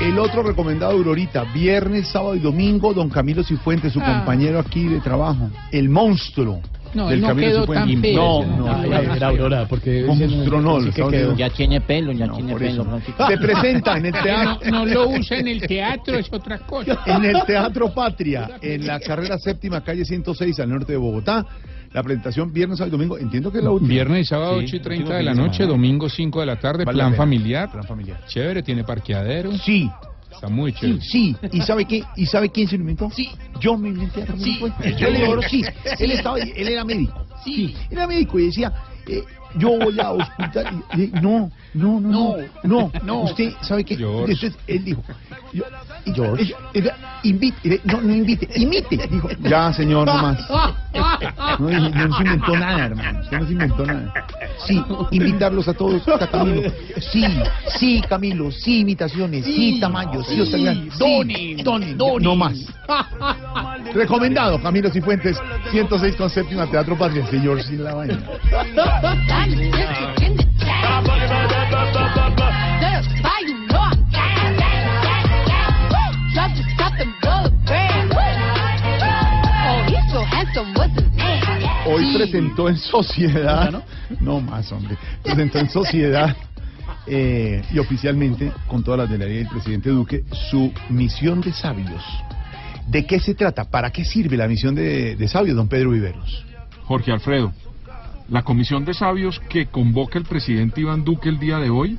El 0.00 0.18
otro 0.18 0.42
recomendado 0.42 0.92
Aurorita, 0.92 1.44
viernes, 1.54 2.08
sábado 2.08 2.34
y 2.34 2.38
domingo, 2.40 2.92
don 2.92 3.08
Camilo 3.08 3.42
Cifuentes, 3.42 3.92
su 3.92 4.00
Ah. 4.00 4.18
compañero 4.18 4.58
aquí 4.58 4.84
de 4.86 5.00
trabajo, 5.00 5.50
el 5.72 5.88
monstruo. 5.88 6.60
No, 6.92 7.06
del 7.08 7.14
él 7.16 7.20
no 7.22 7.28
Camilo 7.28 7.48
quedó 7.48 7.60
Cifuentes. 7.62 7.94
tan 7.94 8.02
feo. 8.02 8.44
No, 8.44 8.56
no, 8.56 8.76
no, 8.76 8.84
era 9.14 9.26
Aurora, 9.28 9.66
porque 9.66 10.04
monstruo 10.06 10.60
no. 10.60 11.34
Ya 11.36 11.48
tiene 11.50 11.80
pelo, 11.80 12.12
ya 12.12 12.28
tiene 12.28 12.54
pelo. 12.54 13.00
Se 13.26 13.38
presenta 13.38 13.96
en 13.96 14.06
el 14.06 14.12
No, 14.14 14.22
teatro. 14.22 14.70
no 14.70 14.86
lo 14.86 15.08
usa 15.08 15.38
en 15.38 15.48
el 15.48 15.60
teatro, 15.62 16.18
es 16.18 16.32
otra 16.32 16.58
cosa. 16.58 16.98
En 17.06 17.24
el 17.24 17.42
Teatro 17.46 17.92
Patria, 17.94 18.50
en 18.60 18.86
la 18.86 19.00
carrera 19.00 19.38
séptima, 19.38 19.82
calle 19.82 20.04
106, 20.04 20.60
al 20.60 20.68
norte 20.68 20.92
de 20.92 20.98
Bogotá. 20.98 21.44
La 21.94 22.02
presentación 22.02 22.52
viernes 22.52 22.76
sábado 22.78 22.96
y 22.96 22.98
domingo, 22.98 23.16
entiendo 23.18 23.50
que 23.50 23.58
es 23.58 23.64
la 23.64 23.70
última. 23.70 23.88
Viernes 23.88 24.20
y 24.22 24.24
sábado 24.24 24.58
Sí, 24.58 24.64
8 24.66 24.76
y 24.76 24.80
30 24.80 25.02
último 25.04 25.16
de 25.16 25.22
la 25.22 25.34
noche, 25.34 25.54
semana. 25.58 25.72
domingo 25.72 26.08
5 26.10 26.40
de 26.40 26.46
la 26.46 26.56
tarde, 26.58 26.84
Vale 26.84 26.96
plan 26.96 27.14
familiar. 27.14 27.70
Plan 27.70 27.84
familiar. 27.84 28.20
Chévere, 28.26 28.62
tiene 28.62 28.84
parqueadero. 28.84 29.52
Sí. 29.58 29.88
Está 30.30 30.48
muy 30.48 30.72
chévere. 30.72 31.00
sí. 31.00 31.36
¿Y 31.52 31.60
sabe 31.62 31.84
qué? 31.84 32.02
¿Y 32.16 32.26
sabe 32.26 32.50
quién 32.50 32.66
se 32.66 32.76
lo 32.76 32.80
inventó? 32.82 33.08
Sí. 33.10 33.30
Yo 33.60 33.78
me 33.78 33.88
inventé 33.90 34.24
a 34.24 34.36
Sí. 34.36 34.58
Yo 34.98 35.06
Él, 35.06 35.14
le 35.14 35.28
oro, 35.28 35.40
sí. 35.42 35.62
sí. 35.62 35.70
Él, 36.00 36.10
estaba, 36.10 36.38
él 36.40 36.68
era 36.68 36.84
médico. 36.84 37.24
Sí. 37.44 37.74
Era 37.88 38.08
médico 38.08 38.40
y 38.40 38.46
decía, 38.46 38.72
eh, 39.06 39.22
yo 39.58 39.70
voy 39.78 39.98
a 40.00 40.10
hospital. 40.12 40.82
Y, 40.96 41.02
y- 41.02 41.10
no, 41.20 41.50
no, 41.74 42.00
no, 42.00 42.10
no, 42.10 42.36
no, 42.62 42.92
no. 43.02 43.20
Usted, 43.22 43.52
¿sabe 43.62 43.84
qué? 43.84 43.96
George. 43.96 44.32
Entonces, 44.32 44.58
él 44.66 44.84
dijo, 44.84 45.02
yo, 46.06 46.36
y- 46.36 46.54
eh, 46.74 46.90
invite, 47.24 47.80
no, 47.84 48.00
no 48.00 48.12
invite, 48.14 48.48
imite. 48.56 49.06
Dijo, 49.10 49.28
ya, 49.40 49.72
señor, 49.72 50.06
no 50.06 50.14
más. 50.14 50.38
No, 51.58 51.68
no, 51.70 51.88
no 51.90 52.16
se 52.16 52.22
inventó 52.24 52.56
nada, 52.56 52.86
hermano. 52.86 53.20
Usted 53.20 53.38
no 53.38 53.46
se 53.46 53.52
inventó 53.52 53.86
nada. 53.86 54.12
Sí, 54.66 54.82
invitarlos 55.12 55.68
a 55.68 55.74
todos 55.74 56.06
a 56.08 56.26
Camilo. 56.28 56.70
Sí, 57.12 57.24
sí, 57.78 58.02
Camilo, 58.08 58.50
sí, 58.50 58.80
imitaciones, 58.80 59.44
sí, 59.44 59.78
tamaños, 59.80 60.26
sí, 60.26 60.44
sí, 60.46 60.88
donen, 60.98 61.96
donen, 61.96 61.96
no 62.24 62.36
más. 62.36 62.54
Recomendado, 63.94 64.60
Camilo 64.60 64.90
Cifuentes, 64.90 65.36
106 65.70 66.16
con 66.16 66.30
séptima 66.30 66.66
Teatro 66.66 66.96
Patria, 66.96 67.26
señor 67.26 67.62
sin 67.62 67.84
la 67.84 67.94
vaina. 67.94 68.18
Hoy 81.86 82.14
presentó 82.16 82.68
en 82.68 82.76
Sociedad, 82.78 83.84
no 84.20 84.40
más, 84.40 84.72
hombre, 84.72 84.96
presentó 85.22 85.58
en 85.58 85.68
Sociedad 85.68 86.34
eh, 87.06 87.62
y 87.70 87.78
oficialmente, 87.78 88.50
con 88.66 88.82
todas 88.82 89.00
las 89.00 89.10
de 89.10 89.18
la 89.18 89.26
ley 89.26 89.38
del 89.38 89.48
presidente 89.48 89.90
Duque, 89.90 90.24
su 90.50 90.72
misión 90.88 91.42
de 91.42 91.52
sabios. 91.52 92.02
¿De 92.86 93.04
qué 93.04 93.20
se 93.20 93.34
trata? 93.34 93.64
¿Para 93.64 93.90
qué 93.90 94.04
sirve 94.04 94.38
la 94.38 94.48
misión 94.48 94.74
de, 94.74 95.16
de 95.16 95.28
sabios, 95.28 95.56
don 95.56 95.68
Pedro 95.68 95.90
Viveros? 95.90 96.46
Jorge 96.84 97.12
Alfredo, 97.12 97.52
la 98.28 98.42
comisión 98.42 98.84
de 98.84 98.94
sabios 98.94 99.40
que 99.48 99.66
convoca 99.66 100.18
el 100.18 100.24
presidente 100.24 100.80
Iván 100.80 101.04
Duque 101.04 101.28
el 101.28 101.38
día 101.38 101.58
de 101.58 101.70
hoy 101.70 101.98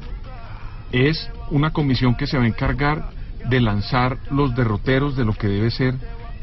es 0.91 1.29
una 1.51 1.71
comisión 1.71 2.15
que 2.15 2.27
se 2.27 2.37
va 2.37 2.43
a 2.43 2.47
encargar 2.47 3.09
de 3.49 3.61
lanzar 3.61 4.17
los 4.31 4.55
derroteros 4.55 5.15
de 5.15 5.25
lo 5.25 5.33
que 5.33 5.47
debe 5.47 5.69
ser 5.69 5.95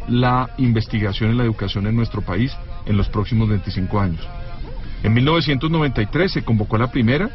la 0.09 0.51
investigación 0.59 1.31
en 1.31 1.39
la 1.39 1.45
educación 1.45 1.87
en 1.87 1.97
nuestro 1.97 2.23
país 2.23 2.53
en 2.87 2.97
los 2.97 3.09
próximos 3.09 3.49
25 3.49 4.01
años. 4.01 4.29
En 5.03 5.15
1993 5.15 6.33
se 6.33 6.45
convocó 6.45 6.79
la 6.79 6.91
primera 6.91 7.29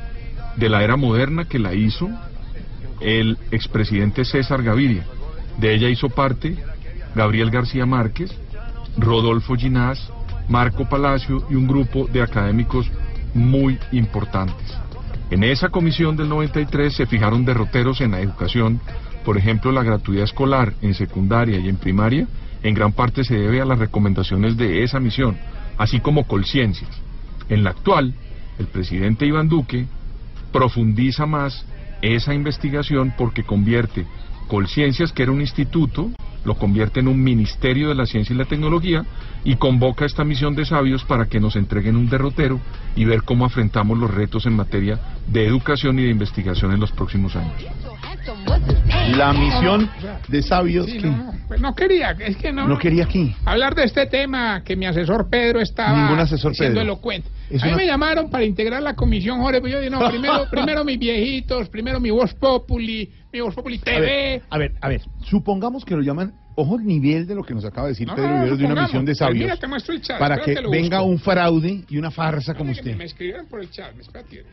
de 0.56 0.70
la 0.70 0.84
era 0.84 0.96
moderna 0.96 1.46
que 1.46 1.60
la 1.60 1.74
hizo 1.74 2.10
el 3.02 3.38
expresidente 3.52 4.26
César 4.26 4.64
Gaviria. 4.64 5.06
De 5.60 5.74
ella 5.74 5.90
hizo 5.90 6.10
parte 6.10 6.56
Gabriel 7.16 7.52
García 7.52 7.86
Márquez, 7.86 8.32
Rodolfo 8.98 9.56
Ginás, 9.56 10.12
Marco 10.50 10.88
Palacio 10.88 11.46
y 11.50 11.56
un 11.56 11.68
grupo 11.68 12.08
de 12.08 12.22
académicos 12.22 12.90
muy 13.34 13.78
importantes. 13.92 14.76
En 15.30 15.44
esa 15.44 15.70
comisión 15.70 16.16
del 16.16 16.30
93 16.30 16.94
se 16.94 17.06
fijaron 17.06 17.44
derroteros 17.44 18.00
en 18.02 18.12
la 18.12 18.22
educación, 18.22 18.80
por 19.26 19.38
ejemplo, 19.38 19.72
la 19.72 19.84
gratuidad 19.84 20.24
escolar 20.24 20.74
en 20.82 20.94
secundaria 20.94 21.60
y 21.60 21.68
en 21.68 21.76
primaria, 21.76 22.28
en 22.64 22.74
gran 22.74 22.94
parte 22.94 23.24
se 23.24 23.36
debe 23.36 23.62
a 23.62 23.66
las 23.66 23.78
recomendaciones 23.78 24.56
de 24.56 24.84
esa 24.84 25.00
misión, 25.00 25.38
así 25.78 26.00
como 26.00 26.26
Colciencias. 26.26 26.90
En 27.50 27.64
la 27.64 27.72
actual, 27.72 28.14
el 28.58 28.68
presidente 28.68 29.26
Iván 29.26 29.50
Duque 29.50 29.86
profundiza 30.52 31.26
más 31.26 31.66
esa 32.02 32.34
investigación 32.34 33.14
porque 33.18 33.44
convierte 33.44 34.06
Colciencias, 34.48 35.12
que 35.12 35.24
era 35.24 35.32
un 35.34 35.42
instituto, 35.42 36.10
lo 36.48 36.56
convierte 36.56 37.02
en 37.02 37.10
un 37.10 37.22
ministerio 37.22 37.90
de 37.90 37.96
la 37.96 38.06
ciencia 38.06 38.34
y 38.34 38.38
la 38.38 38.46
tecnología 38.46 39.04
y 39.44 39.58
convoca 39.58 40.06
esta 40.06 40.24
misión 40.24 40.56
de 40.56 40.64
sabios 40.64 41.04
para 41.04 41.26
que 41.26 41.42
nos 41.42 41.58
entreguen 41.58 41.98
un 41.98 42.10
derrotero 42.10 42.62
y 42.96 43.04
ver 43.04 43.24
cómo 43.24 43.46
afrontamos 43.46 43.98
los 43.98 44.14
retos 44.14 44.46
en 44.46 44.56
materia 44.56 44.98
de 45.28 45.46
educación 45.46 46.00
y 46.00 46.04
de 46.04 46.10
investigación 46.10 46.72
en 46.72 46.80
los 46.80 46.94
próximos 46.94 47.36
años. 47.36 47.66
La 49.16 49.32
misión 49.34 49.90
de 50.28 50.42
sabios 50.42 50.86
Sí, 50.86 50.98
que 51.00 51.08
no, 51.08 51.34
pues 51.48 51.62
no 51.62 51.74
quería, 51.74 52.12
es 52.12 52.36
que 52.38 52.52
no. 52.52 52.68
no 52.68 52.78
quería 52.78 53.06
aquí. 53.06 53.34
Hablar 53.46 53.74
de 53.76 53.86
este 53.86 54.06
tema 54.08 54.62
que 54.64 54.76
mi 54.76 54.86
asesor 54.86 55.30
Pedro 55.30 55.62
estaba 55.62 56.02
Ningún 56.04 56.20
asesor 56.20 56.54
siendo 56.56 56.76
Pedro. 56.80 56.94
elocuente. 56.94 57.30
Es 57.50 57.64
a 57.64 57.66
mí 57.68 57.72
una- 57.72 57.78
me 57.82 57.86
llamaron 57.88 58.30
para 58.30 58.44
integrar 58.44 58.82
la 58.84 58.96
comisión, 58.96 59.40
Jorge, 59.40 59.62
pero 59.62 59.74
yo 59.74 59.80
dije, 59.80 59.90
no, 59.90 60.10
primero, 60.10 60.46
primero 60.52 60.84
mis 60.84 61.00
viejitos, 61.00 61.70
primero 61.70 62.00
mi 62.00 62.10
Voz 62.12 62.34
Populi, 62.34 63.10
mi 63.32 63.40
Voz 63.40 63.56
Populi 63.56 63.78
A 63.78 63.82
TV. 63.86 64.00
ver, 64.02 64.42
a 64.50 64.58
ver, 64.58 64.74
a 64.82 64.90
ver, 64.90 65.02
supongamos 65.24 65.86
que 65.86 65.96
lo 65.96 66.02
llaman, 66.02 66.34
ojo 66.56 66.76
el 66.78 66.86
nivel 66.86 67.26
de 67.28 67.36
lo 67.36 67.44
que 67.44 67.54
nos 67.54 67.64
acaba 67.64 67.88
de 67.88 67.94
decir 67.94 68.08
No, 68.08 68.16
Pedro 68.16 68.28
no, 68.30 68.34
no, 68.36 68.40
Viveros 68.42 68.60
de 68.60 68.66
una 68.66 68.82
misión 68.84 69.06
de 69.06 69.12
Pues 69.12 69.18
sabios. 69.20 69.40
mira, 69.46 69.56
te 69.56 69.68
muestro 69.68 69.94
el 69.96 70.02
chat, 70.02 70.20
para 70.20 70.38
que 70.40 70.56
venga 70.70 71.02
un 71.02 71.18
fraude 71.20 71.86
y 71.88 71.98
una 71.98 72.12
farsa 72.12 72.54
como 72.56 72.72
usted. 72.72 72.96
Me 72.98 73.06
escribieron 73.06 73.48
por 73.48 73.62
el 73.62 73.70
chat, 73.72 73.98
espérate. 73.98 74.44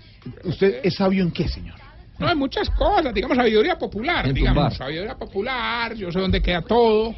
¿Usted 0.45 0.77
es 0.85 0.95
sabio 0.95 1.25
en 1.25 1.33
qué, 1.33 1.49
señor? 1.49 1.75
No, 2.19 2.29
hay 2.29 2.37
muchas 2.37 2.71
cosas, 2.71 3.13
digamos 3.13 3.37
sabiduría 3.37 3.77
popular, 3.77 4.27
En 4.27 4.35
digamos, 4.35 4.63
tumbar. 4.63 4.75
sabiduría 4.77 5.15
popular, 5.17 5.95
yo 5.95 6.13
sé 6.13 6.21
dónde 6.21 6.41
queda 6.41 6.63
todo. 6.63 7.15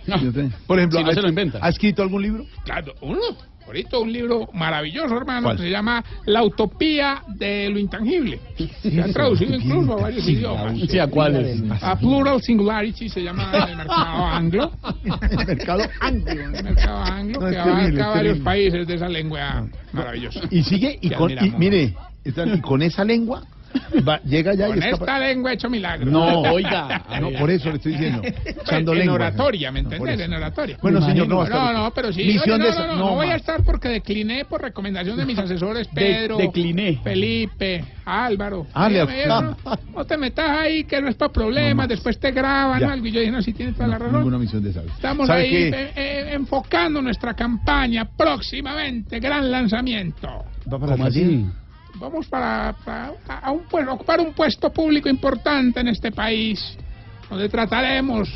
Por 0.67 0.79
ejemplo, 0.79 0.99
Si 0.99 1.05
no 1.05 1.11
¿ha- 1.11 1.15
se 1.15 1.23
lo 1.23 1.29
inventa. 1.29 1.59
¿ha 1.61 1.69
escrito 1.69 2.03
algún 2.03 2.23
libro? 2.23 2.47
Claro, 2.65 2.95
uno, 3.03 3.21
ahorita 3.67 3.99
un 3.99 4.11
libro 4.11 4.49
maravilloso, 4.55 5.15
hermano, 5.17 5.49
¿Cuál? 5.49 5.57
que 5.59 5.65
se 5.65 5.71
llama 5.71 6.03
La 6.25 6.43
utopía 6.43 7.23
de 7.27 7.69
lo 7.69 7.79
intangible. 7.79 8.41
Se 8.81 9.03
ha 9.03 9.13
traducido 9.13 9.55
incluso 9.57 9.93
a 9.99 10.03
varios 10.03 10.27
idiomas. 10.27 10.79
Sí, 10.89 10.99
¿a 10.99 11.07
cuáles? 11.09 11.63
A 11.83 11.99
Plural 11.99 12.41
Singularity 12.41 13.09
se 13.11 13.23
llama 13.23 13.51
en 13.55 13.69
el 13.69 13.77
mercado 13.77 14.25
anglo. 14.25 14.73
el 15.05 15.47
mercado 15.47 15.83
anglo. 16.01 16.31
El 16.33 16.65
mercado 16.65 16.99
anglo, 17.05 17.41
No, 17.41 17.47
que 17.49 17.53
terrible, 17.55 17.73
abarca 18.03 18.09
varios 18.09 18.39
países 18.39 18.87
de 18.87 18.95
esa 18.95 19.09
lengua 19.11 19.67
maravillosa. 19.93 20.41
Y 20.51 20.63
sigue, 20.63 20.99
y 21.03 21.11
con, 21.11 21.31
y 21.33 21.51
mire, 21.59 21.95
y 22.25 22.61
con 22.61 22.81
esa 22.83 23.05
lengua 23.05 23.43
va- 24.07 24.21
llega 24.23 24.55
ya 24.55 24.67
Con 24.67 24.77
y 24.77 24.79
escapa. 24.81 24.97
esta 25.05 25.19
lengua 25.19 25.51
he 25.51 25.55
hecho 25.55 25.69
milagros. 25.71 26.11
No, 26.11 26.41
oiga, 26.43 27.03
no, 27.21 27.31
por 27.33 27.51
eso 27.51 27.71
le 27.71 27.77
estoy 27.77 27.93
diciendo. 27.93 28.23
Echando 28.45 28.95
en 28.95 29.09
oratoria, 29.09 29.71
¿me 29.73 29.83
No, 29.83 29.89
entendés? 29.91 30.15
eso. 30.17 30.25
En 30.25 30.33
oratoria. 30.35 30.79
Bueno, 30.83 31.01
señor, 31.03 31.29
no 31.29 31.37
va 31.39 31.43
a 31.43 31.47
estar 31.47 31.75
No, 31.75 31.83
no, 31.85 31.91
pero 31.93 32.13
sí. 32.13 32.25
Misión 32.25 32.61
de 32.61 32.69
no, 32.71 32.75
no, 32.75 32.87
no, 32.87 32.93
no 32.97 32.99
no 33.07 33.15
voy 33.15 33.29
a 33.29 33.37
estar 33.37 33.63
porque 33.65 33.89
decliné 33.89 34.45
por 34.45 34.61
recomendación 34.63 35.17
de 35.17 35.25
mis 35.27 35.39
asesores 35.47 35.89
Pedro. 35.89 36.37
decliné. 36.37 37.01
Felipe, 37.03 37.85
Álvaro. 38.05 38.67
Ah, 38.75 38.89
le- 38.89 39.27
no, 39.27 39.57
no 39.95 40.05
te 40.05 40.17
metas 40.17 40.51
ahí 40.51 40.85
que 40.85 41.01
no 41.01 41.09
es 41.09 41.17
para 41.17 41.33
problemas, 41.33 41.89
después 41.89 42.19
te 42.19 42.31
graban 42.33 42.81
Ya. 42.81 42.93
algo. 42.93 43.07
Y 43.07 43.13
yo 43.13 43.21
dije, 43.21 43.33
no, 43.33 43.43
si 43.43 43.53
tienes 43.53 43.75
toda 43.75 43.89
la 43.89 43.99
razón. 43.99 44.17
Ninguna 44.19 44.39
misión 44.39 44.63
de. 44.63 44.71
Estamos 44.71 45.27
¿Sabe 45.27 45.43
ahí 45.43 45.55
eh, 45.55 45.93
eh, 45.97 46.31
enfocando 46.35 47.01
nuestra 47.03 47.35
campaña 47.35 48.05
próximamente, 48.17 49.19
gran 49.21 49.51
lanzamiento. 49.51 50.29
¿Va 50.73 50.79
para 50.79 50.93
¿Cómo 50.93 51.05
la 51.05 51.09
así? 51.09 51.47
Vamos 51.99 52.27
para, 52.27 52.75
a 53.27 53.51
un 53.51 53.65
puesto, 53.65 53.93
ocupar 53.93 54.21
un 54.21 54.33
puesto 54.35 54.71
público 54.71 55.09
importante 55.09 55.81
en 55.81 55.89
este 55.89 56.13
país, 56.13 56.77
donde 57.31 57.49
trataremos 57.49 58.29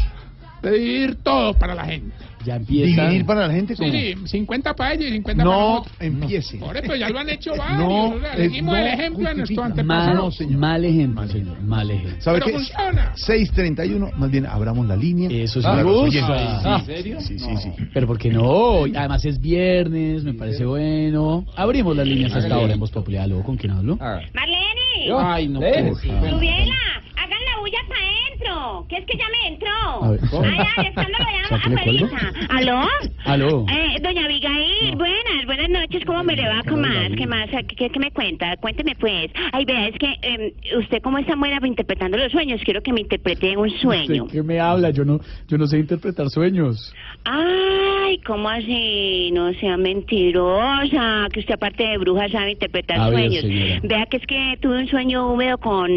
de 0.62 0.70
dividir 0.72 1.22
todo 1.22 1.54
para 1.54 1.74
la 1.74 1.84
gente. 1.84 2.29
Ya 2.44 2.56
empieza. 2.56 3.02
Dividir 3.02 3.26
para 3.26 3.46
la 3.46 3.52
gente 3.54 3.76
como... 3.76 3.90
Sí, 3.92 4.14
sí, 4.24 4.28
50 4.28 4.74
para 4.74 4.94
ellos 4.94 5.06
y 5.06 5.12
50 5.12 5.44
para 5.44 5.56
No, 5.56 5.68
nosotros. 5.74 5.96
empiece. 6.00 6.56
Por 6.58 6.76
eso 6.76 6.96
ya 6.96 7.08
lo 7.10 7.18
han 7.18 7.28
hecho 7.28 7.50
varios. 7.58 7.78
No, 7.78 8.04
o 8.16 8.20
sea, 8.20 8.32
es- 8.32 8.38
seguimos 8.38 8.74
el 8.78 8.84
no 8.84 8.86
ejemplo 8.90 9.28
de 9.28 9.34
nuestros 9.34 9.58
justifica. 9.58 9.62
Mal, 9.84 10.00
antepasados. 10.08 10.40
mal 10.58 10.84
ejemplo, 10.84 11.28
señor. 11.28 11.60
Mal 11.62 11.90
ejemplo. 11.90 12.20
¿Sabe 12.22 12.38
Pero 12.38 12.46
qué? 12.46 12.52
funciona. 12.52 13.12
6.31, 13.14 14.12
más 14.16 14.30
bien 14.30 14.46
abramos 14.46 14.86
la 14.86 14.96
línea. 14.96 15.28
Eso 15.30 15.60
sí 15.60 15.66
Para 15.66 15.84
me 15.84 15.90
gusta. 15.90 16.26
Ah, 16.64 16.76
¿En 16.80 16.86
serio? 16.86 17.20
Sí, 17.20 17.38
sí, 17.38 17.56
sí. 17.58 17.70
Pero 17.92 18.06
¿por 18.06 18.18
qué 18.18 18.30
no? 18.30 18.84
Además 18.96 19.24
es 19.24 19.40
viernes, 19.40 20.24
me 20.24 20.34
parece 20.34 20.64
bueno. 20.64 21.44
Abrimos 21.56 21.96
las 21.96 22.06
líneas 22.06 22.34
hasta 22.34 22.54
ahora 22.54 22.72
en 22.72 22.80
Voz 22.80 22.90
Popular. 22.90 23.28
¿Luego 23.28 23.44
con 23.44 23.56
quién 23.56 23.72
hablo? 23.72 23.96
Marlene, 23.96 25.12
Ay, 25.18 25.48
no 25.48 25.60
ser. 25.60 25.84
Rubiela, 25.88 26.74
hagan 27.16 27.38
la 27.44 27.60
bulla 27.60 27.78
para 27.88 28.00
adentro, 28.44 28.86
que 28.88 28.96
es 28.96 29.04
que 29.06 29.18
ya 29.18 29.24
me 29.28 29.46
A 29.46 29.48
entró. 29.48 30.40
ver. 30.40 30.50
Ay, 30.50 30.66
ay, 30.76 30.86
escándalo 30.86 31.24
¿Será 31.24 31.58
ya, 31.58 31.62
que 31.62 31.70
le 31.70 31.82
cuelgo? 31.82 32.06
afuerita. 32.06 32.54
¿Aló? 32.54 32.80
Aló. 33.24 33.66
Eh, 33.68 33.96
doña 34.02 34.24
Abigail, 34.24 34.96
buenas, 34.96 35.46
buenas 35.46 35.68
noches, 35.68 36.04
¿cómo 36.04 36.22
me 36.22 36.36
le 36.36 36.48
va? 36.48 36.62
¿Qué 36.62 36.70
más? 36.76 37.08
¿Qué 37.16 37.26
más? 37.26 37.48
¿Qué, 37.76 37.90
qué 37.90 37.98
me 38.00 38.10
cuenta? 38.10 38.56
Cuénteme 38.56 38.94
pues. 38.98 39.30
Ay, 39.52 39.64
vea, 39.64 39.88
es 39.88 39.98
que 39.98 40.12
eh, 40.22 40.54
usted 40.78 41.02
como 41.02 41.18
es 41.18 41.26
tan 41.26 41.38
buena 41.38 41.58
interpretando 41.66 42.16
los 42.16 42.32
sueños, 42.32 42.60
quiero 42.64 42.82
que 42.82 42.92
me 42.92 43.00
interprete 43.00 43.56
un 43.56 43.70
sueño. 43.78 44.24
¿Usted 44.24 44.38
qué 44.38 44.42
me 44.42 44.58
habla? 44.60 44.90
Yo 44.90 45.04
no, 45.04 45.20
yo 45.48 45.58
no 45.58 45.66
sé 45.66 45.78
interpretar 45.78 46.28
sueños. 46.30 46.94
Ay, 47.24 48.18
¿cómo 48.26 48.48
así? 48.48 49.30
No 49.32 49.52
sea 49.54 49.76
mentirosa, 49.76 51.28
que 51.32 51.40
usted 51.40 51.54
aparte 51.54 51.84
de 51.84 51.98
bruja 51.98 52.28
sabe 52.30 52.52
interpretar 52.52 52.98
A 52.98 53.10
ver, 53.10 53.18
sueños. 53.30 53.42
señora. 53.42 53.80
Vea 53.82 54.06
que 54.06 54.16
es 54.16 54.26
que 54.26 54.58
tuve 54.60 54.78
un 54.78 54.88
sueño 54.88 55.30
húmedo 55.32 55.58
con 55.58 55.90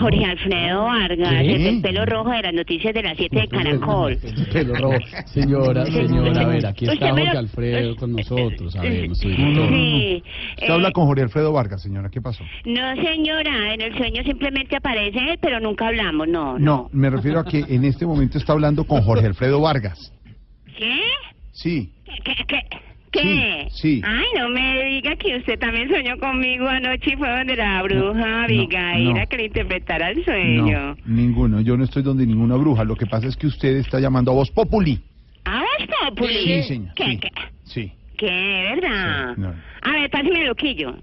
Jorge 0.00 0.24
Alfredo 0.24 0.84
Vargas, 0.84 1.42
¿Qué? 1.42 1.73
El 1.76 1.82
pelo 1.82 2.04
rojo 2.06 2.30
de 2.30 2.42
las 2.42 2.54
noticias 2.54 2.94
de 2.94 3.02
las 3.02 3.16
7 3.16 3.40
de 3.40 3.48
Caracol. 3.48 4.18
Pelo 4.52 4.74
rojo. 4.74 4.98
Señora, 5.26 5.86
señora, 5.86 6.40
a 6.40 6.46
ver, 6.46 6.66
aquí 6.66 6.86
está 6.86 7.10
Jorge 7.10 7.28
Alfredo 7.38 7.96
con 7.96 8.12
nosotros. 8.16 8.76
A 8.76 8.82
ver, 8.82 9.06
nuestro 9.08 9.30
Sí, 9.30 9.36
director. 9.36 10.22
Usted 10.58 10.70
habla 10.72 10.90
con 10.92 11.06
Jorge 11.06 11.22
Alfredo 11.22 11.52
Vargas, 11.52 11.82
señora. 11.82 12.08
¿Qué 12.10 12.20
pasó? 12.20 12.44
No, 12.64 12.94
señora, 13.02 13.74
en 13.74 13.80
el 13.80 13.96
sueño 13.96 14.22
simplemente 14.24 14.76
aparece 14.76 15.18
él, 15.18 15.38
pero 15.40 15.60
nunca 15.60 15.88
hablamos, 15.88 16.28
no. 16.28 16.58
No, 16.58 16.88
me 16.92 17.10
refiero 17.10 17.40
a 17.40 17.44
que 17.44 17.58
en 17.68 17.84
este 17.84 18.06
momento 18.06 18.38
está 18.38 18.52
hablando 18.52 18.84
con 18.84 19.02
Jorge 19.02 19.26
Alfredo 19.26 19.60
Vargas. 19.60 20.12
¿Qué? 20.76 21.00
Sí. 21.52 21.92
¿Qué? 22.24 22.34
¿Qué? 22.46 22.58
¿Qué? 23.14 23.68
Sí, 23.70 23.80
sí. 23.80 24.02
Ay, 24.04 24.26
no 24.36 24.48
me 24.48 24.84
diga 24.84 25.14
que 25.16 25.36
usted 25.36 25.58
también 25.58 25.88
soñó 25.88 26.18
conmigo 26.18 26.66
anoche 26.68 27.12
y 27.12 27.16
fue 27.16 27.30
donde 27.30 27.56
la 27.56 27.82
bruja 27.82 28.44
Abigail 28.44 29.14
no. 29.14 29.20
a 29.20 29.26
que 29.26 29.36
le 29.36 29.44
interpretara 29.46 30.10
el 30.10 30.24
sueño. 30.24 30.96
No, 30.96 30.96
ninguno. 31.06 31.60
Yo 31.60 31.76
no 31.76 31.84
estoy 31.84 32.02
donde 32.02 32.26
ninguna 32.26 32.56
bruja. 32.56 32.84
Lo 32.84 32.96
que 32.96 33.06
pasa 33.06 33.28
es 33.28 33.36
que 33.36 33.46
usted 33.46 33.76
está 33.76 34.00
llamando 34.00 34.32
a 34.32 34.34
Voz 34.34 34.50
Populi. 34.50 35.00
¿Ah, 35.44 35.62
Voz 35.78 35.88
Populi? 36.10 36.34
Sí, 36.34 36.62
señor. 36.64 36.94
¿Qué? 36.94 37.04
sí, 37.04 37.18
¿Qué? 37.18 37.30
Sí. 37.64 37.92
¿Qué? 38.16 38.74
¿Verdad? 38.74 39.36
No. 39.36 39.54
A 39.82 39.90
ver, 39.92 40.10
páseme 40.10 40.40
el 40.40 40.46
loquillo. 40.46 40.96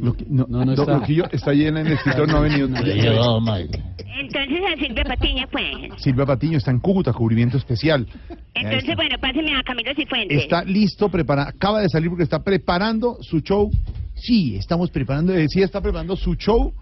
Lo 0.00 0.14
que- 0.14 0.24
no, 0.28 0.46
No, 0.48 0.64
no 0.64 0.72
está. 0.72 0.94
Loquillo 0.98 1.24
está 1.32 1.52
llena 1.52 1.80
en 1.80 1.88
el 1.88 1.92
escritor, 1.94 2.28
no 2.28 2.38
ha 2.38 2.40
venido. 2.40 2.68
Entonces 2.68 4.60
a 4.64 4.76
Silvia 4.78 5.04
Patiña, 5.04 5.46
pues. 5.50 5.66
Silvia 5.98 6.26
Patiño 6.26 6.58
está 6.58 6.70
en 6.70 6.78
Cúcuta, 6.80 7.12
cubrimiento 7.12 7.56
especial. 7.56 8.06
Entonces, 8.54 8.94
bueno, 8.94 9.16
páseme 9.20 9.54
a 9.56 9.62
Camilo 9.62 9.92
Cifuentes. 9.94 10.42
Está 10.42 10.64
listo, 10.64 11.08
prepara, 11.08 11.48
acaba 11.48 11.80
de 11.80 11.88
salir 11.88 12.08
porque 12.10 12.24
está 12.24 12.42
preparando 12.42 13.18
su 13.22 13.40
show. 13.40 13.70
Sí, 14.14 14.56
estamos 14.56 14.90
preparando, 14.90 15.34
eh, 15.34 15.46
sí 15.48 15.62
está 15.62 15.80
preparando 15.80 16.14
su 16.16 16.34
show 16.36 16.72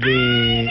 de 0.00 0.70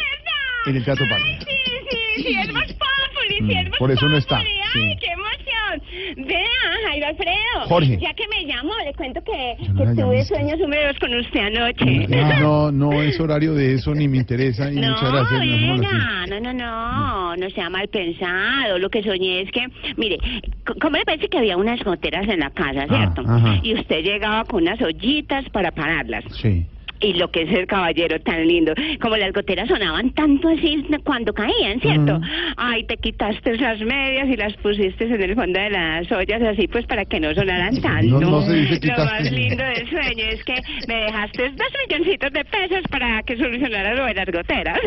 en 0.65 0.75
el 0.75 0.83
Teatro 0.85 1.05
Parque. 1.09 1.38
Sí, 1.39 1.55
sí, 1.89 2.23
sí, 2.23 2.35
es 2.39 2.47
Populi, 2.47 3.41
Mm, 3.41 3.47
sí, 3.47 3.53
es 3.57 3.69
Voz 3.69 3.79
por 3.79 3.91
eso 3.91 4.07
no 4.09 4.17
está, 4.17 4.38
Populi. 4.38 4.51
Ay, 4.75 4.91
sí. 4.93 4.97
qué 4.99 5.07
emoción. 5.11 6.27
Vea, 6.27 6.47
Jairo 6.88 7.07
Alfredo. 7.07 7.38
Jorge. 7.67 7.97
Ya 8.01 8.13
que 8.13 8.23
me 8.27 8.45
llamó, 8.45 8.73
le 8.85 8.93
cuento 8.93 9.21
que, 9.23 9.55
no 9.69 9.75
que 9.79 9.85
la 9.85 9.95
tuve 9.95 10.23
sueños 10.25 10.59
húmedos 10.59 10.97
con 10.99 11.13
usted 11.15 11.39
anoche. 11.39 12.07
No, 12.41 12.71
no 12.71 13.01
es 13.01 13.19
horario 13.19 13.53
de 13.53 13.73
eso, 13.75 13.93
ni 13.95 14.07
me 14.07 14.17
interesa, 14.17 14.69
y 14.71 14.75
No, 14.75 14.89
muchas 14.89 15.11
gracias. 15.11 15.31
no, 15.31 15.39
dejémoslo 15.39 15.88
así. 15.88 15.95
venga, 15.95 16.25
no, 16.27 16.39
no, 16.39 16.53
no, 16.53 17.35
no 17.38 17.49
sea 17.51 17.69
mal 17.69 17.88
pensado. 17.88 18.77
Lo 18.79 18.89
que 18.89 19.01
soñé 19.03 19.41
es 19.41 19.51
que, 19.51 19.65
mire, 19.97 20.17
c- 20.41 20.79
¿cómo 20.81 20.97
le 20.97 21.05
parece 21.05 21.27
que 21.29 21.38
había 21.38 21.55
unas 21.57 21.79
goteras 21.83 22.27
en 22.27 22.39
la 22.41 22.49
casa, 22.49 22.88
cierto? 22.88 23.21
ajá. 23.27 23.59
Y 23.63 23.73
usted 23.75 24.03
llegaba 24.03 24.43
con 24.45 24.63
unas 24.63 24.81
ollitas 24.81 25.45
para 25.51 25.71
pararlas. 25.71 26.23
Sí. 26.41 26.65
Y 27.01 27.13
lo 27.13 27.31
que 27.31 27.43
es 27.43 27.51
el 27.51 27.67
caballero 27.67 28.19
tan 28.21 28.47
lindo, 28.47 28.73
como 29.01 29.17
las 29.17 29.33
goteras 29.33 29.67
sonaban 29.67 30.11
tanto 30.11 30.47
así 30.49 30.85
cuando 31.03 31.33
caían, 31.33 31.79
¿cierto? 31.81 32.17
Ujú. 32.17 32.25
Ay, 32.57 32.83
te 32.85 32.97
quitaste 32.97 33.55
esas 33.55 33.79
medias 33.81 34.29
y 34.29 34.37
las 34.37 34.53
pusiste 34.57 35.05
en 35.05 35.21
el 35.21 35.35
fondo 35.35 35.59
de 35.59 35.69
las 35.69 36.11
ollas 36.11 36.41
así 36.41 36.67
pues 36.67 36.85
para 36.85 37.05
que 37.05 37.19
no 37.19 37.33
sonaran 37.33 37.81
tanto. 37.81 38.19
No, 38.19 38.31
no 38.31 38.41
se 38.43 38.53
dice 38.53 38.87
Lo 38.87 39.05
más 39.05 39.31
lindo 39.31 39.63
del 39.63 39.89
sueño 39.89 40.25
es 40.29 40.43
que 40.43 40.55
me 40.87 40.95
dejaste 40.95 41.49
dos 41.49 41.67
milloncitos 41.87 42.31
de 42.31 42.45
pesos 42.45 42.81
para 42.89 43.23
que 43.23 43.37
solucionara 43.37 43.95
lo 43.95 44.05
de 44.05 44.13
las 44.13 44.25
goteras. 44.25 44.79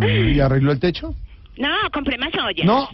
Ah, 0.00 0.06
¿Y 0.06 0.40
arregló 0.40 0.72
el 0.72 0.80
techo? 0.80 1.14
No, 1.58 1.68
compré 1.92 2.16
más 2.18 2.30
ollas. 2.34 2.64
No. 2.66 2.88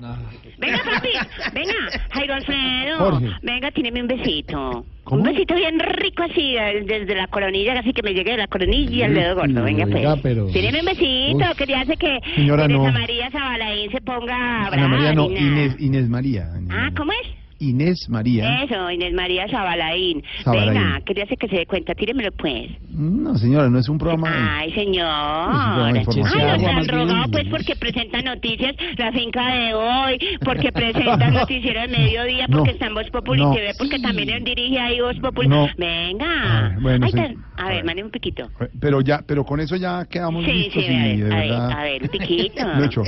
Venga, 0.56 0.78
papi, 0.84 1.08
venga, 1.52 1.74
Jairo 2.10 2.34
Alfredo. 2.34 2.98
Jorge. 2.98 3.28
Venga, 3.42 3.70
tíreme 3.72 4.00
un 4.02 4.06
besito. 4.08 4.84
¿Cómo? 5.02 5.20
Un 5.22 5.28
besito 5.28 5.54
bien 5.54 5.78
rico 5.80 6.22
así, 6.22 6.54
desde 6.86 7.14
la 7.14 7.26
coronilla, 7.26 7.78
así 7.78 7.92
que 7.92 8.02
me 8.02 8.14
llegue 8.14 8.30
de 8.30 8.36
la 8.38 8.46
coronilla 8.46 9.06
al 9.06 9.14
dedo 9.14 9.34
gordo. 9.34 9.62
Venga, 9.64 9.86
pues. 9.86 10.20
Pero- 10.22 10.46
Tíreme 10.46 10.80
un 10.80 10.86
besito, 10.86 11.36
Uy. 11.50 11.66
que 11.66 11.74
hace 11.74 11.96
que 11.96 12.20
Señora, 12.36 12.66
Teresa 12.66 12.84
no. 12.86 12.92
María 12.92 13.30
Zabalaín 13.30 13.90
se 13.90 14.00
ponga 14.00 14.34
Ana 14.68 14.70
brava. 14.70 14.88
María 14.88 15.12
no. 15.14 15.30
Inés, 15.30 15.76
Inés 15.80 16.08
María. 16.08 16.48
Ah, 16.70 16.90
¿cómo 16.96 17.12
es? 17.12 17.28
Inés 17.60 18.08
María. 18.08 18.62
Eso, 18.64 18.90
Inés 18.90 19.12
María 19.14 19.46
Zabalaín. 19.48 20.22
Zabalaín. 20.42 20.74
Venga, 20.74 21.00
que 21.04 21.22
hace 21.22 21.36
que 21.36 21.48
se 21.48 21.56
dé 21.56 21.66
cuenta, 21.66 21.94
tíremelo 21.94 22.30
pues. 22.32 22.70
No, 22.90 23.36
señora, 23.36 23.68
no 23.70 23.78
es 23.78 23.88
un 23.88 23.98
programa. 23.98 24.58
Ay, 24.58 24.72
señor. 24.72 25.92
de 25.92 25.98
información. 26.00 26.40
Ay, 26.40 26.46
no 26.46 26.52
Agua 26.52 26.58
se 26.58 26.66
han 26.70 26.88
rogado 26.88 27.30
pues 27.30 27.44
porque 27.48 27.76
presentan 27.76 28.24
noticias 28.24 28.74
La 28.98 29.12
Finca 29.12 29.54
de 29.54 29.74
Hoy, 29.74 30.18
porque 30.44 30.72
presentan 30.72 31.32
Noticiero 31.34 31.80
de 31.82 31.88
Mediodía, 31.88 32.46
porque 32.50 32.70
No, 32.70 32.72
está 32.72 32.86
en 32.86 32.94
Voz 32.94 33.10
Populi 33.10 33.40
no. 33.42 33.52
TV, 33.54 33.72
porque 33.78 33.98
también 33.98 34.30
él 34.30 34.44
dirige 34.44 34.78
ahí 34.78 35.00
Voz 35.00 35.18
Populi. 35.20 35.48
No. 35.48 35.68
Venga. 35.78 36.26
Ah, 36.26 36.76
bueno, 36.80 37.06
Ay, 37.06 37.12
sí. 37.12 37.18
te- 37.18 37.36
a 37.56 37.68
ver, 37.68 37.84
mande 37.84 38.02
un 38.04 38.10
piquito. 38.10 38.50
Pero 38.80 39.00
ya, 39.00 39.22
pero 39.26 39.44
con 39.44 39.60
eso 39.60 39.76
ya 39.76 40.04
quedamos 40.06 40.44
Sí, 40.44 40.52
listos 40.52 40.84
sí, 40.84 40.92
y 40.92 40.94
a 40.94 41.02
ver, 41.02 41.16
de 41.16 41.24
a 41.24 41.28
ver, 41.38 41.48
verdad. 41.50 41.70
a 41.72 41.82
ver, 41.82 42.02
un 42.02 42.08
piquito. 42.08 42.64
Lo 42.76 42.82
he 42.82 42.86
hecho. 42.86 43.02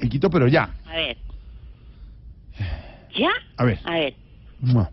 Piquito, 0.00 0.30
pero 0.30 0.48
ya. 0.48 0.70
A 0.86 0.96
ver. 0.96 1.16
¿Ya? 3.16 3.30
A 3.56 3.64
ver. 3.64 3.78
A 3.84 3.92
ver. 3.92 4.14
Mua. 4.60 4.90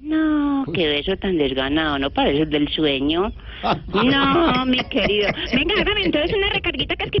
No, 0.00 0.64
qué 0.72 0.88
beso 0.88 1.16
tan 1.16 1.36
desganado, 1.36 1.98
¿no 1.98 2.10
parece 2.10 2.42
el 2.42 2.50
del 2.50 2.68
sueño? 2.68 3.32
No, 3.92 4.64
mi 4.64 4.78
querido. 4.84 5.28
Venga, 5.52 5.74
hágame 5.80 6.04
entonces 6.06 6.34
una 6.34 6.48
recarguita 6.50 6.96
que 6.96 7.04
es 7.04 7.10
que... 7.10 7.18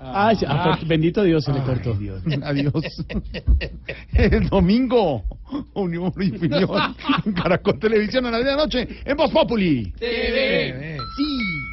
Ah, 0.00 0.32
ah, 0.46 0.78
bendito 0.86 1.22
Dios, 1.22 1.44
se 1.44 1.52
le 1.52 1.60
cortó. 1.60 1.98
Adiós. 2.42 3.04
El 4.14 4.48
domingo. 4.48 5.24
Unión 5.74 6.12
y 6.18 6.30
opinión. 6.36 6.94
Caracol 7.34 7.78
Televisión 7.78 8.24
a 8.26 8.30
la 8.30 8.38
medianoche. 8.38 8.88
En 9.04 9.16
Voz 9.16 9.30
Populi. 9.30 9.92
TV. 9.98 10.96
Sí. 11.16 11.68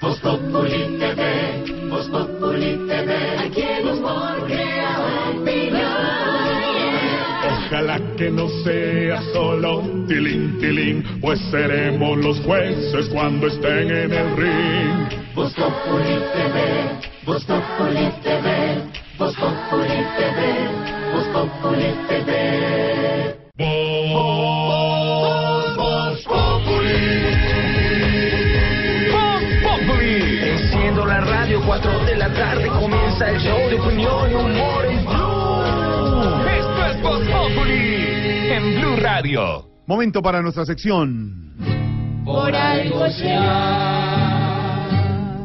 Voz 0.00 0.20
Populi 0.20 0.96
TV, 0.98 1.88
Voz 1.88 2.08
Populi 2.08 2.76
TV, 2.86 3.38
aquí 3.38 3.62
el 3.62 3.86
humor 3.88 4.46
crea 4.46 4.98
opinión. 5.00 5.17
Ojalá 7.70 8.00
que 8.16 8.30
no 8.30 8.48
sea 8.64 9.20
solo 9.34 9.82
tilín, 10.08 10.58
tilín, 10.58 11.04
pues 11.20 11.38
seremos 11.50 12.16
los 12.16 12.40
jueces 12.40 13.10
cuando 13.10 13.46
estén 13.46 13.90
en 13.90 14.10
el 14.10 14.36
ring. 14.38 15.06
Voz 15.34 15.52
Populi 15.52 16.18
TV, 16.32 16.98
Voz 17.26 17.44
Populi 17.44 18.10
TV, 18.22 18.82
Voz 19.18 19.36
Populi 19.36 20.02
TV, 20.16 20.66
Voz 21.12 21.28
Populi 21.28 21.92
TV. 22.08 23.36
Voz, 24.14 25.76
Voz 25.76 26.24
Populi. 26.24 27.28
Populi. 29.62 30.38
Enciendo 30.48 31.04
la 31.04 31.20
radio, 31.20 31.60
4 31.66 32.04
de 32.06 32.16
la 32.16 32.32
tarde 32.32 32.66
comienza 32.68 33.30
el 33.30 33.38
show 33.38 33.58
de 33.68 33.78
opinión 33.78 34.57
Momento 39.86 40.22
para 40.22 40.40
nuestra 40.42 40.64
sección. 40.64 41.52
Por 42.24 42.54
algo 42.54 43.04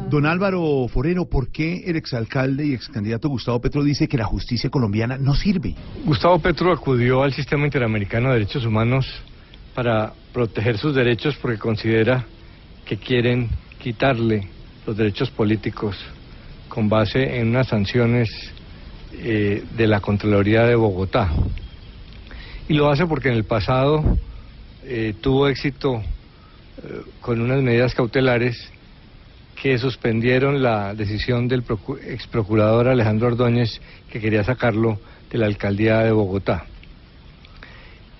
Don 0.08 0.26
Álvaro 0.26 0.86
Forero, 0.86 1.28
¿por 1.28 1.50
qué 1.50 1.82
el 1.84 1.96
exalcalde 1.96 2.66
y 2.66 2.72
excandidato 2.72 3.28
Gustavo 3.28 3.60
Petro 3.60 3.82
dice 3.82 4.06
que 4.06 4.16
la 4.16 4.26
justicia 4.26 4.70
colombiana 4.70 5.18
no 5.18 5.34
sirve? 5.34 5.74
Gustavo 6.04 6.38
Petro 6.38 6.72
acudió 6.72 7.24
al 7.24 7.32
sistema 7.32 7.64
interamericano 7.64 8.28
de 8.28 8.34
derechos 8.34 8.64
humanos 8.64 9.08
para 9.74 10.12
proteger 10.32 10.78
sus 10.78 10.94
derechos 10.94 11.36
porque 11.42 11.58
considera 11.58 12.24
que 12.84 12.96
quieren 12.96 13.48
quitarle 13.80 14.46
los 14.86 14.96
derechos 14.96 15.32
políticos 15.32 15.96
con 16.68 16.88
base 16.88 17.40
en 17.40 17.48
unas 17.48 17.66
sanciones 17.66 18.30
eh, 19.14 19.64
de 19.76 19.86
la 19.88 20.00
Contraloría 20.00 20.62
de 20.62 20.76
Bogotá. 20.76 21.28
Y 22.68 22.74
lo 22.74 22.88
hace 22.90 23.06
porque 23.06 23.28
en 23.28 23.34
el 23.34 23.44
pasado 23.44 24.02
eh, 24.84 25.14
tuvo 25.20 25.48
éxito 25.48 25.96
eh, 25.96 27.02
con 27.20 27.40
unas 27.40 27.62
medidas 27.62 27.94
cautelares 27.94 28.70
que 29.60 29.78
suspendieron 29.78 30.62
la 30.62 30.94
decisión 30.94 31.46
del 31.48 31.64
procu- 31.64 31.98
ex 32.02 32.26
procurador 32.26 32.88
Alejandro 32.88 33.28
Ordóñez 33.28 33.80
que 34.10 34.20
quería 34.20 34.44
sacarlo 34.44 34.98
de 35.30 35.38
la 35.38 35.46
alcaldía 35.46 36.00
de 36.00 36.12
Bogotá. 36.12 36.64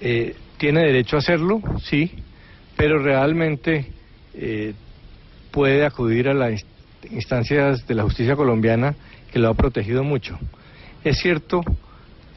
Eh, 0.00 0.34
¿Tiene 0.58 0.80
derecho 0.84 1.16
a 1.16 1.18
hacerlo? 1.20 1.60
Sí, 1.82 2.10
pero 2.76 3.02
realmente 3.02 3.90
puede 5.50 5.84
acudir 5.84 6.28
a 6.28 6.34
las 6.34 6.52
inst- 6.52 7.12
instancias 7.12 7.86
de 7.86 7.94
la 7.94 8.02
justicia 8.02 8.36
colombiana 8.36 8.94
que 9.32 9.38
lo 9.38 9.48
ha 9.48 9.54
protegido 9.54 10.02
mucho. 10.04 10.38
Es 11.04 11.18
cierto 11.18 11.60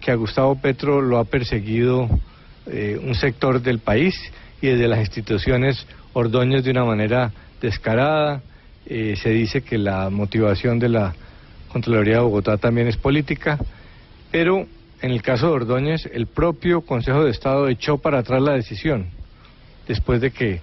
que 0.08 0.12
a 0.14 0.16
Gustavo 0.16 0.56
Petro 0.56 1.02
lo 1.02 1.18
ha 1.18 1.26
perseguido 1.26 2.08
eh, 2.66 2.98
un 3.04 3.14
sector 3.14 3.62
del 3.62 3.80
país 3.80 4.16
y 4.62 4.68
desde 4.68 4.88
las 4.88 5.00
instituciones 5.00 5.86
Ordóñez 6.14 6.64
de 6.64 6.72
una 6.72 6.86
manera 6.86 7.34
descarada. 7.60 8.42
Eh, 8.86 9.18
se 9.22 9.32
dice 9.32 9.64
que 9.64 9.78
la 9.78 10.10
motivación 10.10 10.80
de 10.80 10.88
la 10.88 11.14
Contraloría 11.68 12.14
de 12.14 12.22
Bogotá 12.22 12.56
también 12.56 12.88
es 12.88 12.96
política, 12.96 13.60
pero 14.32 14.66
en 15.02 15.12
el 15.12 15.22
caso 15.22 15.48
de 15.48 15.52
Ordóñez, 15.52 16.06
el 16.14 16.28
propio 16.28 16.80
Consejo 16.86 17.26
de 17.26 17.32
Estado 17.32 17.68
echó 17.68 17.98
para 17.98 18.20
atrás 18.20 18.42
la 18.42 18.54
decisión 18.54 19.08
después 19.90 20.22
de 20.22 20.32
que 20.32 20.62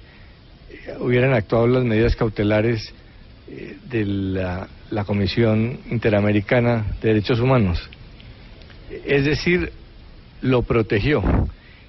hubieran 1.01 1.35
actuado 1.35 1.66
las 1.66 1.85
medidas 1.85 2.16
cautelares 2.16 2.95
eh, 3.49 3.77
de 3.91 4.07
la 4.07 5.05
Comisión 5.05 5.81
Interamericana 5.91 6.97
de 7.03 7.09
Derechos 7.09 7.41
Humanos. 7.41 7.91
Es 9.05 9.25
decir, 9.25 9.73
lo 10.43 10.62
protegió. 10.62 11.23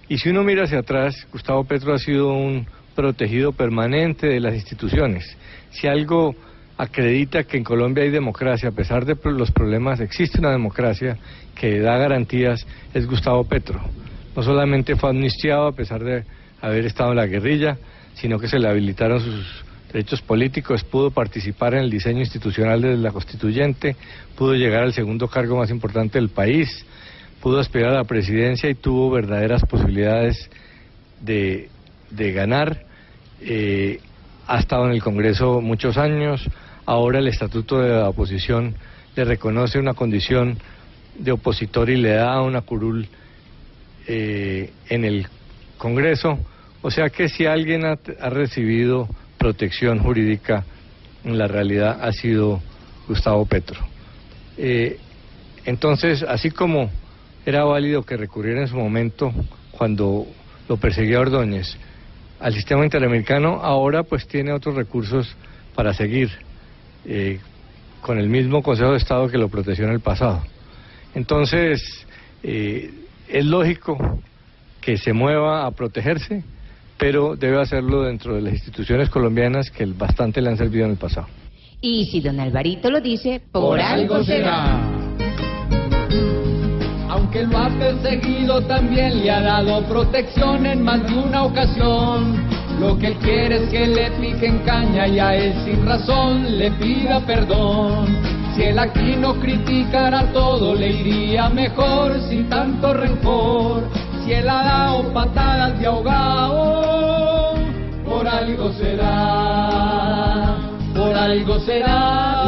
Y 0.07 0.17
si 0.17 0.29
uno 0.29 0.43
mira 0.43 0.63
hacia 0.63 0.79
atrás, 0.79 1.27
Gustavo 1.31 1.63
Petro 1.63 1.93
ha 1.93 1.99
sido 1.99 2.33
un 2.33 2.67
protegido 2.95 3.51
permanente 3.51 4.27
de 4.27 4.39
las 4.39 4.53
instituciones. 4.53 5.37
Si 5.71 5.87
algo 5.87 6.35
acredita 6.77 7.43
que 7.43 7.57
en 7.57 7.63
Colombia 7.63 8.03
hay 8.03 8.09
democracia, 8.09 8.69
a 8.69 8.71
pesar 8.71 9.05
de 9.05 9.17
los 9.31 9.51
problemas, 9.51 9.99
existe 9.99 10.39
una 10.39 10.51
democracia 10.51 11.17
que 11.55 11.79
da 11.79 11.97
garantías, 11.97 12.65
es 12.93 13.07
Gustavo 13.07 13.43
Petro. 13.45 13.81
No 14.35 14.43
solamente 14.43 14.95
fue 14.95 15.09
amnistiado 15.09 15.67
a 15.67 15.75
pesar 15.75 16.03
de 16.03 16.23
haber 16.61 16.85
estado 16.85 17.11
en 17.11 17.17
la 17.17 17.25
guerrilla, 17.25 17.77
sino 18.15 18.39
que 18.39 18.47
se 18.47 18.59
le 18.59 18.67
habilitaron 18.67 19.19
sus 19.19 19.64
derechos 19.95 20.21
políticos, 20.21 20.83
pudo 20.83 21.09
participar 21.09 21.73
en 21.73 21.85
el 21.85 21.89
diseño 21.89 22.19
institucional 22.19 22.81
de 22.81 22.97
la 22.97 23.13
constituyente, 23.13 23.95
pudo 24.35 24.53
llegar 24.53 24.83
al 24.83 24.91
segundo 24.91 25.29
cargo 25.29 25.55
más 25.55 25.69
importante 25.69 26.19
del 26.19 26.27
país, 26.27 26.85
pudo 27.41 27.59
aspirar 27.59 27.91
a 27.91 27.99
la 27.99 28.03
presidencia 28.03 28.69
y 28.69 28.75
tuvo 28.75 29.09
verdaderas 29.09 29.61
posibilidades 29.63 30.49
de, 31.21 31.69
de 32.09 32.31
ganar. 32.33 32.83
Eh, 33.39 34.01
ha 34.47 34.59
estado 34.59 34.85
en 34.87 34.91
el 34.91 35.01
Congreso 35.01 35.61
muchos 35.61 35.97
años, 35.97 36.45
ahora 36.85 37.19
el 37.19 37.29
Estatuto 37.29 37.79
de 37.79 37.91
la 37.91 38.09
Oposición 38.09 38.75
le 39.15 39.23
reconoce 39.23 39.79
una 39.79 39.93
condición 39.93 40.57
de 41.17 41.31
opositor 41.31 41.89
y 41.89 41.95
le 41.95 42.15
da 42.15 42.41
una 42.41 42.59
curul 42.63 43.07
eh, 44.07 44.73
en 44.89 45.05
el 45.05 45.27
Congreso. 45.77 46.37
O 46.81 46.91
sea 46.91 47.09
que 47.09 47.29
si 47.29 47.45
alguien 47.45 47.85
ha, 47.85 47.97
ha 48.19 48.29
recibido 48.29 49.07
protección 49.45 49.99
jurídica, 49.99 50.65
en 51.23 51.37
la 51.37 51.47
realidad 51.47 51.99
ha 52.01 52.11
sido 52.11 52.63
Gustavo 53.07 53.45
Petro. 53.45 53.79
Eh, 54.57 54.97
entonces, 55.65 56.23
así 56.23 56.49
como 56.49 56.89
era 57.45 57.63
válido 57.63 58.01
que 58.01 58.17
recurriera 58.17 58.61
en 58.61 58.67
su 58.67 58.75
momento 58.75 59.31
cuando 59.69 60.25
lo 60.67 60.77
perseguía 60.77 61.19
Ordóñez 61.19 61.77
al 62.39 62.55
sistema 62.55 62.85
interamericano, 62.85 63.59
ahora 63.61 64.01
pues 64.01 64.27
tiene 64.27 64.51
otros 64.51 64.73
recursos 64.73 65.35
para 65.75 65.93
seguir 65.93 66.31
eh, 67.05 67.39
con 68.01 68.17
el 68.17 68.29
mismo 68.29 68.63
Consejo 68.63 68.93
de 68.93 68.97
Estado 68.97 69.27
que 69.27 69.37
lo 69.37 69.49
protegió 69.49 69.85
en 69.85 69.91
el 69.91 69.99
pasado. 69.99 70.41
Entonces, 71.13 71.83
eh, 72.41 72.89
es 73.27 73.45
lógico 73.45 74.23
que 74.81 74.97
se 74.97 75.13
mueva 75.13 75.67
a 75.67 75.71
protegerse, 75.71 76.43
pero 76.97 77.35
debe 77.35 77.61
hacerlo 77.61 78.03
dentro 78.03 78.35
de 78.35 78.41
las 78.41 78.53
instituciones 78.53 79.09
colombianas 79.09 79.69
que 79.69 79.85
bastante 79.85 80.41
le 80.41 80.49
han 80.49 80.57
servido 80.57 80.85
en 80.85 80.91
el 80.91 80.97
pasado. 80.97 81.27
Y 81.81 82.05
si 82.05 82.21
don 82.21 82.39
Alvarito 82.39 82.89
lo 82.89 83.01
dice, 83.01 83.41
por, 83.51 83.79
algo 83.79 84.23
será. 84.23 84.79
Aunque 87.09 87.43
lo 87.43 87.57
ha 87.57 87.69
perseguido, 87.69 88.61
también 88.61 89.21
le 89.21 89.31
ha 89.31 89.41
dado 89.41 89.83
protección 89.87 90.65
en 90.65 90.81
más 90.81 91.05
de 91.07 91.17
una 91.17 91.43
ocasión. 91.43 92.43
Lo 92.79 92.97
que 92.97 93.07
él 93.07 93.15
quiere 93.15 93.63
es 93.63 93.69
que 93.69 93.87
le 93.87 94.11
piquen 94.11 94.59
caña 94.65 95.07
y 95.07 95.19
a 95.19 95.35
él 95.35 95.53
sin 95.63 95.85
razón 95.85 96.57
le 96.57 96.71
pida 96.71 97.25
perdón. 97.25 98.07
Si 98.55 98.63
él 98.63 98.79
aquí 98.79 99.15
no 99.17 99.35
criticara 99.39 100.31
todo, 100.33 100.75
le 100.75 100.89
iría 100.89 101.49
mejor 101.49 102.19
sin 102.29 102.49
tanto 102.49 102.93
rencor. 102.93 103.83
Si 104.25 104.33
él 104.33 104.49
ha 104.49 104.63
dado 104.63 105.13
patadas 105.13 105.79
de 105.79 105.85
ahogado, 105.85 107.53
por 108.03 108.27
algo 108.27 108.73
será, 108.73 110.57
por 110.95 111.15
algo 111.15 111.59
será, 111.59 112.41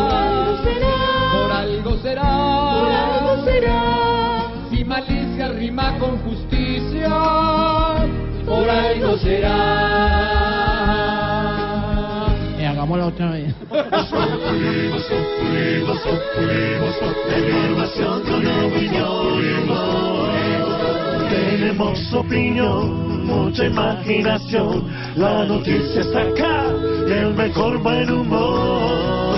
por 1.34 1.52
algo 1.52 1.98
será, 1.98 2.26
por 2.74 2.90
algo 2.90 3.46
será. 3.46 3.84
Si 4.72 4.84
malicia 4.84 5.50
rima 5.50 6.00
con 6.00 6.18
justicia, 6.24 7.10
por 8.44 8.68
algo 8.68 9.16
será. 9.20 9.98
Y 12.60 12.64
hagámoslo 12.66 13.06
otra 13.06 13.30
vez. 13.34 13.54
Tenemos 21.68 22.14
opinión, 22.14 23.26
mucha 23.26 23.66
imaginación. 23.66 24.88
La 25.18 25.44
noticia 25.44 26.00
está 26.00 26.22
acá, 26.22 26.74
el 27.10 27.34
mejor 27.34 27.84
buen 27.84 28.10
humor. 28.10 29.38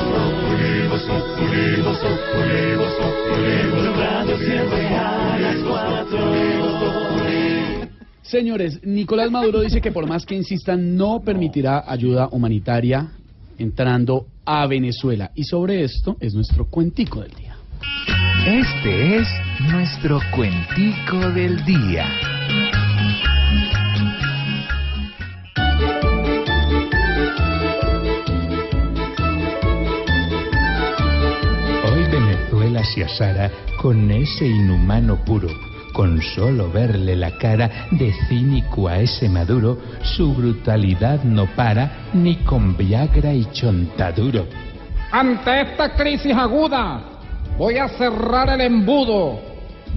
Blue 3.74 3.94
Radio 3.98 4.38
siempre 4.38 4.88
a 4.96 5.40
las 5.40 5.56
cuatro. 5.68 6.20
Señores, 8.22 8.80
Nicolás 8.84 9.32
Maduro 9.32 9.62
dice 9.62 9.82
que 9.82 9.92
por 9.92 10.06
más 10.06 10.24
que 10.24 10.36
insistan, 10.36 10.96
no 10.96 11.22
permitirá 11.22 11.84
ayuda 11.88 12.30
humanitaria 12.32 13.10
entrando 13.58 14.28
a 14.46 14.68
Venezuela. 14.68 15.32
Y 15.34 15.46
sobre 15.46 15.84
esto 15.84 16.16
es 16.20 16.36
nuestro 16.36 16.66
cuentico 16.66 17.22
del 17.22 17.32
día. 17.32 17.49
Este 18.46 19.18
es 19.18 19.28
nuestro 19.70 20.20
cuentico 20.34 21.18
del 21.32 21.64
día. 21.66 22.08
Hoy 31.84 32.04
Venezuela 32.10 32.82
se 32.86 33.04
asara 33.04 33.52
con 33.82 34.10
ese 34.10 34.48
inhumano 34.48 35.18
puro. 35.26 35.50
Con 35.94 36.22
solo 36.22 36.72
verle 36.72 37.18
la 37.18 37.38
cara 37.38 37.88
de 37.92 38.14
cínico 38.30 38.88
a 38.88 39.00
ese 39.00 39.28
Maduro, 39.28 39.78
su 40.02 40.34
brutalidad 40.34 41.24
no 41.24 41.46
para 41.56 42.10
ni 42.14 42.38
con 42.38 42.78
Viagra 42.78 43.34
y 43.34 43.46
chontaduro. 43.52 44.48
Ante 45.12 45.62
esta 45.62 45.94
crisis 45.94 46.34
aguda, 46.34 47.19
voy 47.60 47.78
a 47.78 47.90
cerrar 47.90 48.50
el 48.50 48.62
embudo. 48.62 49.38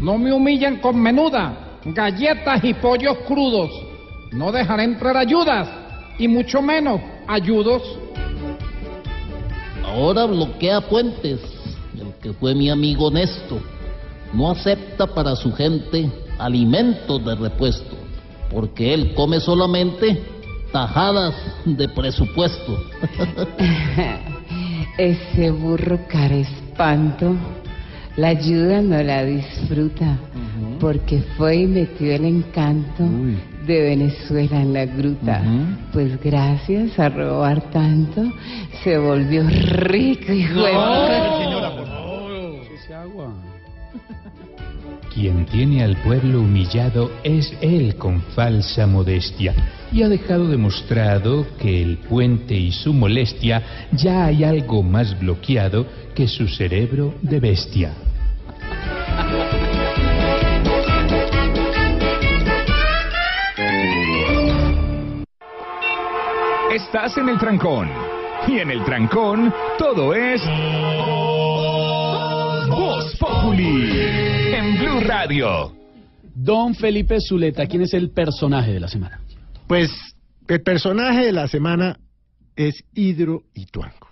No 0.00 0.18
me 0.18 0.32
humillen 0.32 0.80
con 0.80 1.00
menuda, 1.00 1.78
galletas 1.84 2.62
y 2.64 2.74
pollos 2.74 3.18
crudos. 3.26 3.70
No 4.32 4.50
dejaré 4.50 4.82
entrar 4.82 5.16
ayudas, 5.16 5.68
y 6.18 6.26
mucho 6.26 6.60
menos 6.60 7.00
ayudos. 7.28 7.82
Ahora 9.84 10.24
bloquea 10.24 10.80
puentes. 10.80 11.40
El 11.94 12.12
que 12.20 12.32
fue 12.32 12.54
mi 12.54 12.68
amigo 12.68 13.06
honesto 13.06 13.60
no 14.32 14.50
acepta 14.50 15.06
para 15.06 15.36
su 15.36 15.52
gente 15.52 16.10
alimentos 16.38 17.24
de 17.24 17.36
repuesto, 17.36 17.94
porque 18.50 18.92
él 18.92 19.14
come 19.14 19.38
solamente 19.38 20.20
tajadas 20.72 21.34
de 21.64 21.88
presupuesto. 21.90 22.76
Ese 24.98 25.50
burro 25.50 26.00
cara 26.08 26.36
espanto, 26.72 27.36
la 28.16 28.28
ayuda 28.28 28.80
no 28.80 29.02
la 29.02 29.24
disfruta, 29.24 30.18
porque 30.80 31.22
fue 31.36 31.56
y 31.56 31.66
metió 31.66 32.14
el 32.14 32.24
encanto 32.24 33.04
de 33.66 33.82
Venezuela 33.82 34.60
en 34.60 34.72
la 34.72 34.86
gruta. 34.86 35.42
Pues 35.92 36.20
gracias 36.22 36.98
a 36.98 37.08
robar 37.10 37.70
tanto, 37.70 38.22
se 38.82 38.98
volvió 38.98 39.44
rico 39.48 40.32
y 40.32 40.44
No, 40.44 41.42
señora, 41.42 41.76
por 41.76 41.86
favor. 41.86 42.32
Ese 42.74 42.94
agua. 42.94 43.34
Quien 45.14 45.44
tiene 45.44 45.84
al 45.84 45.96
pueblo 45.98 46.40
humillado 46.40 47.10
es 47.22 47.52
él 47.60 47.96
con 47.96 48.22
falsa 48.34 48.86
modestia 48.86 49.54
y 49.92 50.02
ha 50.02 50.08
dejado 50.08 50.48
demostrado 50.48 51.46
que 51.58 51.82
el 51.82 51.98
puente 51.98 52.54
y 52.54 52.72
su 52.72 52.94
molestia 52.94 53.62
ya 53.92 54.24
hay 54.24 54.42
algo 54.42 54.82
más 54.82 55.18
bloqueado 55.20 55.86
que 56.14 56.26
su 56.26 56.48
cerebro 56.48 57.14
de 57.20 57.40
bestia. 57.40 57.92
Estás 66.74 67.18
en 67.18 67.28
el 67.28 67.38
trancón. 67.38 67.90
Y 68.48 68.58
en 68.58 68.70
el 68.70 68.82
trancón, 68.82 69.52
todo 69.78 70.14
es. 70.14 70.40
Voz 72.72 73.16
Populi. 73.18 74.00
En 74.54 74.78
Blue 74.78 75.00
Radio. 75.00 75.76
Don 76.34 76.74
Felipe 76.74 77.18
Zuleta, 77.20 77.66
¿quién 77.66 77.82
es 77.82 77.92
el 77.92 78.10
personaje 78.10 78.72
de 78.72 78.80
la 78.80 78.88
semana? 78.88 79.20
Pues 79.66 79.90
el 80.48 80.62
personaje 80.62 81.26
de 81.26 81.32
la 81.32 81.48
semana 81.48 81.98
es 82.56 82.82
Hidro 82.94 83.42
Ituango. 83.52 84.08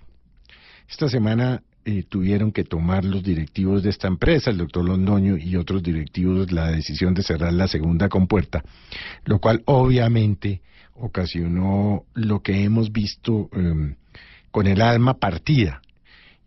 Esta 0.89 1.09
semana 1.09 1.63
eh, 1.87 2.03
tuvieron 2.07 2.53
que 2.53 2.65
tomar 2.65 3.05
los 3.07 3.23
directivos 3.23 3.83
de 3.83 3.89
esta 3.89 4.09
empresa, 4.09 4.51
el 4.51 4.59
doctor 4.59 4.85
Londoño 4.85 5.39
y 5.39 5.57
otros 5.57 5.83
directivos, 5.83 6.53
la 6.53 6.71
decisión 6.71 7.15
de 7.15 7.23
cerrar 7.23 7.55
la 7.55 7.67
segunda 7.67 8.11
compuerta, 8.11 8.63
lo 9.25 9.39
cual 9.39 9.63
obviamente 9.65 10.61
ocasionó 10.95 12.05
lo 12.13 12.43
que 12.43 12.63
hemos 12.63 12.93
visto 12.93 13.49
eh, 13.55 13.95
con 14.51 14.67
el 14.67 14.83
alma 14.83 15.15
partida, 15.15 15.81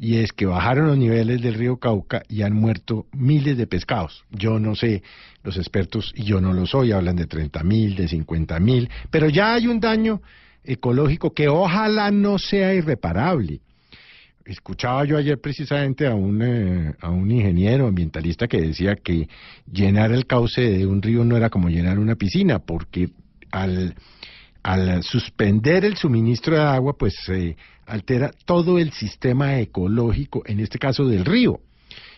y 0.04 0.18
es 0.18 0.34
que 0.34 0.46
bajaron 0.46 0.88
los 0.88 0.98
niveles 0.98 1.42
del 1.42 1.54
río 1.54 1.78
Cauca 1.78 2.24
y 2.28 2.42
han 2.42 2.54
muerto 2.54 3.06
miles 3.14 3.56
de 3.58 3.68
pescados. 3.68 4.26
Yo 4.32 4.60
no 4.60 4.76
sé, 4.76 5.02
los 5.44 5.56
expertos, 5.56 6.12
y 6.14 6.24
yo 6.26 6.42
no 6.42 6.52
lo 6.52 6.66
soy, 6.66 6.92
hablan 6.92 7.16
de 7.16 7.26
30 7.26 7.64
mil, 7.64 7.96
de 7.96 8.10
50 8.10 8.60
mil, 8.60 8.90
pero 9.10 9.30
ya 9.30 9.54
hay 9.54 9.68
un 9.68 9.80
daño 9.80 10.22
ecológico 10.66 11.34
que 11.34 11.48
ojalá 11.48 12.12
no 12.12 12.38
sea 12.38 12.74
irreparable. 12.74 13.62
Escuchaba 14.44 15.06
yo 15.06 15.16
ayer 15.16 15.40
precisamente 15.40 16.06
a 16.06 16.16
un, 16.16 16.42
eh, 16.42 16.94
a 17.00 17.10
un 17.10 17.32
ingeniero 17.32 17.88
ambientalista 17.88 18.50
que 18.50 18.60
decía 18.60 18.98
que 18.98 19.30
llenar 19.72 20.12
el 20.12 20.28
cauce 20.28 20.64
de 20.64 20.86
un 20.86 21.02
río 21.02 21.24
no 21.24 21.38
era 21.38 21.50
como 21.50 21.70
llenar 21.70 21.98
una 21.98 22.16
piscina, 22.16 22.60
porque 22.60 23.08
al, 23.52 23.96
al 24.64 25.02
suspender 25.02 25.86
el 25.86 25.96
suministro 25.96 26.56
de 26.56 26.62
agua, 26.62 26.98
pues 26.98 27.14
se 27.26 27.56
altera 27.86 28.32
todo 28.46 28.80
el 28.80 28.92
sistema 28.92 29.60
ecológico, 29.60 30.44
en 30.46 30.60
este 30.60 30.80
caso 30.80 31.06
del 31.06 31.26
río. 31.26 31.60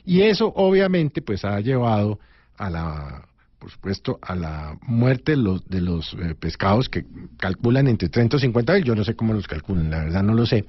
Y 0.06 0.22
eso 0.22 0.52
obviamente 0.56 1.22
pues 1.22 1.44
ha 1.46 1.60
llevado 1.60 2.20
a 2.58 2.70
la, 2.70 3.28
por 3.60 3.72
supuesto, 3.72 4.20
a 4.22 4.36
la 4.36 4.78
muerte 4.84 5.34
de 5.34 5.82
los, 5.82 6.14
eh, 6.14 6.36
pescados 6.40 6.90
que 6.90 7.06
calculan 7.38 7.88
entre 7.88 8.10
30 8.10 8.38
y 8.38 8.40
50 8.42 8.74
mil, 8.74 8.84
yo 8.84 8.96
no 8.96 9.04
sé 9.04 9.16
cómo 9.16 9.34
los 9.34 9.48
calculan, 9.48 9.90
la 9.90 10.04
verdad 10.04 10.24
no 10.24 10.34
lo 10.34 10.46
sé. 10.46 10.66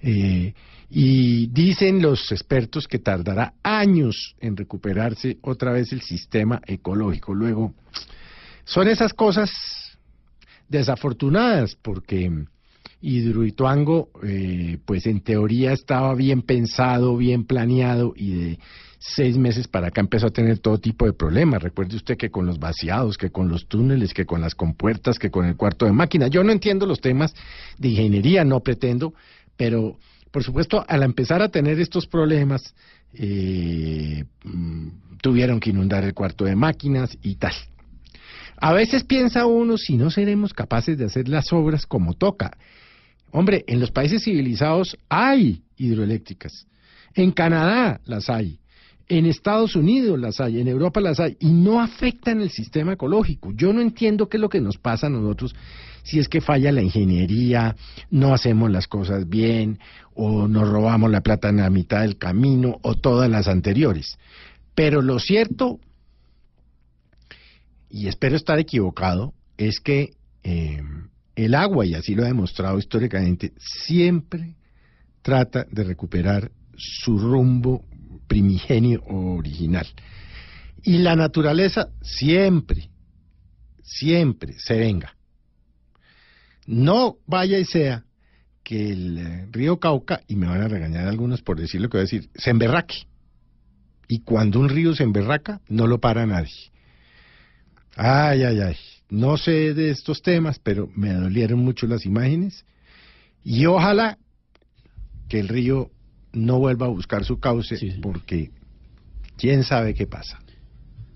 Eh, 0.00 0.54
y 0.90 1.46
dicen 1.46 2.02
los 2.02 2.32
expertos 2.32 2.86
que 2.86 2.98
tardará 2.98 3.54
años 3.62 4.36
en 4.40 4.56
recuperarse 4.56 5.38
otra 5.40 5.72
vez 5.72 5.92
el 5.92 6.02
sistema 6.02 6.60
ecológico. 6.66 7.34
Luego, 7.34 7.74
son 8.64 8.88
esas 8.88 9.14
cosas 9.14 9.50
desafortunadas 10.68 11.76
porque 11.76 12.30
Hidroituango, 13.02 14.10
eh, 14.22 14.78
pues 14.84 15.06
en 15.06 15.20
teoría 15.20 15.72
estaba 15.72 16.14
bien 16.14 16.42
pensado, 16.42 17.16
bien 17.16 17.44
planeado 17.44 18.14
y 18.16 18.32
de 18.32 18.58
seis 18.98 19.36
meses 19.36 19.66
para 19.66 19.88
acá 19.88 20.00
empezó 20.00 20.28
a 20.28 20.30
tener 20.30 20.60
todo 20.60 20.78
tipo 20.78 21.04
de 21.04 21.12
problemas. 21.12 21.62
Recuerde 21.62 21.96
usted 21.96 22.16
que 22.16 22.30
con 22.30 22.46
los 22.46 22.60
vaciados, 22.60 23.18
que 23.18 23.30
con 23.30 23.48
los 23.48 23.66
túneles, 23.66 24.14
que 24.14 24.24
con 24.24 24.40
las 24.40 24.54
compuertas, 24.54 25.18
que 25.18 25.30
con 25.30 25.46
el 25.46 25.56
cuarto 25.56 25.84
de 25.84 25.92
máquina. 25.92 26.28
Yo 26.28 26.44
no 26.44 26.52
entiendo 26.52 26.86
los 26.86 27.00
temas 27.00 27.34
de 27.76 27.88
ingeniería, 27.88 28.44
no 28.44 28.60
pretendo, 28.60 29.14
pero 29.56 29.98
por 30.30 30.44
supuesto 30.44 30.84
al 30.86 31.02
empezar 31.02 31.42
a 31.42 31.48
tener 31.48 31.80
estos 31.80 32.06
problemas 32.06 32.74
eh, 33.14 34.24
mm, 34.44 34.88
tuvieron 35.20 35.58
que 35.58 35.70
inundar 35.70 36.04
el 36.04 36.14
cuarto 36.14 36.44
de 36.44 36.54
máquinas 36.54 37.18
y 37.20 37.34
tal. 37.34 37.54
A 38.56 38.72
veces 38.72 39.02
piensa 39.02 39.44
uno 39.44 39.76
si 39.76 39.96
no 39.96 40.08
seremos 40.08 40.54
capaces 40.54 40.96
de 40.96 41.06
hacer 41.06 41.28
las 41.28 41.52
obras 41.52 41.84
como 41.84 42.14
toca. 42.14 42.56
Hombre, 43.32 43.64
en 43.66 43.80
los 43.80 43.90
países 43.90 44.22
civilizados 44.22 44.96
hay 45.08 45.62
hidroeléctricas. 45.76 46.66
En 47.14 47.32
Canadá 47.32 48.00
las 48.04 48.30
hay. 48.30 48.58
En 49.08 49.26
Estados 49.26 49.74
Unidos 49.74 50.18
las 50.18 50.40
hay, 50.40 50.60
en 50.60 50.68
Europa 50.68 51.00
las 51.00 51.18
hay, 51.18 51.36
y 51.40 51.50
no 51.50 51.80
afectan 51.80 52.40
el 52.40 52.50
sistema 52.50 52.92
ecológico. 52.92 53.52
Yo 53.52 53.72
no 53.72 53.80
entiendo 53.80 54.28
qué 54.28 54.36
es 54.36 54.40
lo 54.40 54.48
que 54.48 54.60
nos 54.60 54.78
pasa 54.78 55.08
a 55.08 55.10
nosotros, 55.10 55.54
si 56.04 56.18
es 56.18 56.28
que 56.28 56.40
falla 56.40 56.72
la 56.72 56.82
ingeniería, 56.82 57.76
no 58.10 58.32
hacemos 58.32 58.70
las 58.70 58.86
cosas 58.86 59.28
bien, 59.28 59.78
o 60.14 60.46
nos 60.48 60.68
robamos 60.68 61.10
la 61.10 61.20
plata 61.20 61.48
en 61.48 61.58
la 61.58 61.68
mitad 61.68 62.02
del 62.02 62.16
camino, 62.16 62.78
o 62.82 62.94
todas 62.94 63.28
las 63.28 63.48
anteriores. 63.48 64.18
Pero 64.74 65.02
lo 65.02 65.18
cierto 65.18 65.80
y 67.92 68.08
espero 68.08 68.36
estar 68.36 68.58
equivocado, 68.58 69.34
es 69.58 69.78
que 69.78 70.14
eh, 70.42 70.82
el 71.42 71.54
agua, 71.54 71.86
y 71.86 71.94
así 71.94 72.14
lo 72.14 72.22
ha 72.24 72.26
demostrado 72.26 72.78
históricamente, 72.78 73.52
siempre 73.58 74.56
trata 75.22 75.66
de 75.70 75.84
recuperar 75.84 76.50
su 76.76 77.18
rumbo 77.18 77.84
primigenio 78.26 79.02
original. 79.04 79.86
Y 80.82 80.98
la 80.98 81.14
naturaleza 81.14 81.90
siempre, 82.00 82.90
siempre 83.82 84.54
se 84.58 84.76
venga. 84.76 85.16
No 86.66 87.18
vaya 87.26 87.58
y 87.58 87.64
sea 87.64 88.04
que 88.62 88.90
el 88.90 89.18
eh, 89.18 89.46
río 89.50 89.78
Cauca, 89.78 90.22
y 90.28 90.36
me 90.36 90.46
van 90.46 90.62
a 90.62 90.68
regañar 90.68 91.08
algunos 91.08 91.42
por 91.42 91.60
decir 91.60 91.80
lo 91.80 91.88
que 91.88 91.98
voy 91.98 92.02
a 92.02 92.08
decir, 92.10 92.30
se 92.34 92.50
emberraque. 92.50 93.06
Y 94.08 94.20
cuando 94.20 94.60
un 94.60 94.68
río 94.68 94.94
se 94.94 95.02
emberraca, 95.02 95.60
no 95.68 95.86
lo 95.86 96.00
para 96.00 96.26
nadie. 96.26 96.70
Ay, 97.96 98.42
ay, 98.44 98.60
ay. 98.60 98.76
No 99.12 99.36
sé 99.36 99.74
de 99.74 99.90
estos 99.90 100.22
temas, 100.22 100.58
pero 100.58 100.88
me 100.96 101.12
dolieron 101.12 101.58
mucho 101.58 101.86
las 101.86 102.06
imágenes. 102.06 102.64
Y 103.44 103.66
ojalá 103.66 104.16
que 105.28 105.38
el 105.38 105.48
río 105.48 105.90
no 106.32 106.58
vuelva 106.58 106.86
a 106.86 106.88
buscar 106.88 107.22
su 107.22 107.38
cauce, 107.38 107.76
porque 108.00 108.50
quién 109.36 109.64
sabe 109.64 109.92
qué 109.92 110.06
pasa. 110.06 110.41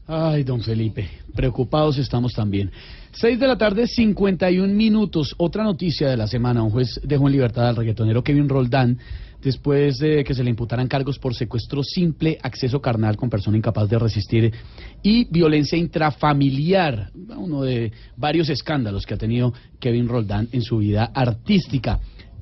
Ay, 0.09 0.45
don 0.45 0.61
Felipe, 0.61 1.09
preocupados 1.35 1.99
estamos 1.99 2.33
también. 2.33 2.71
Seis 3.11 3.41
de 3.41 3.47
la 3.49 3.59
tarde, 3.59 3.89
51 3.89 4.73
minutos. 4.73 5.35
Otra 5.37 5.65
noticia 5.65 6.09
de 6.09 6.17
la 6.17 6.29
semana. 6.29 6.63
Un 6.63 6.71
juez 6.71 7.01
dejó 7.03 7.27
en 7.27 7.33
libertad 7.33 7.69
al 7.69 7.77
reggaetonero 7.77 8.23
Kevin 8.23 8.49
Roldán 8.49 8.99
después 9.43 9.99
de 9.99 10.23
que 10.23 10.33
se 10.33 10.45
le 10.45 10.51
imputaran 10.51 10.87
cargos 10.87 11.19
por 11.19 11.35
secuestro 11.35 11.83
simple, 11.83 12.39
acceso 12.41 12.81
carnal 12.81 13.17
con 13.17 13.31
persona 13.31 13.57
incapaz 13.57 13.89
de 13.89 13.99
resistir 13.99 14.53
y 15.03 15.25
violencia 15.25 15.77
intrafamiliar, 15.77 17.11
uno 17.37 17.63
de 17.63 17.93
varios 18.17 18.49
escándalos 18.49 19.07
que 19.07 19.15
ha 19.15 19.19
tenido 19.19 19.53
Kevin 19.81 20.09
Roldán 20.09 20.49
en 20.53 20.63
su 20.63 20.79
vida 20.79 21.11
artística. 21.15 21.99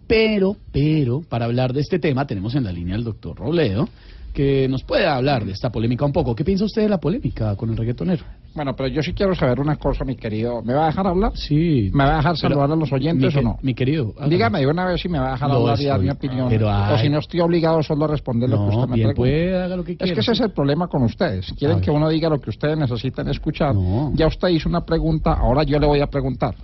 Pero, 0.07 0.57
pero, 0.71 1.23
para 1.23 1.47
hablar 1.47 1.73
de 1.73 1.81
este 1.81 1.99
tema 1.99 2.27
tenemos 2.27 2.55
en 2.55 2.65
la 2.65 2.73
línea 2.73 2.95
al 2.95 3.05
doctor 3.05 3.39
Robledo, 3.39 3.89
que 4.35 4.69
nos 4.69 4.83
puede 4.83 5.07
hablar 5.07 5.45
de 5.47 5.53
esta 5.53 5.71
polémica 5.71 6.05
un 6.05 6.13
poco. 6.13 6.35
¿Qué 6.35 6.45
piensa 6.45 6.65
usted 6.67 6.83
de 6.83 6.89
la 6.91 6.99
polémica 6.99 7.55
con 7.57 7.71
el 7.71 7.77
reggaetonero? 7.77 8.25
Bueno, 8.55 8.75
pero 8.77 8.89
yo 8.89 9.03
sí 9.03 9.15
quiero 9.15 9.35
saber 9.35 9.59
una 9.61 9.77
cosa, 9.77 10.05
mi 10.05 10.17
querido. 10.17 10.61
¿Me 10.63 10.75
va 10.75 10.85
a 10.85 10.87
dejar 10.89 11.07
hablar? 11.07 11.33
Sí. 11.35 11.91
¿Me 11.95 12.05
va 12.05 12.15
a 12.15 12.17
dejar 12.19 12.37
saludar 12.37 12.71
a 12.71 12.77
los 12.77 12.93
oyentes 12.93 13.33
mi 13.35 13.41
o 13.41 13.43
no? 13.43 13.59
Mi 13.63 13.75
querido. 13.75 14.13
Dígame 14.29 14.61
de 14.61 14.67
una 14.67 14.85
vez 14.87 15.01
si 15.01 15.09
me 15.09 15.19
va 15.19 15.29
a 15.31 15.33
dejar 15.33 15.51
hablar 15.51 15.81
y 15.81 15.85
dar 15.87 16.01
mi 16.01 16.11
opinión. 16.11 16.49
pero, 16.51 16.69
o 16.69 16.99
si 16.99 17.09
no 17.09 17.19
estoy 17.21 17.41
obligado 17.41 17.83
solo 17.83 18.05
a 18.05 18.09
responder 18.09 18.51
lo 18.51 18.59
que 18.69 18.77
usted 18.77 18.89
me 18.89 18.97
bien 18.97 19.09
pregunta. 19.09 19.15
puede, 19.17 19.63
haga 19.63 19.77
lo 19.77 19.85
que 19.85 19.93
Es 19.93 19.99
quiera. 19.99 20.15
que 20.15 20.21
ese 20.21 20.33
es 20.33 20.41
el 20.41 20.51
problema 20.51 20.89
con 20.89 21.03
ustedes. 21.05 21.53
Quieren 21.59 21.81
que 21.81 21.91
uno 21.91 22.09
diga 22.09 22.29
lo 22.29 22.41
que 22.41 22.51
ustedes 22.51 22.77
necesitan 22.77 23.29
escuchar. 23.29 23.75
Ya 24.15 24.27
usted 24.27 24.49
hizo 24.49 24.69
una 24.69 24.85
pregunta, 24.85 25.33
ahora 25.33 25.63
yo 25.63 25.79
le 25.79 25.87
voy 25.87 26.01
a 26.01 26.07
preguntar. 26.09 26.55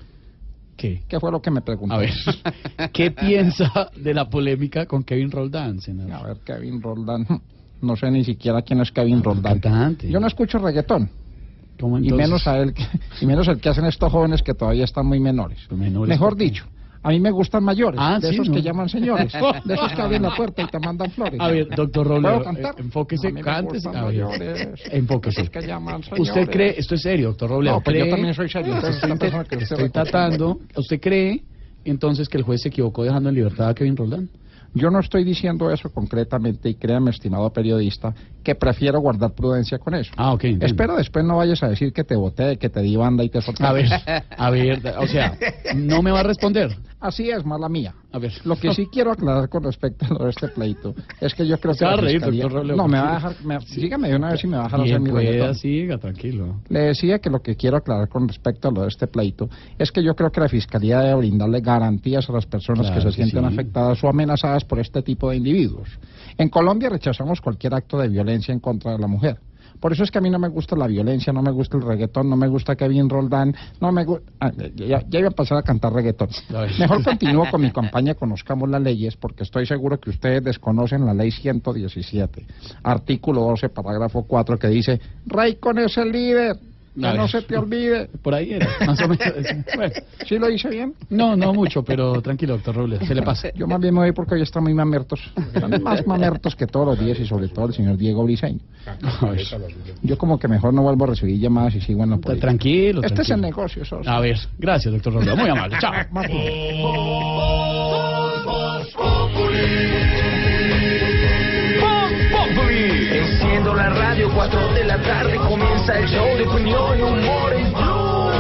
¿Qué? 0.77 1.03
¿Qué 1.09 1.21
fue 1.21 1.31
lo 1.31 1.43
que 1.43 1.51
me 1.51 1.61
preguntó? 1.61 1.95
A 1.95 1.99
ver, 1.99 2.11
¿qué 2.93 3.11
piensa 3.11 3.91
de 3.97 4.15
la 4.15 4.31
polémica 4.31 4.87
con 4.87 5.03
Kevin 5.03 5.31
Roldán, 5.31 5.79
senador? 5.81 6.13
A 6.15 6.23
ver, 6.29 6.37
Kevin 6.45 6.81
Roldán. 6.81 7.27
No 7.81 7.97
sé 7.97 8.11
ni 8.11 8.25
siquiera 8.25 8.63
quién 8.63 8.81
es 8.81 8.91
Kevin 8.93 9.23
Roldán. 9.23 9.61
Yo 10.11 10.21
no 10.21 10.27
escucho 10.27 10.59
reggaetón. 10.59 11.11
Y 12.03 12.13
menos 12.13 12.47
a 12.47 12.59
él, 12.59 12.75
que- 12.75 12.85
y 13.23 13.27
menos 13.27 13.49
el 13.49 13.59
que 13.59 13.71
hacen 13.71 13.87
estos 13.87 14.13
jóvenes 14.13 14.43
que 14.43 14.53
todavía 14.53 14.85
están 14.85 15.07
muy 15.07 15.19
menores. 15.19 15.59
Mejor 15.71 16.37
dicho, 16.37 16.67
a 17.03 17.09
mí 17.09 17.19
me 17.21 17.31
gustan 17.31 17.65
mayores, 17.65 17.99
Ah, 18.03 18.19
de 18.21 18.29
sí, 18.29 18.35
esos 18.35 18.49
¿no? 18.51 18.55
que 18.55 18.61
llaman 18.61 18.91
señores, 18.91 19.33
de 19.65 19.75
esos 19.75 19.91
que 19.95 20.03
abren 20.03 20.21
la 20.23 20.35
puerta 20.37 20.61
y 20.61 20.67
te 20.67 20.79
mandan 20.79 21.11
flores. 21.11 21.41
A 21.41 21.49
ver, 21.49 21.69
doctor 21.75 22.07
¿Puedo 22.07 22.21
Robledo, 22.21 22.51
eh, 22.59 22.73
enfóquese, 22.77 23.29
A 23.29 23.31
mí 23.31 23.35
me 23.37 23.41
cántese. 23.41 23.89
gustan 23.89 23.97
A 23.97 24.07
ver, 24.09 24.25
mayores, 24.25 24.81
enfóquese. 24.93 25.49
que 25.49 25.63
llaman 25.67 26.03
señores. 26.03 26.29
¿Usted 26.29 26.51
cree, 26.51 26.75
esto 26.77 26.95
es 26.97 27.01
serio, 27.01 27.29
doctor 27.29 27.49
Robledo? 27.49 27.77
No, 27.77 27.83
pues 27.83 27.97
yo 27.97 28.05
¿cree- 28.05 28.11
también 28.11 28.35
soy 28.35 28.51
serio, 28.51 28.75
entonces 28.75 29.03
Estoy, 29.03 29.59
estoy 29.63 29.89
tratando. 29.89 30.59
¿Usted 30.77 31.01
cree 31.01 31.43
entonces 31.87 32.29
que 32.29 32.37
el 32.37 32.43
juez 32.45 32.61
se 32.61 32.69
equivocó 32.69 33.05
dejando 33.05 33.31
en 33.31 33.37
libertad 33.37 33.71
a 33.71 33.75
Kevin 33.75 33.97
Roldán? 33.97 34.29
Yo 34.73 34.91
no 34.91 35.01
estoy 35.01 35.25
diciendo 35.25 35.71
eso 35.71 35.91
concretamente 35.91 36.69
y 36.69 36.77
créame, 36.77 37.11
estimado 37.11 37.53
periodista, 37.53 38.15
que 38.43 38.55
prefiero 38.55 39.01
guardar 39.01 39.33
prudencia 39.33 39.79
con 39.79 39.95
eso. 39.95 40.13
Ah, 40.17 40.33
ok. 40.33 40.45
entiendo. 40.45 40.67
Espero 40.67 40.97
después 40.97 41.25
no 41.25 41.37
vayas 41.37 41.63
a 41.63 41.69
decir 41.69 41.93
que 41.93 42.05
te 42.05 42.17
boté, 42.17 42.57
que 42.57 42.69
te 42.69 42.81
di 42.81 42.97
banda 42.97 43.23
y 43.25 43.29
te 43.29 43.41
solté. 43.41 43.65
A 43.65 43.73
ver, 43.73 43.87
a 44.37 44.51
ver, 44.51 44.81
o 44.99 45.07
sea, 45.07 45.37
no 45.75 46.03
me 46.03 46.11
va 46.11 46.21
a 46.21 46.25
responder. 46.25 46.77
Así 47.01 47.31
es, 47.31 47.47
mala 47.47 47.69
mía. 47.71 47.95
A 48.13 48.19
ver. 48.19 48.33
Lo 48.45 48.57
que 48.57 48.75
sí 48.75 48.87
quiero 48.93 49.13
aclarar 49.13 49.49
con 49.49 49.63
respecto 49.63 50.05
a 50.05 50.09
lo 50.11 50.25
de 50.25 50.31
este 50.31 50.49
pleito 50.49 50.95
es 51.19 51.33
que 51.33 51.47
yo 51.47 51.57
creo 51.59 51.75
que 51.75 51.85
va 51.87 51.93
a 51.93 51.97
la 51.97 52.03
reír, 52.03 52.21
fiscalía- 52.23 52.75
No, 52.77 52.89
me 52.89 52.99
va 53.01 53.11
a 53.13 53.15
dejar, 53.15 53.33
me, 53.45 53.59
dígame 53.75 54.09
de 54.11 54.17
una 54.17 54.33
vez 54.33 54.41
si 54.41 54.47
me 54.47 54.57
va 54.59 54.65
a 54.65 54.67
dejar 54.67 54.81
hacer 54.83 55.01
mi 55.01 55.11
pueda, 55.11 55.55
siga, 55.55 55.97
tranquilo. 55.97 56.61
Le 56.69 56.81
decía 56.81 57.19
que 57.21 57.31
lo 57.31 57.41
que 57.41 57.57
quiero 57.57 57.79
aclarar 57.79 58.09
con 58.11 58.29
respecto 58.29 58.69
a 58.69 58.71
lo 58.71 58.83
de 58.83 58.89
este 58.89 59.07
pleito 59.07 59.49
es 59.79 59.91
que 59.93 60.03
yo 60.03 60.15
creo 60.15 60.31
que 60.31 60.41
la 60.41 60.49
Fiscalía 60.49 60.99
debe 61.01 61.15
brindarle 61.21 61.61
garantías 61.61 62.29
a 62.29 62.33
las 62.33 62.45
personas 62.45 62.87
Claro 62.89 62.97
que 62.97 63.01
se 63.01 63.17
que 63.17 63.23
sienten 63.25 63.49
sí. 63.49 63.55
afectadas 63.55 64.05
o 64.05 64.09
amenazadas 64.09 64.65
por 64.65 64.79
este 64.79 65.01
tipo 65.01 65.31
de 65.31 65.37
individuos. 65.37 65.89
En 66.39 66.49
Colombia 66.49 66.89
rechazamos 66.89 67.41
cualquier 67.41 67.75
acto 67.75 67.99
de 67.99 68.09
violencia 68.09 68.53
en 68.53 68.61
contra 68.61 68.93
de 68.93 68.99
la 68.99 69.07
mujer. 69.07 69.39
Por 69.81 69.93
eso 69.93 70.05
es 70.05 70.11
que 70.11 70.19
a 70.19 70.21
mí 70.21 70.29
no 70.29 70.39
me 70.39 70.49
gusta 70.49 70.77
la 70.77 70.87
violencia, 70.87 71.33
no 71.33 71.43
me 71.43 71.51
gusta 71.51 71.79
el 71.79 71.83
reggaetón, 71.83 72.29
no 72.29 72.37
me 72.37 72.49
gusta 72.49 72.77
Kevin 72.77 73.09
Roldán, 73.09 73.55
no 73.81 73.91
me 73.91 74.05
gusta... 74.05 74.53
ya, 74.75 75.03
ya 75.09 75.19
iba 75.19 75.29
a 75.29 75.33
pasar 75.33 75.59
a 75.59 75.63
cantar 75.63 75.93
reggaetón. 75.93 76.29
Mejor 76.79 77.03
continúo 77.03 77.47
con 77.51 77.63
mi 77.63 77.73
campaña 77.73 78.15
Conozcamos 78.15 78.69
las 78.69 78.83
leyes, 78.83 79.17
porque 79.17 79.45
estoy 79.45 79.65
seguro 79.65 79.99
que 79.99 80.11
ustedes 80.11 80.45
desconocen 80.45 81.07
la 81.07 81.15
ley 81.15 81.31
117, 81.31 82.47
artículo 82.83 83.41
12, 83.43 83.71
parágrafo 83.71 84.25
4, 84.25 84.59
que 84.59 84.69
dice, 84.69 85.01
Raycon 85.27 85.79
es 85.79 85.97
el 85.97 86.13
líder, 86.13 86.57
no 87.01 87.23
ver. 87.23 87.29
se 87.31 87.43
te 87.43 87.57
olvide. 87.57 88.09
Por 88.23 88.35
ahí 88.35 88.53
era, 88.55 88.69
más 88.87 89.01
o 89.01 89.09
menos. 89.09 89.21
Bueno, 89.77 89.95
¿Sí 90.27 90.39
lo 90.39 90.51
hice 90.51 90.69
bien? 90.69 90.95
no, 91.11 91.37
no 91.37 91.55
mucho, 91.55 91.83
pero 91.83 92.21
tranquilo, 92.21 92.55
doctor 92.55 92.77
Robles, 92.77 93.07
se 93.07 93.15
le 93.15 93.23
pasa. 93.23 93.51
Yo 93.55 93.67
más 93.67 93.81
bien 93.81 93.95
me 93.95 94.01
voy 94.01 94.13
porque 94.13 94.35
hoy 94.35 94.43
están 94.43 94.63
muy 94.63 94.75
mamertos. 94.75 95.21
Están 95.55 95.83
más 95.83 96.07
mamertos 96.07 96.55
que 96.55 96.67
todos 96.67 96.87
los 96.87 96.99
días 96.99 97.19
y 97.19 97.27
sobre 97.27 97.49
todo 97.49 97.67
el 97.67 97.75
señor 97.75 97.97
Diego 97.97 98.25
Briseño. 98.25 98.61
Yo 100.03 100.19
como 100.19 100.39
que 100.39 100.49
mejor 100.49 100.75
no 100.75 100.83
vuelvo 100.83 101.05
a 101.05 101.09
recibir 101.09 101.39
llamadas 101.39 101.75
y 101.75 101.81
sigo 101.81 102.05
en 102.05 102.11
la 102.11 102.17
política. 102.19 102.49
Tranquilo, 102.49 103.03
Este 103.03 103.23
es 103.23 103.31
el 103.31 103.41
negocio, 103.41 103.85
socio. 103.85 104.11
A 104.11 104.21
ver, 104.21 104.37
gracias, 104.59 104.93
doctor 104.93 105.15
Robles, 105.15 105.37
muy 105.37 105.49
amable. 105.49 105.77
Chao. 105.81 105.93
Enciendo 113.13 113.75
la 113.75 113.91
radio, 113.91 114.31
4 114.35 114.61
de 114.61 114.70
la 114.91 115.01
tarde 115.03 115.37
comienza 115.37 115.97
el 116.01 116.09
show 116.09 116.37
de 116.37 116.49
opinión 116.49 117.01
humor 117.01 117.53
en 117.53 117.73
Blue. 117.73 118.31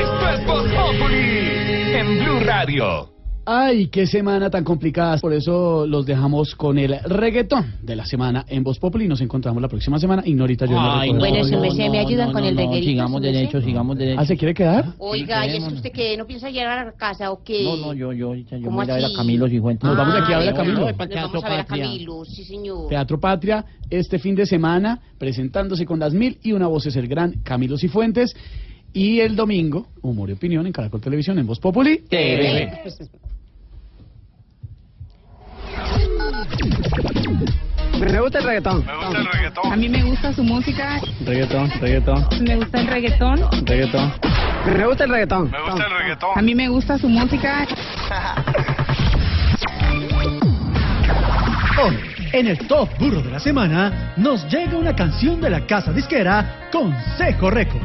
Esto 0.00 0.30
es 0.30 0.46
Voz 0.46 0.64
en 0.70 2.18
Blue 2.20 2.40
Radio. 2.44 3.15
Ay, 3.48 3.86
qué 3.86 4.08
semana 4.08 4.50
tan 4.50 4.64
complicada. 4.64 5.18
Por 5.18 5.32
eso 5.32 5.86
los 5.86 6.04
dejamos 6.04 6.56
con 6.56 6.78
el 6.78 6.98
reggaetón 7.04 7.74
de 7.80 7.94
la 7.94 8.04
semana 8.04 8.44
en 8.48 8.64
Voz 8.64 8.80
Populi. 8.80 9.06
Nos 9.06 9.20
encontramos 9.20 9.62
la 9.62 9.68
próxima 9.68 10.00
semana. 10.00 10.24
Ignorita, 10.26 10.66
yo 10.66 10.72
no 10.72 10.80
Ay, 10.80 11.12
recuerdo. 11.12 11.18
bueno, 11.36 11.44
su 11.48 11.60
merced, 11.60 11.88
¿me 11.90 11.98
ayudan 12.00 12.32
con 12.32 12.42
el 12.44 12.56
reguerito, 12.56 12.86
Sigamos 12.90 13.22
derecho, 13.22 13.60
sigamos 13.60 13.98
derecho. 13.98 14.20
¿Ah, 14.20 14.26
se 14.26 14.36
quiere 14.36 14.52
quedar? 14.52 14.86
Oiga, 14.98 15.46
¿y 15.46 15.58
es 15.58 15.72
usted 15.72 15.92
que 15.92 16.16
no 16.16 16.26
piensa 16.26 16.50
llegar 16.50 16.76
a 16.76 16.84
la 16.86 16.92
casa 16.92 17.30
o 17.30 17.44
qué? 17.44 17.62
No, 17.62 17.76
no, 17.76 17.94
yo, 17.94 18.12
yo, 18.12 18.34
yo 18.34 18.44
¿Cómo 18.64 18.78
voy 18.78 18.82
a 18.82 18.84
ir 18.84 18.90
a 18.90 18.94
ver 18.96 19.04
a? 19.04 19.16
Camilo 19.16 19.48
Cifuentes. 19.48 19.84
Nos 19.88 19.96
vamos 19.96 20.14
aquí 20.16 20.32
a 20.32 20.38
ver 20.38 20.48
a 20.48 20.50
Ay, 20.50 20.56
Camilo. 20.56 20.80
vamos 20.80 21.44
a 21.44 21.48
ver 21.48 21.60
a 21.60 21.64
Camilo, 21.64 22.24
sí 22.24 22.42
señor. 22.42 22.88
Teatro 22.88 23.20
Patria, 23.20 23.64
este 23.88 24.18
fin 24.18 24.34
de 24.34 24.46
semana, 24.46 25.00
presentándose 25.18 25.86
con 25.86 26.00
las 26.00 26.12
mil 26.12 26.36
y 26.42 26.50
una 26.50 26.66
voces 26.66 26.96
el 26.96 27.06
gran 27.06 27.34
Camilo 27.44 27.78
Cifuentes. 27.78 28.34
Y 28.92 29.20
el 29.20 29.36
domingo, 29.36 29.86
Humor 30.02 30.30
y 30.30 30.32
Opinión 30.32 30.66
en 30.66 30.72
Caracol 30.72 31.00
Televisión 31.00 31.38
en 31.38 31.46
Voz 31.46 31.60
Populi. 31.60 31.98
TV. 32.08 32.72
Me 37.98 38.20
gusta 38.20 38.38
el 38.38 38.44
reggaetón. 38.44 38.84
Me 38.86 38.94
gusta 38.96 39.18
el 39.18 39.26
reggaetón. 39.26 39.72
A 39.72 39.76
mí 39.76 39.88
me 39.88 40.02
gusta 40.02 40.32
su 40.32 40.44
música. 40.44 41.00
Reggaetón, 41.24 41.70
reggaetón, 41.80 42.26
Me 42.42 42.56
gusta 42.56 42.80
el 42.80 42.86
reggaetón. 42.86 43.40
reggaetón. 43.64 44.12
Me 44.66 44.86
gusta 44.86 45.04
el 45.04 45.10
reggaetón. 45.10 45.50
Me 45.50 45.60
gusta 45.62 45.84
el 45.86 45.90
reggaetón. 45.98 46.30
A 46.36 46.42
mí 46.42 46.54
me 46.54 46.68
gusta 46.68 46.98
su 46.98 47.08
música. 47.08 47.66
Hoy, 51.82 51.96
en 52.32 52.46
el 52.48 52.58
Top 52.66 52.88
Burro 52.98 53.22
de 53.22 53.30
la 53.30 53.38
Semana, 53.40 54.12
nos 54.16 54.46
llega 54.50 54.76
una 54.76 54.94
canción 54.94 55.40
de 55.40 55.50
la 55.50 55.66
casa 55.66 55.92
disquera 55.92 56.68
Consejo 56.72 57.50
Records. 57.50 57.84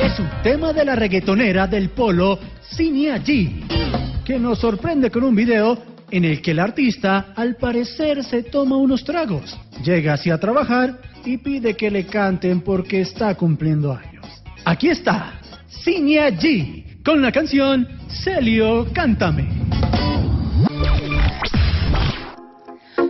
Es 0.00 0.18
un 0.18 0.28
tema 0.42 0.72
de 0.72 0.84
la 0.84 0.94
reggaetonera 0.96 1.66
del 1.66 1.90
polo 1.90 2.38
Cinia 2.70 3.16
G, 3.18 4.22
que 4.24 4.38
nos 4.38 4.58
sorprende 4.58 5.10
con 5.10 5.24
un 5.24 5.34
video 5.34 5.78
en 6.10 6.24
el 6.24 6.40
que 6.42 6.52
el 6.52 6.58
artista 6.58 7.32
al 7.34 7.56
parecer 7.56 8.22
se 8.24 8.42
toma 8.42 8.76
unos 8.76 9.04
tragos, 9.04 9.58
llega 9.84 10.14
hacia 10.14 10.38
trabajar 10.38 11.00
y 11.24 11.38
pide 11.38 11.74
que 11.74 11.90
le 11.90 12.06
canten 12.06 12.60
porque 12.60 13.00
está 13.00 13.34
cumpliendo 13.34 13.92
años. 13.92 14.26
Aquí 14.64 14.88
está, 14.88 15.40
Cinia 15.68 16.28
G, 16.30 17.02
con 17.04 17.22
la 17.22 17.32
canción 17.32 17.86
Celio, 18.08 18.86
cántame. 18.92 19.48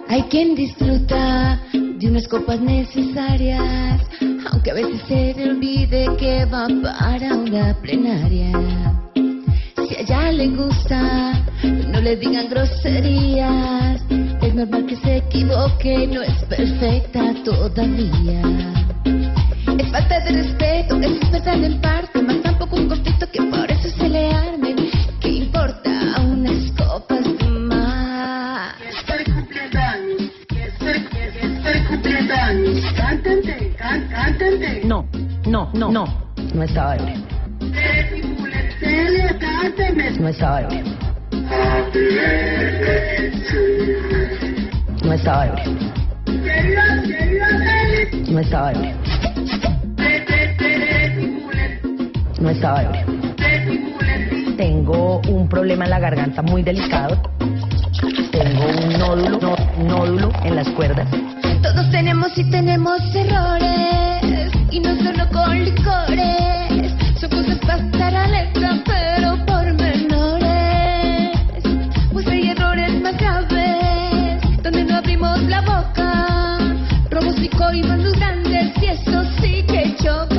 Hay 0.08 0.22
quien 0.24 0.54
disfruta 0.54 1.60
de 1.72 2.08
unas 2.08 2.28
copas 2.28 2.60
necesarias, 2.60 4.00
aunque 4.50 4.70
a 4.70 4.74
veces 4.74 5.00
se 5.08 5.34
le 5.34 5.50
olvide 5.50 6.06
que 6.18 6.44
va 6.44 6.66
para 6.82 7.34
una 7.34 7.74
plenaria. 7.80 8.85
Si 9.88 9.94
a 9.94 10.00
ella 10.00 10.32
le 10.32 10.48
gusta, 10.48 11.44
no 11.62 12.00
le 12.00 12.16
digan 12.16 12.48
groserías. 12.48 14.02
Es 14.42 14.54
normal 14.54 14.84
que 14.86 14.96
se 14.96 15.18
equivoque, 15.18 16.08
no 16.08 16.22
es 16.22 16.44
perfecta 16.44 17.32
todavía. 17.44 18.42
Es 19.78 19.90
falta 19.92 20.20
de 20.20 20.32
respeto, 20.42 20.98
es 21.00 21.30
verdad 21.30 21.62
en 21.62 21.80
parte, 21.80 22.20
más 22.20 22.42
tampoco 22.42 22.76
un 22.76 22.88
conflicto 22.88 23.30
que 23.30 23.42
por 23.42 23.70
eso 23.70 23.88
se 23.90 24.08
le 24.08 24.28
armen. 24.28 24.76
¿Qué 25.20 25.28
importa 25.28 25.90
unas 26.20 26.72
copas 26.72 27.26
más? 27.48 28.74
Estoy 28.80 29.24
cumpliendo 29.32 29.78
años. 29.78 30.32
Estoy, 30.50 31.06
estoy 31.44 31.86
cumpliendo 31.86 32.34
años. 32.34 32.80
Cántate, 32.96 33.74
can, 33.78 34.08
cántate. 34.08 34.82
No, 34.84 35.06
no, 35.46 35.70
no, 35.74 35.92
no. 35.92 36.06
No 36.54 36.62
estaba 36.62 36.96
ebrio. 36.96 37.45
No 40.18 40.28
estaba 40.28 40.60
ebrio. 40.60 40.84
No 45.04 45.12
querida 47.02 47.48
Celia. 47.48 48.16
No 48.28 48.40
estaba 48.40 48.72
ebrio. 48.72 48.94
No 52.40 52.50
estaba 52.50 52.82
ebrio. 52.82 53.04
Tengo 54.56 55.20
un 55.28 55.48
problema 55.48 55.84
en 55.84 55.90
la 55.90 55.98
garganta 56.00 56.42
muy 56.42 56.62
delicado. 56.62 57.20
Tengo 58.32 58.66
un 58.66 58.98
nódulo, 58.98 59.56
nódulo 59.86 60.32
en 60.44 60.56
las 60.56 60.68
cuerdas. 60.70 61.08
Todos 61.62 61.90
tenemos 61.90 62.36
y 62.36 62.50
tenemos 62.50 63.00
errores, 63.14 64.52
y 64.70 64.80
no 64.80 64.96
solo 64.96 65.28
con 65.30 65.64
licores. 65.64 66.45
Estar 67.68 68.14
alerta, 68.14 68.80
pero 68.86 69.44
por 69.44 69.64
menores. 69.74 71.36
Pues 72.12 72.26
hay 72.28 72.50
errores 72.50 73.00
más 73.02 73.16
graves, 73.18 74.62
donde 74.62 74.84
no 74.84 74.96
abrimos 74.96 75.42
la 75.42 75.60
boca. 75.62 76.58
Robos 77.10 77.36
y 77.40 77.48
muy 77.82 78.12
grandes, 78.12 78.72
y 78.80 78.86
eso 78.86 79.24
sí 79.40 79.64
que 79.66 79.94
choca. 80.02 80.35